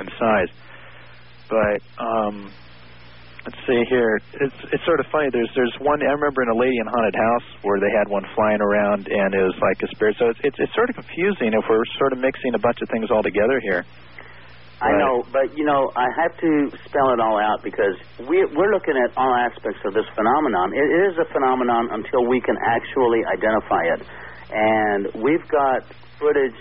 in 0.00 0.08
size. 0.18 0.48
But 1.48 1.80
um, 2.02 2.50
let's 3.44 3.58
see 3.66 3.84
here. 3.88 4.20
It's 4.40 4.60
it's 4.72 4.84
sort 4.84 5.00
of 5.00 5.06
funny. 5.12 5.28
There's 5.30 5.50
there's 5.54 5.74
one 5.80 6.00
I 6.02 6.12
remember 6.12 6.42
in 6.42 6.48
a 6.48 6.56
lady 6.56 6.76
in 6.78 6.86
haunted 6.86 7.14
house 7.14 7.46
where 7.62 7.80
they 7.80 7.92
had 7.92 8.08
one 8.08 8.24
flying 8.34 8.60
around 8.60 9.08
and 9.08 9.34
it 9.34 9.42
was 9.42 9.56
like 9.60 9.82
a 9.82 9.88
spirit. 9.94 10.16
So 10.18 10.28
it's 10.28 10.40
it's, 10.44 10.56
it's 10.58 10.74
sort 10.74 10.90
of 10.90 10.96
confusing 10.96 11.52
if 11.52 11.64
we're 11.68 11.84
sort 11.98 12.12
of 12.12 12.18
mixing 12.18 12.54
a 12.54 12.58
bunch 12.58 12.80
of 12.82 12.88
things 12.88 13.10
all 13.10 13.22
together 13.22 13.60
here. 13.60 13.84
I 14.82 14.90
know, 14.98 15.24
but 15.32 15.56
you 15.56 15.64
know, 15.64 15.92
I 15.96 16.10
have 16.12 16.36
to 16.40 16.68
spell 16.84 17.14
it 17.14 17.20
all 17.20 17.38
out 17.38 17.62
because 17.62 17.94
we, 18.28 18.44
we're 18.44 18.72
looking 18.74 18.98
at 18.98 19.16
all 19.16 19.32
aspects 19.32 19.80
of 19.86 19.94
this 19.94 20.04
phenomenon. 20.14 20.74
It 20.74 20.90
is 21.08 21.16
a 21.16 21.24
phenomenon 21.32 21.88
until 21.92 22.26
we 22.26 22.40
can 22.40 22.56
actually 22.60 23.24
identify 23.24 23.82
it. 23.94 24.02
And 24.50 25.22
we've 25.22 25.46
got 25.48 25.86
footage 26.18 26.58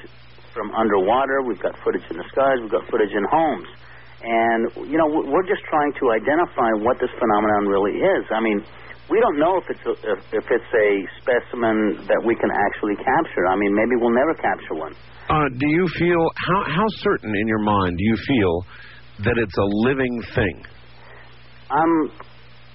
from 0.53 0.71
underwater, 0.71 1.41
we've 1.41 1.59
got 1.59 1.75
footage 1.83 2.03
in 2.11 2.17
the 2.17 2.23
skies, 2.29 2.61
we've 2.61 2.71
got 2.71 2.87
footage 2.87 3.11
in 3.11 3.25
homes. 3.25 3.67
And, 4.23 4.71
you 4.89 4.97
know, 4.97 5.07
we- 5.11 5.27
we're 5.29 5.43
just 5.43 5.63
trying 5.67 5.91
to 5.99 6.11
identify 6.11 6.69
what 6.79 6.97
this 6.99 7.11
phenomenon 7.19 7.67
really 7.67 7.99
is. 7.99 8.23
I 8.31 8.39
mean, 8.39 8.63
we 9.09 9.19
don't 9.19 9.37
know 9.37 9.57
if 9.57 9.69
it's 9.69 9.85
a, 9.85 9.91
if, 10.11 10.19
if 10.31 10.45
it's 10.49 10.71
a 10.73 10.89
specimen 11.19 12.07
that 12.07 12.21
we 12.23 12.35
can 12.35 12.49
actually 12.49 12.95
capture. 12.95 13.45
I 13.47 13.55
mean, 13.55 13.75
maybe 13.75 13.99
we'll 13.99 14.15
never 14.15 14.33
capture 14.35 14.75
one. 14.75 14.93
Uh, 15.29 15.47
do 15.57 15.67
you 15.67 15.87
feel 15.99 16.31
how 16.47 16.63
how 16.63 16.87
certain 16.87 17.33
in 17.35 17.47
your 17.47 17.59
mind 17.59 17.97
do 17.97 18.03
you 18.03 18.17
feel 18.27 18.65
that 19.23 19.37
it's 19.37 19.57
a 19.57 19.67
living 19.87 20.21
thing? 20.35 20.65
I'm 21.71 22.11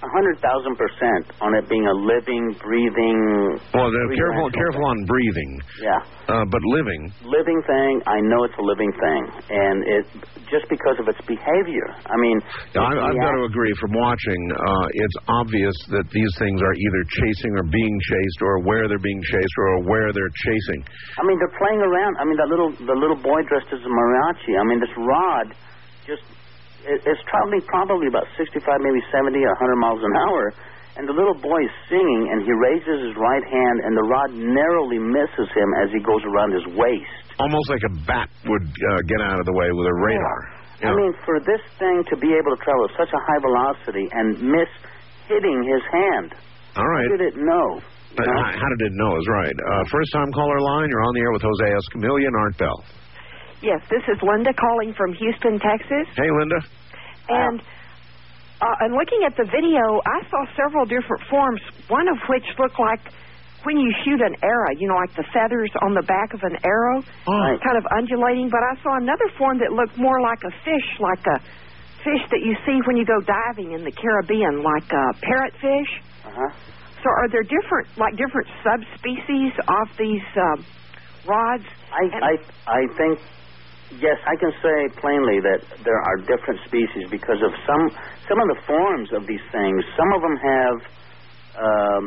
hundred 0.07 0.39
thousand 0.39 0.75
percent 0.79 1.27
on 1.43 1.51
it 1.55 1.67
being 1.67 1.83
a 1.83 1.95
living, 1.95 2.55
breathing. 2.63 3.19
Well, 3.75 3.91
the, 3.91 4.01
careful 4.15 4.47
careful 4.51 4.85
on 4.87 4.97
breathing. 5.03 5.51
Yeah, 5.83 5.99
uh, 6.31 6.45
but 6.47 6.61
living. 6.71 7.11
living 7.27 7.59
thing. 7.67 7.99
I 8.07 8.23
know 8.23 8.47
it's 8.47 8.55
a 8.55 8.63
living 8.63 8.91
thing, 8.95 9.21
and 9.51 9.77
it 9.83 10.03
just 10.47 10.65
because 10.71 10.97
of 11.03 11.07
its 11.11 11.19
behavior. 11.27 11.87
I 12.07 12.15
mean, 12.15 12.37
I, 12.79 12.95
I've 12.95 13.19
got 13.19 13.33
to 13.35 13.43
agree. 13.43 13.73
From 13.79 13.93
watching, 13.93 14.41
uh, 14.55 14.87
it's 14.95 15.17
obvious 15.27 15.75
that 15.91 16.07
these 16.15 16.33
things 16.39 16.59
are 16.63 16.75
either 16.75 17.01
chasing 17.19 17.51
or 17.59 17.65
being 17.67 17.95
chased, 17.99 18.39
or 18.41 18.63
where 18.63 18.87
they're 18.87 19.03
being 19.03 19.21
chased, 19.27 19.55
or 19.59 19.83
where 19.83 20.15
they're 20.15 20.35
chasing. 20.47 20.79
I 21.19 21.27
mean, 21.27 21.37
they're 21.43 21.57
playing 21.59 21.83
around. 21.83 22.15
I 22.17 22.23
mean, 22.23 22.39
that 22.39 22.47
little 22.47 22.71
the 22.71 22.95
little 22.95 23.19
boy 23.19 23.43
dressed 23.51 23.69
as 23.75 23.83
a 23.83 23.91
mariachi. 23.91 24.55
I 24.55 24.63
mean, 24.63 24.79
this 24.79 24.95
rod 24.95 25.47
just 26.07 26.23
it, 26.89 27.05
it's 27.05 27.21
traveling 27.29 27.61
probably 27.69 28.09
about 28.09 28.25
65, 28.35 28.57
maybe 28.81 28.99
70 29.13 29.37
or 29.45 29.53
100 29.55 29.75
miles 29.77 30.01
an 30.01 30.15
hour. 30.27 30.43
And 30.97 31.07
the 31.07 31.15
little 31.15 31.37
boy 31.37 31.63
is 31.63 31.71
singing, 31.87 32.21
and 32.33 32.43
he 32.43 32.51
raises 32.51 33.07
his 33.07 33.15
right 33.15 33.45
hand, 33.45 33.77
and 33.87 33.95
the 33.95 34.03
rod 34.03 34.35
narrowly 34.35 34.99
misses 34.99 35.47
him 35.55 35.69
as 35.79 35.87
he 35.95 36.01
goes 36.03 36.19
around 36.27 36.51
his 36.51 36.65
waist. 36.75 37.23
Almost 37.39 37.69
like 37.71 37.85
a 37.87 37.93
bat 38.03 38.27
would 38.49 38.67
uh, 38.67 38.99
get 39.07 39.21
out 39.23 39.39
of 39.39 39.45
the 39.47 39.55
way 39.55 39.71
with 39.71 39.87
a 39.87 39.95
radar. 39.95 40.39
I 40.83 40.91
mean, 40.95 41.13
for 41.23 41.39
this 41.39 41.63
thing 41.79 42.03
to 42.11 42.15
be 42.19 42.31
able 42.35 42.51
to 42.55 42.59
travel 42.63 42.83
at 42.87 42.95
such 42.99 43.11
a 43.15 43.21
high 43.21 43.39
velocity 43.43 44.07
and 44.11 44.43
miss 44.43 44.67
hitting 45.31 45.59
his 45.63 45.83
hand, 45.87 46.35
All 46.75 46.87
right. 46.87 47.07
how 47.07 47.15
did 47.15 47.23
it 47.31 47.35
know? 47.39 47.67
Uh, 48.19 48.23
how 48.25 48.67
did 48.75 48.81
it 48.87 48.93
know 48.99 49.11
is 49.15 49.27
right. 49.29 49.55
Uh, 49.55 49.83
first 49.91 50.11
time 50.11 50.31
caller 50.33 50.59
line, 50.59 50.89
you're 50.89 51.03
on 51.03 51.13
the 51.15 51.21
air 51.21 51.31
with 51.31 51.43
Jose 51.43 51.67
Escamilla 51.67 52.27
and 52.27 52.35
Art 52.35 52.57
Bell. 52.57 52.83
Yes, 53.61 53.79
this 53.91 54.03
is 54.07 54.17
Linda 54.23 54.51
calling 54.55 54.93
from 54.95 55.13
Houston, 55.13 55.59
Texas. 55.59 56.07
Hey, 56.15 56.27
Linda. 56.31 56.59
And 57.29 57.61
uh, 58.61 58.83
and 58.83 58.91
looking 58.93 59.23
at 59.23 59.37
the 59.37 59.45
video, 59.47 60.01
I 60.03 60.19
saw 60.29 60.43
several 60.57 60.85
different 60.85 61.23
forms. 61.29 61.61
One 61.87 62.07
of 62.09 62.17
which 62.27 62.43
looked 62.59 62.79
like 62.79 62.99
when 63.63 63.77
you 63.77 63.91
shoot 64.03 64.19
an 64.19 64.35
arrow, 64.43 64.71
you 64.77 64.87
know, 64.87 64.95
like 64.95 65.15
the 65.15 65.27
feathers 65.31 65.71
on 65.81 65.93
the 65.93 66.03
back 66.03 66.33
of 66.33 66.43
an 66.43 66.57
arrow, 66.63 67.03
kind 67.63 67.77
of 67.77 67.85
undulating. 67.95 68.49
But 68.49 68.63
I 68.63 68.75
saw 68.83 68.95
another 68.99 69.27
form 69.37 69.59
that 69.59 69.71
looked 69.71 69.97
more 69.97 70.19
like 70.21 70.39
a 70.43 70.51
fish, 70.63 70.87
like 70.99 71.23
a 71.27 71.39
fish 72.03 72.23
that 72.31 72.39
you 72.43 72.55
see 72.65 72.79
when 72.87 72.95
you 72.95 73.05
go 73.05 73.19
diving 73.23 73.71
in 73.73 73.83
the 73.83 73.91
Caribbean, 73.91 74.63
like 74.63 74.87
a 74.91 75.05
parrotfish. 75.23 75.91
Uh-huh. 76.23 76.51
So 77.03 77.07
are 77.07 77.29
there 77.31 77.43
different, 77.43 77.87
like 77.97 78.15
different 78.15 78.47
subspecies 78.63 79.53
of 79.67 79.87
these 79.97 80.23
um, 80.35 80.65
rods? 81.27 81.63
I, 81.91 82.03
I, 82.11 82.33
I 82.67 82.81
think, 82.97 83.19
yes, 83.97 84.17
I 84.27 84.35
can 84.37 84.53
say 84.61 84.77
plainly 85.01 85.41
that 85.41 85.61
there 85.81 85.97
are 85.97 86.17
different 86.29 86.61
species 86.65 87.09
because 87.09 87.41
of 87.41 87.51
some, 87.65 87.83
some 88.29 88.39
of 88.39 88.47
the 88.53 88.59
forms 88.69 89.09
of 89.13 89.25
these 89.25 89.43
things. 89.51 89.81
Some 89.97 90.09
of 90.13 90.21
them 90.21 90.37
have 90.37 90.77
um, 91.57 92.03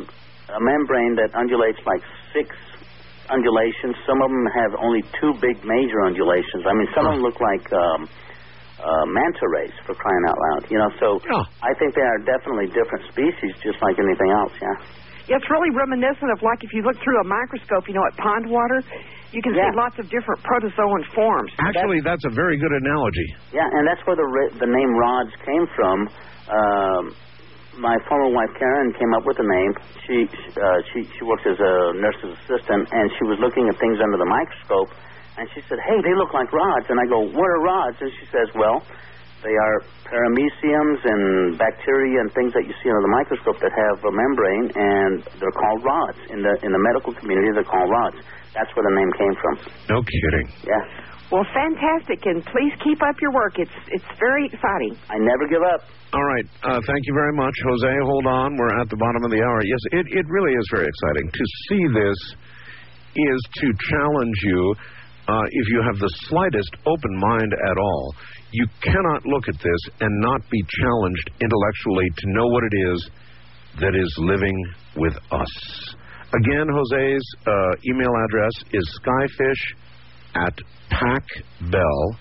a 0.55 0.59
membrane 0.61 1.15
that 1.19 1.35
undulates 1.35 1.79
like 1.83 2.03
six 2.31 2.55
undulations. 3.29 3.95
Some 4.07 4.19
of 4.21 4.29
them 4.29 4.47
have 4.55 4.71
only 4.79 5.03
two 5.19 5.33
big 5.39 5.63
major 5.63 6.03
undulations. 6.05 6.63
I 6.67 6.73
mean, 6.73 6.87
some 6.95 7.07
of 7.07 7.13
them 7.17 7.23
look 7.23 7.39
like 7.39 7.65
um, 7.71 8.01
uh, 8.83 9.05
manta 9.07 9.47
rays 9.47 9.75
for 9.87 9.95
crying 9.95 10.23
out 10.27 10.37
loud. 10.39 10.61
You 10.71 10.77
know, 10.79 10.91
so 10.99 11.07
I 11.63 11.71
think 11.79 11.95
they 11.95 12.03
are 12.03 12.19
definitely 12.27 12.67
different 12.75 13.07
species, 13.11 13.51
just 13.63 13.79
like 13.81 13.95
anything 13.99 14.31
else. 14.31 14.53
Yeah. 14.59 14.77
Yeah, 15.27 15.39
it's 15.39 15.47
really 15.47 15.71
reminiscent 15.71 16.29
of 16.35 16.39
like 16.43 16.59
if 16.63 16.71
you 16.75 16.83
look 16.83 16.99
through 16.99 17.19
a 17.23 17.27
microscope, 17.27 17.87
you 17.87 17.95
know, 17.95 18.03
at 18.03 18.15
pond 18.19 18.43
water, 18.51 18.83
you 19.31 19.41
can 19.41 19.55
see 19.55 19.71
lots 19.79 19.95
of 19.97 20.05
different 20.11 20.43
protozoan 20.43 21.01
forms. 21.15 21.51
Actually, 21.57 22.03
that's 22.03 22.23
a 22.27 22.33
very 22.35 22.59
good 22.59 22.73
analogy. 22.75 23.27
Yeah, 23.55 23.65
and 23.65 23.87
that's 23.87 24.03
where 24.05 24.19
the 24.19 24.27
ri- 24.27 24.53
the 24.59 24.67
name 24.69 24.91
rods 24.99 25.31
came 25.47 25.65
from. 25.73 25.97
Um, 26.51 27.03
my 27.79 27.97
former 28.05 28.29
wife 28.29 28.53
Karen 28.59 28.93
came 28.99 29.09
up 29.17 29.23
with 29.25 29.37
the 29.39 29.47
name. 29.49 29.71
She 30.05 30.17
uh, 30.27 30.79
she 30.93 30.99
she 31.07 31.21
works 31.25 31.47
as 31.47 31.57
a 31.57 31.73
nurse's 31.97 32.35
assistant, 32.43 32.85
and 32.91 33.05
she 33.17 33.23
was 33.25 33.39
looking 33.39 33.65
at 33.71 33.79
things 33.79 33.97
under 34.03 34.19
the 34.19 34.27
microscope, 34.29 34.91
and 35.39 35.47
she 35.55 35.63
said, 35.71 35.79
"Hey, 35.87 35.97
they 36.03 36.13
look 36.13 36.35
like 36.35 36.51
rods." 36.53 36.85
And 36.91 36.99
I 36.99 37.05
go, 37.09 37.23
"What 37.31 37.47
are 37.47 37.61
rods?" 37.63 37.97
And 38.03 38.11
she 38.19 38.25
says, 38.29 38.51
"Well." 38.59 38.83
They 39.43 39.51
are 39.59 39.83
parameciums 40.07 41.03
and 41.03 41.57
bacteria 41.59 42.23
and 42.23 42.31
things 42.31 42.55
that 42.55 42.63
you 42.63 42.73
see 42.79 42.87
under 42.87 43.03
the 43.03 43.11
microscope 43.11 43.59
that 43.59 43.75
have 43.75 43.99
a 44.07 44.13
membrane, 44.15 44.71
and 44.71 45.13
they're 45.43 45.57
called 45.59 45.83
rods. 45.83 46.19
In 46.31 46.39
the 46.39 46.53
in 46.63 46.71
the 46.71 46.79
medical 46.79 47.11
community, 47.19 47.51
they're 47.51 47.67
called 47.67 47.91
rods. 47.91 48.17
That's 48.55 48.71
where 48.71 48.87
the 48.87 48.95
name 48.95 49.11
came 49.19 49.35
from. 49.43 49.53
No 49.91 49.99
kidding. 49.99 50.47
Yeah. 50.63 50.79
Well, 51.31 51.43
fantastic, 51.49 52.23
and 52.29 52.45
please 52.45 52.71
keep 52.85 53.01
up 53.01 53.17
your 53.19 53.33
work. 53.33 53.59
It's 53.59 53.73
it's 53.91 54.07
very 54.15 54.45
exciting. 54.47 54.95
I 55.09 55.17
never 55.19 55.49
give 55.49 55.65
up. 55.65 55.81
All 56.13 56.23
right. 56.23 56.45
Uh, 56.61 56.79
thank 56.85 57.03
you 57.09 57.13
very 57.17 57.33
much, 57.33 57.55
Jose. 57.67 57.93
Hold 58.05 58.27
on. 58.27 58.55
We're 58.55 58.79
at 58.79 58.87
the 58.87 58.97
bottom 58.97 59.25
of 59.25 59.31
the 59.31 59.41
hour. 59.41 59.59
Yes, 59.65 59.81
it, 59.97 60.05
it 60.13 60.25
really 60.29 60.53
is 60.53 60.65
very 60.71 60.85
exciting. 60.87 61.25
To 61.27 61.45
see 61.67 61.83
this 61.91 62.19
is 63.17 63.39
to 63.59 63.67
challenge 63.91 64.39
you. 64.43 64.75
Uh, 65.25 65.39
if 65.49 65.65
you 65.71 65.81
have 65.87 65.97
the 65.99 66.11
slightest 66.27 66.69
open 66.85 67.13
mind 67.17 67.53
at 67.53 67.77
all, 67.79 68.13
you 68.53 68.67
cannot 68.81 69.25
look 69.25 69.49
at 69.49 69.55
this 69.55 69.81
and 69.99 70.21
not 70.21 70.41
be 70.49 70.63
challenged 70.81 71.31
intellectually 71.41 72.07
to 72.17 72.25
know 72.27 72.47
what 72.47 72.63
it 72.63 72.75
is 72.93 73.09
that 73.79 73.95
is 73.95 74.15
living 74.19 74.55
with 74.95 75.13
us. 75.31 75.95
Again, 76.33 76.67
Jose's 76.69 77.35
uh, 77.45 77.75
email 77.89 78.13
address 78.25 78.51
is 78.71 78.99
skyfish 79.01 79.75
at 80.35 80.53
pacbell, 80.89 82.15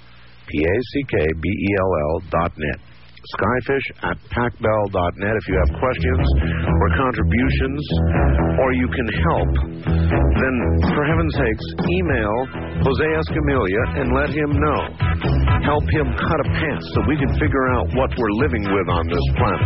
P-A-C-K-B-E-L-L 0.48 2.20
dot 2.30 2.52
net. 2.56 2.80
Skyfish 3.22 3.86
at 4.02 4.18
pacbell.net 4.34 5.34
if 5.38 5.46
you 5.46 5.54
have 5.54 5.70
questions 5.78 6.26
or 6.66 6.88
contributions 6.98 7.82
or 8.58 8.72
you 8.74 8.88
can 8.90 9.08
help, 9.30 9.52
then 9.86 10.56
for 10.90 11.06
heaven's 11.06 11.34
sakes, 11.38 11.66
email 11.86 12.34
Jose 12.82 13.06
Escamilla 13.22 14.02
and 14.02 14.10
let 14.12 14.30
him 14.30 14.50
know. 14.58 14.80
Help 15.62 15.86
him 15.94 16.10
cut 16.18 16.40
a 16.40 16.48
path 16.50 16.82
so 16.94 17.02
we 17.06 17.16
can 17.16 17.30
figure 17.38 17.68
out 17.70 17.86
what 17.94 18.10
we're 18.18 18.36
living 18.42 18.64
with 18.64 18.88
on 18.90 19.06
this 19.06 19.22
planet. 19.38 19.62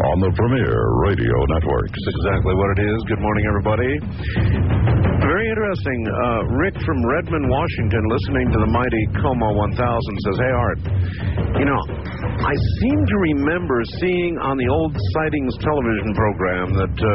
On 0.00 0.16
the 0.16 0.32
Premier 0.32 0.80
Radio 1.04 1.36
Network. 1.52 1.92
That's 1.92 2.08
exactly 2.24 2.56
what 2.56 2.72
it 2.72 2.88
is. 2.88 2.96
Good 3.04 3.20
morning, 3.20 3.44
everybody. 3.52 3.92
Very 5.20 5.44
interesting. 5.52 6.00
Uh, 6.08 6.40
Rick 6.56 6.80
from 6.80 6.96
Redmond, 7.04 7.44
Washington, 7.52 8.00
listening 8.08 8.46
to 8.48 8.58
the 8.64 8.70
mighty 8.72 9.04
KOMO 9.20 9.48
1000 9.76 9.76
says, 9.76 10.36
Hey, 10.40 10.52
Art, 10.56 10.80
you 11.60 11.66
know, 11.68 11.82
I 12.40 12.56
seem 12.80 12.98
to 13.04 13.16
remember 13.36 13.76
seeing 14.00 14.40
on 14.40 14.56
the 14.56 14.68
old 14.72 14.96
Sightings 15.12 15.52
television 15.60 16.10
program 16.16 16.66
that 16.80 16.96
uh, 16.96 17.12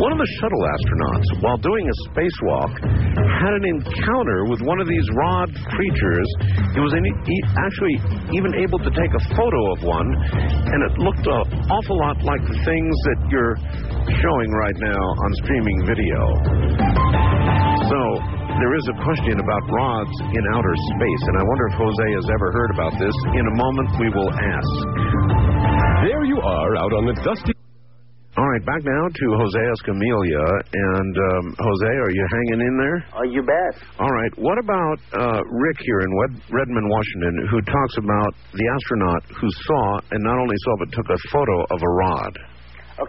one 0.00 0.08
of 0.08 0.18
the 0.18 0.30
shuttle 0.40 0.64
astronauts, 0.64 1.28
while 1.44 1.60
doing 1.60 1.84
a 1.84 1.96
spacewalk, 2.08 2.72
had 3.44 3.52
an 3.52 3.64
encounter 3.76 4.48
with 4.48 4.64
one 4.64 4.80
of 4.80 4.88
these 4.88 5.04
rod 5.12 5.52
creatures. 5.76 6.28
He 6.72 6.80
was 6.80 6.96
in, 6.96 7.04
he 7.04 7.36
actually 7.60 7.96
even 8.32 8.56
able 8.56 8.80
to 8.80 8.90
take 8.96 9.12
a 9.12 9.22
photo 9.36 9.60
of 9.76 9.84
one, 9.84 10.08
and 10.08 10.80
it 10.88 10.92
looked 10.96 11.28
an 11.28 11.44
awful 11.68 11.97
lot 11.98 12.16
like 12.22 12.42
the 12.46 12.58
things 12.62 12.94
that 13.10 13.18
you're 13.28 13.58
showing 14.22 14.50
right 14.54 14.78
now 14.78 15.02
on 15.02 15.30
streaming 15.42 15.78
video. 15.82 16.20
So 17.90 18.00
there 18.62 18.74
is 18.78 18.86
a 18.90 18.96
question 19.02 19.34
about 19.38 19.62
rods 19.66 20.14
in 20.22 20.42
outer 20.54 20.74
space, 20.94 21.22
and 21.26 21.34
I 21.38 21.44
wonder 21.46 21.66
if 21.66 21.74
Jose 21.74 22.08
has 22.14 22.26
ever 22.30 22.48
heard 22.54 22.70
about 22.70 22.94
this. 23.02 23.14
In 23.34 23.44
a 23.46 23.54
moment, 23.58 23.88
we 23.98 24.08
will 24.14 24.30
ask. 24.30 24.74
There 26.06 26.24
you 26.24 26.38
are 26.38 26.76
out 26.78 26.92
on 26.94 27.06
the 27.06 27.14
dusty. 27.26 27.57
All 28.38 28.46
right, 28.46 28.62
back 28.62 28.86
now 28.86 29.04
to 29.10 29.26
Jose 29.34 29.62
Escamilla. 29.74 30.46
And 30.70 31.14
um, 31.18 31.44
Jose, 31.58 31.90
are 31.90 32.12
you 32.14 32.24
hanging 32.30 32.70
in 32.70 32.74
there? 32.78 32.98
Oh, 33.18 33.26
you 33.26 33.42
bet. 33.42 33.82
All 33.98 34.14
right. 34.14 34.30
What 34.38 34.62
about 34.62 34.98
uh, 35.10 35.42
Rick 35.42 35.82
here 35.82 35.98
in 36.06 36.10
Redmond, 36.46 36.86
Washington, 36.86 37.34
who 37.50 37.58
talks 37.66 37.96
about 37.98 38.38
the 38.54 38.62
astronaut 38.62 39.22
who 39.42 39.50
saw, 39.66 39.98
and 40.14 40.22
not 40.22 40.38
only 40.38 40.54
saw, 40.54 40.72
but 40.78 40.86
took 40.94 41.10
a 41.10 41.18
photo 41.34 41.66
of 41.66 41.82
a 41.82 41.90
rod? 41.98 42.32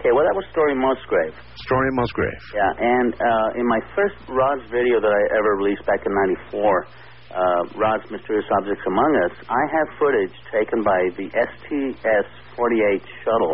Okay, 0.01 0.09
well, 0.17 0.25
that 0.25 0.33
was 0.33 0.49
Story 0.49 0.73
Musgrave. 0.73 1.37
Story 1.61 1.93
Musgrave. 1.93 2.41
Yeah, 2.57 2.73
and 2.81 3.13
uh, 3.13 3.61
in 3.61 3.69
my 3.69 3.81
first 3.93 4.17
Rod's 4.33 4.65
video 4.73 4.97
that 4.97 5.13
I 5.13 5.21
ever 5.37 5.61
released 5.61 5.85
back 5.85 6.01
in 6.09 6.13
'94, 6.57 6.57
uh, 6.57 7.77
Rod's 7.77 8.09
Mysterious 8.09 8.49
Objects 8.57 8.81
Among 8.81 9.13
Us, 9.29 9.45
I 9.45 9.63
have 9.77 9.87
footage 10.01 10.33
taken 10.49 10.81
by 10.81 10.97
the 11.21 11.29
STS-48 11.37 13.05
shuttle 13.21 13.53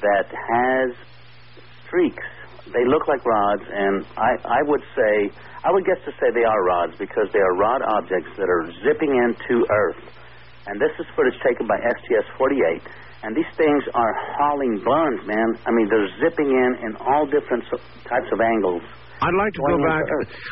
that 0.00 0.26
has 0.28 0.88
streaks. 1.86 2.26
They 2.72 2.82
look 2.84 3.06
like 3.06 3.22
rods, 3.24 3.62
and 3.62 4.02
I, 4.18 4.58
I 4.58 4.60
would 4.66 4.82
say, 4.98 5.30
I 5.62 5.70
would 5.70 5.86
guess 5.86 6.02
to 6.04 6.12
say 6.18 6.34
they 6.34 6.42
are 6.42 6.62
rods 6.66 6.98
because 6.98 7.30
they 7.32 7.38
are 7.38 7.54
rod 7.56 7.80
objects 7.82 8.34
that 8.36 8.50
are 8.50 8.66
zipping 8.82 9.14
into 9.14 9.62
Earth. 9.70 10.02
And 10.66 10.80
this 10.82 10.90
is 10.98 11.06
footage 11.14 11.38
taken 11.46 11.70
by 11.70 11.78
STS-48. 11.78 12.82
And 13.22 13.34
these 13.34 13.48
things 13.56 13.82
are 13.94 14.12
hauling 14.34 14.82
buns, 14.82 15.22
man. 15.26 15.48
I 15.64 15.70
mean, 15.70 15.86
they're 15.88 16.10
zipping 16.18 16.50
in 16.50 16.70
in 16.90 16.92
all 16.98 17.24
different 17.26 17.64
types 18.04 18.28
of 18.34 18.40
angles. 18.42 18.82
I'd 19.22 19.38
like 19.40 19.52
to 19.54 19.62
go 19.64 19.78
back. 19.80 20.04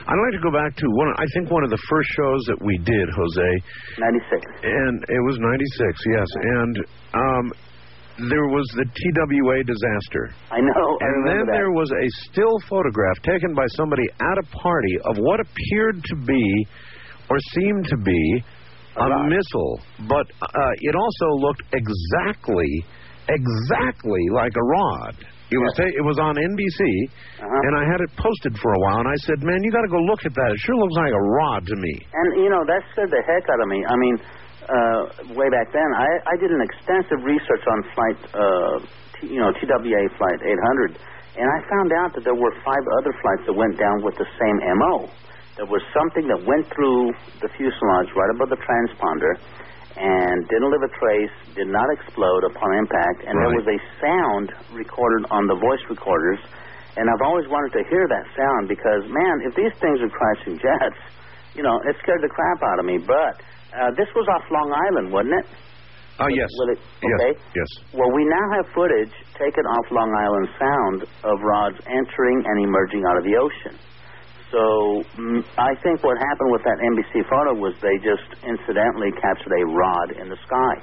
I'd 0.09 0.23
like 0.25 0.35
to 0.41 0.43
go 0.43 0.51
back 0.51 0.73
to 0.73 0.87
one. 0.97 1.13
I 1.21 1.27
think 1.37 1.51
one 1.53 1.65
of 1.65 1.71
the 1.71 1.83
first 1.91 2.09
shows 2.17 2.41
that 2.49 2.59
we 2.65 2.79
did, 2.81 3.07
Jose. 3.13 3.51
Ninety-six. 4.01 4.41
And 4.65 4.97
it 5.05 5.23
was 5.29 5.37
'96, 5.37 6.01
yes. 6.09 6.29
And 6.41 6.75
um, 7.13 7.45
there 8.19 8.47
was 8.47 8.67
the 8.79 8.87
TWA 8.87 9.59
disaster. 9.67 10.31
I 10.51 10.61
know. 10.61 10.87
I 11.01 11.05
And 11.07 11.17
then 11.29 11.43
that. 11.47 11.53
there 11.53 11.71
was 11.73 11.91
a 11.91 12.07
still 12.31 12.55
photograph 12.69 13.19
taken 13.23 13.55
by 13.55 13.67
somebody 13.77 14.05
at 14.21 14.37
a 14.39 14.47
party 14.57 14.95
of 15.05 15.17
what 15.19 15.41
appeared 15.41 15.99
to 16.05 16.17
be, 16.27 16.67
or 17.31 17.37
seemed 17.59 17.87
to 17.89 17.97
be, 17.99 18.45
a, 18.97 19.07
missile. 19.27 19.81
But 20.07 20.27
uh, 20.41 20.73
it 20.87 20.95
also 20.95 21.29
looked 21.43 21.63
exactly, 21.75 22.85
exactly 23.29 24.23
like 24.33 24.53
a 24.55 24.63
rod. 24.65 25.15
It 25.51 25.59
was 25.61 25.75
it 25.79 26.03
was 26.03 26.19
on 26.19 26.35
NBC, 26.35 26.81
Uh-huh. 27.39 27.47
and 27.47 27.73
I 27.79 27.85
had 27.87 28.01
it 28.01 28.11
posted 28.17 28.57
for 28.59 28.73
a 28.75 28.81
while. 28.81 29.01
And 29.05 29.09
I 29.09 29.19
said, 29.29 29.39
"Man, 29.45 29.63
you 29.63 29.71
got 29.71 29.83
to 29.83 29.93
go 29.93 30.01
look 30.03 30.25
at 30.25 30.35
that. 30.35 30.49
It 30.51 30.59
sure 30.65 30.75
looks 30.75 30.97
like 30.97 31.13
a 31.13 31.25
rod 31.43 31.63
to 31.67 31.77
me." 31.77 31.95
And 32.13 32.43
you 32.43 32.49
know 32.51 32.65
that 32.67 32.83
scared 32.93 33.11
the 33.13 33.23
heck 33.23 33.45
out 33.53 33.61
of 33.61 33.69
me. 33.69 33.85
I 33.87 33.95
mean, 33.95 34.17
uh, 34.65 35.01
way 35.37 35.49
back 35.53 35.73
then, 35.73 35.91
I, 35.95 36.09
I 36.31 36.35
did 36.41 36.51
an 36.51 36.63
extensive 36.63 37.21
research 37.25 37.65
on 37.69 37.79
flight, 37.95 38.19
uh, 38.33 38.77
T, 39.21 39.33
you 39.33 39.41
know, 39.41 39.53
TWA 39.53 40.03
flight 40.17 40.39
800, 40.41 40.99
and 41.37 41.47
I 41.51 41.59
found 41.69 41.91
out 41.93 42.15
that 42.15 42.25
there 42.25 42.39
were 42.39 42.53
five 42.65 42.85
other 43.01 43.13
flights 43.21 43.45
that 43.47 43.55
went 43.55 43.79
down 43.79 44.03
with 44.03 44.17
the 44.17 44.29
same 44.39 44.57
MO. 44.79 45.11
there 45.57 45.67
was 45.67 45.83
something 45.95 46.27
that 46.29 46.41
went 46.47 46.67
through 46.75 47.13
the 47.43 47.51
fuselage 47.59 48.11
right 48.15 48.33
above 48.35 48.51
the 48.51 48.61
transponder 48.63 49.39
and 49.95 50.49
didn't 50.51 50.71
leave 50.75 50.83
a 50.83 50.93
trace, 50.99 51.35
did 51.55 51.71
not 51.71 51.87
explode 51.95 52.43
upon 52.51 52.75
impact, 52.75 53.23
and 53.27 53.39
there 53.39 53.55
was 53.55 53.67
a 53.71 53.79
sound 54.03 54.51
recorded 54.75 55.23
on 55.31 55.47
the 55.47 55.55
voice 55.55 55.83
recorders. 55.87 56.39
And 56.97 57.11
I've 57.11 57.23
always 57.23 57.47
wanted 57.47 57.75
to 57.79 57.83
hear 57.91 58.07
that 58.07 58.27
sound 58.35 58.67
because, 58.67 59.03
man, 59.07 59.35
if 59.47 59.55
these 59.55 59.75
things 59.79 60.03
are 60.03 60.11
crashing 60.11 60.59
jets, 60.59 60.99
you 61.55 61.63
know, 61.63 61.79
it 61.87 61.95
scared 62.03 62.23
the 62.23 62.31
crap 62.31 62.63
out 62.63 62.79
of 62.79 62.87
me. 62.87 62.99
But 62.99 63.39
uh, 63.75 63.91
this 63.99 64.09
was 64.15 64.27
off 64.31 64.45
Long 64.51 64.71
Island, 64.71 65.13
wasn't 65.13 65.35
it? 65.43 65.47
Oh, 66.23 66.31
yes. 66.31 66.47
Will 66.63 66.71
it, 66.71 66.81
Yes, 67.03 67.11
okay. 67.19 67.33
yes. 67.59 67.71
Well, 67.91 68.07
we 68.15 68.23
now 68.23 68.47
have 68.63 68.67
footage 68.71 69.11
taken 69.35 69.67
off 69.67 69.87
Long 69.91 70.11
Island 70.15 70.47
Sound 70.63 70.99
of 71.27 71.37
rods 71.43 71.79
entering 71.91 72.39
and 72.47 72.57
emerging 72.63 73.03
out 73.11 73.19
of 73.19 73.25
the 73.27 73.35
ocean. 73.35 73.75
So 74.55 75.03
mm, 75.19 75.43
I 75.59 75.75
think 75.83 76.07
what 76.07 76.15
happened 76.23 76.55
with 76.55 76.63
that 76.63 76.79
NBC 76.79 77.27
photo 77.27 77.59
was 77.59 77.75
they 77.83 77.99
just 77.99 78.31
incidentally 78.47 79.11
captured 79.19 79.51
a 79.59 79.65
rod 79.75 80.09
in 80.23 80.31
the 80.31 80.39
sky. 80.47 80.75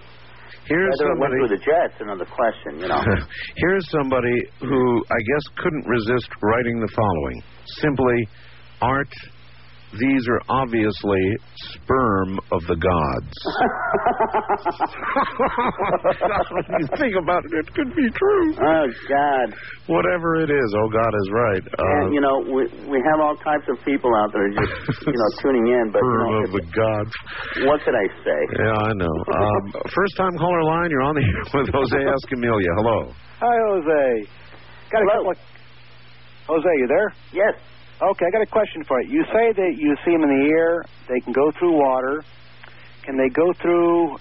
Here's 0.67 0.91
Whether 0.99 1.15
it 1.15 1.19
went 1.23 1.31
somebody. 1.31 1.35
through 1.47 1.53
the 1.55 1.63
jets, 1.63 1.95
another 2.03 2.27
question. 2.27 2.83
You 2.83 2.87
know. 2.91 2.99
Here's 3.55 3.87
somebody 3.89 4.35
who 4.59 4.81
I 5.07 5.19
guess 5.31 5.43
couldn't 5.63 5.87
resist 5.87 6.27
writing 6.43 6.83
the 6.83 6.91
following. 6.91 7.39
Simply, 7.79 8.27
Art, 8.81 9.07
these 9.99 10.23
are 10.31 10.39
obviously 10.47 11.19
sperm 11.75 12.39
of 12.51 12.63
the 12.67 12.75
gods. 12.79 13.35
when 16.55 16.63
you 16.79 16.87
think 16.95 17.15
about 17.19 17.43
it, 17.43 17.51
it 17.59 17.67
could 17.75 17.91
be 17.95 18.07
true. 18.15 18.55
Oh 18.55 18.87
God! 19.11 19.51
Whatever 19.87 20.35
it 20.43 20.49
is, 20.49 20.75
oh 20.79 20.87
God 20.87 21.11
is 21.11 21.29
right. 21.31 21.63
Uh, 21.75 21.83
and 21.83 22.13
you 22.15 22.21
know, 22.21 22.39
we 22.39 22.67
we 22.87 23.03
have 23.03 23.19
all 23.19 23.35
types 23.43 23.67
of 23.67 23.83
people 23.83 24.15
out 24.15 24.31
there 24.31 24.47
just 24.47 24.71
you 25.03 25.11
know 25.11 25.29
tuning 25.43 25.67
in, 25.67 25.91
but 25.91 25.99
you 25.99 26.07
sperm 26.07 26.31
know, 26.31 26.43
of 26.47 26.51
the 26.55 26.63
gods. 26.71 27.11
what 27.67 27.83
could 27.83 27.95
I 27.95 28.07
say? 28.23 28.39
Yeah, 28.63 28.87
I 28.87 28.93
know. 28.95 29.11
Um, 29.27 29.75
first 29.91 30.15
time 30.15 30.31
caller 30.39 30.63
line, 30.63 30.87
you're 30.89 31.03
on 31.03 31.15
the 31.15 31.21
air 31.27 31.43
with 31.51 31.67
Jose 31.73 31.97
Escamilla. 31.99 32.63
Hello. 32.79 33.11
Hi, 33.41 33.57
Jose. 33.67 34.29
Got 34.91 35.01
a 35.01 35.05
couple 35.07 35.31
of... 35.31 35.37
Jose, 36.47 36.67
you 36.77 36.87
there? 36.87 37.13
Yes. 37.33 37.55
Okay, 38.01 38.25
I 38.25 38.31
got 38.33 38.41
a 38.41 38.49
question 38.49 38.81
for 38.87 38.97
you. 39.03 39.21
You 39.21 39.23
say 39.29 39.53
that 39.53 39.71
you 39.77 39.93
see 40.03 40.11
them 40.17 40.23
in 40.25 40.31
the 40.33 40.45
air. 40.49 40.81
They 41.07 41.19
can 41.21 41.33
go 41.33 41.51
through 41.59 41.77
water. 41.77 42.23
Can 43.05 43.13
they 43.17 43.29
go 43.29 43.45
through 43.61 44.15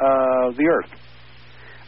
uh, 0.00 0.56
the 0.56 0.64
earth? 0.64 0.92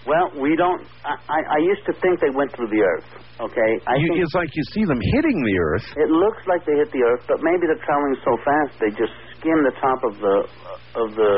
Well, 0.06 0.32
we 0.40 0.56
don't. 0.56 0.80
I, 1.04 1.16
I 1.28 1.38
I 1.56 1.58
used 1.64 1.84
to 1.88 1.92
think 2.00 2.20
they 2.20 2.32
went 2.32 2.52
through 2.56 2.68
the 2.68 2.80
earth. 2.84 3.08
Okay, 3.40 3.70
I 3.88 3.96
You, 3.96 4.08
think 4.12 4.20
it's 4.24 4.36
like 4.36 4.48
you 4.52 4.64
see 4.76 4.84
them 4.84 5.00
hitting 5.16 5.38
the 5.44 5.56
earth. 5.60 5.86
it 5.96 6.10
looks 6.12 6.44
like 6.44 6.64
they 6.68 6.76
hit 6.76 6.92
the 6.92 7.00
earth, 7.08 7.24
but 7.28 7.40
maybe 7.40 7.64
they're 7.68 7.84
traveling 7.84 8.16
so 8.20 8.32
fast 8.44 8.76
they 8.80 8.92
just 9.00 9.12
skim 9.40 9.56
the 9.64 9.72
top 9.80 10.00
of 10.04 10.12
the 10.20 10.36
of 11.00 11.08
the 11.16 11.34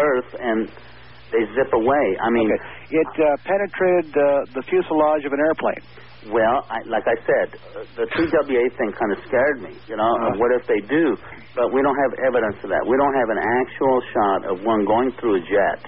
earth 0.00 0.30
and 0.40 0.68
they 1.32 1.44
zip 1.56 1.72
away. 1.76 2.06
I 2.24 2.28
mean, 2.32 2.48
It 2.88 3.12
uh, 3.20 3.24
penetrated 3.44 4.12
uh, 4.16 4.24
the 4.56 4.62
fuselage 4.64 5.24
of 5.28 5.32
an 5.32 5.40
airplane. 5.44 5.82
Well, 6.32 6.56
I, 6.70 6.78
like 6.90 7.06
I 7.06 7.16
said, 7.26 7.48
uh, 7.76 7.84
the 7.98 8.06
TWA 8.10 8.64
thing 8.78 8.90
kind 8.98 9.12
of 9.14 9.18
scared 9.28 9.58
me. 9.62 9.72
You 9.86 9.96
know, 9.96 10.06
Uh-huh. 10.06 10.34
uh, 10.34 10.40
what 10.40 10.50
if 10.54 10.66
they 10.66 10.80
do? 10.90 11.16
But 11.54 11.72
we 11.72 11.80
don't 11.82 11.98
have 12.06 12.12
evidence 12.26 12.58
of 12.64 12.68
that. 12.70 12.82
We 12.86 12.96
don't 12.98 13.16
have 13.16 13.30
an 13.30 13.40
actual 13.62 13.96
shot 14.12 14.40
of 14.52 14.56
one 14.66 14.84
going 14.84 15.10
through 15.18 15.40
a 15.40 15.42
jet. 15.46 15.80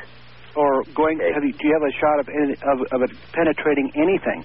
Or 0.56 0.82
going? 0.96 1.18
Have 1.22 1.44
you, 1.44 1.52
do 1.54 1.62
you 1.68 1.74
have 1.76 1.86
a 1.86 1.94
shot 2.02 2.16
of 2.22 2.26
any, 2.32 2.54
of, 2.56 2.76
of 2.94 2.98
it 3.06 3.12
penetrating 3.36 3.86
anything? 4.00 4.40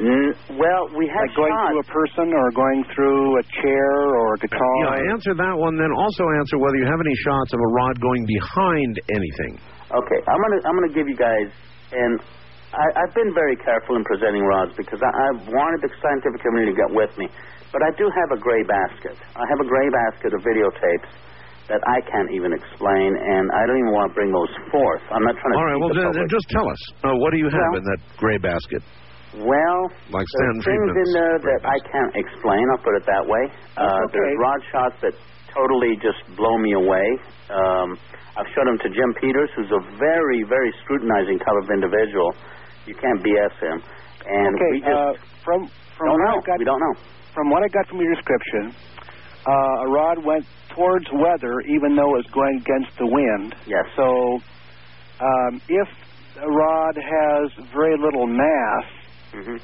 Mm, 0.00 0.32
well, 0.56 0.82
we 0.96 1.04
have 1.10 1.26
like 1.28 1.36
going 1.36 1.52
shots. 1.52 1.66
through 1.70 1.82
a 1.82 1.90
person 1.92 2.26
or 2.32 2.46
going 2.56 2.80
through 2.94 3.36
a 3.38 3.44
chair 3.60 3.90
or 4.16 4.34
a 4.34 4.38
guitar. 4.38 4.74
Yeah, 4.86 5.12
answer 5.12 5.34
that 5.34 5.54
one, 5.58 5.76
then 5.76 5.90
also 5.92 6.24
answer 6.40 6.56
whether 6.62 6.78
you 6.78 6.86
have 6.88 7.02
any 7.02 7.16
shots 7.26 7.50
of 7.52 7.60
a 7.60 7.68
rod 7.74 7.94
going 8.00 8.24
behind 8.24 8.92
anything. 9.12 9.52
Okay, 9.90 10.20
I'm 10.30 10.38
gonna 10.40 10.60
I'm 10.64 10.74
gonna 10.78 10.94
give 10.94 11.10
you 11.10 11.18
guys, 11.18 11.50
and 11.90 12.22
I, 12.70 12.86
I've 13.02 13.14
been 13.18 13.34
very 13.34 13.58
careful 13.58 13.98
in 13.98 14.04
presenting 14.06 14.46
rods 14.46 14.70
because 14.78 15.02
I, 15.02 15.10
I 15.10 15.28
wanted 15.50 15.82
the 15.82 15.90
scientific 15.98 16.38
community 16.38 16.70
to 16.70 16.78
get 16.78 16.90
with 16.94 17.10
me. 17.18 17.26
But 17.74 17.82
I 17.82 17.90
do 17.98 18.06
have 18.06 18.30
a 18.34 18.38
gray 18.38 18.62
basket. 18.66 19.14
I 19.34 19.44
have 19.46 19.60
a 19.62 19.66
gray 19.66 19.88
basket 19.90 20.30
of 20.34 20.40
videotapes 20.42 21.10
that 21.70 21.82
I 21.86 22.02
can't 22.10 22.30
even 22.34 22.50
explain, 22.50 23.14
and 23.14 23.46
I 23.54 23.62
don't 23.66 23.78
even 23.78 23.94
want 23.94 24.10
to 24.10 24.14
bring 24.14 24.30
those 24.34 24.50
forth. 24.74 25.02
I'm 25.14 25.22
not 25.22 25.38
trying 25.38 25.54
to. 25.54 25.58
All 25.58 25.66
right, 25.70 25.78
well, 25.78 25.94
the 25.94 26.02
then, 26.02 26.10
then 26.14 26.30
just 26.30 26.46
tell 26.50 26.66
us. 26.66 26.80
Uh, 27.06 27.14
what 27.22 27.30
do 27.30 27.38
you 27.38 27.46
have 27.46 27.70
Well- 27.74 27.78
in 27.78 27.84
that 27.90 28.00
gray 28.18 28.38
basket? 28.38 28.82
Well, 29.30 29.80
Like 30.10 30.26
there's 30.26 30.58
things 30.58 30.90
Friedman's 30.90 31.06
in 31.06 31.10
there 31.14 31.38
that 31.38 31.60
I 31.62 31.78
can't 31.86 32.14
explain. 32.18 32.66
I'll 32.74 32.82
put 32.82 32.98
it 32.98 33.06
that 33.06 33.22
way. 33.22 33.46
Uh, 33.78 33.86
okay. 33.86 34.18
There's 34.18 34.38
rod 34.42 34.60
shots 34.74 34.96
that 35.06 35.14
totally 35.54 35.94
just 36.02 36.18
blow 36.34 36.58
me 36.58 36.74
away. 36.74 37.06
Um, 37.46 37.94
I've 38.34 38.50
showed 38.50 38.66
them 38.66 38.78
to 38.82 38.88
Jim 38.90 39.14
Peters, 39.22 39.50
who's 39.54 39.70
a 39.70 39.82
very, 40.02 40.42
very 40.50 40.74
scrutinizing 40.82 41.38
type 41.38 41.58
of 41.62 41.70
individual. 41.70 42.34
You 42.86 42.94
can't 42.94 43.20
BS 43.22 43.54
him. 43.60 43.82
And 44.26 44.54
okay, 44.56 44.70
we 44.72 44.80
just 44.80 44.92
uh, 44.92 45.12
from 45.44 45.70
from 45.96 46.08
don't 46.08 46.20
what 46.20 46.32
know. 46.32 46.40
I 46.40 46.46
got, 46.46 46.58
we 46.58 46.64
don't 46.64 46.80
know. 46.80 46.94
From 47.34 47.50
what 47.50 47.62
I 47.62 47.68
got 47.68 47.86
from 47.88 48.00
your 48.00 48.14
description, 48.14 48.74
uh, 49.46 49.86
a 49.86 49.88
rod 49.88 50.24
went 50.24 50.46
towards 50.74 51.06
weather, 51.12 51.60
even 51.68 51.96
though 51.96 52.14
it 52.14 52.24
was 52.24 52.30
going 52.32 52.56
against 52.60 52.90
the 52.98 53.06
wind. 53.06 53.54
Yes. 53.66 53.84
So, 53.96 54.40
um, 55.20 55.60
if 55.68 55.88
a 56.40 56.48
rod 56.48 56.96
has 56.96 57.50
very 57.74 57.96
little 57.98 58.26
mass, 58.26 58.86
hmm 59.32 59.56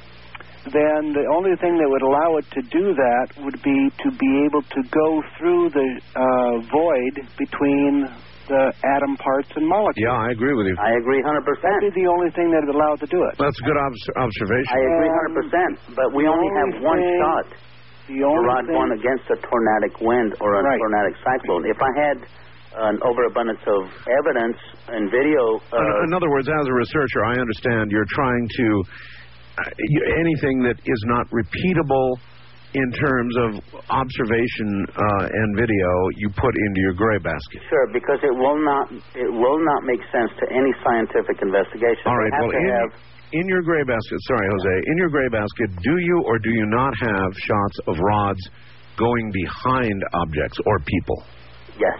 then 0.67 1.15
the 1.15 1.23
only 1.31 1.55
thing 1.63 1.79
that 1.79 1.87
would 1.87 2.03
allow 2.03 2.35
it 2.37 2.45
to 2.51 2.61
do 2.61 2.91
that 2.91 3.27
would 3.39 3.61
be 3.63 3.87
to 4.03 4.11
be 4.11 4.31
able 4.43 4.61
to 4.63 4.81
go 4.91 5.23
through 5.37 5.69
the 5.71 5.89
uh, 6.11 6.59
void 6.67 7.15
between 7.37 8.03
the 8.47 8.63
atom 8.97 9.15
parts 9.19 9.51
and 9.55 9.67
molecules. 9.67 9.99
Yeah, 10.03 10.15
I 10.15 10.31
agree 10.31 10.55
with 10.55 10.67
you. 10.67 10.75
I 10.79 10.95
agree 10.97 11.21
100%. 11.21 11.43
That'd 11.61 11.93
be 11.93 12.01
the 12.03 12.09
only 12.09 12.31
thing 12.31 12.49
that 12.51 12.63
would 12.65 12.75
allow 12.75 12.93
it 12.95 13.01
to 13.03 13.09
do 13.11 13.19
it. 13.27 13.33
That's 13.37 13.59
a 13.59 13.65
good 13.67 13.77
obs- 13.77 14.09
observation. 14.15 14.71
I 14.71 14.79
agree 14.81 15.11
100%. 15.11 15.95
But 15.95 16.07
we 16.15 16.25
only 16.27 16.47
only 16.47 16.49
have 16.59 16.71
one 16.83 16.99
thing- 16.99 17.19
shot. 17.21 17.45
The 18.07 18.13
The 18.19 18.23
only 18.23 18.47
rod 18.47 18.63
thing, 18.65 18.75
going 18.75 18.91
against 18.95 19.27
a 19.29 19.35
tornadic 19.35 19.99
wind 19.99 20.31
or 20.39 20.55
a 20.55 20.63
Right. 20.63 20.79
tornadic 20.79 21.15
cyclone. 21.23 21.65
If 21.67 21.75
I 21.81 21.91
had 21.99 22.17
an 22.77 22.99
overabundance 23.03 23.59
of 23.67 23.89
evidence 24.07 24.57
and 24.87 25.09
video. 25.11 25.57
Uh, 25.73 25.81
in, 25.81 26.03
in 26.07 26.13
other 26.13 26.29
words, 26.29 26.47
as 26.47 26.67
a 26.67 26.73
researcher, 26.73 27.25
I 27.25 27.35
understand 27.35 27.91
you're 27.91 28.05
trying 28.09 28.47
to 28.57 28.83
uh, 29.57 29.63
you, 29.79 30.01
anything 30.19 30.61
that 30.61 30.77
is 30.85 31.03
not 31.07 31.25
repeatable 31.31 32.15
in 32.73 32.87
terms 32.91 33.33
of 33.47 33.49
observation 33.89 34.83
uh, 34.91 35.39
and 35.39 35.49
video, 35.55 35.91
you 36.19 36.27
put 36.35 36.51
into 36.51 36.79
your 36.83 36.93
gray 36.93 37.17
basket. 37.19 37.63
Sure, 37.69 37.87
because 37.93 38.19
it 38.23 38.35
will 38.35 38.59
not 38.59 38.91
it 39.15 39.31
will 39.31 39.61
not 39.63 39.81
make 39.87 40.03
sense 40.11 40.31
to 40.39 40.45
any 40.51 40.73
scientific 40.83 41.39
investigation. 41.39 42.03
All 42.05 42.17
right. 42.17 42.33
Well, 42.43 42.51
in, 42.51 42.67
have 42.67 42.91
in 43.31 43.45
your 43.47 43.63
gray 43.63 43.83
basket, 43.83 44.19
sorry, 44.27 44.47
Jose, 44.51 44.75
in 44.87 44.95
your 44.97 45.09
gray 45.09 45.29
basket, 45.31 45.71
do 45.79 45.95
you 45.97 46.23
or 46.27 46.39
do 46.39 46.51
you 46.51 46.65
not 46.67 46.93
have 46.99 47.31
shots 47.39 47.77
of 47.87 47.95
rods 47.99 48.43
going 48.99 49.31
behind 49.31 50.03
objects 50.13 50.59
or 50.65 50.79
people? 50.83 51.23
yes. 51.79 51.99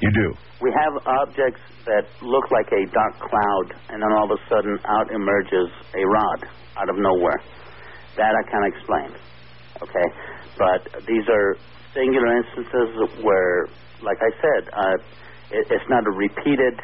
You 0.00 0.10
do. 0.10 0.28
We 0.60 0.74
have 0.74 0.94
objects 1.06 1.60
that 1.86 2.04
look 2.20 2.50
like 2.50 2.66
a 2.72 2.82
dark 2.92 3.14
cloud, 3.20 3.66
and 3.88 4.02
then 4.02 4.10
all 4.12 4.24
of 4.24 4.36
a 4.36 4.40
sudden 4.50 4.78
out 4.84 5.08
emerges 5.12 5.70
a 5.94 6.02
rod 6.04 6.40
out 6.76 6.88
of 6.90 6.96
nowhere. 6.98 7.40
That 8.16 8.32
I 8.34 8.42
can't 8.50 8.68
explain. 8.74 9.10
Okay, 9.82 10.08
but 10.58 10.80
these 11.06 11.26
are 11.28 11.56
singular 11.94 12.36
instances 12.38 13.22
where, 13.22 13.66
like 14.02 14.18
I 14.22 14.30
said, 14.38 14.62
uh, 14.70 14.96
it, 15.50 15.66
it's 15.70 15.88
not 15.88 16.06
a 16.06 16.14
repeated 16.14 16.78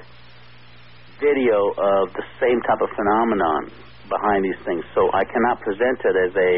video 1.20 1.70
of 1.76 2.10
the 2.16 2.24
same 2.40 2.58
type 2.64 2.80
of 2.80 2.90
phenomenon 2.96 3.70
behind 4.08 4.42
these 4.42 4.58
things. 4.64 4.82
So 4.94 5.06
I 5.12 5.22
cannot 5.22 5.60
present 5.60 5.98
it 6.02 6.16
as 6.16 6.32
a 6.34 6.54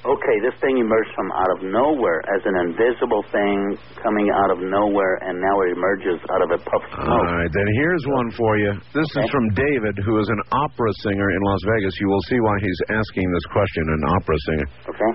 okay, 0.00 0.36
this 0.40 0.56
thing 0.64 0.80
emerged 0.80 1.12
from 1.12 1.28
out 1.32 1.50
of 1.52 1.60
nowhere 1.60 2.24
as 2.32 2.40
an 2.48 2.56
invisible 2.64 3.20
thing 3.28 3.76
coming 4.00 4.32
out 4.32 4.48
of 4.48 4.58
nowhere, 4.64 5.20
and 5.20 5.36
now 5.36 5.56
it 5.60 5.76
emerges 5.76 6.16
out 6.32 6.40
of 6.40 6.50
a 6.56 6.60
puff 6.64 6.80
of 6.80 7.04
smoke. 7.04 7.28
right, 7.36 7.52
then 7.52 7.68
here's 7.76 8.04
one 8.16 8.28
for 8.32 8.56
you. 8.56 8.72
This 8.96 9.08
is 9.20 9.28
from 9.28 9.52
David, 9.52 9.94
who 10.04 10.16
is 10.20 10.28
an 10.28 10.40
opera 10.52 10.90
singer 11.04 11.28
in 11.28 11.40
Las 11.44 11.62
Vegas. 11.76 11.92
You 12.00 12.08
will 12.08 12.24
see 12.32 12.40
why 12.40 12.56
he's 12.64 12.80
asking 12.96 13.26
this 13.28 13.46
question, 13.52 13.82
an 13.92 14.02
opera 14.08 14.36
singer. 14.48 14.68
Okay. 14.88 15.12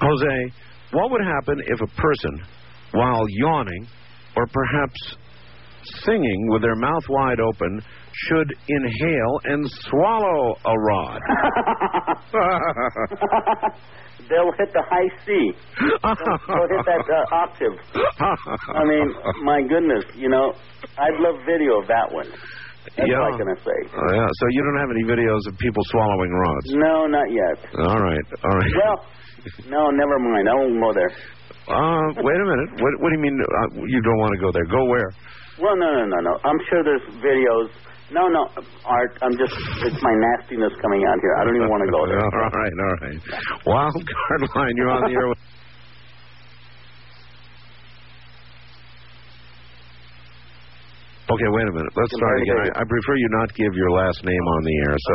Jose, 0.00 0.52
what 0.92 1.10
would 1.10 1.22
happen 1.22 1.60
if 1.66 1.80
a 1.80 1.86
person, 2.00 2.40
while 2.92 3.24
yawning 3.28 3.86
or 4.36 4.46
perhaps 4.46 5.16
singing 6.04 6.48
with 6.50 6.62
their 6.62 6.76
mouth 6.76 7.02
wide 7.08 7.40
open, 7.40 7.82
should 8.12 8.54
inhale 8.68 9.40
and 9.44 9.68
swallow 9.90 10.54
a 10.64 10.78
rod? 10.78 11.20
They'll 14.28 14.52
hit 14.58 14.72
the 14.74 14.82
high 14.84 15.08
C. 15.24 15.54
They'll, 15.80 16.68
hit 16.68 16.84
that 16.84 17.08
uh, 17.08 17.24
octave. 17.34 17.72
I 18.74 18.84
mean, 18.84 19.14
my 19.44 19.62
goodness, 19.62 20.04
you 20.16 20.28
know, 20.28 20.52
I'd 20.98 21.18
love 21.20 21.36
video 21.46 21.80
of 21.80 21.86
that 21.88 22.12
one. 22.12 22.28
That's 22.96 23.08
yeah. 23.08 23.20
all 23.20 23.32
I'm 23.32 23.38
say. 23.64 23.80
Oh, 23.94 24.12
yeah. 24.14 24.26
So 24.26 24.46
you 24.50 24.62
don't 24.64 24.78
have 24.80 24.90
any 24.90 25.04
videos 25.04 25.46
of 25.48 25.56
people 25.58 25.82
swallowing 25.86 26.32
rods? 26.32 26.74
No, 26.76 27.06
not 27.06 27.30
yet. 27.30 27.58
All 27.78 27.98
right. 28.00 28.24
All 28.44 28.56
right. 28.56 28.72
Well, 28.84 29.04
no, 29.68 29.90
never 29.90 30.18
mind. 30.18 30.48
I 30.48 30.54
won't 30.54 30.80
go 30.80 30.92
there. 30.92 31.12
Uh, 31.68 32.06
wait 32.24 32.38
a 32.40 32.46
minute. 32.48 32.70
What, 32.80 32.92
what 33.04 33.08
do 33.12 33.14
you 33.16 33.22
mean 33.22 33.36
uh, 33.36 33.84
you 33.84 34.00
don't 34.00 34.20
want 34.20 34.32
to 34.32 34.40
go 34.40 34.48
there? 34.52 34.64
Go 34.64 34.84
where? 34.88 35.12
Well, 35.60 35.76
no, 35.76 35.88
no, 35.90 36.04
no, 36.06 36.18
no. 36.22 36.32
I'm 36.44 36.58
sure 36.70 36.82
there's 36.82 37.04
videos. 37.20 37.68
No, 38.10 38.24
no, 38.28 38.48
Art. 38.88 39.12
I'm 39.20 39.36
just. 39.36 39.52
It's 39.84 40.00
my 40.00 40.14
nastiness 40.16 40.72
coming 40.80 41.04
out 41.04 41.20
here. 41.20 41.34
I 41.36 41.44
don't 41.44 41.56
even 41.56 41.68
want 41.68 41.84
to 41.84 41.92
go 41.92 42.08
there. 42.08 42.16
all 42.24 42.52
right. 42.56 42.72
All 42.72 42.96
right. 43.04 43.20
Wild 43.66 44.00
card 44.00 44.42
line. 44.56 44.74
You're 44.76 44.88
on 44.88 45.02
the 45.04 45.12
air. 45.12 45.28
With... 45.28 45.38
Okay, 51.28 51.48
wait 51.52 51.68
a 51.68 51.72
minute. 51.76 51.92
Let's 51.92 52.14
start 52.16 52.40
again. 52.40 52.56
I, 52.64 52.80
I 52.80 52.84
prefer 52.88 53.14
you 53.20 53.28
not 53.36 53.52
give 53.52 53.74
your 53.76 53.90
last 53.92 54.24
name 54.24 54.44
on 54.56 54.60
the 54.64 54.76
air, 54.88 54.96
so 54.96 55.14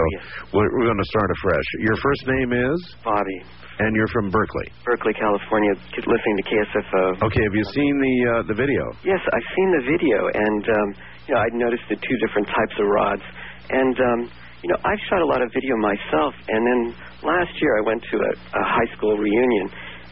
we're, 0.54 0.70
we're 0.78 0.86
going 0.86 1.02
to 1.02 1.10
start 1.10 1.30
afresh. 1.34 1.66
Your 1.82 1.98
first 1.98 2.28
name 2.30 2.54
is? 2.54 2.78
Bobby. 3.04 3.42
And 3.80 3.96
you're 3.98 4.12
from 4.14 4.30
Berkeley. 4.30 4.70
Berkeley, 4.86 5.14
California, 5.18 5.74
listening 5.98 6.38
to 6.38 6.46
KSFO. 6.46 7.26
Okay, 7.26 7.42
have 7.42 7.56
you 7.58 7.66
seen 7.74 7.94
the 7.98 8.16
uh, 8.30 8.42
the 8.46 8.54
video? 8.54 8.86
Yes, 9.02 9.18
I've 9.18 9.50
seen 9.50 9.70
the 9.82 9.84
video, 9.90 10.20
and 10.30 10.64
um, 10.70 10.88
you 11.26 11.34
know, 11.34 11.42
I 11.42 11.50
noticed 11.58 11.82
the 11.90 11.98
two 11.98 12.18
different 12.22 12.48
types 12.54 12.76
of 12.78 12.86
rods, 12.86 13.26
and 13.74 13.96
um, 13.98 14.20
you 14.62 14.70
know, 14.70 14.78
I've 14.86 15.02
shot 15.10 15.26
a 15.26 15.26
lot 15.26 15.42
of 15.42 15.50
video 15.58 15.74
myself, 15.82 16.38
and 16.54 16.62
then 16.62 16.80
last 17.26 17.50
year 17.58 17.74
I 17.80 17.82
went 17.82 18.06
to 18.14 18.16
a, 18.22 18.32
a 18.38 18.64
high 18.78 18.90
school 18.94 19.18
reunion, 19.18 19.66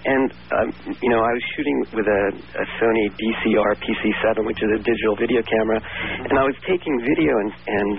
and 0.09 0.25
um, 0.57 0.67
you 0.97 1.09
know, 1.13 1.21
I 1.21 1.31
was 1.38 1.45
shooting 1.53 1.77
with 1.93 2.07
a, 2.09 2.23
a 2.33 2.65
Sony 2.81 3.05
DCR 3.13 3.77
PC7, 3.77 4.41
which 4.41 4.57
is 4.57 4.69
a 4.73 4.81
digital 4.81 5.15
video 5.21 5.45
camera, 5.45 5.77
and 6.25 6.33
I 6.33 6.43
was 6.49 6.57
taking 6.65 6.97
video 7.05 7.38
and 7.38 7.51
and, 7.53 7.89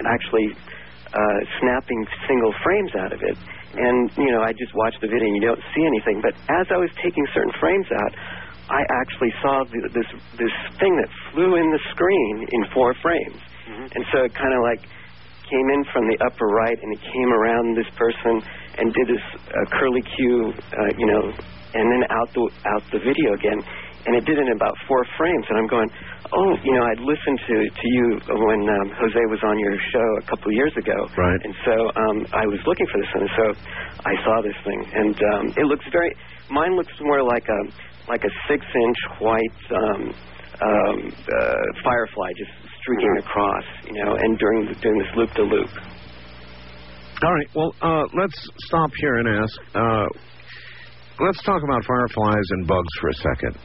and 0.00 0.04
actually 0.08 0.56
uh, 1.12 1.38
snapping 1.60 2.06
single 2.26 2.54
frames 2.62 2.92
out 2.98 3.12
of 3.12 3.20
it. 3.22 3.36
And 3.74 4.10
you 4.18 4.30
know, 4.32 4.42
I 4.42 4.52
just 4.52 4.74
watched 4.74 5.00
the 5.00 5.06
video 5.06 5.26
and 5.26 5.36
you 5.36 5.46
don't 5.46 5.62
see 5.74 5.84
anything. 5.86 6.22
But 6.22 6.34
as 6.50 6.66
I 6.70 6.78
was 6.78 6.90
taking 7.02 7.22
certain 7.34 7.54
frames 7.60 7.86
out, 7.90 8.12
I 8.70 8.82
actually 9.02 9.34
saw 9.42 9.64
th- 9.66 9.90
this 9.94 10.06
this 10.38 10.54
thing 10.78 10.94
that 10.98 11.10
flew 11.32 11.56
in 11.56 11.66
the 11.70 11.82
screen 11.90 12.46
in 12.50 12.60
four 12.74 12.94
frames. 13.02 13.40
And 13.94 14.02
so 14.12 14.26
it 14.26 14.34
kind 14.34 14.54
of 14.54 14.62
like 14.62 14.82
came 15.46 15.68
in 15.74 15.82
from 15.92 16.06
the 16.06 16.18
upper 16.22 16.46
right 16.46 16.78
and 16.78 16.90
it 16.94 17.02
came 17.02 17.30
around 17.34 17.74
this 17.74 17.90
person 17.98 18.42
and 18.78 18.94
did 18.94 19.06
this 19.10 19.24
uh, 19.50 19.66
curly 19.78 20.02
Q, 20.02 20.54
uh, 20.54 20.90
you 20.98 21.06
know, 21.06 21.34
and 21.74 21.84
then 21.90 22.02
out 22.10 22.30
the 22.34 22.44
out 22.66 22.82
the 22.90 22.98
video 23.02 23.34
again. 23.34 23.58
And 24.06 24.16
it 24.16 24.24
did 24.24 24.38
it 24.38 24.46
in 24.46 24.56
about 24.56 24.74
four 24.88 25.04
frames. 25.18 25.44
And 25.50 25.58
I'm 25.58 25.66
going, 25.66 25.90
oh, 26.32 26.52
you 26.62 26.72
know, 26.74 26.84
I'd 26.84 27.02
listened 27.02 27.38
to 27.46 27.56
to 27.68 27.86
you 27.96 28.06
when 28.26 28.60
um, 28.68 28.86
Jose 28.98 29.22
was 29.30 29.40
on 29.42 29.58
your 29.58 29.76
show 29.92 30.08
a 30.22 30.26
couple 30.30 30.46
of 30.46 30.56
years 30.56 30.74
ago. 30.76 30.98
Right. 31.16 31.40
And 31.42 31.54
so 31.64 31.74
um, 31.94 32.18
I 32.32 32.46
was 32.46 32.60
looking 32.66 32.86
for 32.90 32.98
this, 33.00 33.12
and 33.14 33.28
so 33.36 33.44
I 34.06 34.14
saw 34.24 34.34
this 34.42 34.58
thing, 34.64 34.80
and 34.94 35.16
um, 35.34 35.44
it 35.56 35.66
looks 35.66 35.84
very. 35.92 36.14
Mine 36.50 36.76
looks 36.76 36.92
more 37.00 37.22
like 37.22 37.46
a 37.48 37.60
like 38.08 38.24
a 38.24 38.32
six-inch 38.48 39.00
white 39.20 39.60
um, 39.70 40.02
um, 40.60 40.98
uh, 41.14 41.66
firefly 41.84 42.30
just 42.36 42.50
streaking 42.82 43.14
across, 43.18 43.64
you 43.86 44.04
know, 44.04 44.16
and 44.16 44.38
during 44.38 44.66
doing 44.80 44.98
this 44.98 45.12
loop 45.16 45.30
to 45.32 45.42
loop. 45.42 45.70
All 47.22 47.34
right. 47.34 47.46
Well, 47.54 47.74
uh, 47.82 48.04
let's 48.18 48.48
stop 48.66 48.90
here 48.98 49.16
and 49.16 49.28
ask. 49.28 49.60
Uh, 49.74 50.06
let's 51.20 51.42
talk 51.42 51.62
about 51.62 51.84
fireflies 51.84 52.46
and 52.50 52.66
bugs 52.66 52.88
for 53.00 53.08
a 53.08 53.14
second. 53.14 53.58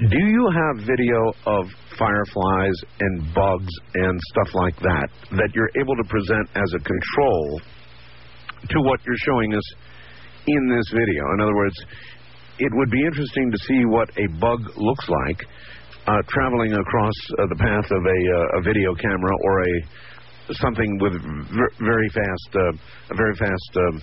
Do 0.00 0.18
you 0.18 0.50
have 0.50 0.86
video 0.86 1.30
of 1.46 1.66
fireflies 1.96 2.74
and 2.98 3.32
bugs 3.32 3.70
and 3.94 4.20
stuff 4.34 4.52
like 4.54 4.74
that 4.80 5.06
that 5.38 5.50
you're 5.54 5.70
able 5.78 5.94
to 5.94 6.02
present 6.10 6.50
as 6.56 6.66
a 6.74 6.82
control 6.82 7.60
to 8.70 8.78
what 8.82 8.98
you're 9.06 9.22
showing 9.22 9.54
us 9.54 9.62
in 10.48 10.68
this 10.68 10.90
video? 10.90 11.22
In 11.34 11.40
other 11.42 11.54
words, 11.54 11.76
it 12.58 12.72
would 12.74 12.90
be 12.90 13.06
interesting 13.06 13.52
to 13.52 13.58
see 13.68 13.84
what 13.86 14.10
a 14.18 14.26
bug 14.40 14.66
looks 14.76 15.08
like 15.08 15.46
uh, 16.08 16.18
traveling 16.26 16.72
across 16.72 17.14
uh, 17.38 17.46
the 17.46 17.56
path 17.62 17.86
of 17.86 18.02
a, 18.02 18.20
uh, 18.34 18.58
a 18.58 18.62
video 18.62 18.96
camera 18.96 19.34
or 19.44 19.62
a 19.62 20.54
something 20.54 20.98
with 21.00 21.12
ver- 21.54 21.86
very 21.86 22.08
fast, 22.08 22.50
uh, 22.56 23.14
a 23.14 23.16
very 23.16 23.34
fast 23.36 23.70
um, 23.76 24.02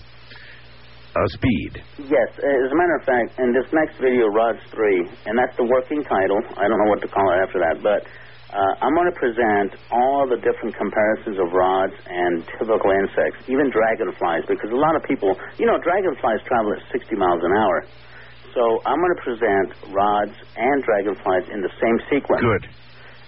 uh, 1.16 1.28
speed. 1.36 1.84
Yes, 2.08 2.30
as 2.40 2.70
a 2.72 2.78
matter 2.78 2.96
of 2.96 3.04
fact, 3.04 3.40
in 3.40 3.52
this 3.52 3.68
next 3.74 4.00
video, 4.00 4.28
Rods 4.32 4.64
3, 4.72 5.28
and 5.28 5.36
that's 5.38 5.56
the 5.58 5.68
working 5.68 6.04
title. 6.08 6.40
I 6.56 6.68
don't 6.68 6.80
know 6.80 6.90
what 6.90 7.02
to 7.04 7.10
call 7.12 7.28
it 7.36 7.40
after 7.44 7.60
that, 7.60 7.84
but 7.84 8.08
uh, 8.52 8.84
I'm 8.84 8.96
going 8.96 9.08
to 9.08 9.16
present 9.20 9.80
all 9.92 10.28
the 10.28 10.40
different 10.40 10.76
comparisons 10.76 11.40
of 11.40 11.52
rods 11.56 11.96
and 12.08 12.44
typical 12.60 12.92
insects, 12.92 13.48
even 13.48 13.72
dragonflies, 13.72 14.44
because 14.48 14.72
a 14.72 14.80
lot 14.80 14.96
of 14.96 15.04
people, 15.04 15.36
you 15.56 15.68
know, 15.68 15.80
dragonflies 15.80 16.44
travel 16.48 16.76
at 16.76 16.84
60 16.92 17.16
miles 17.16 17.40
an 17.44 17.56
hour. 17.56 17.88
So 18.52 18.84
I'm 18.84 19.00
going 19.00 19.16
to 19.16 19.24
present 19.24 19.68
rods 19.96 20.36
and 20.60 20.84
dragonflies 20.84 21.48
in 21.48 21.64
the 21.64 21.72
same 21.80 21.98
sequence. 22.12 22.44
Good. 22.44 22.68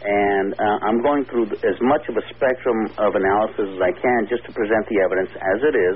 And 0.03 0.51
uh, 0.59 0.83
I'm 0.83 0.99
going 0.99 1.23
through 1.31 1.47
as 1.63 1.79
much 1.79 2.03
of 2.11 2.19
a 2.19 2.25
spectrum 2.27 2.91
of 2.99 3.15
analysis 3.15 3.71
as 3.71 3.79
I 3.79 3.95
can 3.95 4.27
just 4.27 4.43
to 4.43 4.51
present 4.51 4.83
the 4.91 4.99
evidence 4.99 5.31
as 5.31 5.59
it 5.63 5.75
is 5.79 5.95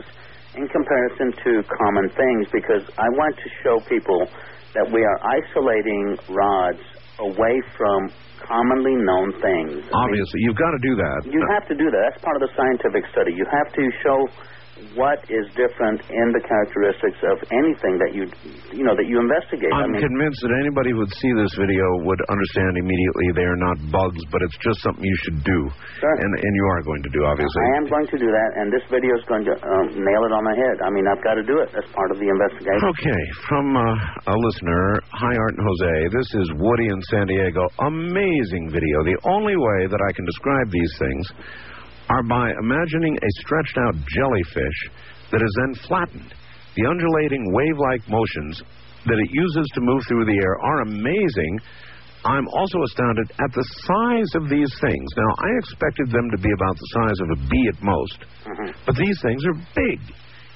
in 0.57 0.67
comparison 0.67 1.29
to 1.45 1.51
common 1.69 2.09
things 2.17 2.49
because 2.51 2.83
I 2.97 3.07
want 3.13 3.37
to 3.37 3.49
show 3.61 3.77
people 3.85 4.25
that 4.73 4.89
we 4.89 5.05
are 5.05 5.19
isolating 5.21 6.17
rods 6.33 6.81
away 7.21 7.61
from 7.77 8.09
commonly 8.41 8.97
known 8.97 9.33
things. 9.41 9.85
Obviously, 9.93 10.39
you've 10.45 10.57
got 10.57 10.73
to 10.73 10.81
do 10.81 10.93
that. 10.97 11.19
You 11.29 11.41
have 11.53 11.67
to 11.69 11.75
do 11.77 11.89
that. 11.89 12.01
That's 12.09 12.21
part 12.23 12.37
of 12.37 12.43
the 12.45 12.51
scientific 12.57 13.05
study. 13.13 13.33
You 13.33 13.45
have 13.49 13.69
to 13.73 13.83
show 14.01 14.17
what 14.97 15.21
is 15.29 15.45
different 15.53 16.01
in 16.09 16.27
the 16.33 16.41
characteristics 16.45 17.19
of 17.33 17.37
anything 17.53 17.95
that 18.01 18.11
you, 18.13 18.25
you 18.73 18.83
know, 18.85 18.95
that 18.97 19.05
you 19.05 19.17
investigate. 19.21 19.69
I 19.73 19.85
I'm 19.85 19.93
mean, 19.93 20.01
convinced 20.01 20.39
that 20.45 20.53
anybody 20.61 20.91
who 20.93 21.01
would 21.05 21.15
see 21.17 21.31
this 21.37 21.53
video 21.57 21.85
would 22.05 22.21
understand 22.29 22.77
immediately 22.77 23.27
they 23.37 23.47
are 23.47 23.59
not 23.59 23.77
bugs, 23.93 24.21
but 24.33 24.41
it's 24.45 24.57
just 24.61 24.81
something 24.81 25.03
you 25.03 25.19
should 25.25 25.39
do. 25.45 25.59
And, 26.01 26.31
and 26.33 26.53
you 26.57 26.65
are 26.73 26.81
going 26.85 27.03
to 27.03 27.11
do, 27.13 27.21
obviously. 27.25 27.61
I 27.73 27.77
am 27.81 27.87
going 27.89 28.07
to 28.09 28.17
do 28.17 28.29
that, 28.29 28.49
and 28.61 28.67
this 28.73 28.85
video 28.89 29.13
is 29.17 29.25
going 29.29 29.45
to 29.45 29.53
um, 29.59 29.85
nail 29.97 30.21
it 30.25 30.33
on 30.33 30.43
the 30.45 30.55
head. 30.55 30.75
I 30.81 30.89
mean, 30.93 31.05
I've 31.09 31.23
got 31.25 31.35
to 31.37 31.45
do 31.45 31.61
it. 31.61 31.69
That's 31.73 31.89
part 31.93 32.09
of 32.13 32.17
the 32.17 32.29
investigation. 32.29 32.85
Okay, 32.93 33.21
from 33.49 33.65
uh, 33.77 34.33
a 34.33 34.35
listener, 34.35 35.01
hi 35.13 35.33
Art 35.33 35.55
and 35.57 35.65
Jose. 35.65 35.93
This 36.13 36.29
is 36.41 36.47
Woody 36.57 36.87
in 36.89 36.99
San 37.13 37.25
Diego. 37.27 37.65
Amazing 37.85 38.69
video. 38.69 39.03
The 39.05 39.17
only 39.29 39.55
way 39.57 39.89
that 39.89 40.01
I 40.01 40.11
can 40.13 40.25
describe 40.25 40.67
these 40.71 40.93
things 40.99 41.25
are 42.09 42.23
by 42.23 42.51
imagining 42.59 43.15
a 43.17 43.29
stretched 43.41 43.77
out 43.77 43.95
jellyfish 44.15 44.79
that 45.31 45.41
is 45.43 45.53
then 45.59 45.73
flattened. 45.87 46.33
The 46.75 46.85
undulating 46.85 47.51
wave 47.51 47.77
like 47.77 48.03
motions 48.07 48.63
that 49.05 49.19
it 49.19 49.31
uses 49.31 49.65
to 49.73 49.81
move 49.81 50.01
through 50.07 50.25
the 50.25 50.39
air 50.39 50.55
are 50.61 50.81
amazing. 50.81 51.53
I'm 52.25 52.47
also 52.49 52.83
astounded 52.83 53.31
at 53.39 53.51
the 53.55 53.65
size 53.87 54.31
of 54.35 54.49
these 54.49 54.71
things. 54.81 55.07
Now, 55.15 55.31
I 55.37 55.49
expected 55.63 56.11
them 56.11 56.27
to 56.31 56.39
be 56.41 56.51
about 56.51 56.75
the 56.75 56.89
size 56.93 57.19
of 57.23 57.29
a 57.33 57.39
bee 57.49 57.67
at 57.71 57.79
most, 57.83 58.19
mm-hmm. 58.45 58.71
but 58.85 58.95
these 58.95 59.17
things 59.21 59.41
are 59.47 59.57
big. 59.75 59.99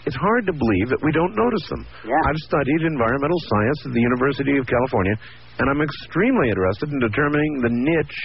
It's 0.06 0.18
hard 0.18 0.49
to 0.49 0.53
believe 0.53 0.90
that 0.90 1.03
we 1.06 1.14
don't 1.14 1.38
notice 1.38 1.65
them. 1.69 1.86
I've 2.26 2.41
studied 2.49 2.82
environmental 2.90 3.38
science 3.45 3.80
at 3.86 3.94
the 3.94 4.02
University 4.02 4.57
of 4.57 4.65
California, 4.65 5.14
and 5.61 5.69
I'm 5.69 5.82
extremely 5.86 6.49
interested 6.49 6.90
in 6.90 6.99
determining 6.99 7.61
the 7.61 7.69
niche 7.69 8.22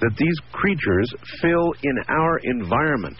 that 0.00 0.14
these 0.16 0.38
creatures 0.52 1.08
fill 1.42 1.72
in 1.82 1.96
our 2.08 2.38
environment. 2.44 3.18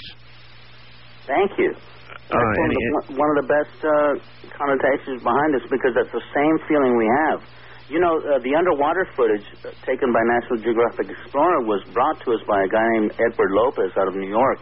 Thank 1.27 1.59
you. 1.59 1.75
Uh, 1.75 2.37
That's 2.37 2.59
one, 2.61 2.69
of 2.69 2.77
the, 2.77 3.15
one 3.17 3.31
of 3.33 3.39
the 3.41 3.49
best 3.49 3.77
uh, 3.81 4.13
connotations 4.53 5.25
behind 5.25 5.57
this 5.57 5.65
because 5.73 5.97
that's 5.97 6.13
the 6.13 6.25
same 6.37 6.57
feeling 6.69 6.97
we 6.97 7.09
have. 7.29 7.41
You 7.89 8.05
know, 8.05 8.21
uh, 8.21 8.37
the 8.45 8.53
underwater 8.53 9.09
footage 9.17 9.45
uh, 9.65 9.73
taken 9.89 10.13
by 10.13 10.21
National 10.37 10.61
Geographic 10.61 11.09
Explorer 11.09 11.65
was 11.65 11.81
brought 11.97 12.21
to 12.29 12.37
us 12.37 12.43
by 12.45 12.65
a 12.65 12.69
guy 12.69 12.85
named 13.01 13.17
Edward 13.17 13.49
Lopez 13.57 13.97
out 13.97 14.09
of 14.09 14.15
New 14.15 14.29
York, 14.29 14.61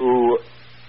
who, 0.00 0.40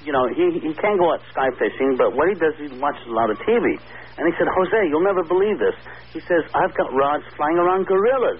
you 0.07 0.15
know, 0.15 0.23
he 0.31 0.63
he 0.63 0.71
can't 0.79 0.95
go 0.95 1.11
out 1.11 1.19
sky 1.27 1.51
fishing, 1.59 1.99
but 1.99 2.15
what 2.15 2.31
he 2.31 2.35
does, 2.39 2.55
he 2.55 2.71
watches 2.79 3.03
a 3.03 3.11
lot 3.11 3.27
of 3.27 3.35
TV. 3.43 3.75
And 4.15 4.23
he 4.23 4.33
said, 4.39 4.47
Jose, 4.47 4.79
you'll 4.87 5.03
never 5.03 5.27
believe 5.27 5.59
this. 5.59 5.75
He 6.15 6.21
says, 6.23 6.47
I've 6.55 6.71
got 6.77 6.87
rods 6.95 7.27
flying 7.35 7.57
around 7.59 7.83
gorillas. 7.83 8.39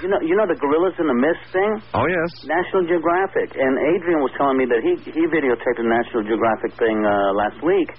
You 0.00 0.08
know, 0.08 0.20
you 0.24 0.34
know 0.38 0.46
the 0.48 0.56
gorillas 0.56 0.96
in 0.96 1.06
the 1.10 1.18
mist 1.18 1.44
thing. 1.52 1.70
Oh 1.92 2.06
yes. 2.08 2.30
National 2.48 2.86
Geographic, 2.88 3.52
and 3.58 3.72
Adrian 3.92 4.24
was 4.24 4.32
telling 4.38 4.56
me 4.56 4.64
that 4.70 4.80
he 4.80 4.96
he 5.10 5.22
videotaped 5.28 5.78
a 5.78 5.86
National 5.86 6.22
Geographic 6.24 6.72
thing 6.80 7.04
uh, 7.04 7.36
last 7.36 7.60
week, 7.60 7.92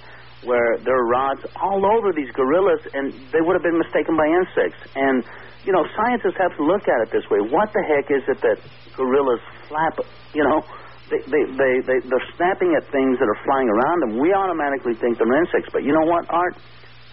where 0.47 0.79
there 0.81 0.95
are 0.97 1.07
rods 1.07 1.43
all 1.61 1.83
over 1.85 2.09
these 2.15 2.31
gorillas, 2.33 2.81
and 2.97 3.13
they 3.29 3.41
would 3.43 3.53
have 3.53 3.65
been 3.65 3.77
mistaken 3.77 4.17
by 4.17 4.25
insects. 4.25 4.79
And 4.95 5.21
you 5.67 5.71
know, 5.71 5.85
scientists 5.95 6.39
have 6.39 6.55
to 6.57 6.63
look 6.63 6.87
at 6.87 6.99
it 7.05 7.09
this 7.11 7.27
way: 7.29 7.39
what 7.45 7.69
the 7.75 7.83
heck 7.85 8.09
is 8.09 8.23
it 8.27 8.39
that 8.41 8.57
gorillas 8.95 9.43
flap? 9.69 9.99
You 10.33 10.43
know, 10.43 10.63
they 11.11 11.19
they 11.29 11.43
they, 11.51 11.73
they 11.85 11.97
they're 12.09 12.29
snapping 12.39 12.73
at 12.79 12.87
things 12.89 13.19
that 13.19 13.27
are 13.29 13.41
flying 13.45 13.69
around 13.69 13.97
them. 14.07 14.11
We 14.19 14.33
automatically 14.33 14.95
think 14.95 15.19
they're 15.19 15.35
insects, 15.39 15.69
but 15.71 15.83
you 15.83 15.93
know 15.93 16.07
what, 16.07 16.25
Art? 16.31 16.55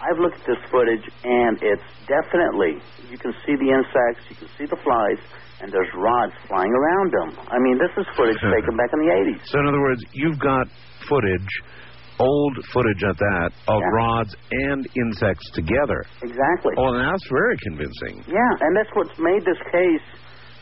I've 0.01 0.17
looked 0.17 0.41
at 0.41 0.47
this 0.49 0.63
footage, 0.73 1.05
and 1.23 1.61
it's 1.61 1.89
definitely 2.09 2.81
you 3.09 3.17
can 3.21 3.33
see 3.45 3.53
the 3.53 3.69
insects, 3.69 4.23
you 4.33 4.37
can 4.41 4.49
see 4.57 4.65
the 4.65 4.79
flies, 4.81 5.19
and 5.61 5.69
there's 5.69 5.91
rods 5.93 6.33
flying 6.49 6.73
around 6.73 7.09
them. 7.13 7.29
I 7.45 7.57
mean, 7.61 7.77
this 7.77 7.93
is 8.01 8.05
footage 8.17 8.41
taken 8.55 8.73
back 8.77 8.89
in 8.93 8.99
the 9.05 9.11
80s. 9.13 9.39
So 9.53 9.61
in 9.61 9.65
other 9.69 9.81
words, 9.81 10.01
you've 10.17 10.41
got 10.41 10.65
footage, 11.05 11.51
old 12.17 12.55
footage 12.73 13.01
at 13.05 13.17
that, 13.17 13.49
of 13.69 13.77
Yeah. 13.77 13.93
rods 13.93 14.33
and 14.71 14.81
insects 14.97 15.45
together. 15.53 16.01
Exactly. 16.25 16.73
Oh, 16.81 16.97
and 16.97 17.05
that's 17.05 17.27
very 17.29 17.57
convincing. 17.69 18.25
Yeah, 18.25 18.51
and 18.65 18.71
that's 18.73 18.89
what's 18.97 19.13
made 19.21 19.45
this 19.45 19.61
case 19.69 20.05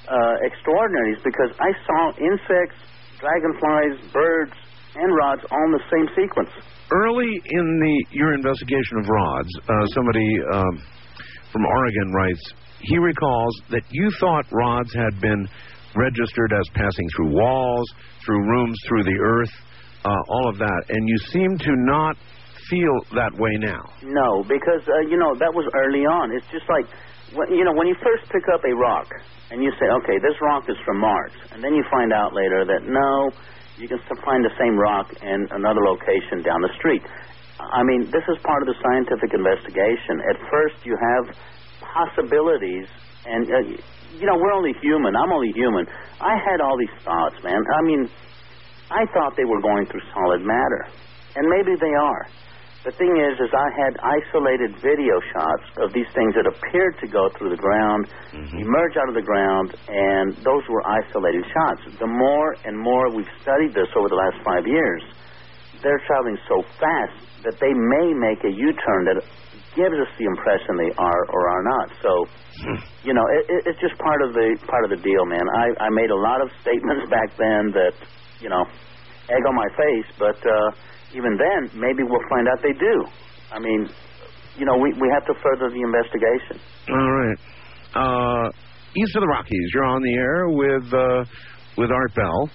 uh, 0.09 0.35
extraordinary 0.51 1.15
is 1.15 1.21
because 1.23 1.51
I 1.63 1.71
saw 1.87 2.01
insects, 2.19 2.79
dragonflies, 3.23 3.95
birds, 4.11 4.57
and 4.95 5.09
rods 5.15 5.41
all 5.51 5.65
in 5.65 5.71
the 5.71 5.85
same 5.91 6.07
sequence. 6.15 6.49
Early 6.91 7.29
in 7.29 7.65
the 7.79 7.95
your 8.11 8.33
investigation 8.33 8.97
of 8.97 9.05
rods, 9.07 9.49
uh, 9.67 9.85
somebody 9.93 10.27
um, 10.53 10.81
from 11.51 11.65
Oregon 11.65 12.11
writes 12.13 12.53
he 12.81 12.97
recalls 12.97 13.61
that 13.71 13.83
you 13.91 14.09
thought 14.19 14.45
rods 14.51 14.93
had 14.93 15.19
been 15.21 15.47
registered 15.95 16.53
as 16.53 16.65
passing 16.73 17.07
through 17.15 17.35
walls, 17.35 17.87
through 18.25 18.39
rooms, 18.39 18.77
through 18.87 19.03
the 19.03 19.19
earth, 19.19 19.51
uh, 20.05 20.15
all 20.29 20.49
of 20.49 20.57
that, 20.57 20.81
and 20.89 21.07
you 21.07 21.17
seem 21.31 21.57
to 21.57 21.73
not 21.85 22.15
feel 22.69 22.95
that 23.15 23.33
way 23.35 23.51
now. 23.57 23.81
No, 24.03 24.43
because 24.43 24.85
uh, 24.87 25.09
you 25.09 25.17
know 25.17 25.35
that 25.35 25.51
was 25.51 25.65
early 25.75 26.05
on. 26.05 26.31
It's 26.31 26.47
just 26.53 26.69
like 26.69 26.85
when, 27.35 27.51
you 27.51 27.65
know 27.65 27.73
when 27.73 27.87
you 27.87 27.95
first 27.99 28.31
pick 28.31 28.45
up 28.53 28.61
a 28.63 28.73
rock 28.75 29.09
and 29.51 29.63
you 29.63 29.71
say, 29.81 29.89
okay, 29.89 30.17
this 30.21 30.37
rock 30.41 30.69
is 30.69 30.77
from 30.85 31.01
Mars, 31.01 31.33
and 31.51 31.63
then 31.63 31.73
you 31.73 31.83
find 31.89 32.13
out 32.13 32.33
later 32.33 32.63
that 32.65 32.85
no, 32.85 33.31
you 33.79 33.87
can 33.87 33.99
find 34.27 34.43
the 34.43 34.53
same 34.59 34.75
rock 34.77 35.07
in 35.23 35.47
another 35.51 35.79
location 35.81 36.43
down 36.43 36.59
the 36.61 36.73
street. 36.75 37.01
I 37.59 37.83
mean, 37.83 38.11
this 38.11 38.23
is 38.27 38.37
part 38.43 38.61
of 38.63 38.67
the 38.67 38.77
scientific 38.83 39.31
investigation. 39.33 40.19
At 40.27 40.37
first, 40.51 40.75
you 40.83 40.95
have 40.99 41.35
possibilities, 41.79 42.87
and 43.25 43.47
uh, 43.47 43.57
you 44.19 44.25
know 44.27 44.35
we're 44.35 44.53
only 44.53 44.75
human. 44.83 45.15
I'm 45.15 45.31
only 45.31 45.51
human. 45.55 45.87
I 46.19 46.35
had 46.35 46.59
all 46.59 46.75
these 46.77 46.95
thoughts, 47.03 47.35
man. 47.43 47.59
I 47.59 47.81
mean, 47.83 48.09
I 48.91 49.05
thought 49.15 49.35
they 49.35 49.47
were 49.47 49.61
going 49.61 49.87
through 49.87 50.03
solid 50.13 50.41
matter, 50.43 50.87
and 51.35 51.47
maybe 51.47 51.75
they 51.79 51.95
are. 51.95 52.27
The 52.87 52.95
thing 52.95 53.11
is, 53.11 53.35
is 53.43 53.51
I 53.51 53.69
had 53.75 53.93
isolated 53.99 54.71
video 54.79 55.19
shots 55.35 55.67
of 55.83 55.91
these 55.91 56.07
things 56.15 56.31
that 56.39 56.47
appeared 56.47 56.95
to 57.03 57.07
go 57.11 57.27
through 57.35 57.51
the 57.51 57.59
ground, 57.59 58.07
emerge 58.55 58.95
out 58.95 59.09
of 59.11 59.15
the 59.19 59.25
ground, 59.25 59.75
and 59.91 60.31
those 60.47 60.63
were 60.71 60.79
isolated 60.87 61.43
shots. 61.51 61.99
The 61.99 62.07
more 62.07 62.55
and 62.63 62.79
more 62.79 63.11
we've 63.11 63.27
studied 63.43 63.75
this 63.75 63.91
over 63.99 64.07
the 64.07 64.15
last 64.15 64.39
five 64.47 64.63
years, 64.63 65.03
they're 65.83 65.99
traveling 66.07 66.39
so 66.47 66.63
fast 66.79 67.19
that 67.43 67.59
they 67.59 67.75
may 67.75 68.15
make 68.15 68.39
a 68.47 68.51
U-turn 68.51 69.01
that 69.11 69.19
gives 69.75 69.95
us 69.99 70.11
the 70.15 70.25
impression 70.25 70.79
they 70.79 70.95
are 70.95 71.21
or 71.35 71.41
are 71.51 71.63
not. 71.63 71.87
So, 72.01 72.11
you 73.03 73.13
know, 73.13 73.23
it, 73.27 73.43
it, 73.47 73.61
it's 73.75 73.79
just 73.83 73.99
part 73.99 74.23
of 74.23 74.31
the 74.33 74.55
part 74.67 74.83
of 74.87 74.89
the 74.89 74.99
deal, 75.03 75.23
man. 75.27 75.43
I, 75.51 75.87
I 75.87 75.89
made 75.91 76.11
a 76.11 76.19
lot 76.19 76.39
of 76.41 76.47
statements 76.63 77.07
back 77.15 77.35
then 77.35 77.75
that, 77.75 77.95
you 78.39 78.47
know, 78.49 78.63
egg 79.27 79.43
on 79.47 79.55
my 79.55 79.67
face, 79.75 80.09
but 80.17 80.39
uh, 80.47 80.71
even 81.13 81.37
then, 81.37 81.71
maybe 81.73 82.03
we'll 82.05 82.27
find 82.29 82.47
out 82.47 82.57
they 82.61 82.73
do. 82.77 82.95
I 83.51 83.59
mean, 83.59 83.89
you 84.57 84.65
know, 84.65 84.77
we 84.77 84.93
we 84.93 85.07
have 85.13 85.25
to 85.25 85.33
further 85.41 85.69
the 85.69 85.81
investigation. 85.81 86.61
All 86.89 87.11
right. 87.11 87.37
Uh, 87.95 88.45
east 88.95 89.15
of 89.15 89.21
the 89.21 89.31
Rockies, 89.31 89.67
you're 89.73 89.89
on 89.89 90.01
the 90.01 90.15
air 90.15 90.49
with 90.49 90.85
uh, 90.93 91.25
with 91.77 91.89
Art 91.91 92.13
Bell 92.13 92.49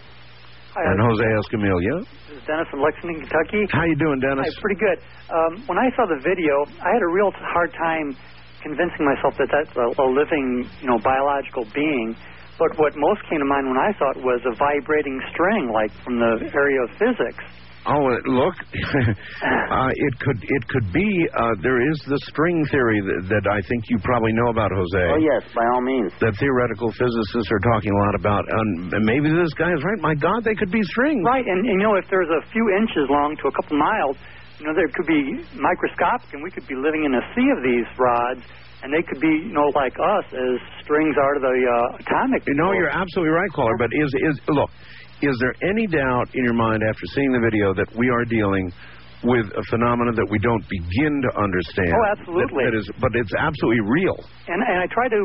Hi, 0.74 0.82
and 0.86 1.00
I- 1.00 1.04
Jose 1.06 1.26
Escamilla. 1.42 2.02
This 2.30 2.38
is 2.38 2.44
Dennis 2.46 2.68
from 2.70 2.82
Lexington, 2.82 3.26
Kentucky. 3.26 3.62
How 3.72 3.84
you 3.84 3.96
doing, 3.96 4.18
Dennis? 4.20 4.46
Hi, 4.46 4.60
pretty 4.62 4.78
good. 4.78 4.98
Um, 5.30 5.52
when 5.66 5.78
I 5.78 5.90
saw 5.96 6.06
the 6.06 6.20
video, 6.22 6.54
I 6.82 6.90
had 6.94 7.02
a 7.02 7.10
real 7.10 7.30
hard 7.34 7.72
time 7.74 8.14
convincing 8.62 9.04
myself 9.04 9.34
that 9.38 9.50
that's 9.50 9.74
a, 9.76 9.86
a 10.02 10.06
living, 10.14 10.68
you 10.80 10.88
know, 10.88 10.98
biological 11.02 11.64
being. 11.74 12.16
But 12.58 12.70
what 12.78 12.94
most 12.94 13.20
came 13.28 13.38
to 13.42 13.48
mind 13.50 13.66
when 13.66 13.78
I 13.78 13.90
saw 13.98 14.10
it 14.14 14.22
was 14.22 14.40
a 14.46 14.54
vibrating 14.54 15.18
string, 15.34 15.70
like 15.74 15.90
from 16.06 16.18
the 16.22 16.38
area 16.54 16.80
of 16.86 16.90
physics. 16.96 17.42
Oh, 17.84 18.00
look, 18.32 18.56
uh, 18.64 19.90
it 19.92 20.14
could 20.20 20.40
it 20.40 20.62
could 20.72 20.88
be. 20.88 21.04
Uh, 21.36 21.52
there 21.60 21.76
is 21.84 22.00
the 22.08 22.16
string 22.32 22.64
theory 22.72 22.96
that, 23.04 23.28
that 23.28 23.44
I 23.44 23.60
think 23.68 23.84
you 23.92 24.00
probably 24.00 24.32
know 24.32 24.48
about, 24.48 24.72
Jose. 24.72 25.04
Oh 25.12 25.20
yes, 25.20 25.44
by 25.52 25.68
all 25.68 25.84
means. 25.84 26.08
That 26.16 26.32
theoretical 26.40 26.88
physicists 26.96 27.52
are 27.52 27.60
talking 27.60 27.92
a 27.92 28.00
lot 28.08 28.14
about, 28.16 28.44
and 28.48 29.04
maybe 29.04 29.28
this 29.28 29.52
guy 29.52 29.68
is 29.68 29.84
right. 29.84 30.00
My 30.00 30.16
God, 30.16 30.48
they 30.48 30.56
could 30.56 30.72
be 30.72 30.80
strings. 30.96 31.28
Right, 31.28 31.44
and, 31.44 31.60
and 31.60 31.76
you 31.76 31.84
know, 31.84 32.00
if 32.00 32.08
there's 32.08 32.32
a 32.32 32.40
few 32.56 32.64
inches 32.72 33.04
long 33.12 33.36
to 33.44 33.48
a 33.48 33.52
couple 33.52 33.76
miles, 33.76 34.16
you 34.56 34.64
know, 34.64 34.72
there 34.72 34.88
could 34.88 35.04
be 35.04 35.44
microscopic, 35.52 36.32
and 36.32 36.40
we 36.40 36.48
could 36.48 36.64
be 36.64 36.76
living 36.80 37.04
in 37.04 37.12
a 37.12 37.22
sea 37.36 37.48
of 37.52 37.60
these 37.60 37.88
rods, 38.00 38.40
and 38.80 38.88
they 38.96 39.04
could 39.04 39.20
be, 39.20 39.44
you 39.44 39.52
know, 39.52 39.68
like 39.76 39.92
us, 40.00 40.24
as 40.32 40.56
strings 40.80 41.16
are 41.20 41.36
to 41.36 41.40
the 41.44 41.56
uh, 41.68 42.00
atomic. 42.00 42.48
You 42.48 42.56
no, 42.56 42.70
know, 42.70 42.72
you're 42.72 42.88
absolutely 42.88 43.36
right, 43.36 43.52
caller. 43.52 43.76
But 43.76 43.92
is 43.92 44.08
is 44.32 44.40
look, 44.48 44.72
is 45.24 45.36
there 45.40 45.54
any 45.62 45.86
doubt 45.86 46.28
in 46.34 46.44
your 46.44 46.54
mind 46.54 46.82
after 46.82 47.06
seeing 47.14 47.32
the 47.32 47.40
video 47.40 47.74
that 47.74 47.88
we 47.96 48.08
are 48.10 48.24
dealing 48.24 48.72
with 49.24 49.46
a 49.56 49.62
phenomenon 49.70 50.14
that 50.16 50.28
we 50.28 50.38
don't 50.38 50.64
begin 50.68 51.14
to 51.24 51.30
understand? 51.40 51.92
Oh, 51.92 52.04
absolutely. 52.12 52.64
That- 52.64 52.72
that 52.72 52.78
is, 52.78 52.86
but 53.00 53.10
it's 53.16 53.32
absolutely 53.38 53.80
real. 53.84 54.16
And, 54.48 54.60
and 54.62 54.78
I 54.80 54.86
try 54.92 55.08
to 55.08 55.20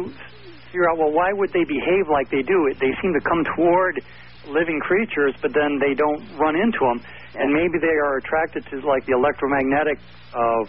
figure 0.71 0.87
out, 0.89 0.97
well, 0.97 1.11
why 1.11 1.33
would 1.33 1.51
they 1.51 1.65
behave 1.65 2.07
like 2.11 2.29
they 2.29 2.43
do? 2.43 2.57
They 2.79 2.93
seem 3.01 3.11
to 3.13 3.23
come 3.27 3.43
toward 3.57 3.99
living 4.47 4.79
creatures, 4.81 5.33
but 5.41 5.51
then 5.53 5.79
they 5.81 5.93
don't 5.93 6.21
run 6.39 6.55
into 6.55 6.79
them. 6.79 7.01
And 7.35 7.53
maybe 7.53 7.77
they 7.81 7.93
are 8.05 8.17
attracted 8.17 8.65
to 8.71 8.75
like 8.87 9.05
the 9.05 9.13
electromagnetic 9.13 9.99
uh, 10.33 10.63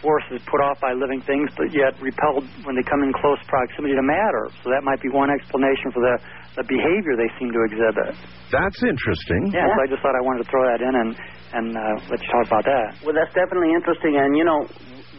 forces 0.00 0.40
put 0.46 0.60
off 0.62 0.78
by 0.80 0.92
living 0.94 1.20
things, 1.26 1.50
but 1.58 1.72
yet 1.74 1.98
repelled 2.00 2.46
when 2.64 2.76
they 2.76 2.82
come 2.86 3.02
in 3.02 3.12
close 3.12 3.38
proximity 3.48 3.94
to 3.98 4.02
matter. 4.06 4.46
So 4.62 4.70
that 4.70 4.84
might 4.84 5.02
be 5.02 5.08
one 5.10 5.28
explanation 5.30 5.90
for 5.92 6.00
the, 6.00 6.14
the 6.58 6.66
behavior 6.66 7.14
they 7.14 7.30
seem 7.38 7.54
to 7.54 7.62
exhibit. 7.70 8.18
That's 8.50 8.80
interesting. 8.82 9.54
Yeah, 9.54 9.70
so 9.70 9.78
I 9.78 9.86
just 9.86 10.02
thought 10.02 10.18
I 10.18 10.24
wanted 10.26 10.42
to 10.42 10.48
throw 10.50 10.66
that 10.66 10.82
in 10.82 10.90
and 10.92 11.10
and 11.48 11.66
uh, 11.72 11.80
let 12.12 12.18
you 12.20 12.28
talk 12.28 12.44
about 12.50 12.66
that. 12.68 13.00
Well, 13.06 13.16
that's 13.16 13.32
definitely 13.32 13.72
interesting, 13.72 14.20
and 14.20 14.36
you 14.36 14.44
know, 14.44 14.66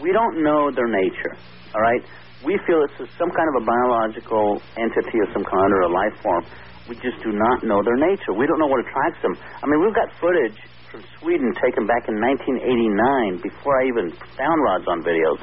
we 0.04 0.14
don't 0.14 0.44
know 0.44 0.70
their 0.70 0.92
nature. 0.92 1.34
All 1.74 1.82
right, 1.82 2.04
we 2.44 2.60
feel 2.68 2.84
it's 2.86 3.00
some 3.18 3.32
kind 3.32 3.48
of 3.56 3.64
a 3.64 3.66
biological 3.66 4.62
entity 4.78 5.18
of 5.26 5.32
some 5.34 5.48
kind 5.48 5.70
or 5.80 5.82
a 5.88 5.92
life 5.96 6.16
form. 6.22 6.44
We 6.92 7.00
just 7.02 7.22
do 7.24 7.32
not 7.32 7.64
know 7.64 7.82
their 7.82 7.98
nature. 7.98 8.34
We 8.36 8.46
don't 8.46 8.60
know 8.60 8.70
what 8.70 8.82
attracts 8.84 9.22
them. 9.22 9.34
I 9.40 9.66
mean, 9.66 9.80
we've 9.82 9.96
got 9.96 10.10
footage 10.20 10.58
from 10.90 11.06
Sweden 11.22 11.54
taken 11.62 11.86
back 11.86 12.10
in 12.10 12.18
1989, 12.18 13.46
before 13.46 13.78
I 13.78 13.86
even 13.86 14.10
found 14.34 14.58
rods 14.66 14.86
on 14.90 15.06
videos, 15.06 15.38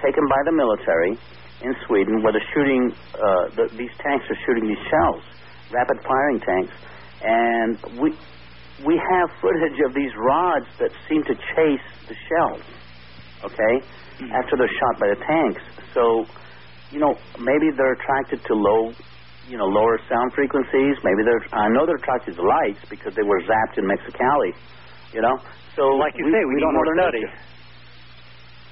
taken 0.00 0.24
by 0.24 0.40
the 0.48 0.52
military 0.56 1.20
in 1.62 1.74
Sweden, 1.86 2.22
where 2.22 2.32
they're 2.32 2.50
shooting. 2.54 2.92
Uh, 3.14 3.48
the, 3.56 3.64
these 3.76 3.94
tanks 4.02 4.24
are 4.28 4.38
shooting 4.46 4.68
these 4.68 4.84
shells, 4.90 5.22
rapid 5.72 5.96
firing 6.04 6.40
tanks, 6.40 6.74
and 7.22 8.00
we 8.00 8.12
we 8.84 9.00
have 9.00 9.30
footage 9.40 9.78
of 9.88 9.94
these 9.94 10.12
rods 10.16 10.66
that 10.78 10.90
seem 11.08 11.24
to 11.24 11.34
chase 11.56 11.88
the 12.08 12.16
shells, 12.28 12.62
okay, 13.44 13.74
after 14.32 14.56
they're 14.56 14.68
shot 14.68 14.94
by 15.00 15.08
the 15.08 15.20
tanks. 15.24 15.62
So, 15.94 16.26
you 16.92 17.00
know, 17.00 17.16
maybe 17.40 17.72
they're 17.72 17.96
attracted 17.96 18.44
to 18.44 18.52
low, 18.54 18.92
you 19.48 19.56
know, 19.56 19.64
lower 19.64 19.98
sound 20.12 20.34
frequencies. 20.34 20.96
Maybe 21.02 21.24
they're, 21.24 21.40
I 21.56 21.68
know 21.72 21.86
they're 21.86 21.96
attracted 21.96 22.36
to 22.36 22.42
lights 22.44 22.84
because 22.90 23.14
they 23.16 23.24
were 23.24 23.40
zapped 23.48 23.78
in 23.80 23.84
Mexicali, 23.88 24.52
you 25.12 25.22
know. 25.22 25.40
So, 25.74 25.96
Like 25.96 26.12
you 26.16 26.28
say, 26.28 26.44
we 26.44 26.54
need 26.56 26.60
don't 26.60 26.74
more 26.74 26.84
study. 27.00 27.24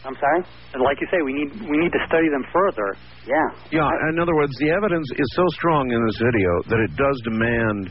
Nature. 0.04 0.08
I'm 0.08 0.18
sorry. 0.20 0.40
And 0.74 0.82
like 0.84 1.00
you 1.00 1.08
say, 1.10 1.18
we 1.24 1.32
need 1.32 1.50
we 1.64 1.76
need 1.80 1.92
to 1.92 2.02
study 2.06 2.28
them 2.28 2.44
further. 2.52 2.96
Yeah. 3.24 3.80
Yeah, 3.80 4.08
in 4.12 4.20
other 4.20 4.34
words, 4.36 4.52
the 4.60 4.70
evidence 4.76 5.08
is 5.16 5.28
so 5.34 5.44
strong 5.56 5.90
in 5.90 6.00
this 6.04 6.18
video 6.20 6.50
that 6.68 6.80
it 6.84 6.92
does 6.96 7.16
demand, 7.24 7.88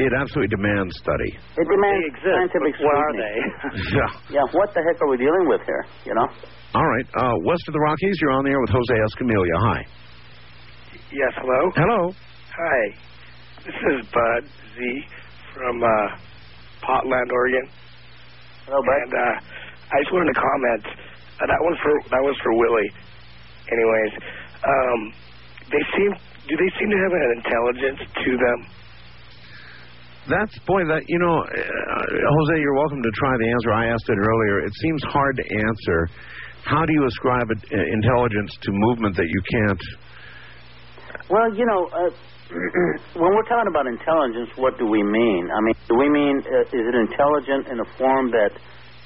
it 0.00 0.12
absolutely 0.16 0.56
demands 0.56 0.96
study. 0.96 1.30
It 1.60 1.68
demands 1.68 2.16
scientific 2.24 2.74
What 2.80 2.96
are 2.96 3.14
they? 3.14 3.36
Yeah. 4.00 4.40
Yeah. 4.40 4.46
What 4.56 4.72
the 4.72 4.80
heck 4.80 4.96
are 5.04 5.10
we 5.10 5.18
dealing 5.20 5.46
with 5.48 5.60
here? 5.68 5.84
You 6.08 6.14
know. 6.16 6.28
All 6.74 6.88
right. 6.88 7.06
Uh, 7.14 7.34
west 7.44 7.62
of 7.68 7.74
the 7.74 7.80
Rockies, 7.80 8.16
you're 8.20 8.32
on 8.34 8.44
the 8.44 8.50
air 8.50 8.60
with 8.60 8.70
Jose 8.74 8.94
Escamilla. 9.12 9.58
Hi. 9.62 9.80
Yes, 11.14 11.30
hello? 11.38 11.60
Hello. 11.76 12.00
Hi. 12.50 12.80
This 13.62 13.78
is 13.94 13.98
Bud 14.10 14.42
Z 14.74 14.78
from 15.54 15.78
uh, 15.78 16.18
Portland, 16.82 17.30
Oregon. 17.30 17.70
Hello, 18.66 18.80
Bud. 18.82 18.98
And 19.06 19.14
uh, 19.14 19.94
I 19.94 20.02
just 20.02 20.10
wanted 20.12 20.34
to 20.34 20.38
comment. 20.40 20.84
Uh, 21.40 21.46
that 21.50 21.60
one 21.60 21.76
for 21.82 21.92
that 22.10 22.22
was 22.22 22.36
for 22.42 22.52
Willie. 22.54 22.90
Anyways, 23.66 24.12
um, 24.62 25.00
they 25.70 25.82
seem 25.96 26.10
do 26.46 26.54
they 26.54 26.70
seem 26.78 26.88
to 26.92 27.00
have 27.00 27.12
an 27.12 27.30
intelligence 27.40 28.00
to 28.04 28.30
them? 28.36 28.58
That's 30.28 30.56
boy. 30.64 30.84
That 30.88 31.02
you 31.08 31.18
know, 31.18 31.36
uh, 31.42 31.52
Jose, 31.52 32.54
you're 32.60 32.78
welcome 32.78 33.02
to 33.02 33.12
try 33.18 33.34
the 33.36 33.48
answer. 33.50 33.70
I 33.72 33.84
asked 33.92 34.08
it 34.08 34.20
earlier. 34.20 34.64
It 34.64 34.74
seems 34.80 35.02
hard 35.04 35.36
to 35.36 35.44
answer. 35.44 35.98
How 36.64 36.86
do 36.86 36.92
you 36.96 37.04
ascribe 37.04 37.50
it, 37.50 37.60
uh, 37.72 37.76
intelligence 37.76 38.56
to 38.62 38.70
movement 38.72 39.16
that 39.16 39.28
you 39.28 39.40
can't? 39.52 39.82
Well, 41.28 41.52
you 41.52 41.66
know, 41.66 41.88
uh, 41.92 42.08
when 43.20 43.30
we're 43.36 43.48
talking 43.48 43.68
about 43.68 43.86
intelligence, 43.86 44.48
what 44.56 44.78
do 44.78 44.86
we 44.86 45.02
mean? 45.02 45.48
I 45.52 45.60
mean, 45.60 45.76
do 45.88 45.96
we 45.96 46.08
mean 46.08 46.40
uh, 46.40 46.60
is 46.72 46.84
it 46.88 46.94
intelligent 46.94 47.68
in 47.68 47.80
a 47.80 47.88
form 47.98 48.30
that 48.32 48.52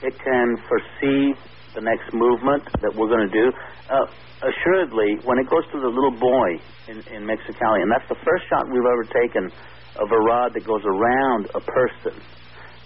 it 0.02 0.14
can 0.22 0.46
foresee 0.70 1.34
the 1.74 1.80
next 1.80 2.12
movement 2.14 2.64
that 2.80 2.92
we're 2.94 3.08
going 3.08 3.28
to 3.28 3.34
do. 3.34 3.46
Uh, 3.88 4.06
assuredly, 4.44 5.18
when 5.24 5.38
it 5.38 5.48
goes 5.50 5.64
to 5.72 5.78
the 5.80 5.90
little 5.90 6.14
boy 6.14 6.48
in, 6.88 7.02
in 7.12 7.26
Mexicali, 7.26 7.82
and 7.82 7.90
that's 7.90 8.08
the 8.08 8.20
first 8.24 8.44
shot 8.48 8.68
we've 8.70 8.86
ever 8.86 9.04
taken 9.10 9.50
of 9.98 10.08
a 10.10 10.20
rod 10.28 10.54
that 10.54 10.64
goes 10.64 10.84
around 10.84 11.50
a 11.54 11.60
person, 11.60 12.14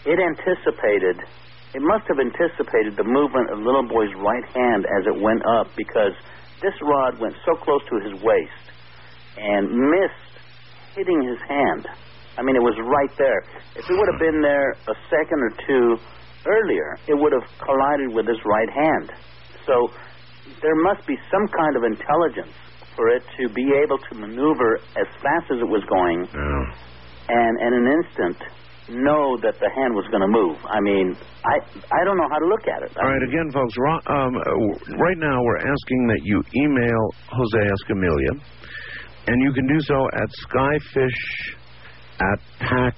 it 0.06 0.18
anticipated, 0.18 1.20
it 1.74 1.82
must 1.82 2.04
have 2.08 2.18
anticipated 2.18 2.96
the 2.96 3.04
movement 3.06 3.50
of 3.50 3.58
little 3.60 3.86
boy's 3.86 4.12
right 4.18 4.46
hand 4.54 4.86
as 4.98 5.06
it 5.06 5.16
went 5.20 5.42
up 5.46 5.68
because 5.76 6.12
this 6.62 6.74
rod 6.82 7.20
went 7.20 7.34
so 7.44 7.54
close 7.62 7.82
to 7.90 7.96
his 8.00 8.14
waist 8.22 8.64
and 9.36 9.70
missed 9.70 10.32
hitting 10.94 11.22
his 11.22 11.38
hand. 11.48 11.86
I 12.38 12.42
mean, 12.42 12.56
it 12.56 12.64
was 12.64 12.76
right 12.80 13.12
there. 13.18 13.44
If 13.76 13.88
it 13.88 13.92
would 13.92 14.08
have 14.08 14.20
been 14.20 14.40
there 14.40 14.72
a 14.72 14.96
second 15.10 15.40
or 15.40 15.52
two 15.66 15.86
earlier, 16.46 16.98
it 17.08 17.14
would 17.14 17.32
have 17.32 17.46
collided 17.58 18.12
with 18.14 18.26
his 18.26 18.38
right 18.44 18.70
hand. 18.70 19.12
So 19.66 19.74
there 20.60 20.76
must 20.82 21.06
be 21.06 21.16
some 21.30 21.46
kind 21.48 21.76
of 21.76 21.82
intelligence 21.84 22.54
for 22.96 23.08
it 23.08 23.22
to 23.40 23.48
be 23.54 23.72
able 23.82 23.98
to 23.98 24.12
maneuver 24.14 24.76
as 25.00 25.08
fast 25.22 25.48
as 25.50 25.58
it 25.60 25.68
was 25.68 25.82
going, 25.88 26.26
and 27.28 27.52
in 27.60 27.72
an 27.72 27.86
instant 28.02 28.36
know 28.90 29.38
that 29.40 29.54
the 29.62 29.70
hand 29.78 29.94
was 29.94 30.04
going 30.10 30.20
to 30.20 30.28
move. 30.28 30.58
I 30.68 30.80
mean, 30.82 31.16
I 31.46 31.56
I 31.94 32.04
don't 32.04 32.18
know 32.18 32.28
how 32.28 32.38
to 32.38 32.46
look 32.50 32.66
at 32.66 32.82
it. 32.82 32.90
All 32.98 33.06
right, 33.08 33.22
again, 33.22 33.48
folks. 33.54 33.74
Um, 34.10 34.36
uh, 34.36 34.42
right 34.98 35.16
now, 35.18 35.38
we're 35.40 35.62
asking 35.62 36.00
that 36.08 36.20
you 36.24 36.42
email 36.66 37.02
Jose 37.30 37.62
Escamilla, 37.62 38.42
and 39.28 39.40
you 39.40 39.52
can 39.54 39.66
do 39.68 39.80
so 39.80 39.96
at 40.12 40.28
skyfish 40.44 41.20
at 42.20 42.38
Pac 42.58 42.94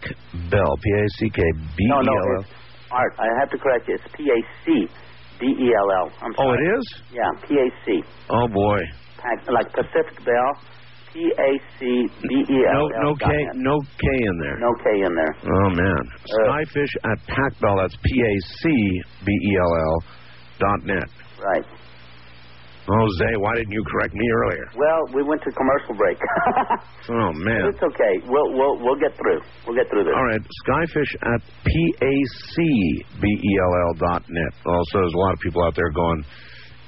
Bell, 0.50 0.72
P 0.82 0.90
A 0.90 1.04
C 1.18 1.30
K 1.30 1.42
B 1.76 1.84
E 1.84 1.88
No, 1.88 2.00
no, 2.00 2.12
L 2.12 2.18
L. 2.18 2.40
it's 2.40 2.48
Art. 2.94 3.12
I 3.18 3.26
have 3.42 3.50
to 3.50 3.58
correct 3.58 3.88
you. 3.90 3.98
It's 3.98 4.06
P 4.14 4.22
A 4.30 4.38
C 4.64 4.86
B 5.40 5.42
E 5.50 5.66
L 5.74 5.88
L. 6.06 6.08
I'm 6.22 6.32
sorry. 6.38 6.46
Oh, 6.46 6.54
it 6.54 6.64
is. 6.78 6.84
Yeah, 7.10 7.30
P 7.42 7.54
A 7.58 7.66
C. 7.84 8.02
Oh 8.30 8.46
boy. 8.48 8.78
Like 9.50 9.66
Pacific 9.74 10.22
Bell. 10.24 10.50
P 11.12 11.30
A 11.30 11.50
C 11.78 11.82
B 12.28 12.30
E 12.50 12.58
No, 12.70 12.78
L 12.78 12.86
L. 12.86 13.02
no 13.02 13.14
K, 13.16 13.30
no 13.54 13.74
K 13.98 14.06
in 14.10 14.36
there. 14.42 14.58
No 14.58 14.70
K 14.82 14.86
in 15.06 15.12
there. 15.14 15.34
Oh 15.42 15.70
man. 15.70 16.02
Uh, 16.26 16.50
Skyfish 16.50 16.94
at 17.10 17.18
Pac 17.26 17.52
Bell. 17.60 17.76
That's 17.78 17.94
P 18.02 18.10
A 18.20 18.32
C 18.62 18.70
B 19.24 19.30
E 19.30 19.52
L 19.58 19.72
L 19.74 19.96
dot 20.58 20.80
net. 20.84 21.08
Right. 21.38 21.66
Jose, 22.86 23.28
why 23.40 23.54
didn't 23.56 23.72
you 23.72 23.82
correct 23.88 24.12
me 24.12 24.26
earlier? 24.44 24.66
Well, 24.76 25.00
we 25.14 25.22
went 25.24 25.40
to 25.42 25.50
commercial 25.52 25.94
break. 25.96 26.18
Oh 27.06 27.32
man. 27.36 27.68
It's 27.68 27.82
okay. 27.82 28.14
We'll 28.24 28.52
we'll 28.56 28.78
we'll 28.80 28.96
get 28.98 29.12
through. 29.20 29.40
We'll 29.66 29.76
get 29.76 29.90
through 29.90 30.04
this. 30.04 30.14
All 30.16 30.24
right, 30.24 30.40
skyfish 30.64 31.12
at 31.20 31.40
P-A-C-B-E-L-L 32.64 33.92
dot 33.98 34.22
net. 34.28 34.52
Also, 34.64 34.98
there's 35.00 35.12
a 35.12 35.18
lot 35.18 35.34
of 35.34 35.38
people 35.40 35.62
out 35.64 35.74
there 35.76 35.90
going, 35.90 36.24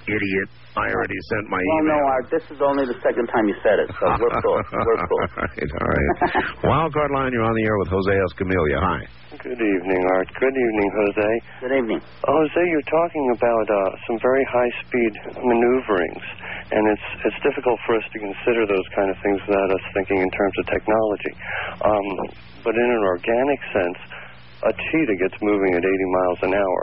idiot, 0.08 0.48
I 0.76 0.92
already 0.92 1.16
sent 1.32 1.48
my 1.48 1.56
Well, 1.56 1.84
no, 1.88 1.96
email. 1.96 2.12
Art. 2.12 2.26
This 2.28 2.44
is 2.52 2.60
only 2.60 2.84
the 2.84 2.98
second 3.00 3.26
time 3.32 3.48
you 3.48 3.56
said 3.64 3.80
it, 3.80 3.88
so 3.96 4.04
we're 4.20 4.36
cool. 4.44 4.60
We're 4.60 5.00
cool. 5.08 5.24
all 5.24 5.48
right, 5.48 5.70
all 5.72 5.88
right. 5.88 6.08
Wild 6.68 6.92
card 6.92 7.10
line, 7.16 7.32
you're 7.32 7.48
on 7.48 7.56
the 7.56 7.64
air 7.64 7.76
with 7.80 7.88
Jose 7.88 8.12
Escamilla. 8.12 8.76
Hi. 8.84 9.00
Good 9.40 9.56
evening, 9.56 10.02
Art. 10.16 10.28
Good 10.36 10.52
evening, 10.56 10.88
Jose. 11.00 11.28
Good 11.64 11.74
evening. 11.80 12.00
Jose, 12.28 12.60
you're 12.68 12.88
talking 12.92 13.24
about 13.36 13.66
uh, 13.72 13.76
some 14.08 14.16
very 14.20 14.44
high-speed 14.52 15.12
maneuverings, 15.44 16.24
and 16.72 16.82
it's 16.92 17.06
it's 17.24 17.40
difficult 17.44 17.80
for 17.88 17.96
us 17.96 18.04
to 18.12 18.18
consider 18.20 18.64
those 18.68 18.86
kind 18.96 19.08
of 19.08 19.16
things 19.24 19.40
without 19.48 19.70
us 19.72 19.84
thinking 19.96 20.20
in 20.20 20.30
terms 20.30 20.54
of 20.60 20.64
technology. 20.72 21.32
Um, 21.84 22.06
but 22.64 22.74
in 22.76 22.88
an 22.88 23.04
organic 23.16 23.60
sense, 23.72 23.98
a 24.64 24.72
cheetah 24.72 25.16
gets 25.20 25.36
moving 25.40 25.72
at 25.72 25.84
80 25.84 25.88
miles 25.88 26.38
an 26.48 26.52
hour, 26.56 26.80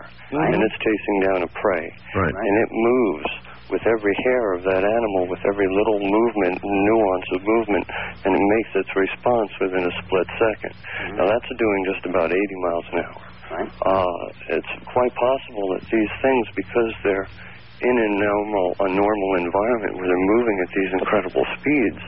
and 0.49 0.57
it's 0.61 0.77
chasing 0.81 1.17
down 1.29 1.39
a 1.45 1.49
prey, 1.57 1.85
Right. 2.15 2.33
and 2.37 2.53
it 2.63 2.69
moves 2.71 3.31
with 3.69 3.83
every 3.87 4.15
hair 4.23 4.53
of 4.53 4.61
that 4.63 4.83
animal, 4.83 5.27
with 5.27 5.43
every 5.47 5.67
little 5.71 5.99
movement, 5.99 6.59
nuance 6.63 7.27
of 7.35 7.41
movement, 7.43 7.85
and 8.25 8.31
it 8.35 8.45
makes 8.59 8.71
its 8.75 8.91
response 8.95 9.51
within 9.61 9.83
a 9.83 9.93
split 10.03 10.27
2nd 10.35 10.73
Now 11.17 11.25
that's 11.27 11.51
doing 11.55 11.81
just 11.87 12.03
about 12.05 12.29
80 12.31 12.39
miles 12.59 12.87
an 12.91 12.99
hour. 13.07 13.23
Uh, 13.85 14.23
it's 14.57 14.73
quite 14.89 15.13
possible 15.13 15.65
that 15.77 15.83
these 15.91 16.13
things, 16.21 16.45
because 16.55 16.91
they're 17.03 17.29
in 17.83 17.95
a 17.99 18.09
normal, 18.17 18.67
a 18.79 18.89
normal 18.89 19.31
environment 19.43 19.93
where 19.99 20.07
they're 20.07 20.29
moving 20.37 20.57
at 20.63 20.71
these 20.73 20.91
incredible 20.99 21.45
speeds, 21.59 22.01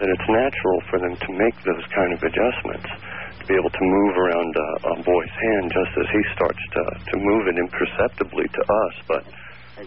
that 0.00 0.08
it's 0.08 0.28
natural 0.28 0.78
for 0.90 0.98
them 0.98 1.14
to 1.16 1.30
make 1.36 1.56
those 1.64 1.84
kind 1.94 2.12
of 2.12 2.20
adjustments, 2.20 2.88
to 3.40 3.44
be 3.46 3.54
able 3.54 3.70
to 3.70 3.84
move 3.84 4.14
around 4.16 4.52
a, 4.56 4.68
a 4.92 4.94
boy's 5.04 5.34
hand 5.36 5.72
just 5.72 5.92
as 6.00 6.08
he 6.12 6.22
starts 6.34 6.62
to, 6.72 6.82
to 7.12 7.16
move 7.16 7.44
it 7.48 7.56
imperceptibly 7.56 8.48
to 8.48 8.62
us, 8.64 8.94
but 9.06 9.22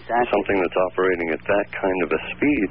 something 0.01 0.57
that's 0.61 0.79
operating 0.91 1.29
at 1.33 1.41
that 1.43 1.65
kind 1.73 1.99
of 2.03 2.09
a 2.13 2.21
speed, 2.33 2.67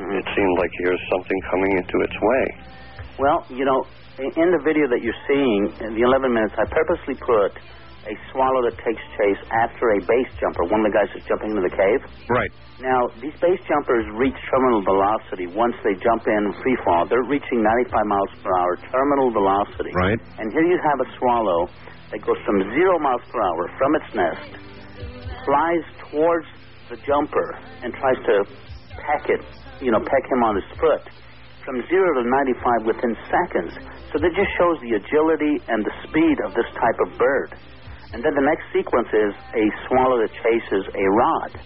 mm-hmm. 0.00 0.18
it 0.18 0.26
seemed 0.34 0.54
like 0.58 0.72
here's 0.82 1.04
something 1.10 1.38
coming 1.50 1.72
into 1.78 1.96
its 2.02 2.16
way. 2.18 2.44
Well, 3.18 3.46
you 3.50 3.64
know, 3.64 3.86
in 4.18 4.48
the 4.50 4.62
video 4.62 4.86
that 4.90 5.02
you're 5.02 5.22
seeing, 5.26 5.70
in 5.86 5.94
the 5.94 6.02
11 6.02 6.30
minutes, 6.30 6.54
I 6.58 6.66
purposely 6.66 7.14
put 7.18 7.54
a 8.04 8.14
swallow 8.30 8.60
that 8.68 8.76
takes 8.84 9.00
chase 9.16 9.40
after 9.50 9.96
a 9.96 9.98
base 10.04 10.30
jumper, 10.36 10.68
one 10.68 10.84
of 10.84 10.92
the 10.92 10.94
guys 10.94 11.08
that's 11.14 11.24
jumping 11.24 11.56
into 11.56 11.64
the 11.64 11.72
cave. 11.72 12.00
Right. 12.28 12.52
Now, 12.82 13.08
these 13.22 13.32
base 13.40 13.62
jumpers 13.64 14.04
reach 14.18 14.36
terminal 14.50 14.82
velocity 14.84 15.48
once 15.48 15.74
they 15.80 15.96
jump 16.04 16.26
in 16.28 16.42
free 16.60 16.78
fall. 16.84 17.08
They're 17.08 17.24
reaching 17.24 17.64
95 17.64 18.06
miles 18.06 18.30
per 18.44 18.50
hour 18.52 18.76
terminal 18.92 19.32
velocity. 19.32 19.92
Right. 19.96 20.20
And 20.36 20.52
here 20.52 20.66
you 20.68 20.78
have 20.84 20.98
a 21.00 21.08
swallow 21.16 21.70
that 22.12 22.20
goes 22.20 22.38
from 22.44 22.60
zero 22.76 22.98
miles 23.00 23.24
per 23.32 23.40
hour 23.40 23.62
from 23.78 23.90
its 23.96 24.08
nest, 24.12 24.50
flies 25.48 25.84
towards 26.10 26.46
the 26.90 26.96
jumper, 27.06 27.48
and 27.82 27.92
tries 27.94 28.20
to 28.26 28.34
peck 29.00 29.28
it, 29.30 29.40
you 29.80 29.90
know, 29.90 30.00
peck 30.00 30.24
him 30.30 30.42
on 30.44 30.56
his 30.56 30.68
foot 30.78 31.04
from 31.64 31.80
zero 31.88 32.08
to 32.20 32.28
95 32.28 32.86
within 32.86 33.12
seconds. 33.32 33.72
So 34.12 34.20
that 34.20 34.32
just 34.36 34.52
shows 34.60 34.76
the 34.84 35.00
agility 35.00 35.58
and 35.66 35.80
the 35.82 35.94
speed 36.06 36.36
of 36.44 36.52
this 36.54 36.68
type 36.76 36.98
of 37.08 37.18
bird. 37.18 37.56
And 38.14 38.22
then 38.22 38.30
the 38.30 38.46
next 38.46 38.70
sequence 38.70 39.10
is 39.10 39.34
a 39.58 39.64
swallow 39.90 40.22
that 40.22 40.30
chases 40.30 40.84
a 40.86 41.04
rod. 41.18 41.50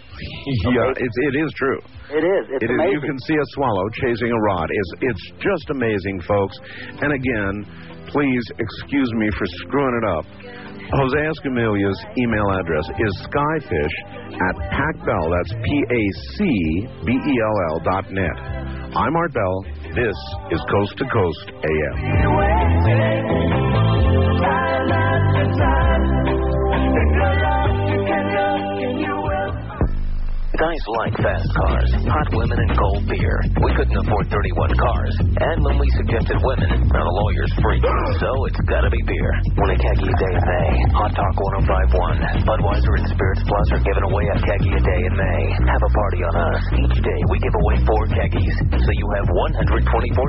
Yeah, 0.75 0.91
it's, 0.91 1.19
it 1.31 1.35
is 1.39 1.51
true. 1.55 1.79
It 2.11 2.25
is. 2.25 2.43
It's 2.51 2.65
It 2.65 2.71
is. 2.73 2.79
You 2.91 3.01
can 3.01 3.19
see 3.23 3.35
a 3.35 3.47
swallow 3.55 3.87
chasing 4.03 4.33
a 4.33 4.41
rod. 4.51 4.67
It's, 4.67 4.93
it's 5.13 5.25
just 5.39 5.71
amazing, 5.71 6.21
folks. 6.27 6.57
And 6.99 7.13
again, 7.13 7.55
please 8.09 8.45
excuse 8.59 9.13
me 9.15 9.29
for 9.39 9.47
screwing 9.65 10.01
it 10.03 10.07
up. 10.09 10.25
Jose 10.91 11.19
Escamilla's 11.19 12.01
email 12.17 12.51
address 12.59 12.89
is 12.89 13.27
skyfish 13.29 13.97
at 14.33 14.57
pacbell. 14.73 15.31
That's 15.37 15.53
P 15.53 15.85
A 15.91 16.03
C 16.37 16.45
B 17.05 17.13
E 17.13 17.35
L 17.45 17.57
L 17.73 17.81
dot 17.85 18.11
net. 18.11 18.39
I'm 18.97 19.15
Art 19.17 19.35
Bell. 19.35 19.65
This 19.95 20.17
is 20.51 20.61
Coast 20.71 20.97
to 20.97 21.05
Coast 21.13 21.53
AM. 21.65 21.97
Guys 30.59 30.83
like 30.91 31.15
fast 31.23 31.47
cars, 31.55 31.91
hot 32.11 32.35
women, 32.35 32.59
and 32.59 32.73
cold 32.75 33.07
beer. 33.07 33.39
We 33.63 33.71
couldn't 33.79 33.95
afford 33.95 34.27
31 34.27 34.75
cars. 34.75 35.15
And 35.23 35.63
when 35.63 35.79
we 35.79 35.87
suggested 35.95 36.35
women, 36.35 36.83
now 36.83 36.99
the 37.07 37.15
lawyers 37.15 37.53
freaked. 37.63 37.87
So 38.19 38.27
it's 38.51 38.59
gotta 38.67 38.91
be 38.91 38.99
beer. 39.07 39.31
When 39.55 39.71
a 39.71 39.79
keggy 39.79 40.11
a 40.11 40.17
day 40.19 40.33
in 40.35 40.43
May, 40.43 40.71
Hot 40.99 41.15
Talk 41.15 41.35
1051. 41.63 42.43
Budweiser 42.43 42.93
and 42.99 43.07
Spirits 43.07 43.47
Plus 43.47 43.67
are 43.79 43.83
giving 43.87 44.03
away 44.11 44.25
a 44.35 44.37
keggy 44.43 44.75
a 44.75 44.83
day 44.83 45.01
in 45.07 45.15
May. 45.15 45.41
Have 45.71 45.83
a 45.87 45.93
party 45.95 46.21
on 46.27 46.35
us. 46.35 46.63
Each 46.75 46.99
day 46.99 47.21
we 47.31 47.39
give 47.39 47.55
away 47.55 47.77
four 47.87 48.03
keggies. 48.11 48.57
So 48.75 48.91
you 48.99 49.07
have 49.23 49.31
124 49.31 49.79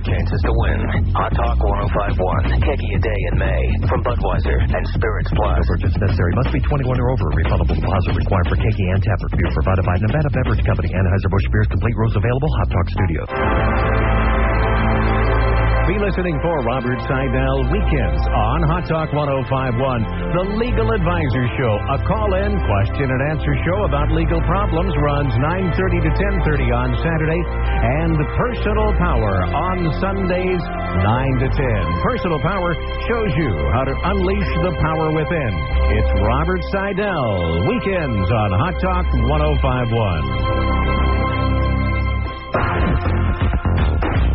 chances 0.06 0.39
to 0.45 0.51
win. 0.53 0.77
Hot 1.18 1.34
Talk 1.34 1.57
1051. 1.57 2.61
Keggy 2.61 2.89
a 2.93 3.01
day 3.01 3.19
in 3.34 3.35
May. 3.41 3.64
From 3.89 4.06
Budweiser 4.06 4.61
and 4.61 4.84
Spirits 4.93 5.34
Plus. 5.34 5.65
Purchase 5.65 5.97
necessary. 5.97 6.31
Must 6.38 6.53
be 6.53 6.61
21 6.61 6.85
or 7.01 7.10
over. 7.18 7.26
Refundable 7.34 7.73
deposit 7.73 8.14
required 8.14 8.47
for 8.53 8.57
KK 8.61 8.80
and 8.93 9.01
Tapper. 9.01 9.30
Beer 9.34 9.49
provided 9.57 9.85
by 9.89 9.97
Nevada 9.97 10.18
Beverage 10.27 10.65
Company. 10.67 10.91
Anheuser-Busch 10.91 11.47
Beers. 11.51 11.67
Complete 11.71 11.95
rules 11.95 12.15
available. 12.19 12.49
Hot 12.59 12.67
Talk 12.67 12.87
Studio. 12.91 13.88
Be 15.89 15.97
listening 15.97 16.37
for 16.45 16.53
Robert 16.69 17.01
Seidel 17.09 17.57
weekends 17.73 18.21
on 18.21 18.61
Hot 18.69 18.85
Talk 18.85 19.09
1051, 19.09 19.81
the 20.37 20.45
Legal 20.61 20.85
Advisor 20.85 21.45
Show. 21.57 21.73
A 21.97 21.97
call-in 22.05 22.53
question 22.61 23.09
and 23.09 23.21
answer 23.33 23.49
show 23.65 23.89
about 23.89 24.13
legal 24.13 24.37
problems 24.45 24.93
runs 25.01 25.33
9:30 25.41 25.97
to 26.05 26.11
10:30 26.45 26.69
on 26.69 26.93
Saturday, 27.01 27.41
and 27.41 28.13
Personal 28.37 28.93
Power 29.01 29.33
on 29.49 29.77
Sundays 29.97 30.61
9 30.61 31.35
to 31.41 31.49
10. 31.57 31.81
Personal 32.05 32.37
Power 32.45 32.77
shows 33.09 33.33
you 33.33 33.49
how 33.73 33.81
to 33.81 33.95
unleash 34.13 34.51
the 34.61 34.73
power 34.85 35.09
within. 35.09 35.51
It's 35.97 36.11
Robert 36.21 36.61
Seidel 36.69 37.65
weekends 37.65 38.29
on 38.29 38.49
Hot 38.61 38.77
Talk 38.77 39.05
1051. 39.25 40.88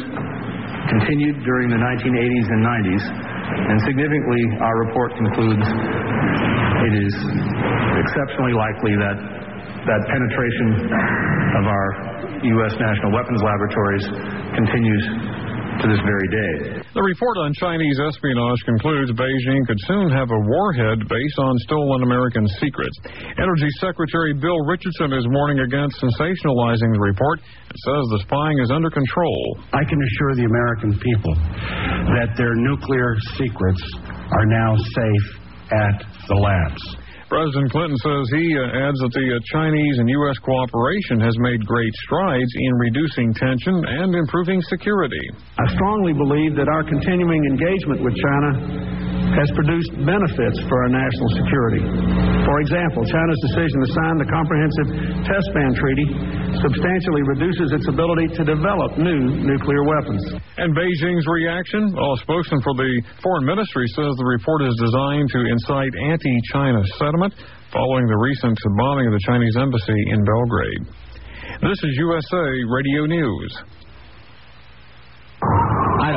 continued 0.89 1.43
during 1.43 1.69
the 1.69 1.79
1980s 1.79 2.47
and 2.51 2.61
90s, 2.63 3.03
and 3.71 3.77
significantly, 3.83 4.43
our 4.61 4.75
report 4.87 5.11
concludes 5.15 5.67
it 6.87 6.93
is 6.95 7.13
exceptionally 8.05 8.55
likely 8.55 8.93
that 8.95 9.17
that 9.87 10.01
penetration 10.11 10.91
of 11.57 11.63
our 11.63 11.87
U.S. 12.43 12.73
national 12.75 13.11
weapons 13.15 13.39
laboratories 13.39 14.05
continues 14.55 15.03
to 15.81 15.85
this 15.87 16.01
very 16.01 16.29
day. 16.33 16.81
The 16.93 17.05
report 17.05 17.37
on 17.37 17.53
Chinese 17.53 17.97
espionage 18.01 18.61
concludes 18.65 19.13
Beijing 19.13 19.61
could 19.69 19.77
soon 19.85 20.09
have 20.09 20.29
a 20.29 20.41
warhead 20.41 21.05
based 21.05 21.39
on 21.39 21.53
stolen 21.69 22.01
American 22.01 22.45
secrets. 22.57 22.97
Energy 23.37 23.69
Secretary 23.77 24.33
Bill 24.33 24.57
Richardson 24.65 25.13
is 25.13 25.25
warning 25.29 25.61
against 25.61 26.01
sensationalizing 26.01 26.91
the 26.93 27.03
report 27.03 27.39
and 27.45 27.77
says 27.77 28.03
the 28.09 28.21
spying 28.25 28.57
is 28.59 28.71
under 28.73 28.89
control. 28.89 29.59
I 29.73 29.85
can 29.85 29.99
assure 30.01 30.33
the 30.35 30.47
American 30.49 30.97
people 30.97 31.33
that 32.17 32.33
their 32.37 32.55
nuclear 32.55 33.13
secrets 33.37 33.83
are 34.33 34.47
now 34.49 34.75
safe 34.75 35.27
at 35.71 35.97
the 36.27 36.37
labs. 36.41 37.06
President 37.27 37.67
Clinton 37.75 37.99
says 37.99 38.23
he 38.31 38.55
uh, 38.55 38.87
adds 38.87 38.95
that 39.03 39.11
the 39.11 39.27
uh, 39.27 39.35
Chinese 39.51 39.95
and 39.99 40.07
U.S. 40.07 40.39
cooperation 40.39 41.19
has 41.19 41.35
made 41.43 41.59
great 41.67 41.91
strides 42.07 42.51
in 42.55 42.71
reducing 42.87 43.35
tension 43.35 43.75
and 43.83 44.15
improving 44.15 44.63
security. 44.71 45.19
I 45.59 45.67
strongly 45.75 46.15
believe 46.15 46.55
that 46.55 46.71
our 46.71 46.87
continuing 46.87 47.43
engagement 47.51 47.99
with 47.99 48.15
China 48.15 48.49
has 49.35 49.51
produced 49.59 49.91
benefits 50.07 50.57
for 50.71 50.75
our 50.87 50.91
national 50.95 51.29
security. 51.35 51.83
For 52.47 52.63
example, 52.63 53.03
China's 53.03 53.41
decision 53.51 53.75
to 53.83 53.89
sign 53.91 54.15
the 54.23 54.29
Comprehensive 54.31 54.87
Test 55.27 55.47
Ban 55.51 55.71
Treaty 55.75 56.07
substantially 56.61 57.23
reduces 57.27 57.71
its 57.73 57.87
ability 57.87 58.27
to 58.35 58.43
develop 58.43 58.97
new 58.97 59.21
nuclear 59.41 59.83
weapons. 59.85 60.21
And 60.57 60.73
Beijing's 60.73 61.27
reaction? 61.27 61.93
Well, 61.93 62.13
a 62.13 62.21
spokesman 62.23 62.61
for 62.61 62.73
the 62.73 62.91
foreign 63.21 63.45
ministry 63.45 63.85
says 63.93 64.11
the 64.17 64.25
report 64.25 64.63
is 64.65 64.75
designed 64.79 65.29
to 65.33 65.39
incite 65.47 65.93
anti-China 66.09 66.81
sentiment 66.97 67.33
following 67.71 68.07
the 68.07 68.17
recent 68.17 68.57
bombing 68.77 69.07
of 69.07 69.13
the 69.13 69.23
Chinese 69.27 69.55
embassy 69.59 70.01
in 70.13 70.23
Belgrade. 70.23 70.83
This 71.61 71.79
is 71.83 71.91
USA 71.97 72.47
Radio 72.69 73.05
News. 73.05 73.51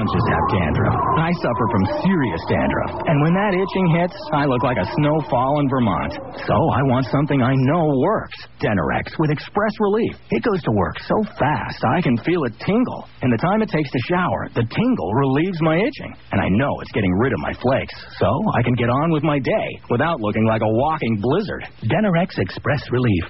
Don't 0.01 0.17
just 0.17 0.33
have 0.33 0.47
dandruff. 0.49 0.97
I 1.21 1.29
suffer 1.45 1.67
from 1.69 1.85
serious 2.01 2.41
dandruff. 2.49 3.05
And 3.05 3.21
when 3.21 3.37
that 3.37 3.53
itching 3.53 3.85
hits, 4.01 4.17
I 4.33 4.49
look 4.49 4.65
like 4.65 4.81
a 4.81 4.89
snowfall 4.97 5.61
in 5.61 5.69
Vermont. 5.69 6.17
So 6.49 6.57
I 6.57 6.81
want 6.89 7.05
something 7.13 7.45
I 7.45 7.53
know 7.69 7.85
works. 8.01 8.49
Denorex 8.65 9.13
with 9.21 9.29
express 9.29 9.77
relief. 9.77 10.17
It 10.33 10.41
goes 10.41 10.65
to 10.65 10.73
work 10.73 10.97
so 11.05 11.21
fast 11.37 11.85
I 11.85 12.01
can 12.01 12.17
feel 12.25 12.49
it 12.49 12.57
tingle. 12.65 13.13
And 13.21 13.29
the 13.29 13.45
time 13.45 13.61
it 13.61 13.69
takes 13.69 13.93
to 13.93 14.01
shower, 14.09 14.49
the 14.57 14.65
tingle 14.65 15.11
relieves 15.13 15.61
my 15.61 15.77
itching. 15.77 16.17
And 16.33 16.41
I 16.41 16.49
know 16.49 16.73
it's 16.81 16.97
getting 16.97 17.13
rid 17.21 17.37
of 17.37 17.45
my 17.45 17.53
flakes. 17.61 17.93
So 18.17 18.29
I 18.57 18.65
can 18.65 18.81
get 18.81 18.89
on 18.89 19.13
with 19.13 19.21
my 19.21 19.37
day 19.37 19.69
without 19.93 20.17
looking 20.25 20.49
like 20.49 20.65
a 20.65 20.75
walking 20.81 21.21
blizzard. 21.21 21.69
Denorex 21.85 22.41
Express 22.41 22.89
Relief. 22.89 23.25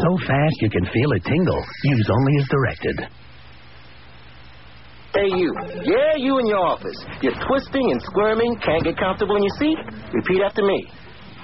So 0.00 0.08
fast 0.24 0.56
you 0.64 0.72
can 0.72 0.88
feel 0.96 1.12
it 1.12 1.28
tingle. 1.28 1.60
Use 1.84 2.08
only 2.08 2.40
as 2.40 2.48
directed. 2.48 3.04
Hey, 5.14 5.30
you. 5.30 5.54
Yeah, 5.86 6.16
you 6.18 6.38
in 6.40 6.46
your 6.46 6.58
office. 6.58 6.98
You're 7.22 7.38
twisting 7.46 7.86
and 7.92 8.02
squirming, 8.02 8.58
can't 8.58 8.82
get 8.82 8.98
comfortable 8.98 9.36
in 9.36 9.44
your 9.44 9.56
seat? 9.60 9.78
Repeat 10.12 10.42
after 10.42 10.62
me. 10.66 10.90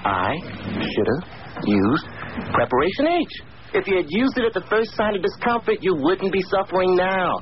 I 0.03 0.35
should 0.75 1.07
have 1.07 1.63
used 1.63 2.05
Preparation 2.51 3.07
H. 3.07 3.31
If 3.73 3.87
you 3.87 3.95
had 3.95 4.07
used 4.09 4.37
it 4.37 4.43
at 4.43 4.53
the 4.53 4.67
first 4.69 4.91
sign 4.97 5.15
of 5.15 5.21
discomfort, 5.21 5.77
you 5.81 5.95
wouldn't 5.95 6.33
be 6.33 6.41
suffering 6.51 6.97
now. 6.97 7.39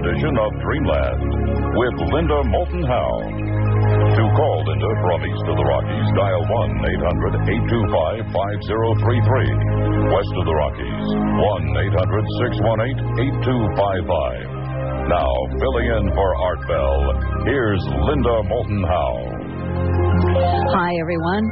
Edition 0.00 0.32
of 0.32 0.50
Dreamland 0.64 1.20
with 1.76 1.96
Linda 2.08 2.40
Moulton 2.48 2.84
Howe. 2.88 3.20
To 3.20 4.22
call 4.32 4.56
Linda 4.64 4.90
from 5.04 5.20
east 5.28 5.44
of 5.44 5.56
the 5.60 5.66
Rockies, 5.68 6.08
dial 6.16 6.40
1 6.40 6.88
800 6.88 7.36
825 7.68 8.32
5033. 8.32 10.08
West 10.08 10.34
of 10.40 10.44
the 10.48 10.56
Rockies, 10.56 11.06
1 11.36 11.84
800 11.92 12.24
618 12.48 13.28
8255. 13.44 15.12
Now, 15.12 15.32
filling 15.60 15.88
in 16.00 16.04
for 16.16 16.28
Art 16.48 16.62
Bell, 16.64 16.96
here's 17.44 17.84
Linda 17.84 18.36
Moulton 18.48 18.80
Howe. 18.88 19.20
Hi, 20.80 20.96
everyone. 20.96 21.44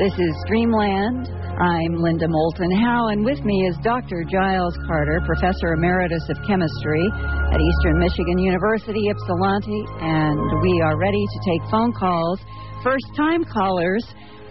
This 0.00 0.16
is 0.16 0.32
Dreamland. 0.48 1.39
I'm 1.60 2.00
Linda 2.00 2.24
Moulton 2.26 2.72
Howe, 2.80 3.08
and 3.08 3.22
with 3.22 3.44
me 3.44 3.66
is 3.68 3.76
Dr. 3.84 4.24
Giles 4.24 4.72
Carter, 4.86 5.20
Professor 5.26 5.74
Emeritus 5.74 6.26
of 6.30 6.38
Chemistry 6.46 7.06
at 7.52 7.60
Eastern 7.60 7.98
Michigan 8.00 8.38
University, 8.38 9.10
Ypsilanti, 9.10 9.84
and 10.00 10.40
we 10.62 10.80
are 10.80 10.96
ready 10.96 11.22
to 11.22 11.38
take 11.44 11.60
phone 11.70 11.92
calls. 11.92 12.40
First 12.82 13.04
time 13.14 13.44
callers, 13.44 14.02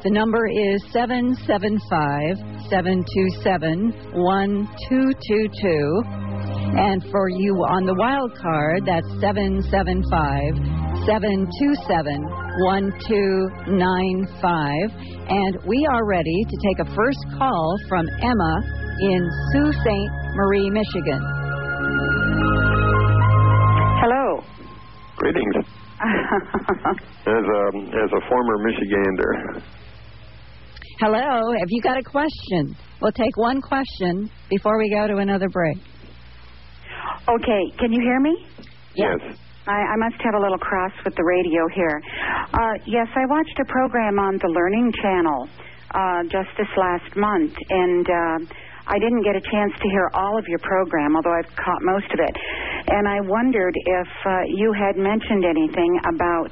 the 0.04 0.12
number 0.12 0.46
is 0.46 0.86
775 0.94 2.38
727 2.70 4.14
1222. 4.14 6.04
And 6.78 7.02
for 7.10 7.28
you 7.28 7.56
on 7.66 7.88
the 7.88 7.96
wild 7.96 8.38
card, 8.38 8.86
that's 8.86 9.10
775 9.20 10.89
727 11.10 12.22
1295. 12.70 14.94
And 15.26 15.58
we 15.66 15.82
are 15.90 16.06
ready 16.06 16.46
to 16.46 16.56
take 16.62 16.86
a 16.86 16.88
first 16.94 17.18
call 17.36 17.76
from 17.90 18.06
Emma 18.22 18.54
in 19.02 19.26
Sault 19.52 19.74
Ste. 19.74 20.06
Marie, 20.36 20.70
Michigan. 20.70 21.20
Hello. 24.06 24.44
Greetings. 25.18 25.66
as 26.00 26.06
a 27.26 27.26
as 27.26 28.12
a 28.14 28.22
former 28.30 28.58
Michigander, 28.70 29.66
Hello. 31.00 31.52
Have 31.58 31.70
you 31.70 31.82
got 31.82 31.98
a 31.98 32.04
question? 32.04 32.78
We'll 33.02 33.14
take 33.14 33.36
one 33.36 33.62
question 33.62 34.30
before 34.50 34.78
we 34.78 34.92
go 34.92 35.08
to 35.08 35.18
another 35.18 35.50
break. 35.50 35.80
Okay, 37.28 37.72
can 37.80 37.92
you 37.92 38.00
hear 38.00 38.20
me? 38.20 38.46
yes. 38.96 39.18
I, 39.70 39.94
I 39.94 39.96
must 40.02 40.18
have 40.26 40.34
a 40.34 40.42
little 40.42 40.58
cross 40.58 40.92
with 41.06 41.14
the 41.14 41.24
radio 41.24 41.70
here. 41.70 42.02
Uh, 42.58 42.74
yes, 42.90 43.06
I 43.14 43.30
watched 43.30 43.54
a 43.62 43.66
program 43.70 44.18
on 44.18 44.42
the 44.42 44.50
Learning 44.50 44.92
Channel 44.98 45.48
uh, 45.94 46.24
just 46.26 46.50
this 46.58 46.74
last 46.74 47.14
month, 47.14 47.54
and 47.70 48.06
uh, 48.10 48.38
I 48.90 48.98
didn't 48.98 49.22
get 49.22 49.38
a 49.38 49.46
chance 49.46 49.74
to 49.78 49.88
hear 49.94 50.10
all 50.18 50.40
of 50.40 50.46
your 50.50 50.58
program, 50.66 51.16
although 51.16 51.38
I've 51.38 51.54
caught 51.54 51.86
most 51.86 52.10
of 52.10 52.18
it. 52.18 52.36
And 52.90 53.08
I 53.08 53.22
wondered 53.22 53.76
if 53.78 54.10
uh, 54.26 54.42
you 54.58 54.74
had 54.74 54.98
mentioned 54.98 55.46
anything 55.46 56.00
about 56.10 56.50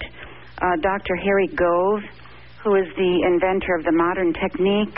uh, 0.61 0.77
Dr. 0.85 1.17
Harry 1.17 1.49
Gove, 1.57 2.05
who 2.61 2.75
is 2.75 2.85
the 3.01 3.13
inventor 3.25 3.73
of 3.81 3.83
the 3.85 3.97
modern 3.97 4.29
technique 4.37 4.97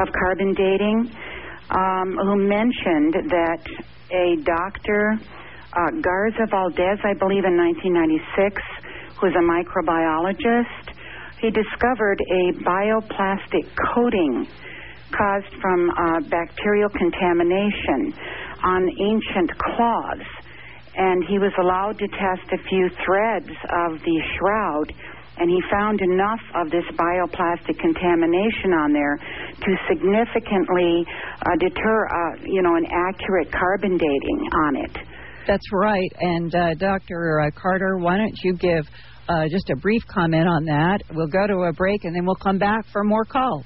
of 0.00 0.08
carbon 0.16 0.54
dating, 0.56 1.12
um, 1.68 2.16
who 2.16 2.48
mentioned 2.48 3.28
that 3.28 3.60
a 4.08 4.40
doctor, 4.40 5.20
uh, 5.72 5.90
Garza 6.00 6.46
Valdes, 6.50 7.00
I 7.04 7.14
believe, 7.18 7.44
in 7.44 7.56
1996, 7.56 8.62
who's 9.20 9.34
a 9.36 9.44
microbiologist, 9.44 10.96
he 11.40 11.50
discovered 11.50 12.20
a 12.20 12.52
bioplastic 12.64 13.68
coating 13.94 14.46
caused 15.12 15.52
from 15.60 15.90
uh, 15.90 16.20
bacterial 16.28 16.88
contamination 16.90 18.12
on 18.62 18.88
ancient 19.00 19.50
cloths. 19.58 20.28
And 20.96 21.24
he 21.28 21.38
was 21.38 21.52
allowed 21.60 21.98
to 21.98 22.08
test 22.08 22.48
a 22.52 22.58
few 22.68 22.90
threads 23.06 23.48
of 23.48 24.00
the 24.02 24.18
shroud, 24.36 24.92
and 25.38 25.48
he 25.48 25.62
found 25.70 26.00
enough 26.00 26.42
of 26.56 26.70
this 26.70 26.84
bioplastic 26.98 27.78
contamination 27.78 28.74
on 28.74 28.92
there 28.92 29.16
to 29.16 29.70
significantly 29.88 31.06
uh, 31.46 31.54
deter, 31.60 32.06
uh, 32.08 32.42
you 32.42 32.62
know, 32.62 32.74
an 32.74 32.86
accurate 32.90 33.52
carbon 33.52 33.96
dating 33.96 34.40
on 34.66 34.76
it. 34.76 35.07
That's 35.48 35.72
right. 35.72 36.12
And 36.20 36.54
uh, 36.54 36.74
Dr. 36.74 37.40
Uh, 37.40 37.50
Carter, 37.58 37.96
why 37.96 38.18
don't 38.18 38.36
you 38.44 38.54
give 38.54 38.86
uh, 39.30 39.48
just 39.48 39.70
a 39.70 39.76
brief 39.76 40.02
comment 40.06 40.46
on 40.46 40.66
that? 40.66 40.98
We'll 41.10 41.26
go 41.26 41.46
to 41.46 41.68
a 41.70 41.72
break 41.72 42.04
and 42.04 42.14
then 42.14 42.26
we'll 42.26 42.36
come 42.36 42.58
back 42.58 42.84
for 42.92 43.02
more 43.02 43.24
calls. 43.24 43.64